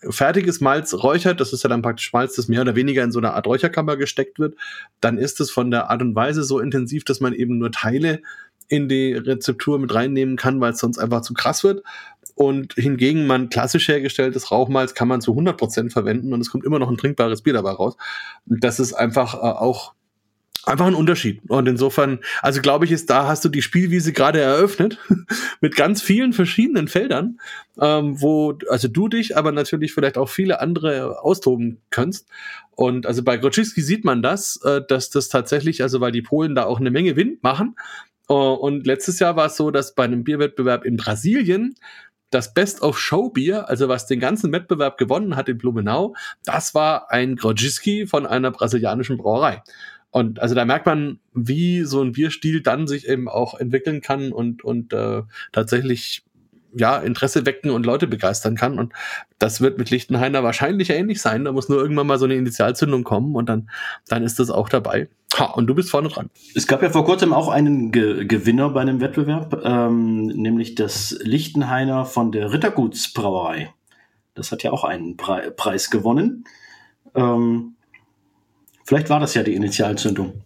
fertiges 0.09 0.61
Malz 0.61 0.93
räuchert, 0.93 1.39
das 1.39 1.53
ist 1.53 1.63
ja 1.63 1.69
dann 1.69 1.81
praktisch 1.81 2.11
Malz, 2.13 2.35
das 2.35 2.47
mehr 2.47 2.61
oder 2.61 2.75
weniger 2.75 3.03
in 3.03 3.11
so 3.11 3.19
eine 3.19 3.33
Art 3.33 3.47
Räucherkammer 3.47 3.97
gesteckt 3.97 4.39
wird, 4.39 4.55
dann 5.01 5.17
ist 5.17 5.39
es 5.39 5.51
von 5.51 5.71
der 5.71 5.89
Art 5.89 6.01
und 6.01 6.15
Weise 6.15 6.43
so 6.43 6.59
intensiv, 6.59 7.05
dass 7.05 7.21
man 7.21 7.33
eben 7.33 7.57
nur 7.57 7.71
Teile 7.71 8.21
in 8.67 8.89
die 8.89 9.13
Rezeptur 9.13 9.79
mit 9.79 9.93
reinnehmen 9.93 10.37
kann, 10.37 10.59
weil 10.59 10.73
es 10.73 10.79
sonst 10.79 10.97
einfach 10.97 11.21
zu 11.21 11.33
krass 11.33 11.63
wird. 11.63 11.83
Und 12.35 12.73
hingegen 12.73 13.27
man 13.27 13.49
klassisch 13.49 13.87
hergestelltes 13.87 14.51
Rauchmalz 14.51 14.93
kann 14.93 15.07
man 15.07 15.21
zu 15.21 15.31
100% 15.31 15.91
verwenden 15.91 16.33
und 16.33 16.41
es 16.41 16.51
kommt 16.51 16.65
immer 16.65 16.79
noch 16.79 16.89
ein 16.89 16.97
trinkbares 16.97 17.41
Bier 17.41 17.53
dabei 17.53 17.71
raus. 17.71 17.95
Das 18.45 18.79
ist 18.79 18.93
einfach 18.93 19.35
äh, 19.35 19.37
auch 19.37 19.93
einfach 20.65 20.87
ein 20.87 20.95
Unterschied. 20.95 21.41
Und 21.47 21.67
insofern, 21.67 22.19
also 22.41 22.61
glaube 22.61 22.85
ich, 22.85 22.91
ist 22.91 23.09
da 23.09 23.27
hast 23.27 23.45
du 23.45 23.49
die 23.49 23.61
Spielwiese 23.61 24.13
gerade 24.13 24.41
eröffnet 24.41 24.97
mit 25.61 25.75
ganz 25.75 26.01
vielen 26.01 26.33
verschiedenen 26.33 26.87
Feldern, 26.87 27.39
ähm, 27.79 28.19
wo 28.21 28.57
also 28.69 28.87
du 28.87 29.07
dich, 29.07 29.37
aber 29.37 29.51
natürlich 29.51 29.93
vielleicht 29.93 30.17
auch 30.17 30.29
viele 30.29 30.59
andere 30.59 31.23
austoben 31.23 31.81
kannst. 31.89 32.27
Und 32.71 33.05
also 33.05 33.23
bei 33.23 33.37
Grodziski 33.37 33.81
sieht 33.81 34.03
man 34.03 34.21
das, 34.21 34.59
äh, 34.63 34.81
dass 34.87 35.09
das 35.09 35.29
tatsächlich, 35.29 35.81
also 35.81 36.01
weil 36.01 36.11
die 36.11 36.21
Polen 36.21 36.55
da 36.55 36.65
auch 36.65 36.79
eine 36.79 36.91
Menge 36.91 37.15
Wind 37.15 37.43
machen. 37.43 37.75
Uh, 38.27 38.53
und 38.53 38.87
letztes 38.87 39.19
Jahr 39.19 39.35
war 39.35 39.45
es 39.45 39.55
so, 39.55 39.69
dass 39.69 39.93
bei 39.93 40.03
einem 40.03 40.23
Bierwettbewerb 40.23 40.83
in 40.83 40.97
Brasilien 40.97 41.75
das 42.35 42.53
Best 42.53 42.81
of 42.81 42.99
Show 42.99 43.29
Bier, 43.29 43.69
also 43.69 43.87
was 43.87 44.07
den 44.07 44.19
ganzen 44.19 44.51
Wettbewerb 44.51 44.97
gewonnen 44.97 45.35
hat 45.37 45.47
in 45.47 45.57
Blumenau, 45.57 46.15
das 46.43 46.75
war 46.75 47.09
ein 47.09 47.37
Grodziski 47.37 48.07
von 48.07 48.25
einer 48.25 48.51
brasilianischen 48.51 49.17
Brauerei. 49.17 49.63
Und 50.11 50.39
also 50.39 50.53
da 50.53 50.65
merkt 50.65 50.85
man, 50.85 51.19
wie 51.33 51.83
so 51.83 52.01
ein 52.01 52.11
Bierstil 52.11 52.61
dann 52.61 52.87
sich 52.87 53.07
eben 53.07 53.29
auch 53.29 53.57
entwickeln 53.59 54.01
kann 54.01 54.31
und, 54.33 54.63
und 54.63 54.93
äh, 54.93 55.23
tatsächlich 55.51 56.23
ja, 56.77 56.97
Interesse 56.97 57.45
wecken 57.45 57.71
und 57.71 57.85
Leute 57.85 58.07
begeistern 58.07 58.55
kann. 58.55 58.77
Und 58.77 58.93
das 59.39 59.61
wird 59.61 59.77
mit 59.77 59.89
Lichtenhainer 59.89 60.43
wahrscheinlich 60.43 60.89
ähnlich 60.89 61.21
sein. 61.21 61.45
Da 61.45 61.51
muss 61.51 61.69
nur 61.69 61.79
irgendwann 61.79 62.07
mal 62.07 62.19
so 62.19 62.25
eine 62.25 62.35
Initialzündung 62.35 63.03
kommen 63.03 63.35
und 63.35 63.47
dann, 63.47 63.69
dann 64.07 64.23
ist 64.23 64.39
das 64.39 64.49
auch 64.49 64.69
dabei. 64.69 65.07
Ha, 65.37 65.45
und 65.45 65.67
du 65.67 65.75
bist 65.75 65.89
vorne 65.89 66.09
dran. 66.09 66.29
Es 66.53 66.67
gab 66.67 66.81
ja 66.81 66.89
vor 66.89 67.05
kurzem 67.05 67.33
auch 67.33 67.49
einen 67.49 67.91
Ge 67.91 68.25
Gewinner 68.25 68.69
bei 68.69 68.81
einem 68.81 69.01
Wettbewerb, 69.01 69.61
ähm, 69.63 70.27
nämlich 70.27 70.75
das 70.75 71.17
Lichtenhainer 71.21 72.05
von 72.05 72.31
der 72.31 72.51
Rittergutsbrauerei. 72.51 73.73
Das 74.33 74.51
hat 74.51 74.63
ja 74.63 74.71
auch 74.71 74.83
einen 74.83 75.17
Pre 75.17 75.51
Preis 75.51 75.89
gewonnen. 75.89 76.45
Ähm, 77.15 77.75
Vielleicht 78.85 79.09
war 79.09 79.19
das 79.19 79.33
ja 79.33 79.41
die 79.41 79.55
Initialzündung. 79.55 80.43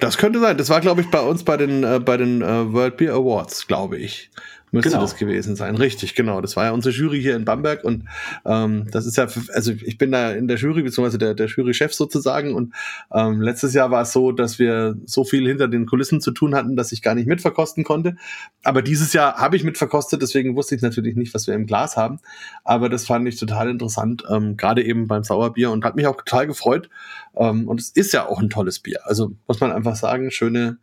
Das 0.00 0.18
könnte 0.18 0.40
sein. 0.40 0.58
Das 0.58 0.70
war, 0.70 0.80
glaube 0.80 1.02
ich, 1.02 1.10
bei 1.10 1.20
uns 1.20 1.44
bei 1.44 1.56
den, 1.56 1.84
äh, 1.84 2.00
bei 2.00 2.16
den 2.16 2.42
äh, 2.42 2.72
World 2.72 2.96
Beer 2.96 3.14
Awards, 3.14 3.66
glaube 3.68 3.98
ich 3.98 4.30
müsste 4.72 4.90
genau. 4.90 5.02
das 5.02 5.16
gewesen 5.16 5.56
sein. 5.56 5.76
Richtig, 5.76 6.14
genau. 6.14 6.40
Das 6.40 6.56
war 6.56 6.66
ja 6.66 6.70
unsere 6.72 6.94
Jury 6.94 7.20
hier 7.20 7.36
in 7.36 7.44
Bamberg 7.44 7.84
und 7.84 8.04
ähm, 8.44 8.86
das 8.90 9.06
ist 9.06 9.16
ja, 9.16 9.26
also 9.52 9.72
ich 9.72 9.98
bin 9.98 10.12
da 10.12 10.32
in 10.32 10.48
der 10.48 10.56
Jury, 10.56 10.82
beziehungsweise 10.82 11.18
der, 11.18 11.34
der 11.34 11.46
Jurychef 11.46 11.94
sozusagen 11.94 12.54
und 12.54 12.74
ähm, 13.12 13.40
letztes 13.40 13.74
Jahr 13.74 13.90
war 13.90 14.02
es 14.02 14.12
so, 14.12 14.32
dass 14.32 14.58
wir 14.58 14.96
so 15.04 15.24
viel 15.24 15.46
hinter 15.46 15.68
den 15.68 15.86
Kulissen 15.86 16.20
zu 16.20 16.32
tun 16.32 16.54
hatten, 16.54 16.76
dass 16.76 16.92
ich 16.92 17.02
gar 17.02 17.14
nicht 17.14 17.26
mitverkosten 17.26 17.84
konnte. 17.84 18.16
Aber 18.64 18.82
dieses 18.82 19.12
Jahr 19.12 19.36
habe 19.36 19.56
ich 19.56 19.64
mitverkostet, 19.64 20.22
deswegen 20.22 20.56
wusste 20.56 20.74
ich 20.74 20.82
natürlich 20.82 21.16
nicht, 21.16 21.34
was 21.34 21.46
wir 21.46 21.54
im 21.54 21.66
Glas 21.66 21.96
haben. 21.96 22.18
Aber 22.64 22.88
das 22.88 23.06
fand 23.06 23.26
ich 23.28 23.38
total 23.38 23.70
interessant, 23.70 24.24
ähm, 24.30 24.56
gerade 24.56 24.84
eben 24.84 25.06
beim 25.06 25.22
Sauerbier 25.22 25.70
und 25.70 25.84
hat 25.84 25.96
mich 25.96 26.06
auch 26.06 26.16
total 26.16 26.46
gefreut. 26.46 26.90
Ähm, 27.36 27.68
und 27.68 27.80
es 27.80 27.90
ist 27.90 28.12
ja 28.12 28.26
auch 28.26 28.40
ein 28.40 28.50
tolles 28.50 28.80
Bier. 28.80 29.00
Also 29.04 29.32
muss 29.46 29.60
man 29.60 29.72
einfach 29.72 29.96
sagen, 29.96 30.30
schöne, 30.30 30.78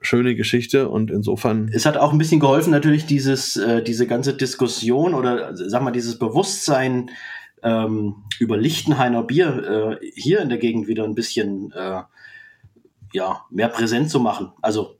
schöne 0.00 0.34
Geschichte 0.34 0.88
und 0.88 1.10
insofern. 1.10 1.70
Es 1.72 1.86
hat 1.86 1.96
auch 1.96 2.12
ein 2.12 2.18
bisschen 2.18 2.40
geholfen, 2.40 2.70
natürlich 2.70 3.06
dieses, 3.06 3.56
äh, 3.56 3.82
diese 3.82 4.06
ganze 4.06 4.34
Diskussion 4.34 5.14
oder 5.14 5.56
sag 5.56 5.82
mal, 5.82 5.90
dieses 5.90 6.18
Bewusstsein 6.18 7.10
ähm, 7.62 8.16
über 8.38 8.56
Lichtenhainer 8.56 9.22
Bier 9.22 9.98
äh, 10.00 10.10
hier 10.14 10.40
in 10.40 10.48
der 10.48 10.58
Gegend 10.58 10.86
wieder 10.86 11.04
ein 11.04 11.14
bisschen 11.14 11.72
äh, 11.72 12.02
ja, 13.12 13.42
mehr 13.50 13.68
präsent 13.68 14.10
zu 14.10 14.20
machen. 14.20 14.52
Also 14.62 14.96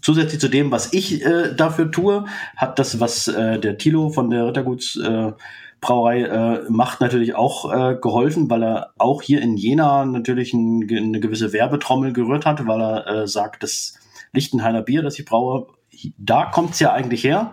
zusätzlich 0.00 0.40
zu 0.40 0.48
dem, 0.48 0.70
was 0.70 0.92
ich 0.92 1.24
äh, 1.24 1.54
dafür 1.54 1.90
tue, 1.90 2.24
hat 2.56 2.78
das, 2.78 3.00
was 3.00 3.28
äh, 3.28 3.58
der 3.58 3.78
Tilo 3.78 4.10
von 4.10 4.30
der 4.30 4.46
Ritterguts 4.46 4.96
äh, 4.96 5.32
Brauerei 5.80 6.24
äh, 6.24 6.70
macht 6.70 7.00
natürlich 7.00 7.34
auch 7.34 7.72
äh, 7.72 7.96
geholfen, 7.96 8.50
weil 8.50 8.62
er 8.62 8.90
auch 8.98 9.22
hier 9.22 9.40
in 9.40 9.56
Jena 9.56 10.04
natürlich 10.04 10.52
ein, 10.52 10.86
eine 10.90 11.20
gewisse 11.20 11.54
Werbetrommel 11.54 12.12
gerührt 12.12 12.44
hat, 12.44 12.66
weil 12.66 12.80
er 12.80 13.06
äh, 13.06 13.26
sagt, 13.26 13.62
das 13.62 13.94
Lichtenhainer 14.32 14.82
Bier, 14.82 15.02
das 15.02 15.18
ich 15.18 15.24
braue, 15.24 15.66
da 16.18 16.46
kommt's 16.46 16.80
ja 16.80 16.92
eigentlich 16.92 17.24
her. 17.24 17.52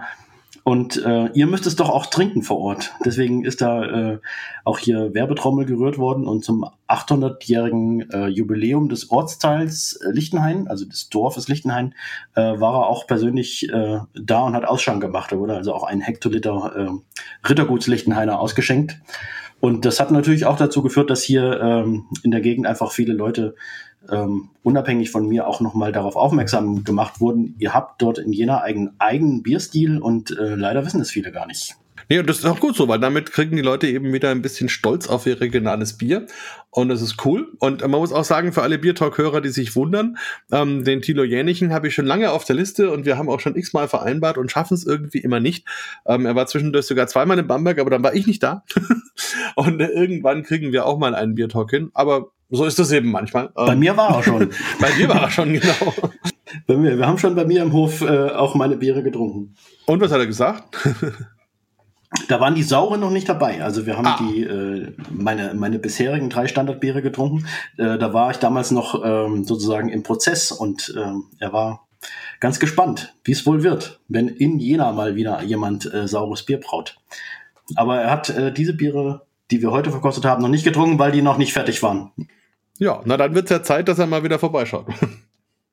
Und 0.67 1.01
äh, 1.05 1.27
ihr 1.27 1.47
müsst 1.47 1.65
es 1.65 1.77
doch 1.77 1.89
auch 1.89 2.07
trinken 2.07 2.41
vor 2.41 2.57
Ort. 2.57 2.93
Deswegen 3.05 3.45
ist 3.45 3.61
da 3.61 3.85
äh, 3.85 4.19
auch 4.65 4.79
hier 4.79 5.13
Werbetrommel 5.13 5.65
gerührt 5.65 5.97
worden 5.97 6.27
und 6.27 6.43
zum 6.43 6.65
800-jährigen 6.89 8.09
äh, 8.09 8.27
Jubiläum 8.27 8.89
des 8.89 9.09
Ortsteils 9.09 9.97
äh, 10.05 10.11
Lichtenhain, 10.11 10.67
also 10.67 10.83
des 10.83 11.07
Dorfes 11.07 11.47
Lichtenhain, 11.47 11.95
äh, 12.35 12.41
war 12.41 12.81
er 12.81 12.87
auch 12.87 13.07
persönlich 13.07 13.69
äh, 13.69 13.99
da 14.13 14.41
und 14.41 14.55
hat 14.55 14.65
Ausschank 14.65 15.01
gemacht. 15.01 15.31
Da 15.31 15.37
wurde 15.37 15.55
also 15.55 15.73
auch 15.73 15.83
ein 15.83 16.01
Hektoliter 16.01 16.73
äh, 16.75 17.47
Ritterguts 17.47 17.87
Lichtenhainer 17.87 18.37
ausgeschenkt. 18.37 18.99
Und 19.59 19.85
das 19.85 19.99
hat 19.99 20.11
natürlich 20.11 20.45
auch 20.45 20.57
dazu 20.57 20.81
geführt, 20.81 21.09
dass 21.09 21.23
hier 21.23 21.59
ähm, 21.61 22.05
in 22.23 22.31
der 22.31 22.41
Gegend 22.41 22.67
einfach 22.67 22.91
viele 22.91 23.13
Leute 23.13 23.55
ähm, 24.09 24.49
unabhängig 24.63 25.11
von 25.11 25.27
mir 25.27 25.47
auch 25.47 25.61
nochmal 25.61 25.91
darauf 25.91 26.15
aufmerksam 26.15 26.83
gemacht 26.83 27.19
wurden, 27.19 27.55
ihr 27.59 27.73
habt 27.73 28.01
dort 28.01 28.19
in 28.19 28.31
Jena 28.31 28.61
einen 28.61 28.91
eigenen 28.99 29.43
Bierstil 29.43 29.99
und 29.99 30.31
äh, 30.31 30.55
leider 30.55 30.85
wissen 30.85 31.01
es 31.01 31.11
viele 31.11 31.31
gar 31.31 31.47
nicht. 31.47 31.75
Nee, 32.09 32.19
und 32.19 32.29
das 32.29 32.39
ist 32.39 32.45
auch 32.45 32.59
gut 32.59 32.75
so, 32.75 32.87
weil 32.87 32.99
damit 32.99 33.33
kriegen 33.33 33.57
die 33.57 33.61
Leute 33.61 33.87
eben 33.87 34.13
wieder 34.13 34.31
ein 34.31 34.41
bisschen 34.41 34.69
Stolz 34.69 35.07
auf 35.07 35.25
ihr 35.25 35.41
regionales 35.41 35.97
Bier. 35.97 36.25
Und 36.69 36.87
das 36.89 37.01
ist 37.01 37.25
cool. 37.25 37.51
Und 37.59 37.81
man 37.81 37.99
muss 37.99 38.13
auch 38.13 38.23
sagen, 38.23 38.53
für 38.53 38.61
alle 38.61 38.77
Biertalk-Hörer, 38.77 39.41
die 39.41 39.49
sich 39.49 39.75
wundern, 39.75 40.17
ähm, 40.51 40.85
den 40.85 41.01
Tilo 41.01 41.23
Jänichen 41.23 41.73
habe 41.73 41.87
ich 41.87 41.95
schon 41.95 42.05
lange 42.05 42.31
auf 42.31 42.45
der 42.45 42.55
Liste 42.55 42.91
und 42.91 43.05
wir 43.05 43.17
haben 43.17 43.29
auch 43.29 43.41
schon 43.41 43.57
x-mal 43.57 43.89
vereinbart 43.89 44.37
und 44.37 44.51
schaffen 44.51 44.75
es 44.75 44.85
irgendwie 44.85 45.17
immer 45.17 45.41
nicht. 45.41 45.67
Ähm, 46.05 46.25
er 46.25 46.35
war 46.35 46.47
zwischendurch 46.47 46.85
sogar 46.85 47.07
zweimal 47.07 47.39
in 47.39 47.47
Bamberg, 47.47 47.79
aber 47.79 47.89
dann 47.89 48.03
war 48.03 48.13
ich 48.13 48.25
nicht 48.25 48.41
da. 48.41 48.63
und 49.57 49.79
irgendwann 49.79 50.43
kriegen 50.43 50.71
wir 50.71 50.85
auch 50.85 50.99
mal 50.99 51.15
einen 51.15 51.35
Biertalk 51.35 51.71
hin. 51.71 51.89
Aber 51.93 52.27
so 52.49 52.65
ist 52.65 52.79
das 52.79 52.91
eben 52.91 53.11
manchmal. 53.11 53.49
Bei 53.55 53.73
ähm, 53.73 53.79
mir 53.79 53.97
war 53.97 54.17
er 54.17 54.23
schon. 54.23 54.49
bei 54.79 54.91
dir 54.91 55.09
war 55.09 55.23
er 55.23 55.29
schon, 55.31 55.53
genau. 55.53 55.93
Bei 56.67 56.77
mir, 56.77 56.97
wir 56.97 57.07
haben 57.07 57.17
schon 57.17 57.35
bei 57.35 57.43
mir 57.43 57.63
im 57.63 57.73
Hof 57.73 58.01
äh, 58.01 58.29
auch 58.29 58.55
meine 58.55 58.77
Biere 58.77 59.03
getrunken. 59.03 59.55
Und 59.85 59.99
was 59.99 60.11
hat 60.11 60.19
er 60.19 60.27
gesagt? 60.27 60.77
Da 62.29 62.39
waren 62.39 62.55
die 62.55 62.63
Sauren 62.63 63.01
noch 63.01 63.09
nicht 63.09 63.27
dabei. 63.27 63.63
Also 63.63 63.85
wir 63.85 63.97
haben 63.97 64.07
ah. 64.07 64.19
die 64.21 64.43
äh, 64.43 64.93
meine 65.11 65.53
meine 65.55 65.77
bisherigen 65.77 66.29
drei 66.29 66.47
Standardbiere 66.47 67.01
getrunken. 67.01 67.45
Äh, 67.77 67.97
da 67.97 68.13
war 68.13 68.31
ich 68.31 68.37
damals 68.37 68.71
noch 68.71 69.03
ähm, 69.03 69.43
sozusagen 69.43 69.89
im 69.89 70.03
Prozess 70.03 70.51
und 70.53 70.93
ähm, 70.97 71.25
er 71.39 71.51
war 71.51 71.87
ganz 72.39 72.59
gespannt, 72.59 73.13
wie 73.25 73.33
es 73.33 73.45
wohl 73.45 73.63
wird, 73.63 73.99
wenn 74.07 74.29
in 74.29 74.59
Jena 74.59 74.93
mal 74.93 75.15
wieder 75.15 75.41
jemand 75.43 75.91
äh, 75.93 76.07
saures 76.07 76.43
Bier 76.43 76.61
braut. 76.61 76.97
Aber 77.75 77.99
er 77.99 78.11
hat 78.11 78.29
äh, 78.29 78.53
diese 78.53 78.73
Biere, 78.73 79.26
die 79.51 79.61
wir 79.61 79.71
heute 79.71 79.91
verkostet 79.91 80.25
haben, 80.25 80.41
noch 80.41 80.49
nicht 80.49 80.63
getrunken, 80.63 80.99
weil 80.99 81.11
die 81.11 81.21
noch 81.21 81.37
nicht 81.37 81.53
fertig 81.53 81.81
waren. 81.83 82.11
Ja, 82.77 83.01
na 83.05 83.17
dann 83.17 83.33
wird 83.33 83.45
es 83.45 83.51
ja 83.51 83.63
Zeit, 83.63 83.87
dass 83.87 83.99
er 83.99 84.07
mal 84.07 84.23
wieder 84.23 84.39
vorbeischaut. 84.39 84.87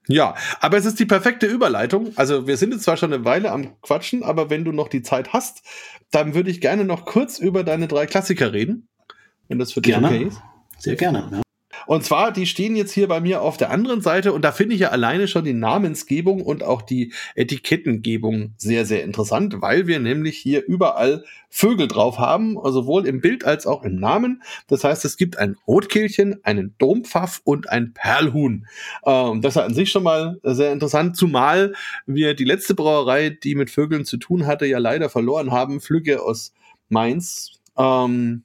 Ja, 0.06 0.34
aber 0.60 0.76
es 0.76 0.84
ist 0.84 1.00
die 1.00 1.06
perfekte 1.06 1.46
Überleitung. 1.46 2.12
Also 2.16 2.46
wir 2.46 2.58
sind 2.58 2.72
jetzt 2.72 2.82
zwar 2.82 2.98
schon 2.98 3.12
eine 3.12 3.24
Weile 3.24 3.50
am 3.50 3.80
Quatschen, 3.80 4.22
aber 4.22 4.50
wenn 4.50 4.62
du 4.62 4.70
noch 4.70 4.88
die 4.88 5.02
Zeit 5.02 5.32
hast, 5.32 5.62
dann 6.10 6.34
würde 6.34 6.50
ich 6.50 6.60
gerne 6.60 6.84
noch 6.84 7.06
kurz 7.06 7.38
über 7.38 7.64
deine 7.64 7.88
drei 7.88 8.04
Klassiker 8.04 8.52
reden. 8.52 8.88
Wenn 9.48 9.58
das 9.58 9.72
für 9.72 9.80
dich 9.80 9.94
gerne. 9.94 10.08
okay 10.08 10.24
ist. 10.24 10.42
Sehr 10.78 10.96
gerne. 10.96 11.28
Ja. 11.32 11.43
Und 11.86 12.04
zwar, 12.04 12.32
die 12.32 12.46
stehen 12.46 12.76
jetzt 12.76 12.92
hier 12.92 13.08
bei 13.08 13.20
mir 13.20 13.42
auf 13.42 13.56
der 13.56 13.70
anderen 13.70 14.00
Seite 14.00 14.32
und 14.32 14.42
da 14.42 14.52
finde 14.52 14.74
ich 14.74 14.80
ja 14.80 14.88
alleine 14.88 15.28
schon 15.28 15.44
die 15.44 15.52
Namensgebung 15.52 16.42
und 16.42 16.62
auch 16.62 16.82
die 16.82 17.12
Etikettengebung 17.34 18.54
sehr, 18.56 18.84
sehr 18.84 19.04
interessant, 19.04 19.60
weil 19.60 19.86
wir 19.86 20.00
nämlich 20.00 20.38
hier 20.38 20.64
überall 20.64 21.24
Vögel 21.50 21.86
drauf 21.86 22.18
haben, 22.18 22.56
sowohl 22.64 23.06
im 23.06 23.20
Bild 23.20 23.44
als 23.44 23.66
auch 23.66 23.84
im 23.84 23.96
Namen. 23.96 24.42
Das 24.66 24.82
heißt, 24.82 25.04
es 25.04 25.16
gibt 25.16 25.38
ein 25.38 25.56
Rotkehlchen, 25.68 26.44
einen 26.44 26.74
Dompfaff 26.78 27.40
und 27.44 27.70
ein 27.70 27.92
Perlhuhn. 27.94 28.66
Ähm, 29.06 29.40
das 29.40 29.54
ist 29.54 29.62
an 29.62 29.74
sich 29.74 29.90
schon 29.90 30.02
mal 30.02 30.40
sehr 30.42 30.72
interessant, 30.72 31.16
zumal 31.16 31.74
wir 32.06 32.34
die 32.34 32.44
letzte 32.44 32.74
Brauerei, 32.74 33.30
die 33.30 33.54
mit 33.54 33.70
Vögeln 33.70 34.04
zu 34.04 34.16
tun 34.16 34.46
hatte, 34.46 34.66
ja 34.66 34.78
leider 34.78 35.08
verloren 35.08 35.52
haben, 35.52 35.80
Flügge 35.80 36.22
aus 36.22 36.52
Mainz. 36.88 37.60
Ähm, 37.76 38.42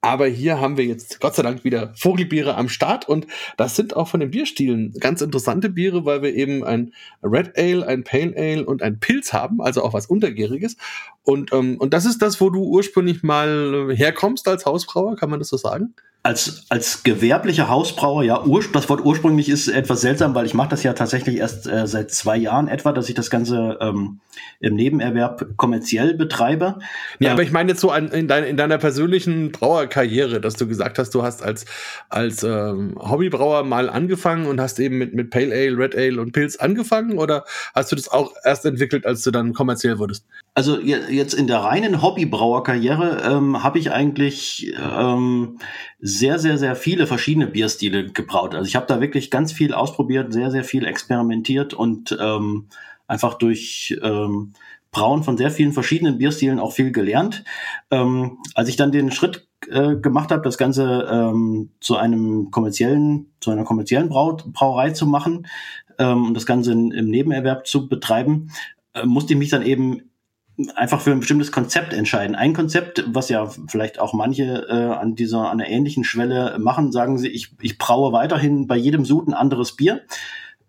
aber 0.00 0.26
hier 0.26 0.60
haben 0.60 0.76
wir 0.76 0.84
jetzt 0.84 1.20
Gott 1.20 1.34
sei 1.34 1.42
Dank 1.42 1.64
wieder 1.64 1.92
Vogelbiere 1.96 2.54
am 2.54 2.68
Start 2.68 3.08
und 3.08 3.26
das 3.56 3.74
sind 3.74 3.96
auch 3.96 4.06
von 4.08 4.20
den 4.20 4.30
Bierstilen 4.30 4.94
ganz 5.00 5.20
interessante 5.20 5.68
Biere, 5.68 6.04
weil 6.04 6.22
wir 6.22 6.34
eben 6.34 6.62
ein 6.64 6.92
Red 7.22 7.58
Ale, 7.58 7.86
ein 7.86 8.04
Pale 8.04 8.34
Ale 8.36 8.64
und 8.64 8.82
ein 8.82 9.00
Pilz 9.00 9.32
haben, 9.32 9.60
also 9.60 9.82
auch 9.82 9.94
was 9.94 10.06
Untergäriges. 10.06 10.76
Und, 11.24 11.52
ähm, 11.52 11.78
und 11.78 11.94
das 11.94 12.04
ist 12.04 12.22
das, 12.22 12.40
wo 12.40 12.48
du 12.48 12.62
ursprünglich 12.62 13.22
mal 13.22 13.92
herkommst 13.92 14.46
als 14.46 14.66
Hausbrauer, 14.66 15.16
kann 15.16 15.30
man 15.30 15.40
das 15.40 15.48
so 15.48 15.56
sagen? 15.56 15.94
Als, 16.28 16.66
als 16.68 17.04
gewerblicher 17.04 17.70
Hausbrauer, 17.70 18.22
ja, 18.22 18.44
das 18.74 18.88
Wort 18.90 19.02
ursprünglich 19.02 19.48
ist 19.48 19.66
etwas 19.66 20.02
seltsam, 20.02 20.34
weil 20.34 20.44
ich 20.44 20.52
mache 20.52 20.68
das 20.68 20.82
ja 20.82 20.92
tatsächlich 20.92 21.38
erst 21.38 21.66
äh, 21.66 21.86
seit 21.86 22.10
zwei 22.10 22.36
Jahren 22.36 22.68
etwa, 22.68 22.92
dass 22.92 23.08
ich 23.08 23.14
das 23.14 23.30
Ganze 23.30 23.78
ähm, 23.80 24.20
im 24.60 24.74
Nebenerwerb 24.74 25.56
kommerziell 25.56 26.12
betreibe. 26.12 26.80
Ja, 27.18 27.30
äh, 27.30 27.32
aber 27.32 27.44
ich 27.44 27.50
meine 27.50 27.70
jetzt 27.70 27.80
so 27.80 27.90
an, 27.90 28.08
in, 28.08 28.28
dein, 28.28 28.44
in 28.44 28.58
deiner 28.58 28.76
persönlichen 28.76 29.52
Brauerkarriere, 29.52 30.38
dass 30.38 30.52
du 30.52 30.68
gesagt 30.68 30.98
hast, 30.98 31.14
du 31.14 31.22
hast 31.22 31.42
als, 31.42 31.64
als 32.10 32.42
ähm, 32.42 32.98
Hobbybrauer 33.00 33.64
mal 33.64 33.88
angefangen 33.88 34.48
und 34.48 34.60
hast 34.60 34.78
eben 34.80 34.98
mit, 34.98 35.14
mit 35.14 35.30
Pale 35.30 35.54
Ale, 35.54 35.78
Red 35.78 35.96
Ale 35.96 36.20
und 36.20 36.32
Pilz 36.32 36.56
angefangen 36.56 37.16
oder 37.16 37.46
hast 37.74 37.90
du 37.90 37.96
das 37.96 38.06
auch 38.06 38.34
erst 38.44 38.66
entwickelt, 38.66 39.06
als 39.06 39.22
du 39.22 39.30
dann 39.30 39.54
kommerziell 39.54 39.98
wurdest? 39.98 40.26
Also 40.54 40.78
jetzt 40.78 41.32
in 41.34 41.46
der 41.46 41.60
reinen 41.60 42.02
Hobbybrauerkarriere 42.02 43.22
ähm, 43.24 43.62
habe 43.62 43.78
ich 43.78 43.92
eigentlich 43.92 44.74
ähm, 44.78 45.58
sehr, 46.18 46.38
sehr, 46.38 46.58
sehr 46.58 46.76
viele 46.76 47.06
verschiedene 47.06 47.46
Bierstile 47.46 48.10
gebraut. 48.10 48.54
Also 48.54 48.66
ich 48.66 48.76
habe 48.76 48.86
da 48.86 49.00
wirklich 49.00 49.30
ganz 49.30 49.52
viel 49.52 49.72
ausprobiert, 49.72 50.32
sehr, 50.32 50.50
sehr 50.50 50.64
viel 50.64 50.84
experimentiert 50.84 51.74
und 51.74 52.16
ähm, 52.20 52.66
einfach 53.06 53.34
durch 53.34 53.98
ähm, 54.02 54.52
Brauen 54.90 55.22
von 55.22 55.36
sehr 55.36 55.50
vielen 55.50 55.72
verschiedenen 55.72 56.18
Bierstilen 56.18 56.58
auch 56.58 56.72
viel 56.72 56.92
gelernt. 56.92 57.44
Ähm, 57.90 58.38
als 58.54 58.68
ich 58.68 58.76
dann 58.76 58.92
den 58.92 59.12
Schritt 59.12 59.46
äh, 59.68 59.96
gemacht 59.96 60.30
habe, 60.30 60.42
das 60.42 60.58
Ganze 60.58 61.06
ähm, 61.10 61.70
zu 61.80 61.96
einem 61.96 62.50
kommerziellen, 62.50 63.26
zu 63.40 63.50
einer 63.50 63.64
kommerziellen 63.64 64.08
Brau 64.08 64.36
Brauerei 64.46 64.90
zu 64.90 65.06
machen 65.06 65.46
ähm, 65.98 66.26
und 66.26 66.34
das 66.34 66.46
Ganze 66.46 66.72
in, 66.72 66.90
im 66.90 67.10
Nebenerwerb 67.10 67.66
zu 67.66 67.88
betreiben, 67.88 68.50
äh, 68.94 69.04
musste 69.04 69.34
ich 69.34 69.38
mich 69.38 69.50
dann 69.50 69.62
eben 69.62 70.07
einfach 70.74 71.00
für 71.00 71.12
ein 71.12 71.20
bestimmtes 71.20 71.52
Konzept 71.52 71.92
entscheiden. 71.92 72.34
Ein 72.34 72.52
Konzept, 72.52 73.04
was 73.06 73.28
ja 73.28 73.46
vielleicht 73.68 74.00
auch 74.00 74.12
manche 74.12 74.66
äh, 74.68 74.94
an 74.94 75.14
dieser 75.14 75.50
an 75.50 75.60
einer 75.60 75.68
ähnlichen 75.68 76.04
Schwelle 76.04 76.58
machen, 76.58 76.90
sagen 76.90 77.18
sie, 77.18 77.28
ich, 77.28 77.54
ich 77.60 77.78
braue 77.78 78.12
weiterhin 78.12 78.66
bei 78.66 78.76
jedem 78.76 79.04
Sud 79.04 79.28
ein 79.28 79.34
anderes 79.34 79.76
Bier. 79.76 80.02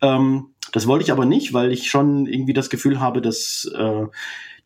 Ähm, 0.01 0.53
das 0.71 0.85
wollte 0.85 1.03
ich 1.03 1.11
aber 1.11 1.25
nicht, 1.25 1.53
weil 1.53 1.71
ich 1.71 1.89
schon 1.89 2.27
irgendwie 2.27 2.53
das 2.53 2.69
Gefühl 2.69 2.99
habe, 2.99 3.21
dass 3.21 3.69
äh, 3.75 4.05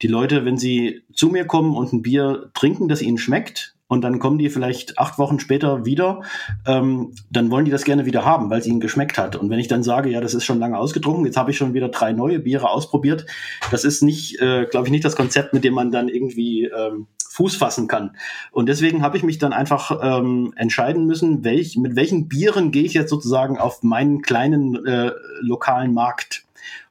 die 0.01 0.07
Leute, 0.07 0.43
wenn 0.43 0.57
sie 0.57 1.03
zu 1.13 1.29
mir 1.29 1.45
kommen 1.45 1.75
und 1.75 1.93
ein 1.93 2.01
Bier 2.01 2.49
trinken, 2.53 2.89
das 2.89 3.01
ihnen 3.01 3.17
schmeckt, 3.17 3.75
und 3.93 4.01
dann 4.01 4.17
kommen 4.17 4.39
die 4.39 4.49
vielleicht 4.49 4.97
acht 4.97 5.19
Wochen 5.19 5.39
später 5.39 5.85
wieder, 5.85 6.21
ähm, 6.65 7.13
dann 7.29 7.51
wollen 7.51 7.65
die 7.65 7.69
das 7.71 7.83
gerne 7.83 8.05
wieder 8.05 8.25
haben, 8.25 8.49
weil 8.49 8.59
es 8.59 8.65
ihnen 8.65 8.79
geschmeckt 8.79 9.19
hat. 9.19 9.35
Und 9.35 9.51
wenn 9.51 9.59
ich 9.59 9.67
dann 9.67 9.83
sage, 9.83 10.09
ja, 10.09 10.19
das 10.19 10.33
ist 10.33 10.45
schon 10.45 10.57
lange 10.57 10.79
ausgetrunken, 10.79 11.25
jetzt 11.25 11.37
habe 11.37 11.51
ich 11.51 11.57
schon 11.57 11.75
wieder 11.75 11.89
drei 11.89 12.11
neue 12.11 12.39
Biere 12.39 12.71
ausprobiert, 12.71 13.27
das 13.69 13.85
ist 13.85 14.01
nicht, 14.01 14.41
äh, 14.41 14.65
glaube 14.65 14.87
ich, 14.87 14.91
nicht 14.91 15.05
das 15.05 15.15
Konzept, 15.15 15.53
mit 15.53 15.63
dem 15.63 15.75
man 15.75 15.91
dann 15.91 16.09
irgendwie 16.09 16.65
ähm, 16.65 17.05
Fuß 17.29 17.55
fassen 17.55 17.87
kann. 17.87 18.17
Und 18.51 18.67
deswegen 18.67 19.03
habe 19.03 19.15
ich 19.15 19.21
mich 19.21 19.37
dann 19.37 19.53
einfach 19.53 19.99
ähm, 20.01 20.53
entscheiden 20.55 21.05
müssen, 21.05 21.43
welch, 21.43 21.77
mit 21.77 21.95
welchen 21.95 22.27
Bieren 22.27 22.71
gehe 22.71 22.83
ich 22.83 22.95
jetzt 22.95 23.11
sozusagen 23.11 23.59
auf 23.59 23.83
meinen 23.83 24.23
kleinen 24.23 24.83
äh, 24.87 25.11
lokalen 25.39 25.93
Markt 25.93 26.45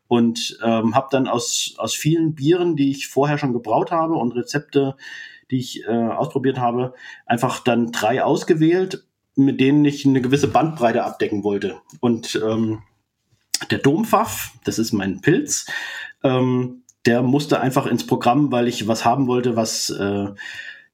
und 0.06 0.56
ähm, 0.62 0.94
habe 0.94 1.08
dann 1.10 1.26
aus, 1.26 1.74
aus 1.78 1.96
vielen 1.96 2.36
Bieren, 2.36 2.76
die 2.76 2.92
ich 2.92 3.08
vorher 3.08 3.38
schon 3.38 3.52
gebraut 3.52 3.90
habe 3.90 4.14
und 4.14 4.36
Rezepte, 4.36 4.94
die 5.52 5.60
ich 5.60 5.84
äh, 5.84 5.92
ausprobiert 5.92 6.58
habe, 6.58 6.94
einfach 7.26 7.60
dann 7.60 7.92
drei 7.92 8.24
ausgewählt, 8.24 9.06
mit 9.36 9.60
denen 9.60 9.84
ich 9.84 10.04
eine 10.04 10.20
gewisse 10.20 10.48
Bandbreite 10.48 11.04
abdecken 11.04 11.44
wollte. 11.44 11.80
Und 12.00 12.40
ähm, 12.44 12.82
der 13.70 13.78
Dompfaff, 13.78 14.52
das 14.64 14.78
ist 14.78 14.92
mein 14.92 15.20
Pilz, 15.20 15.66
ähm, 16.24 16.82
der 17.06 17.22
musste 17.22 17.60
einfach 17.60 17.86
ins 17.86 18.06
Programm, 18.06 18.50
weil 18.50 18.66
ich 18.66 18.88
was 18.88 19.04
haben 19.04 19.26
wollte, 19.26 19.56
was 19.56 19.90
äh, 19.90 20.28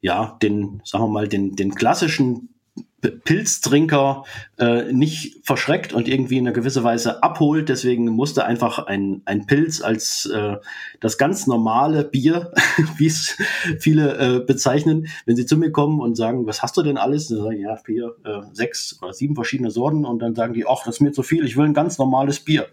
ja 0.01 0.39
den, 0.43 0.82
sagen 0.85 1.05
wir 1.05 1.09
mal, 1.09 1.28
den, 1.28 1.55
den 1.56 1.74
klassischen 1.74 2.55
Pilztrinker 3.01 4.25
äh, 4.59 4.93
nicht 4.93 5.47
verschreckt 5.47 5.93
und 5.93 6.09
irgendwie 6.09 6.39
in 6.39 6.47
einer 6.47 6.55
gewisser 6.55 6.83
Weise 6.83 7.23
abholt. 7.23 7.69
Deswegen 7.69 8.07
musste 8.07 8.45
einfach 8.45 8.87
ein, 8.87 9.23
ein 9.25 9.47
Pilz 9.47 9.81
als 9.81 10.27
äh, 10.27 10.57
das 10.99 11.16
ganz 11.16 11.47
normale 11.47 12.05
Bier, 12.05 12.53
wie 12.97 13.07
es 13.07 13.37
viele 13.79 14.19
äh, 14.19 14.41
bezeichnen, 14.41 15.07
wenn 15.27 15.37
sie 15.37 15.47
zu 15.47 15.57
mir 15.57 15.70
kommen 15.70 16.01
und 16.01 16.16
sagen, 16.16 16.47
was 16.47 16.62
hast 16.62 16.77
du 16.77 16.83
denn 16.83 16.97
alles? 16.97 17.29
Dann 17.29 17.39
sagen, 17.39 17.61
ja, 17.61 17.77
vier, 17.77 18.16
äh, 18.25 18.41
sechs 18.53 18.99
oder 19.01 19.12
sieben 19.12 19.37
verschiedene 19.37 19.70
Sorten 19.70 20.05
und 20.05 20.19
dann 20.19 20.35
sagen 20.35 20.55
die, 20.55 20.66
ach, 20.66 20.85
das 20.85 20.97
ist 20.97 21.01
mir 21.01 21.12
zu 21.12 21.23
viel, 21.23 21.45
ich 21.45 21.57
will 21.57 21.66
ein 21.66 21.75
ganz 21.75 21.99
normales 21.99 22.41
Bier. 22.41 22.66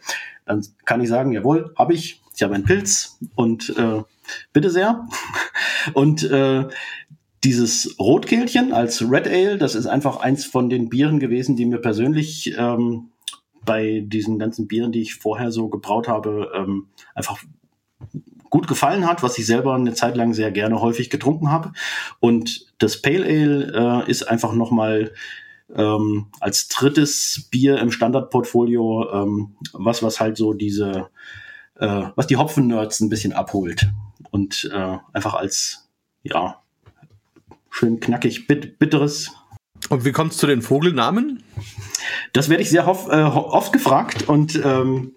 Dann 0.45 0.65
kann 0.85 1.01
ich 1.01 1.09
sagen, 1.09 1.33
jawohl, 1.33 1.73
habe 1.77 1.93
ich, 1.93 2.21
ich 2.35 2.41
habe 2.41 2.55
einen 2.55 2.65
Pilz 2.65 3.19
und 3.35 3.75
äh, 3.77 4.01
bitte 4.53 4.71
sehr. 4.71 5.07
Und 5.93 6.23
äh, 6.23 6.65
dieses 7.45 7.97
Rotkehlchen 7.99 8.73
als 8.73 9.07
Red 9.09 9.27
Ale, 9.27 9.57
das 9.57 9.75
ist 9.75 9.85
einfach 9.85 10.17
eins 10.17 10.45
von 10.45 10.67
den 10.67 10.89
Bieren 10.89 11.19
gewesen, 11.19 11.55
die 11.55 11.67
mir 11.67 11.77
persönlich 11.77 12.55
ähm, 12.57 13.11
bei 13.63 14.03
diesen 14.03 14.39
ganzen 14.39 14.67
Bieren, 14.67 14.91
die 14.91 15.01
ich 15.01 15.15
vorher 15.15 15.51
so 15.51 15.69
gebraut 15.69 16.07
habe, 16.07 16.51
ähm, 16.55 16.87
einfach 17.13 17.39
gut 18.49 18.67
gefallen 18.67 19.07
hat, 19.07 19.21
was 19.21 19.37
ich 19.37 19.45
selber 19.45 19.75
eine 19.75 19.93
Zeit 19.93 20.15
lang 20.17 20.33
sehr 20.33 20.51
gerne 20.51 20.81
häufig 20.81 21.09
getrunken 21.11 21.51
habe. 21.51 21.71
Und 22.19 22.73
das 22.79 23.01
Pale 23.01 23.25
Ale 23.25 24.03
äh, 24.07 24.09
ist 24.09 24.23
einfach 24.23 24.53
nochmal 24.53 25.13
ähm, 25.75 26.27
als 26.39 26.67
drittes 26.67 27.47
Bier 27.51 27.79
im 27.79 27.91
Standardportfolio 27.91 29.11
ähm, 29.13 29.55
was, 29.73 30.01
was 30.01 30.19
halt 30.19 30.37
so 30.37 30.53
diese, 30.53 31.09
äh, 31.75 32.05
was 32.15 32.27
die 32.27 32.37
Hopfen-Nerds 32.37 33.01
ein 33.01 33.09
bisschen 33.09 33.33
abholt. 33.33 33.87
Und 34.31 34.69
äh, 34.73 34.97
einfach 35.13 35.35
als, 35.35 35.89
ja, 36.23 36.61
schön 37.75 37.99
knackig, 37.99 38.47
bit 38.47 38.79
bitteres. 38.79 39.31
Und 39.89 40.05
wie 40.05 40.13
kommt 40.13 40.31
es 40.31 40.37
zu 40.37 40.47
den 40.47 40.61
Vogelnamen? 40.61 41.43
Das 42.31 42.49
werde 42.49 42.63
ich 42.63 42.69
sehr 42.69 42.85
hof, 42.85 43.09
äh, 43.09 43.21
oft 43.21 43.73
gefragt 43.73 44.27
und 44.29 44.59
ähm, 44.63 45.11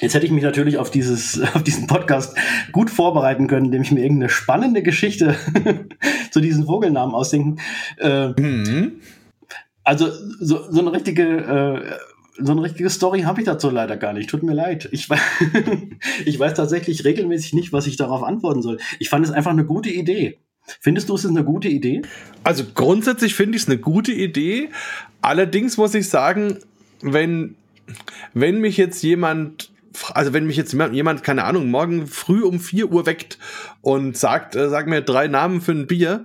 Jetzt 0.00 0.12
hätte 0.12 0.26
ich 0.26 0.32
mich 0.32 0.42
natürlich 0.42 0.76
auf, 0.76 0.90
dieses, 0.90 1.40
auf 1.54 1.62
diesen 1.62 1.86
Podcast 1.86 2.36
gut 2.72 2.90
vorbereiten 2.90 3.46
können, 3.46 3.66
indem 3.66 3.82
ich 3.82 3.92
mir 3.92 4.02
irgendeine 4.02 4.28
spannende 4.28 4.82
Geschichte 4.82 5.36
zu 6.32 6.40
diesen 6.40 6.66
Vogelnamen 6.66 7.14
ausdenken. 7.14 7.60
Äh, 7.98 8.28
mhm. 8.38 9.00
Also 9.84 10.10
so, 10.40 10.70
so 10.70 10.80
eine 10.80 10.92
richtige, 10.92 11.22
äh, 11.22 12.42
so 12.42 12.52
eine 12.52 12.62
richtige 12.62 12.90
Story 12.90 13.22
habe 13.22 13.40
ich 13.40 13.46
dazu 13.46 13.70
leider 13.70 13.96
gar 13.96 14.12
nicht. 14.12 14.28
Tut 14.28 14.42
mir 14.42 14.52
leid. 14.52 14.88
Ich, 14.90 15.08
ich 16.26 16.38
weiß 16.38 16.54
tatsächlich 16.54 17.04
regelmäßig 17.04 17.54
nicht, 17.54 17.72
was 17.72 17.86
ich 17.86 17.96
darauf 17.96 18.24
antworten 18.24 18.62
soll. 18.62 18.78
Ich 18.98 19.08
fand 19.08 19.24
es 19.24 19.30
einfach 19.30 19.52
eine 19.52 19.64
gute 19.64 19.90
Idee. 19.90 20.40
Findest 20.80 21.08
du, 21.08 21.14
es 21.14 21.24
ist 21.24 21.30
eine 21.30 21.44
gute 21.44 21.68
Idee? 21.68 22.02
Also 22.42 22.64
grundsätzlich 22.74 23.34
finde 23.34 23.56
ich 23.56 23.62
es 23.62 23.68
eine 23.68 23.78
gute 23.78 24.12
Idee. 24.12 24.70
Allerdings 25.20 25.76
muss 25.76 25.94
ich 25.94 26.08
sagen, 26.08 26.58
wenn, 27.02 27.56
wenn 28.32 28.60
mich 28.60 28.76
jetzt 28.76 29.02
jemand 29.02 29.70
also 30.12 30.32
wenn 30.32 30.46
mich 30.46 30.56
jetzt 30.56 30.72
jemand, 30.72 31.22
keine 31.22 31.44
Ahnung, 31.44 31.70
morgen 31.70 32.06
früh 32.06 32.42
um 32.42 32.60
4 32.60 32.90
Uhr 32.90 33.06
weckt 33.06 33.38
und 33.80 34.16
sagt, 34.16 34.56
äh, 34.56 34.68
sag 34.68 34.86
mir 34.86 35.02
drei 35.02 35.28
Namen 35.28 35.60
für 35.60 35.72
ein 35.72 35.86
Bier, 35.86 36.24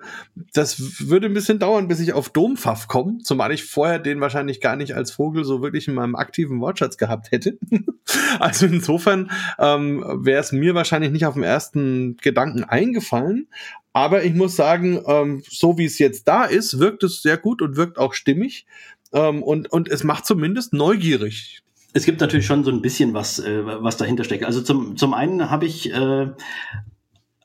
das 0.53 1.07
würde 1.07 1.27
ein 1.27 1.33
bisschen 1.33 1.59
dauern, 1.59 1.87
bis 1.87 1.99
ich 1.99 2.13
auf 2.13 2.29
Dompfaff 2.29 2.87
komme, 2.87 3.19
zumal 3.23 3.51
ich 3.51 3.65
vorher 3.65 3.99
den 3.99 4.21
wahrscheinlich 4.21 4.61
gar 4.61 4.75
nicht 4.75 4.95
als 4.95 5.11
Vogel 5.11 5.43
so 5.43 5.61
wirklich 5.61 5.87
in 5.87 5.93
meinem 5.93 6.15
aktiven 6.15 6.59
Wortschatz 6.61 6.97
gehabt 6.97 7.31
hätte. 7.31 7.57
also 8.39 8.65
insofern 8.65 9.31
ähm, 9.59 10.03
wäre 10.23 10.41
es 10.41 10.51
mir 10.51 10.73
wahrscheinlich 10.75 11.11
nicht 11.11 11.25
auf 11.25 11.35
den 11.35 11.43
ersten 11.43 12.17
Gedanken 12.17 12.63
eingefallen. 12.63 13.47
Aber 13.93 14.23
ich 14.23 14.33
muss 14.33 14.55
sagen, 14.55 15.01
ähm, 15.07 15.43
so 15.49 15.77
wie 15.77 15.85
es 15.85 15.99
jetzt 15.99 16.27
da 16.27 16.45
ist, 16.45 16.79
wirkt 16.79 17.03
es 17.03 17.21
sehr 17.21 17.37
gut 17.37 17.61
und 17.61 17.75
wirkt 17.75 17.97
auch 17.97 18.13
stimmig. 18.13 18.65
Ähm, 19.11 19.41
und, 19.43 19.71
und 19.71 19.89
es 19.89 20.03
macht 20.03 20.25
zumindest 20.25 20.73
neugierig 20.73 21.63
es 21.94 22.06
gibt 22.06 22.22
natürlich 22.22 22.45
schon 22.45 22.64
so 22.64 22.72
ein 22.72 22.82
bisschen 22.82 23.14
was, 23.14 23.40
äh, 23.40 23.66
was 23.66 23.98
dahinter 23.98 24.24
steckt. 24.24 24.45
Also 24.45 24.61
zum, 24.61 24.95
zum 24.98 25.14
einen 25.14 25.49
habe 25.49 25.66
ich 25.66 25.91
äh, 25.91 26.28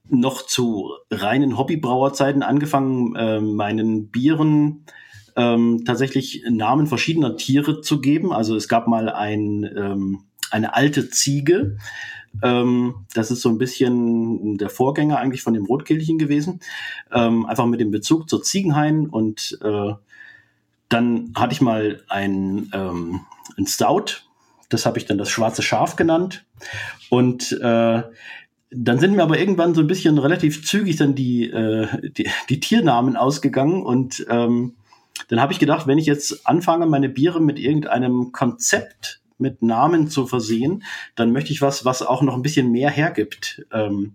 noch 0.08 0.42
zu 0.42 0.90
reinen 1.10 1.56
Hobbybrauerzeiten 1.56 2.42
angefangen, 2.42 3.16
äh, 3.16 3.40
meinen 3.40 4.08
Bieren 4.08 4.84
ähm, 5.36 5.84
tatsächlich 5.84 6.44
Namen 6.48 6.86
verschiedener 6.86 7.36
Tiere 7.36 7.80
zu 7.80 8.00
geben. 8.00 8.32
Also 8.32 8.54
es 8.54 8.68
gab 8.68 8.86
mal 8.86 9.08
ein, 9.08 9.64
ähm, 9.76 10.24
eine 10.50 10.74
alte 10.74 11.08
Ziege. 11.10 11.78
Ähm, 12.42 13.06
das 13.14 13.30
ist 13.30 13.40
so 13.40 13.48
ein 13.48 13.58
bisschen 13.58 14.58
der 14.58 14.70
Vorgänger 14.70 15.18
eigentlich 15.18 15.42
von 15.42 15.54
dem 15.54 15.64
Rotkehlchen 15.64 16.18
gewesen. 16.18 16.60
Ähm, 17.12 17.46
einfach 17.46 17.66
mit 17.66 17.80
dem 17.80 17.90
Bezug 17.90 18.28
zur 18.28 18.42
Ziegenhain. 18.42 19.08
Und 19.08 19.58
äh, 19.62 19.94
dann 20.88 21.32
hatte 21.34 21.54
ich 21.54 21.60
mal 21.60 22.02
ein, 22.08 22.70
ähm, 22.72 23.20
ein 23.56 23.66
Stout 23.66 24.23
das 24.68 24.86
habe 24.86 24.98
ich 24.98 25.06
dann 25.06 25.18
das 25.18 25.30
schwarze 25.30 25.62
Schaf 25.62 25.96
genannt. 25.96 26.44
Und 27.10 27.52
äh, 27.52 28.02
dann 28.70 28.98
sind 28.98 29.14
mir 29.14 29.22
aber 29.22 29.38
irgendwann 29.38 29.74
so 29.74 29.80
ein 29.80 29.86
bisschen 29.86 30.18
relativ 30.18 30.66
zügig 30.66 30.96
dann 30.96 31.14
die, 31.14 31.50
äh, 31.50 32.10
die, 32.10 32.28
die 32.48 32.60
Tiernamen 32.60 33.16
ausgegangen. 33.16 33.82
Und 33.82 34.26
ähm, 34.28 34.74
dann 35.28 35.40
habe 35.40 35.52
ich 35.52 35.58
gedacht, 35.58 35.86
wenn 35.86 35.98
ich 35.98 36.06
jetzt 36.06 36.46
anfange, 36.46 36.86
meine 36.86 37.08
Biere 37.08 37.40
mit 37.40 37.58
irgendeinem 37.58 38.32
Konzept 38.32 39.20
mit 39.38 39.62
Namen 39.62 40.08
zu 40.08 40.26
versehen, 40.26 40.84
dann 41.14 41.32
möchte 41.32 41.52
ich 41.52 41.62
was, 41.62 41.84
was 41.84 42.02
auch 42.02 42.22
noch 42.22 42.34
ein 42.34 42.42
bisschen 42.42 42.70
mehr 42.70 42.90
hergibt. 42.90 43.64
Ähm, 43.72 44.14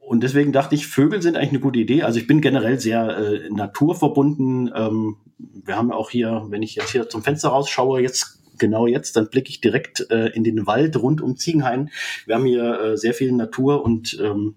und 0.00 0.24
deswegen 0.24 0.52
dachte 0.52 0.74
ich, 0.74 0.88
Vögel 0.88 1.22
sind 1.22 1.36
eigentlich 1.36 1.50
eine 1.50 1.60
gute 1.60 1.78
Idee. 1.78 2.02
Also 2.02 2.18
ich 2.18 2.26
bin 2.26 2.40
generell 2.40 2.80
sehr 2.80 3.16
äh, 3.16 3.48
naturverbunden. 3.48 4.72
Ähm, 4.74 5.16
wir 5.38 5.76
haben 5.76 5.90
ja 5.90 5.94
auch 5.94 6.10
hier, 6.10 6.46
wenn 6.48 6.62
ich 6.62 6.74
jetzt 6.74 6.90
hier 6.90 7.08
zum 7.08 7.22
Fenster 7.22 7.50
rausschaue, 7.50 8.02
jetzt 8.02 8.39
genau 8.60 8.86
jetzt, 8.86 9.16
dann 9.16 9.28
blicke 9.28 9.50
ich 9.50 9.60
direkt 9.60 10.08
äh, 10.10 10.28
in 10.28 10.44
den 10.44 10.66
Wald 10.66 10.96
rund 10.96 11.20
um 11.20 11.36
Ziegenhain. 11.36 11.90
Wir 12.26 12.36
haben 12.36 12.46
hier 12.46 12.80
äh, 12.80 12.96
sehr 12.96 13.14
viel 13.14 13.32
Natur 13.32 13.84
und 13.84 14.16
ähm, 14.22 14.54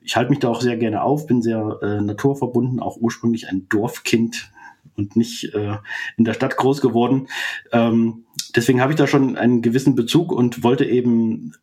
ich 0.00 0.16
halte 0.16 0.30
mich 0.30 0.38
da 0.38 0.48
auch 0.48 0.60
sehr 0.60 0.76
gerne 0.76 1.02
auf, 1.02 1.26
bin 1.26 1.42
sehr 1.42 1.78
äh, 1.82 2.00
naturverbunden, 2.00 2.80
auch 2.80 2.96
ursprünglich 2.96 3.48
ein 3.48 3.68
Dorfkind 3.68 4.50
und 4.96 5.16
nicht 5.16 5.54
äh, 5.54 5.76
in 6.16 6.24
der 6.24 6.34
Stadt 6.34 6.56
groß 6.56 6.80
geworden. 6.80 7.28
Ähm, 7.72 8.24
deswegen 8.54 8.80
habe 8.80 8.92
ich 8.92 8.98
da 8.98 9.06
schon 9.06 9.36
einen 9.36 9.62
gewissen 9.62 9.94
Bezug 9.94 10.32
und 10.32 10.62
wollte 10.62 10.84
eben 10.84 11.54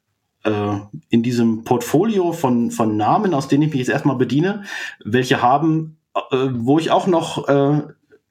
äh, 0.43 0.77
in 1.09 1.23
diesem 1.23 1.63
Portfolio 1.63 2.31
von, 2.31 2.71
von 2.71 2.97
Namen, 2.97 3.33
aus 3.33 3.47
denen 3.47 3.63
ich 3.63 3.69
mich 3.69 3.79
jetzt 3.79 3.89
erstmal 3.89 4.15
bediene, 4.15 4.63
welche 5.03 5.41
haben, 5.41 5.97
äh, 6.31 6.47
wo 6.51 6.79
ich 6.79 6.91
auch 6.91 7.07
noch 7.07 7.47
äh, 7.47 7.81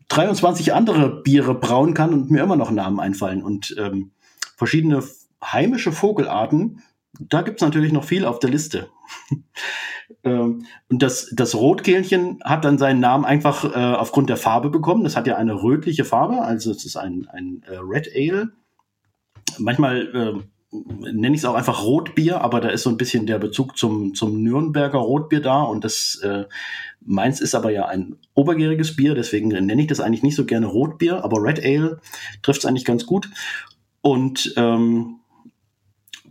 23 0.08 0.72
andere 0.72 1.22
Biere 1.22 1.54
brauen 1.54 1.94
kann 1.94 2.12
und 2.12 2.30
mir 2.30 2.42
immer 2.42 2.56
noch 2.56 2.70
Namen 2.70 3.00
einfallen. 3.00 3.42
Und 3.42 3.74
ähm, 3.78 4.10
verschiedene 4.56 5.02
heimische 5.44 5.92
Vogelarten, 5.92 6.82
da 7.18 7.42
gibt's 7.42 7.62
natürlich 7.62 7.92
noch 7.92 8.04
viel 8.04 8.24
auf 8.24 8.38
der 8.38 8.50
Liste. 8.50 8.88
ähm, 10.24 10.64
und 10.88 11.02
das, 11.02 11.30
das 11.32 11.54
Rotkehlchen 11.54 12.40
hat 12.44 12.64
dann 12.64 12.78
seinen 12.78 13.00
Namen 13.00 13.24
einfach 13.24 13.64
äh, 13.64 13.94
aufgrund 13.94 14.30
der 14.30 14.36
Farbe 14.36 14.70
bekommen. 14.70 15.04
Das 15.04 15.16
hat 15.16 15.26
ja 15.26 15.36
eine 15.36 15.62
rötliche 15.62 16.04
Farbe, 16.04 16.42
also 16.42 16.70
es 16.70 16.84
ist 16.84 16.96
ein, 16.96 17.28
ein 17.30 17.62
äh, 17.66 17.76
Red 17.76 18.10
Ale. 18.14 18.52
Manchmal 19.58 20.06
äh, 20.14 20.42
nenne 20.70 21.34
ich 21.34 21.42
es 21.42 21.44
auch 21.44 21.54
einfach 21.54 21.82
Rotbier, 21.82 22.42
aber 22.42 22.60
da 22.60 22.68
ist 22.68 22.82
so 22.82 22.90
ein 22.90 22.98
bisschen 22.98 23.26
der 23.26 23.38
Bezug 23.38 23.78
zum, 23.78 24.14
zum 24.14 24.42
Nürnberger 24.42 24.98
Rotbier 24.98 25.40
da 25.40 25.62
und 25.62 25.84
das 25.84 26.20
äh, 26.22 26.44
meins 27.00 27.40
ist 27.40 27.54
aber 27.54 27.70
ja 27.70 27.86
ein 27.86 28.16
obergäriges 28.34 28.94
Bier, 28.94 29.14
deswegen 29.14 29.48
nenne 29.48 29.80
ich 29.80 29.88
das 29.88 30.00
eigentlich 30.00 30.22
nicht 30.22 30.36
so 30.36 30.44
gerne 30.44 30.66
Rotbier, 30.66 31.24
aber 31.24 31.42
Red 31.42 31.64
Ale 31.64 32.00
trifft 32.42 32.60
es 32.60 32.66
eigentlich 32.66 32.84
ganz 32.84 33.06
gut. 33.06 33.30
Und 34.00 34.52
ähm, 34.56 35.16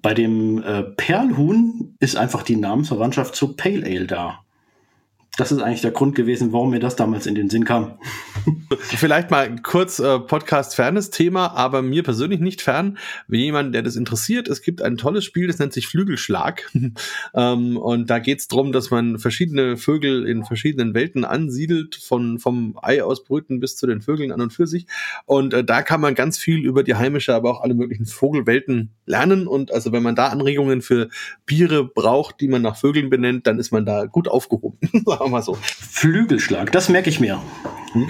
bei 0.01 0.13
dem 0.13 0.61
äh, 0.61 0.83
Perlhuhn 0.83 1.95
ist 1.99 2.15
einfach 2.15 2.43
die 2.43 2.55
Namensverwandtschaft 2.55 3.35
zu 3.35 3.55
Pale 3.55 3.85
Ale 3.85 4.07
da. 4.07 4.43
Das 5.37 5.51
ist 5.51 5.61
eigentlich 5.61 5.81
der 5.81 5.91
Grund 5.91 6.15
gewesen, 6.15 6.51
warum 6.51 6.71
mir 6.71 6.79
das 6.79 6.95
damals 6.95 7.27
in 7.27 7.35
den 7.35 7.47
Sinn 7.47 7.63
kam. 7.63 7.99
Vielleicht 8.79 9.29
mal 9.29 9.55
kurz 9.61 9.99
äh, 9.99 10.19
Podcast-fernes 10.19 11.11
Thema, 11.11 11.51
aber 11.51 11.83
mir 11.83 12.01
persönlich 12.01 12.39
nicht 12.39 12.63
fern, 12.63 12.97
wie 13.27 13.43
jemand, 13.43 13.75
der 13.75 13.83
das 13.83 13.95
interessiert. 13.95 14.47
Es 14.47 14.63
gibt 14.63 14.81
ein 14.81 14.97
tolles 14.97 15.25
Spiel, 15.25 15.45
das 15.45 15.59
nennt 15.59 15.73
sich 15.73 15.87
Flügelschlag. 15.87 16.67
ähm, 17.35 17.77
und 17.77 18.09
da 18.09 18.17
geht 18.17 18.39
es 18.39 18.47
darum, 18.47 18.71
dass 18.71 18.89
man 18.89 19.19
verschiedene 19.19 19.77
Vögel 19.77 20.27
in 20.27 20.43
verschiedenen 20.43 20.95
Welten 20.95 21.23
ansiedelt, 21.23 21.95
von, 21.95 22.39
vom 22.39 22.75
Ei 22.81 23.03
ausbrüten 23.03 23.59
bis 23.59 23.75
zu 23.75 23.85
den 23.85 24.01
Vögeln 24.01 24.31
an 24.31 24.41
und 24.41 24.53
für 24.53 24.65
sich. 24.65 24.87
Und 25.27 25.53
äh, 25.53 25.63
da 25.63 25.83
kann 25.83 26.01
man 26.01 26.15
ganz 26.15 26.39
viel 26.39 26.65
über 26.65 26.81
die 26.81 26.95
heimische, 26.95 27.35
aber 27.35 27.51
auch 27.51 27.61
alle 27.61 27.75
möglichen 27.75 28.07
Vogelwelten 28.07 28.89
lernen. 29.05 29.47
Und 29.47 29.71
also 29.71 29.91
wenn 29.91 30.01
man 30.01 30.15
da 30.15 30.29
Anregungen 30.29 30.81
für 30.81 31.09
Biere 31.45 31.85
braucht, 31.85 32.41
die 32.41 32.47
man 32.47 32.63
nach 32.63 32.75
Vögeln 32.75 33.11
benennt, 33.11 33.45
dann 33.45 33.59
ist 33.59 33.71
man 33.71 33.85
da 33.85 34.05
gut 34.05 34.27
aufgehoben. 34.27 34.79
wir 35.27 35.31
mal 35.31 35.41
so. 35.41 35.57
Flügelschlag, 35.61 36.71
das 36.71 36.89
merke 36.89 37.09
ich 37.09 37.19
mir. 37.19 37.41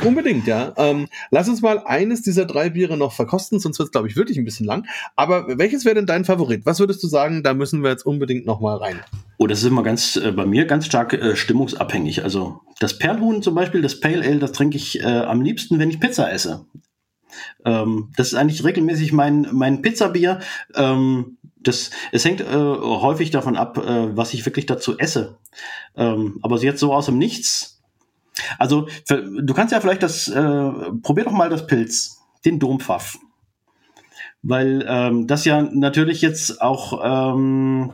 Unbedingt, 0.03 0.47
ja. 0.47 0.73
Ähm, 0.77 1.07
lass 1.31 1.47
uns 1.47 1.61
mal 1.61 1.79
eines 1.85 2.21
dieser 2.21 2.45
drei 2.45 2.69
Biere 2.69 2.97
noch 2.97 3.13
verkosten, 3.13 3.59
sonst 3.59 3.79
wird 3.79 3.87
es, 3.87 3.91
glaube 3.91 4.07
ich, 4.07 4.15
wirklich 4.15 4.37
ein 4.37 4.45
bisschen 4.45 4.65
lang. 4.65 4.85
Aber 5.15 5.57
welches 5.57 5.85
wäre 5.85 5.95
denn 5.95 6.05
dein 6.05 6.25
Favorit? 6.25 6.65
Was 6.65 6.79
würdest 6.79 7.03
du 7.03 7.07
sagen, 7.07 7.43
da 7.43 7.53
müssen 7.53 7.83
wir 7.83 7.89
jetzt 7.89 8.05
unbedingt 8.05 8.45
noch 8.45 8.59
mal 8.59 8.77
rein? 8.77 8.99
Oh, 9.37 9.47
das 9.47 9.59
ist 9.59 9.65
immer 9.65 9.83
ganz 9.83 10.15
äh, 10.15 10.31
bei 10.31 10.45
mir 10.45 10.65
ganz 10.65 10.85
stark 10.85 11.13
äh, 11.13 11.35
stimmungsabhängig. 11.35 12.23
Also 12.23 12.61
das 12.79 12.97
Perlhuhn 12.97 13.41
zum 13.41 13.55
Beispiel, 13.55 13.81
das 13.81 13.99
Pale 13.99 14.25
Ale, 14.25 14.39
das 14.39 14.51
trinke 14.51 14.77
ich 14.77 14.99
äh, 14.99 15.05
am 15.05 15.41
liebsten, 15.41 15.79
wenn 15.79 15.89
ich 15.89 15.99
Pizza 15.99 16.31
esse. 16.31 16.65
Ähm, 17.65 18.11
das 18.15 18.27
ist 18.27 18.33
eigentlich 18.33 18.63
regelmäßig 18.63 19.13
mein, 19.13 19.47
mein 19.51 19.81
Pizzabier. 19.81 20.39
Ähm, 20.75 21.36
das, 21.67 21.91
es 22.11 22.25
hängt 22.25 22.41
äh, 22.41 22.45
häufig 22.45 23.31
davon 23.31 23.55
ab, 23.55 23.77
äh, 23.77 24.15
was 24.15 24.33
ich 24.33 24.45
wirklich 24.45 24.65
dazu 24.65 24.97
esse. 24.97 25.37
Ähm, 25.95 26.39
aber 26.41 26.57
jetzt 26.59 26.79
so 26.79 26.93
aus 26.93 27.07
dem 27.07 27.17
Nichts. 27.17 27.81
Also, 28.59 28.87
für, 29.05 29.21
du 29.41 29.53
kannst 29.53 29.71
ja 29.73 29.81
vielleicht 29.81 30.03
das, 30.03 30.27
äh, 30.27 30.71
probier 31.01 31.25
doch 31.25 31.31
mal 31.31 31.49
das 31.49 31.67
Pilz, 31.67 32.21
den 32.45 32.59
Dompfaff 32.59 33.17
weil 34.43 34.85
ähm, 34.87 35.27
das 35.27 35.45
ja 35.45 35.61
natürlich 35.61 36.21
jetzt 36.21 36.61
auch 36.61 37.01
ähm, 37.03 37.91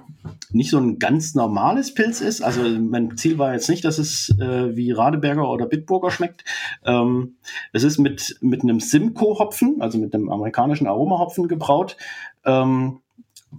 nicht 0.52 0.70
so 0.70 0.78
ein 0.78 1.00
ganz 1.00 1.36
normales 1.36 1.94
Pilz 1.94 2.22
ist. 2.22 2.42
Also 2.42 2.62
mein 2.64 3.18
Ziel 3.18 3.38
war 3.38 3.54
jetzt 3.54 3.70
nicht, 3.70 3.84
dass 3.86 3.98
es 3.98 4.30
äh, 4.40 4.76
wie 4.76 4.92
Radeberger 4.92 5.50
oder 5.50 5.66
Bitburger 5.66 6.12
schmeckt. 6.12 6.44
Ähm, 6.86 7.38
es 7.72 7.84
ist 7.84 7.98
mit, 7.98 8.38
mit 8.42 8.62
einem 8.62 8.80
Simcoe-Hopfen, 8.80 9.82
also 9.82 9.98
mit 9.98 10.14
einem 10.14 10.30
amerikanischen 10.30 10.88
Aromahopfen 10.88 11.48
gebraut, 11.48 11.98
ähm, 12.46 13.00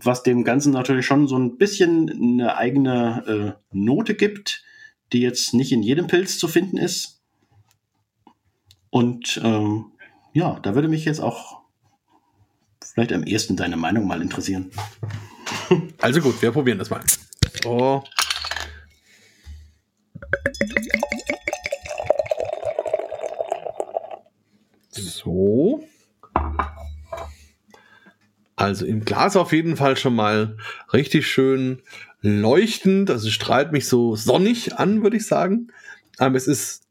was 0.03 0.23
dem 0.23 0.45
Ganzen 0.45 0.73
natürlich 0.73 1.07
schon 1.07 1.29
so 1.29 1.37
ein 1.39 1.57
bisschen 1.57 2.11
eine 2.11 2.57
eigene 2.57 3.57
äh, 3.57 3.67
Note 3.73 4.15
gibt, 4.15 4.65
die 5.13 5.21
jetzt 5.21 5.55
nicht 5.55 5.73
in 5.73 5.83
jedem 5.83 6.07
Pilz 6.07 6.39
zu 6.39 6.49
finden 6.49 6.77
ist. 6.77 7.21
Und 8.91 9.41
ähm, 9.43 9.93
ja, 10.33 10.59
da 10.61 10.75
würde 10.75 10.89
mich 10.89 11.05
jetzt 11.05 11.21
auch 11.21 11.61
vielleicht 12.83 13.13
am 13.13 13.25
ehesten 13.25 13.57
deine 13.57 13.77
Meinung 13.77 14.07
mal 14.07 14.23
interessieren. 14.23 14.71
Also 16.01 16.21
gut, 16.21 16.41
wir 16.43 16.53
probieren 16.53 16.79
das 16.79 16.91
mal. 16.91 17.03
Oh. 17.65 18.03
So. 24.91 25.83
Also 28.65 28.87
im 28.87 29.05
Glas 29.05 29.37
auf 29.37 29.53
jeden 29.53 29.77
Fall 29.77 29.95
schon 29.99 30.15
mal 30.15 30.57
richtig 30.93 31.27
schön 31.27 31.83
leuchtend. 32.23 33.11
Also 33.11 33.29
strahlt 33.29 33.73
mich 33.73 33.87
so 33.87 34.17
sonnig 34.17 34.79
an, 34.79 35.03
würde 35.03 35.19
ich 35.19 35.27
sagen. 35.27 35.69
Aber 36.17 36.37
es 36.37 36.47
ist 36.47 36.85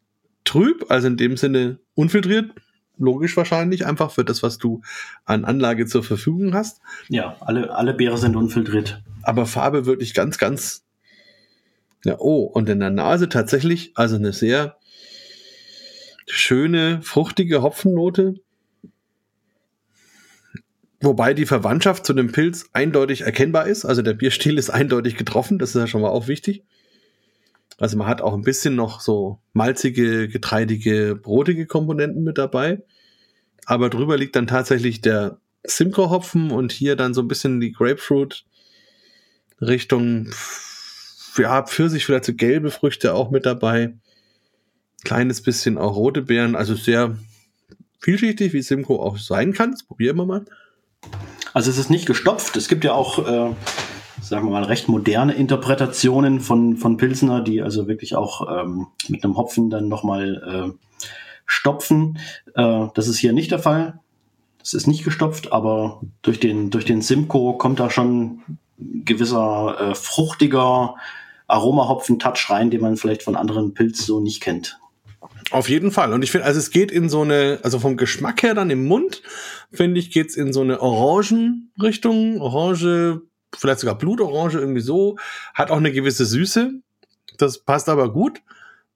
trüb, 0.43 0.85
also 0.89 1.07
in 1.07 1.17
dem 1.17 1.35
Sinne 1.35 1.79
unfiltriert, 1.95 2.51
logisch 2.99 3.35
wahrscheinlich, 3.37 3.87
einfach 3.87 4.11
für 4.11 4.23
das, 4.23 4.43
was 4.43 4.59
du 4.59 4.81
an 5.25 5.45
Anlage 5.45 5.87
zur 5.87 6.03
Verfügung 6.03 6.53
hast. 6.53 6.79
Ja, 7.09 7.37
alle, 7.39 7.75
alle 7.75 7.95
Beere 7.95 8.19
sind 8.19 8.35
unfiltriert. 8.35 9.01
Aber 9.23 9.47
Farbe 9.47 9.87
wirklich 9.87 10.13
ganz, 10.13 10.37
ganz. 10.37 10.85
Ja, 12.05 12.17
oh, 12.19 12.43
und 12.43 12.69
in 12.69 12.81
der 12.81 12.91
Nase 12.91 13.29
tatsächlich, 13.29 13.93
also 13.95 14.17
eine 14.17 14.31
sehr 14.31 14.77
schöne, 16.27 17.01
fruchtige 17.01 17.63
Hopfennote. 17.63 18.42
Wobei 21.03 21.33
die 21.33 21.45
Verwandtschaft 21.45 22.05
zu 22.05 22.13
dem 22.13 22.31
Pilz 22.31 22.69
eindeutig 22.71 23.21
erkennbar 23.21 23.67
ist. 23.67 23.83
Also 23.83 24.01
der 24.01 24.13
Bierstil 24.13 24.57
ist 24.57 24.69
eindeutig 24.69 25.17
getroffen, 25.17 25.59
das 25.59 25.71
ist 25.71 25.75
ja 25.75 25.87
schon 25.87 26.01
mal 26.01 26.09
auch 26.09 26.27
wichtig. 26.27 26.63
Also 27.77 27.97
man 27.97 28.07
hat 28.07 28.21
auch 28.21 28.33
ein 28.33 28.43
bisschen 28.43 28.75
noch 28.75 29.01
so 29.01 29.39
malzige, 29.51 30.29
getreidige, 30.29 31.19
brotige 31.21 31.65
Komponenten 31.65 32.23
mit 32.23 32.37
dabei. 32.37 32.81
Aber 33.65 33.89
drüber 33.89 34.17
liegt 34.17 34.37
dann 34.37 34.47
tatsächlich 34.47 35.01
der 35.01 35.39
Simcoe-Hopfen 35.65 36.51
und 36.51 36.71
hier 36.71 36.95
dann 36.95 37.13
so 37.13 37.21
ein 37.21 37.27
bisschen 37.27 37.59
die 37.59 37.73
Grapefruit 37.73 38.45
Richtung, 39.59 40.29
ja, 41.37 41.63
Pfirsich, 41.63 42.05
vielleicht 42.05 42.25
so 42.25 42.33
gelbe 42.33 42.71
Früchte 42.71 43.13
auch 43.13 43.29
mit 43.29 43.45
dabei. 43.45 43.93
Kleines 45.03 45.41
bisschen 45.41 45.77
auch 45.77 45.97
rote 45.97 46.21
Beeren, 46.21 46.55
also 46.55 46.75
sehr 46.75 47.17
vielschichtig, 47.99 48.53
wie 48.53 48.61
Simcoe 48.61 48.99
auch 48.99 49.17
sein 49.17 49.51
kann. 49.51 49.71
Das 49.71 49.83
probieren 49.83 50.15
wir 50.15 50.25
mal. 50.25 50.45
Also 51.53 51.69
es 51.69 51.77
ist 51.77 51.89
nicht 51.89 52.05
gestopft. 52.05 52.55
Es 52.55 52.67
gibt 52.67 52.83
ja 52.83 52.93
auch 52.93 53.19
äh, 53.27 53.53
sagen 54.23 54.47
wir 54.47 54.51
mal, 54.51 54.63
recht 54.63 54.87
moderne 54.87 55.33
Interpretationen 55.33 56.39
von, 56.39 56.77
von 56.77 56.97
Pilsner, 56.97 57.41
die 57.41 57.61
also 57.61 57.87
wirklich 57.87 58.15
auch 58.15 58.47
ähm, 58.49 58.87
mit 59.07 59.23
einem 59.23 59.37
Hopfen 59.37 59.69
dann 59.69 59.89
nochmal 59.89 60.73
äh, 60.73 60.87
stopfen. 61.45 62.19
Äh, 62.55 62.87
das 62.93 63.07
ist 63.07 63.17
hier 63.17 63.33
nicht 63.33 63.51
der 63.51 63.59
Fall. 63.59 63.99
Das 64.59 64.73
ist 64.73 64.87
nicht 64.87 65.03
gestopft, 65.03 65.51
aber 65.51 66.01
durch 66.21 66.39
den, 66.39 66.69
durch 66.69 66.85
den 66.85 67.01
Simcoe 67.01 67.57
kommt 67.57 67.79
da 67.79 67.89
schon 67.89 68.39
gewisser 68.77 69.77
äh, 69.79 69.95
fruchtiger 69.95 70.95
Aromahopfen-Touch 71.47 72.49
rein, 72.49 72.71
den 72.71 72.81
man 72.81 72.95
vielleicht 72.95 73.23
von 73.23 73.35
anderen 73.35 73.73
Pilz 73.73 74.05
so 74.05 74.21
nicht 74.21 74.41
kennt. 74.41 74.79
Auf 75.51 75.69
jeden 75.69 75.91
Fall. 75.91 76.13
Und 76.13 76.23
ich 76.23 76.31
finde, 76.31 76.45
also 76.45 76.59
es 76.59 76.71
geht 76.71 76.91
in 76.91 77.09
so 77.09 77.21
eine, 77.21 77.59
also 77.63 77.79
vom 77.79 77.97
Geschmack 77.97 78.43
her 78.43 78.53
dann 78.53 78.69
im 78.69 78.85
Mund, 78.85 79.21
finde 79.71 79.99
ich, 79.99 80.11
geht's 80.11 80.35
in 80.35 80.53
so 80.53 80.61
eine 80.61 80.81
Orangenrichtung. 80.81 82.41
Orange, 82.41 83.21
vielleicht 83.55 83.79
sogar 83.79 83.97
Blutorange, 83.97 84.59
irgendwie 84.59 84.81
so. 84.81 85.17
Hat 85.53 85.71
auch 85.71 85.77
eine 85.77 85.91
gewisse 85.91 86.25
Süße. 86.25 86.73
Das 87.37 87.59
passt 87.59 87.89
aber 87.89 88.11
gut. 88.11 88.41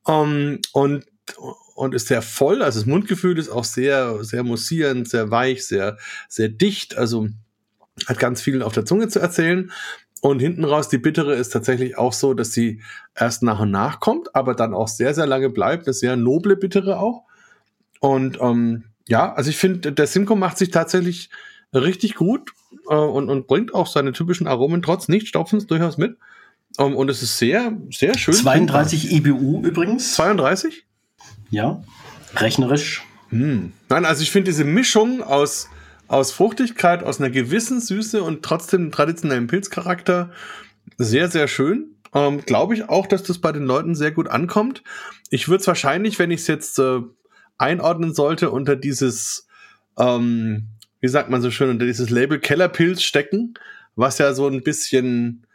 Um, 0.04 0.14
ähm, 0.14 0.62
und, 0.74 1.06
und 1.76 1.94
ist 1.94 2.08
sehr 2.08 2.22
voll. 2.22 2.62
Also 2.64 2.80
das 2.80 2.88
Mundgefühl 2.88 3.38
ist 3.38 3.50
auch 3.50 3.66
sehr, 3.66 4.24
sehr 4.24 4.44
mussierend, 4.44 5.10
sehr 5.10 5.30
weich, 5.32 5.66
sehr, 5.66 5.98
sehr 6.30 6.48
dicht. 6.48 6.98
Also 6.98 7.28
hat 8.06 8.20
ganz 8.20 8.42
viel 8.42 8.62
auf 8.62 8.74
der 8.74 8.86
Zunge 8.86 9.10
zu 9.10 9.20
erzählen. 9.20 9.72
Und 10.28 10.40
hinten 10.40 10.66
raus, 10.66 10.90
die 10.90 10.98
bittere 10.98 11.36
ist 11.36 11.54
tatsächlich 11.54 11.98
auch 11.98 12.12
so, 12.12 12.34
dass 12.34 12.52
sie 12.52 12.82
erst 13.16 13.44
nach 13.44 13.62
und 13.62 13.72
nach 13.72 14.02
kommt, 14.02 14.36
aber 14.36 14.56
dann 14.56 14.74
auch 14.74 14.90
sehr, 14.90 15.14
sehr 15.14 15.26
lange 15.26 15.50
bleibt. 15.50 15.88
Eine 15.88 15.94
sehr 15.94 16.18
noble 16.18 16.58
bittere 16.58 17.00
auch. 17.00 17.24
Und 18.02 18.38
ähm, 18.42 18.84
ja, 19.08 19.34
also 19.34 19.50
ich 19.50 19.56
finde, 19.56 19.94
der 19.94 20.06
Simcoe 20.06 20.36
macht 20.36 20.58
sich 20.58 20.70
tatsächlich 20.70 21.30
richtig 21.74 22.16
gut 22.16 22.52
äh, 22.90 22.94
und, 22.96 23.30
und 23.30 23.48
bringt 23.48 23.74
auch 23.74 23.88
seine 23.88 24.12
typischen 24.12 24.48
Aromen 24.48 24.82
trotz 24.82 25.08
Nichtstopfens 25.08 25.66
durchaus 25.66 25.98
mit. 25.98 26.18
Um, 26.78 26.88
ähm, 26.88 26.98
und 26.98 27.10
es 27.10 27.24
ist 27.24 27.38
sehr, 27.38 27.78
sehr 27.90 28.18
schön. 28.18 28.34
32 28.34 29.14
IBU 29.14 29.64
übrigens. 29.64 30.12
32? 30.16 30.86
Ja, 31.52 31.82
rechnerisch. 32.36 33.06
Hm. 33.30 33.72
Nein, 33.88 34.04
also 34.04 34.24
ich 34.24 34.32
finde 34.32 34.52
diese 34.52 34.66
Mischung 34.66 35.24
aus, 35.24 35.70
aus 36.08 36.32
Fruchtigkeit, 36.32 37.04
aus 37.04 37.20
einer 37.20 37.30
gewissen 37.30 37.80
Süße 37.80 38.24
und 38.24 38.44
trotzdem 38.44 38.92
traditionellen 38.92 39.48
Pilzcharakter 39.48 40.32
sehr, 40.98 41.30
sehr 41.30 41.48
schön. 41.48 41.96
Ähm, 42.14 42.42
Glaube 42.46 42.74
ich 42.74 42.90
auch, 42.90 43.08
dass 43.08 43.24
das 43.24 43.40
bei 43.40 43.52
den 43.52 43.66
Leuten 43.66 43.96
sehr 43.96 44.12
gut 44.12 44.28
ankommt. 44.30 44.84
Ich 45.30 45.50
würde 45.50 45.62
es 45.62 45.68
wahrscheinlich, 45.68 46.20
wenn 46.20 46.32
ich 46.32 46.42
es 46.42 46.48
jetzt 46.48 46.80
äh, 46.80 47.02
einordnen 47.58 48.14
sollte, 48.14 48.52
unter 48.52 48.76
dieses 48.76 49.48
ähm, 49.98 50.70
wie 51.00 51.08
sagt 51.08 51.30
man 51.30 51.42
so 51.42 51.52
schön, 51.52 51.70
unter 51.70 51.86
dieses 51.86 52.10
Label 52.10 52.40
Kellerpilz 52.40 53.02
stecken, 53.02 53.54
was 53.96 54.18
ja 54.18 54.34
so 54.34 54.48
ein 54.48 54.64
bisschen, 54.64 55.46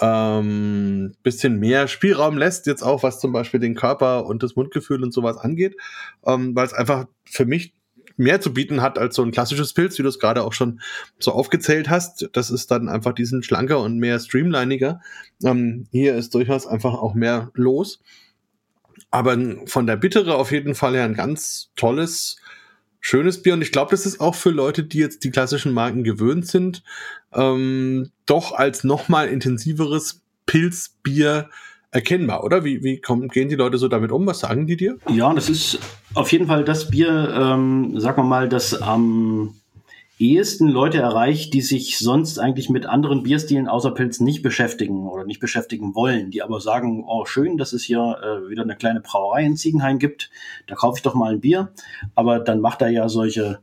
ähm, 0.00 1.12
bisschen 1.22 1.58
mehr 1.58 1.88
Spielraum 1.88 2.36
lässt, 2.36 2.66
jetzt 2.66 2.82
auch 2.82 3.02
was 3.02 3.20
zum 3.20 3.32
Beispiel 3.32 3.60
den 3.60 3.74
Körper 3.74 4.26
und 4.26 4.42
das 4.42 4.56
Mundgefühl 4.56 5.02
und 5.02 5.12
sowas 5.12 5.36
angeht, 5.36 5.76
ähm, 6.26 6.54
weil 6.54 6.66
es 6.66 6.72
einfach 6.72 7.06
für 7.24 7.46
mich 7.46 7.74
mehr 8.20 8.40
zu 8.40 8.52
bieten 8.54 8.82
hat 8.82 8.98
als 8.98 9.16
so 9.16 9.22
ein 9.22 9.32
klassisches 9.32 9.72
Pilz, 9.72 9.98
wie 9.98 10.02
du 10.02 10.08
es 10.08 10.18
gerade 10.18 10.44
auch 10.44 10.52
schon 10.52 10.80
so 11.18 11.32
aufgezählt 11.32 11.88
hast. 11.88 12.28
Das 12.32 12.50
ist 12.50 12.70
dann 12.70 12.88
einfach 12.88 13.12
diesen 13.14 13.42
schlanker 13.42 13.80
und 13.80 13.98
mehr 13.98 14.20
streamliniger. 14.20 15.00
Ähm, 15.42 15.86
hier 15.90 16.14
ist 16.14 16.34
durchaus 16.34 16.66
einfach 16.66 16.94
auch 16.94 17.14
mehr 17.14 17.50
los. 17.54 18.00
Aber 19.10 19.36
von 19.66 19.86
der 19.86 19.96
Bittere 19.96 20.36
auf 20.36 20.52
jeden 20.52 20.74
Fall 20.74 20.94
her 20.94 21.04
ein 21.04 21.14
ganz 21.14 21.70
tolles, 21.74 22.36
schönes 23.00 23.42
Bier 23.42 23.54
und 23.54 23.62
ich 23.62 23.72
glaube, 23.72 23.90
das 23.90 24.06
ist 24.06 24.20
auch 24.20 24.34
für 24.34 24.50
Leute, 24.50 24.84
die 24.84 24.98
jetzt 24.98 25.24
die 25.24 25.30
klassischen 25.30 25.72
Marken 25.72 26.04
gewöhnt 26.04 26.46
sind, 26.46 26.84
ähm, 27.32 28.10
doch 28.26 28.52
als 28.52 28.84
nochmal 28.84 29.28
intensiveres 29.28 30.20
Pilzbier 30.46 31.48
erkennbar, 31.90 32.44
oder? 32.44 32.64
Wie, 32.64 32.82
wie 32.82 33.00
kommen, 33.00 33.28
gehen 33.28 33.48
die 33.48 33.56
Leute 33.56 33.78
so 33.78 33.88
damit 33.88 34.12
um? 34.12 34.26
Was 34.26 34.40
sagen 34.40 34.66
die 34.66 34.76
dir? 34.76 34.98
Ja, 35.08 35.32
das 35.34 35.48
ist 35.48 35.78
auf 36.14 36.30
jeden 36.32 36.46
Fall 36.46 36.64
das 36.64 36.90
Bier, 36.90 37.32
ähm, 37.34 37.98
sagen 37.98 38.18
wir 38.22 38.26
mal, 38.26 38.48
das 38.48 38.80
am 38.80 39.54
ehesten 40.20 40.68
Leute 40.68 40.98
erreicht, 40.98 41.54
die 41.54 41.62
sich 41.62 41.98
sonst 41.98 42.38
eigentlich 42.38 42.68
mit 42.68 42.84
anderen 42.84 43.22
Bierstilen 43.22 43.68
außer 43.68 43.90
Pilz 43.92 44.20
nicht 44.20 44.42
beschäftigen 44.42 45.08
oder 45.08 45.24
nicht 45.24 45.40
beschäftigen 45.40 45.94
wollen, 45.94 46.30
die 46.30 46.42
aber 46.42 46.60
sagen, 46.60 47.04
oh 47.08 47.24
schön, 47.24 47.56
dass 47.56 47.72
es 47.72 47.82
hier 47.82 48.18
äh, 48.22 48.50
wieder 48.50 48.62
eine 48.62 48.76
kleine 48.76 49.00
Brauerei 49.00 49.44
in 49.44 49.56
Ziegenhain 49.56 49.98
gibt, 49.98 50.30
da 50.66 50.74
kaufe 50.74 50.98
ich 50.98 51.02
doch 51.02 51.14
mal 51.14 51.32
ein 51.32 51.40
Bier, 51.40 51.72
aber 52.14 52.38
dann 52.38 52.60
macht 52.60 52.82
er 52.82 52.90
ja 52.90 53.08
solche 53.08 53.60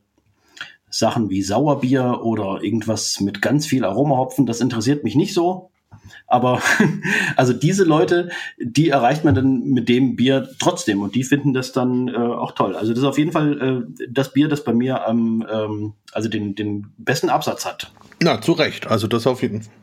Sachen 0.90 1.30
wie 1.30 1.44
Sauerbier 1.44 2.22
oder 2.24 2.64
irgendwas 2.64 3.20
mit 3.20 3.42
ganz 3.42 3.68
viel 3.68 3.86
Aromahopfen, 3.86 4.48
das 4.48 4.60
interessiert 4.60 5.04
mich 5.04 5.16
nicht 5.16 5.36
so. 5.36 5.70
Aber 6.28 6.62
also 7.36 7.54
diese 7.54 7.84
Leute, 7.84 8.30
die 8.60 8.90
erreicht 8.90 9.24
man 9.24 9.36
dann 9.36 9.64
mit 9.64 9.90
dem 9.90 10.16
Bier 10.16 10.50
trotzdem 10.60 11.02
und 11.02 11.16
die 11.16 11.24
finden 11.24 11.54
das 11.54 11.72
dann 11.72 12.08
äh, 12.08 12.18
auch 12.18 12.54
toll. 12.54 12.76
Also 12.76 12.94
das 12.94 13.00
ist 13.00 13.08
auf 13.08 13.18
jeden 13.18 13.32
Fall 13.32 13.86
äh, 13.98 14.06
das 14.10 14.34
Bier, 14.34 14.48
das 14.48 14.64
bei 14.64 14.74
mir 14.74 15.08
am, 15.08 15.46
ähm, 15.52 15.94
also 16.12 16.30
den, 16.30 16.56
den 16.56 16.88
besten 16.98 17.30
Absatz 17.30 17.66
hat. 17.66 17.92
Na, 18.22 18.42
zu 18.42 18.54
Recht. 18.54 18.88
Also 18.88 19.08
das 19.08 19.28
auf 19.28 19.42
jeden 19.42 19.62
Fall. 19.62 19.74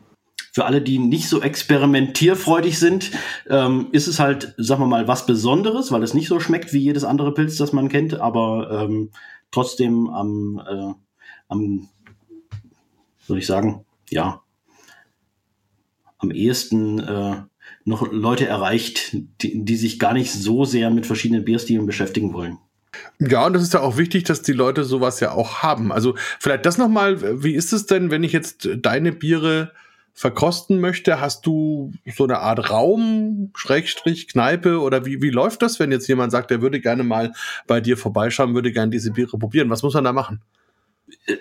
für 0.53 0.65
alle, 0.65 0.81
die 0.81 0.99
nicht 0.99 1.27
so 1.27 1.41
experimentierfreudig 1.41 2.79
sind, 2.79 3.11
ähm, 3.49 3.87
ist 3.91 4.07
es 4.07 4.19
halt, 4.19 4.53
sagen 4.57 4.81
wir 4.81 4.87
mal, 4.87 5.07
was 5.07 5.25
Besonderes, 5.25 5.91
weil 5.91 6.03
es 6.03 6.13
nicht 6.13 6.27
so 6.27 6.39
schmeckt 6.39 6.71
wie 6.71 6.79
jedes 6.79 7.03
andere 7.03 7.33
Pilz, 7.33 7.57
das 7.57 7.73
man 7.73 7.89
kennt, 7.89 8.19
aber 8.19 8.85
ähm, 8.85 9.11
trotzdem 9.51 10.09
am, 10.09 10.61
äh, 10.65 10.93
am, 11.49 11.89
soll 13.27 13.37
ich 13.37 13.47
sagen, 13.47 13.85
ja, 14.09 14.41
am 16.17 16.31
ehesten 16.31 16.99
äh, 16.99 17.35
noch 17.83 18.11
Leute 18.11 18.47
erreicht, 18.47 19.15
die, 19.41 19.63
die 19.63 19.75
sich 19.75 19.99
gar 19.99 20.13
nicht 20.13 20.31
so 20.31 20.65
sehr 20.65 20.89
mit 20.89 21.05
verschiedenen 21.05 21.45
Bierstilen 21.45 21.85
beschäftigen 21.85 22.33
wollen. 22.33 22.57
Ja, 23.19 23.45
und 23.45 23.53
das 23.53 23.63
ist 23.63 23.73
ja 23.73 23.81
auch 23.81 23.97
wichtig, 23.97 24.23
dass 24.23 24.41
die 24.41 24.53
Leute 24.53 24.83
sowas 24.83 25.19
ja 25.19 25.31
auch 25.31 25.61
haben. 25.63 25.91
Also 25.91 26.15
vielleicht 26.39 26.65
das 26.65 26.77
nochmal, 26.77 27.43
wie 27.43 27.53
ist 27.53 27.73
es 27.73 27.85
denn, 27.85 28.11
wenn 28.11 28.23
ich 28.23 28.31
jetzt 28.31 28.69
deine 28.77 29.11
Biere 29.11 29.71
verkosten 30.13 30.79
möchte? 30.79 31.19
Hast 31.19 31.45
du 31.45 31.91
so 32.15 32.23
eine 32.23 32.39
Art 32.39 32.69
Raum, 32.69 33.51
Schrägstrich, 33.55 34.27
Kneipe 34.27 34.79
oder 34.79 35.05
wie, 35.05 35.21
wie 35.21 35.29
läuft 35.29 35.61
das, 35.61 35.79
wenn 35.79 35.91
jetzt 35.91 36.07
jemand 36.07 36.31
sagt, 36.31 36.51
der 36.51 36.61
würde 36.61 36.79
gerne 36.79 37.03
mal 37.03 37.33
bei 37.67 37.81
dir 37.81 37.97
vorbeischauen, 37.97 38.55
würde 38.55 38.71
gerne 38.71 38.91
diese 38.91 39.11
Biere 39.11 39.37
probieren? 39.37 39.69
Was 39.69 39.83
muss 39.83 39.93
man 39.93 40.05
da 40.05 40.13
machen? 40.13 40.41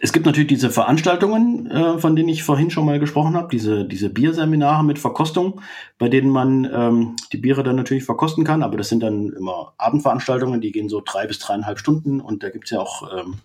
Es 0.03 0.13
gibt 0.13 0.27
natürlich 0.27 0.49
diese 0.49 0.71
Veranstaltungen, 0.71 1.71
äh, 1.71 1.99
von 1.99 2.17
denen 2.17 2.29
ich 2.29 2.43
vorhin 2.43 2.71
schon 2.71 2.85
mal 2.85 2.99
gesprochen 2.99 3.35
habe, 3.35 3.49
diese, 3.51 3.87
diese 3.87 4.11
Bierseminare 4.11 4.85
mit 4.85 4.99
Verkostung, 4.99 5.61
bei 5.99 6.09
denen 6.09 6.31
man 6.31 6.69
ähm, 6.73 7.17
die 7.33 7.39
Biere 7.39 7.63
dann 7.63 7.77
natürlich 7.77 8.05
verkosten 8.05 8.45
kann, 8.45 8.63
aber 8.63 8.77
das 8.77 8.89
sind 8.89 9.03
dann 9.03 9.33
immer 9.33 9.73
Abendveranstaltungen, 9.79 10.61
die 10.61 10.73
gehen 10.73 10.89
so 10.89 11.03
drei 11.05 11.27
bis 11.27 11.39
dreieinhalb 11.39 11.79
Stunden 11.79 12.21
und 12.21 12.43
da 12.43 12.51
gibt's 12.51 12.71
ja 12.71 12.81
auch 12.81 13.11
ähm, 13.19 13.37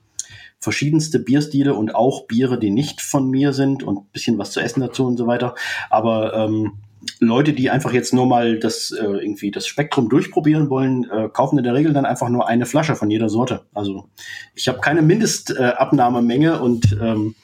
verschiedenste 0.60 1.20
Bierstile 1.20 1.74
und 1.74 1.96
auch 1.96 2.28
Biere, 2.28 2.60
die 2.60 2.70
nicht 2.70 3.02
von 3.02 3.30
mir 3.30 3.54
sind 3.54 3.84
und 3.84 4.12
bisschen 4.12 4.38
was 4.38 4.52
zu 4.52 4.60
essen 4.60 4.82
dazu 4.82 5.08
und 5.08 5.18
so 5.18 5.26
weiter. 5.26 5.56
Aber 5.90 6.34
ähm, 6.34 6.74
Leute, 7.20 7.54
die 7.54 7.70
einfach 7.70 7.94
jetzt 7.94 8.14
nur 8.14 8.26
mal 8.26 8.60
das 8.60 8.92
äh, 8.92 9.04
irgendwie 9.04 9.52
das 9.52 9.68
Spektrum 9.68 10.10
durchprobieren 10.10 10.70
wollen, 10.70 11.10
äh, 11.10 11.30
kaufen 11.30 11.58
in 11.58 11.64
der 11.64 11.74
Regel 11.74 11.94
dann 11.94 12.06
einfach 12.06 12.30
nur 12.30 12.48
eine 12.48 12.66
Flasche 12.66 12.96
von 12.96 13.10
jeder 13.10 13.30
Sorte. 13.30 13.66
Also 13.74 14.10
ich 14.56 14.68
habe 14.68 14.80
keine 14.80 15.02
Mindestabnahmemenge 15.02 16.54
äh, 16.56 16.60
und 16.60 16.98
ähm, 17.02 17.36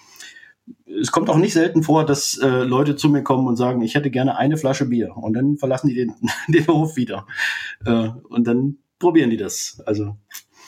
es 1.02 1.12
kommt 1.12 1.30
auch 1.30 1.38
nicht 1.38 1.54
selten 1.54 1.84
vor, 1.84 2.06
dass 2.06 2.38
äh, 2.38 2.64
Leute 2.64 2.96
zu 2.96 3.10
mir 3.10 3.24
kommen 3.24 3.48
und 3.48 3.56
sagen, 3.56 3.82
ich 3.82 3.96
hätte 3.96 4.10
gerne 4.10 4.38
eine 4.38 4.58
Flasche 4.58 4.86
Bier 4.86 5.16
und 5.16 5.34
dann 5.34 5.58
verlassen 5.58 5.88
die 5.88 5.96
den, 5.96 6.16
den 6.48 6.68
Hof 6.68 6.96
wieder 6.96 7.26
äh, 7.86 8.10
und 8.30 8.46
dann 8.48 8.78
probieren 9.00 9.30
die 9.30 9.38
das. 9.38 9.82
Also, 9.86 10.18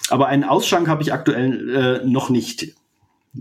aber 0.09 0.27
einen 0.27 0.43
Ausschank 0.43 0.88
habe 0.88 1.01
ich 1.01 1.14
aktuell 1.14 1.69
äh, 2.03 2.05
noch 2.05 2.30
nicht. 2.30 2.76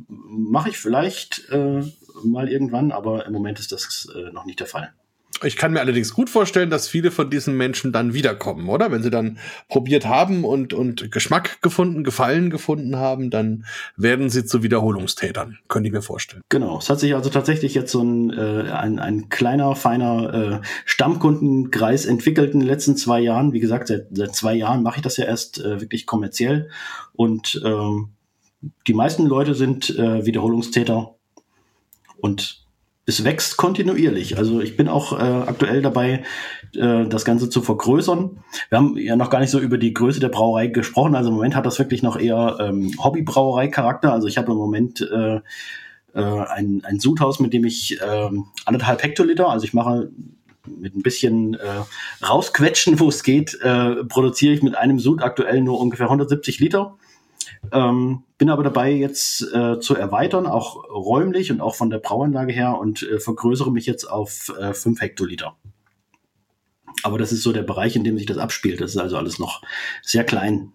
Mache 0.09 0.71
ich 0.71 0.79
vielleicht 0.79 1.49
äh, 1.51 1.83
mal 2.25 2.49
irgendwann, 2.49 2.93
aber 2.93 3.27
im 3.27 3.33
Moment 3.33 3.59
ist 3.59 3.73
das 3.73 4.09
äh, 4.15 4.33
noch 4.33 4.45
nicht 4.45 4.61
der 4.61 4.67
Fall. 4.67 4.93
Ich 5.45 5.57
kann 5.57 5.73
mir 5.73 5.81
allerdings 5.81 6.15
gut 6.15 6.31
vorstellen, 6.31 6.71
dass 6.71 6.89
viele 6.89 7.11
von 7.11 7.31
diesen 7.31 7.57
Menschen 7.57 7.93
dann 7.93 8.15
wiederkommen, 8.15 8.69
oder? 8.69 8.91
Wenn 8.91 9.03
sie 9.03 9.11
dann 9.11 9.39
probiert 9.69 10.07
haben 10.07 10.45
und, 10.45 10.73
und 10.73 11.11
Geschmack 11.11 11.61
gefunden, 11.63 12.05
Gefallen 12.05 12.51
gefunden 12.51 12.97
haben, 12.97 13.31
dann 13.31 13.65
werden 13.97 14.31
sie 14.31 14.45
zu 14.45 14.63
Wiederholungstätern, 14.63 15.59
könnte 15.69 15.89
ich 15.89 15.93
mir 15.93 16.03
vorstellen. 16.03 16.43
Genau. 16.49 16.79
Es 16.79 16.89
hat 16.89 17.01
sich 17.01 17.15
also 17.15 17.31
tatsächlich 17.31 17.75
jetzt 17.75 17.93
so 17.93 18.03
ein, 18.03 18.31
äh, 18.31 18.71
ein, 18.71 18.99
ein 18.99 19.29
kleiner, 19.29 19.77
feiner 19.77 20.35
äh, 20.35 20.61
Stammkundenkreis 20.85 22.07
entwickelt 22.07 22.55
in 22.55 22.61
den 22.61 22.69
letzten 22.69 22.97
zwei 22.97 23.21
Jahren. 23.21 23.53
Wie 23.53 23.61
gesagt, 23.61 23.89
seit, 23.89 24.07
seit 24.13 24.35
zwei 24.35 24.55
Jahren 24.55 24.83
mache 24.83 24.97
ich 24.97 25.03
das 25.03 25.17
ja 25.17 25.27
erst 25.27 25.61
äh, 25.61 25.81
wirklich 25.81 26.07
kommerziell. 26.07 26.71
Und 27.13 27.61
ähm, 27.65 28.11
die 28.87 28.95
meisten 28.95 29.27
Leute 29.27 29.55
sind 29.55 29.91
äh, 29.97 30.25
Wiederholungstäter. 30.25 31.15
Und 32.19 32.66
es 33.07 33.23
wächst 33.23 33.57
kontinuierlich. 33.57 34.37
Also 34.37 34.61
ich 34.61 34.77
bin 34.77 34.89
auch 34.89 35.13
äh, 35.13 35.23
aktuell 35.23 35.81
dabei, 35.81 36.25
äh, 36.75 37.07
das 37.07 37.25
Ganze 37.25 37.49
zu 37.49 37.63
vergrößern. 37.63 38.39
Wir 38.69 38.79
haben 38.79 38.97
ja 38.97 39.15
noch 39.15 39.31
gar 39.31 39.39
nicht 39.39 39.51
so 39.51 39.61
über 39.61 39.79
die 39.79 39.95
Größe 39.95 40.19
der 40.19 40.29
Brauerei 40.29 40.67
gesprochen. 40.67 41.15
Also 41.15 41.31
im 41.31 41.37
Moment 41.37 41.55
hat 41.55 41.67
das 41.67 41.79
wirklich 41.79 42.03
noch 42.03 42.19
eher 42.19 42.57
ähm, 42.61 42.93
Hobbybrauerei-Charakter. 42.99 44.13
Also 44.13 44.27
ich 44.27 44.39
habe 44.39 44.51
im 44.51 44.59
Moment 44.59 45.01
äh, 45.01 45.37
äh, 46.15 46.21
ein, 46.21 46.83
ein 46.85 46.99
Sudhaus, 46.99 47.39
mit 47.39 47.53
dem 47.53 47.65
ich 47.65 48.01
äh, 48.01 48.29
anderthalb 48.65 49.03
Hektoliter, 49.03 49.51
also 49.51 49.65
ich 49.65 49.75
mache 49.75 50.11
mit 50.67 50.97
ein 50.97 51.03
bisschen 51.03 51.55
äh, 51.55 52.27
rausquetschen, 52.27 52.99
wo 52.99 53.09
es 53.09 53.23
geht, 53.23 53.55
äh, 53.61 54.05
produziere 54.05 54.53
ich 54.53 54.63
mit 54.65 54.77
einem 54.77 54.99
Sud 54.99 55.23
aktuell 55.23 55.61
nur 55.61 55.79
ungefähr 55.79 56.07
170 56.07 56.59
Liter. 56.59 56.97
Ähm, 57.73 58.25
bin 58.39 58.51
aber 58.51 58.63
dabei, 58.63 58.93
jetzt 58.93 59.43
äh, 59.53 59.81
zu 59.81 59.97
erweitern, 59.97 60.47
auch 60.47 60.85
räumlich 60.89 61.51
und 61.51 61.61
auch 61.61 61.75
von 61.75 61.91
der 61.91 61.99
Brauanlage 61.99 62.53
her 62.53 62.79
und 62.79 63.03
äh, 63.03 63.19
vergrößere 63.19 63.73
mich 63.73 63.87
jetzt 63.87 64.05
auf 64.05 64.53
äh, 64.59 64.75
5 64.75 65.01
Hektoliter. 65.01 65.57
Aber 67.03 67.19
das 67.19 67.33
ist 67.33 67.43
so 67.43 67.53
der 67.53 67.63
Bereich, 67.63 67.97
in 67.97 68.05
dem 68.05 68.17
sich 68.19 68.27
das 68.27 68.39
abspielt. 68.39 68.81
Das 68.81 68.93
ist 68.93 68.97
also 68.97 69.17
alles 69.17 69.39
noch 69.39 69.63
sehr 70.03 70.25
klein. 70.25 70.73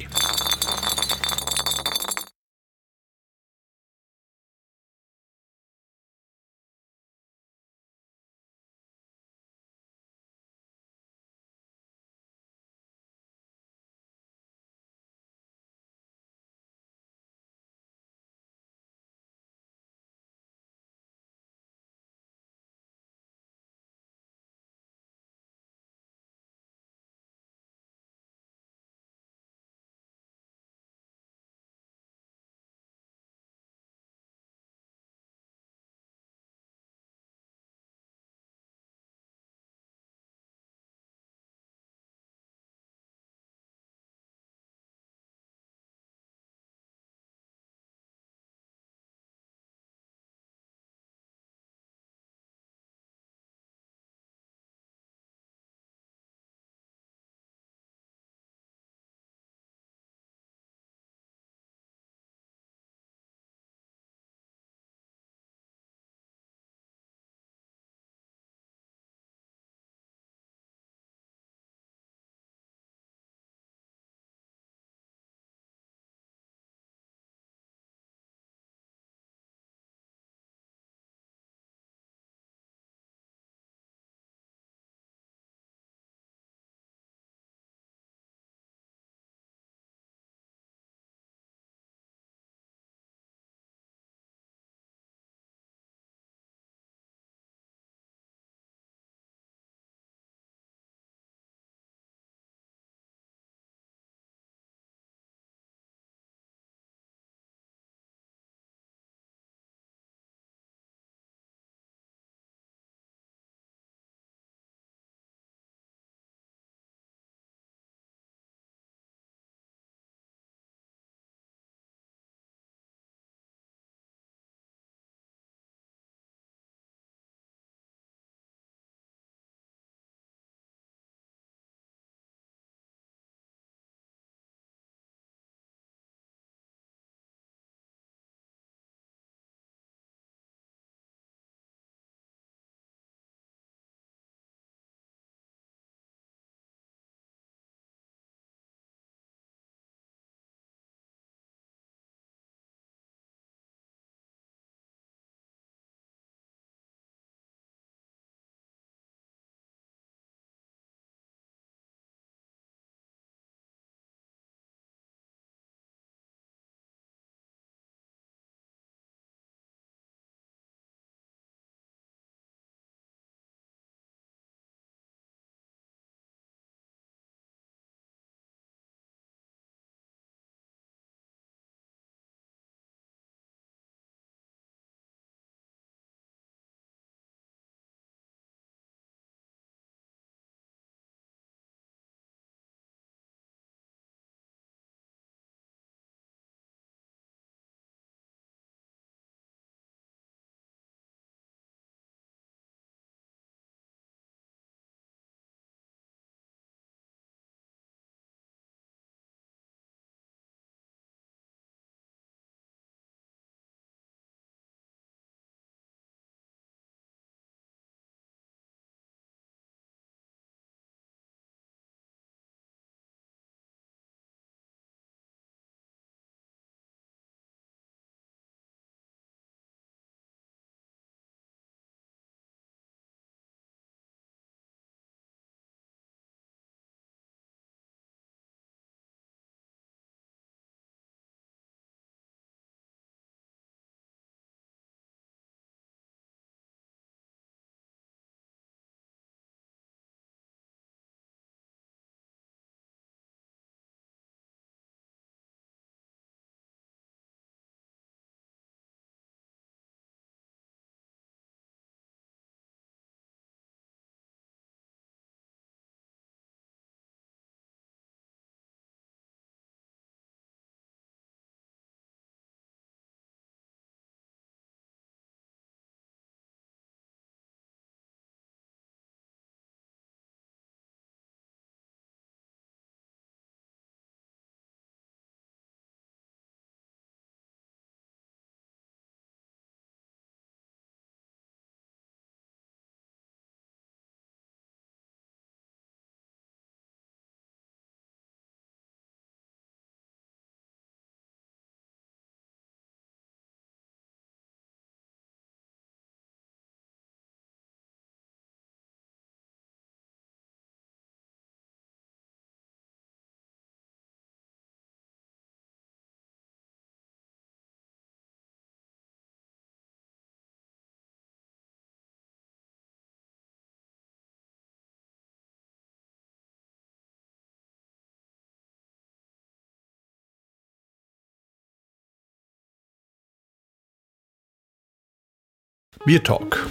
Bier 336.08 336.24
Talk, 336.24 336.68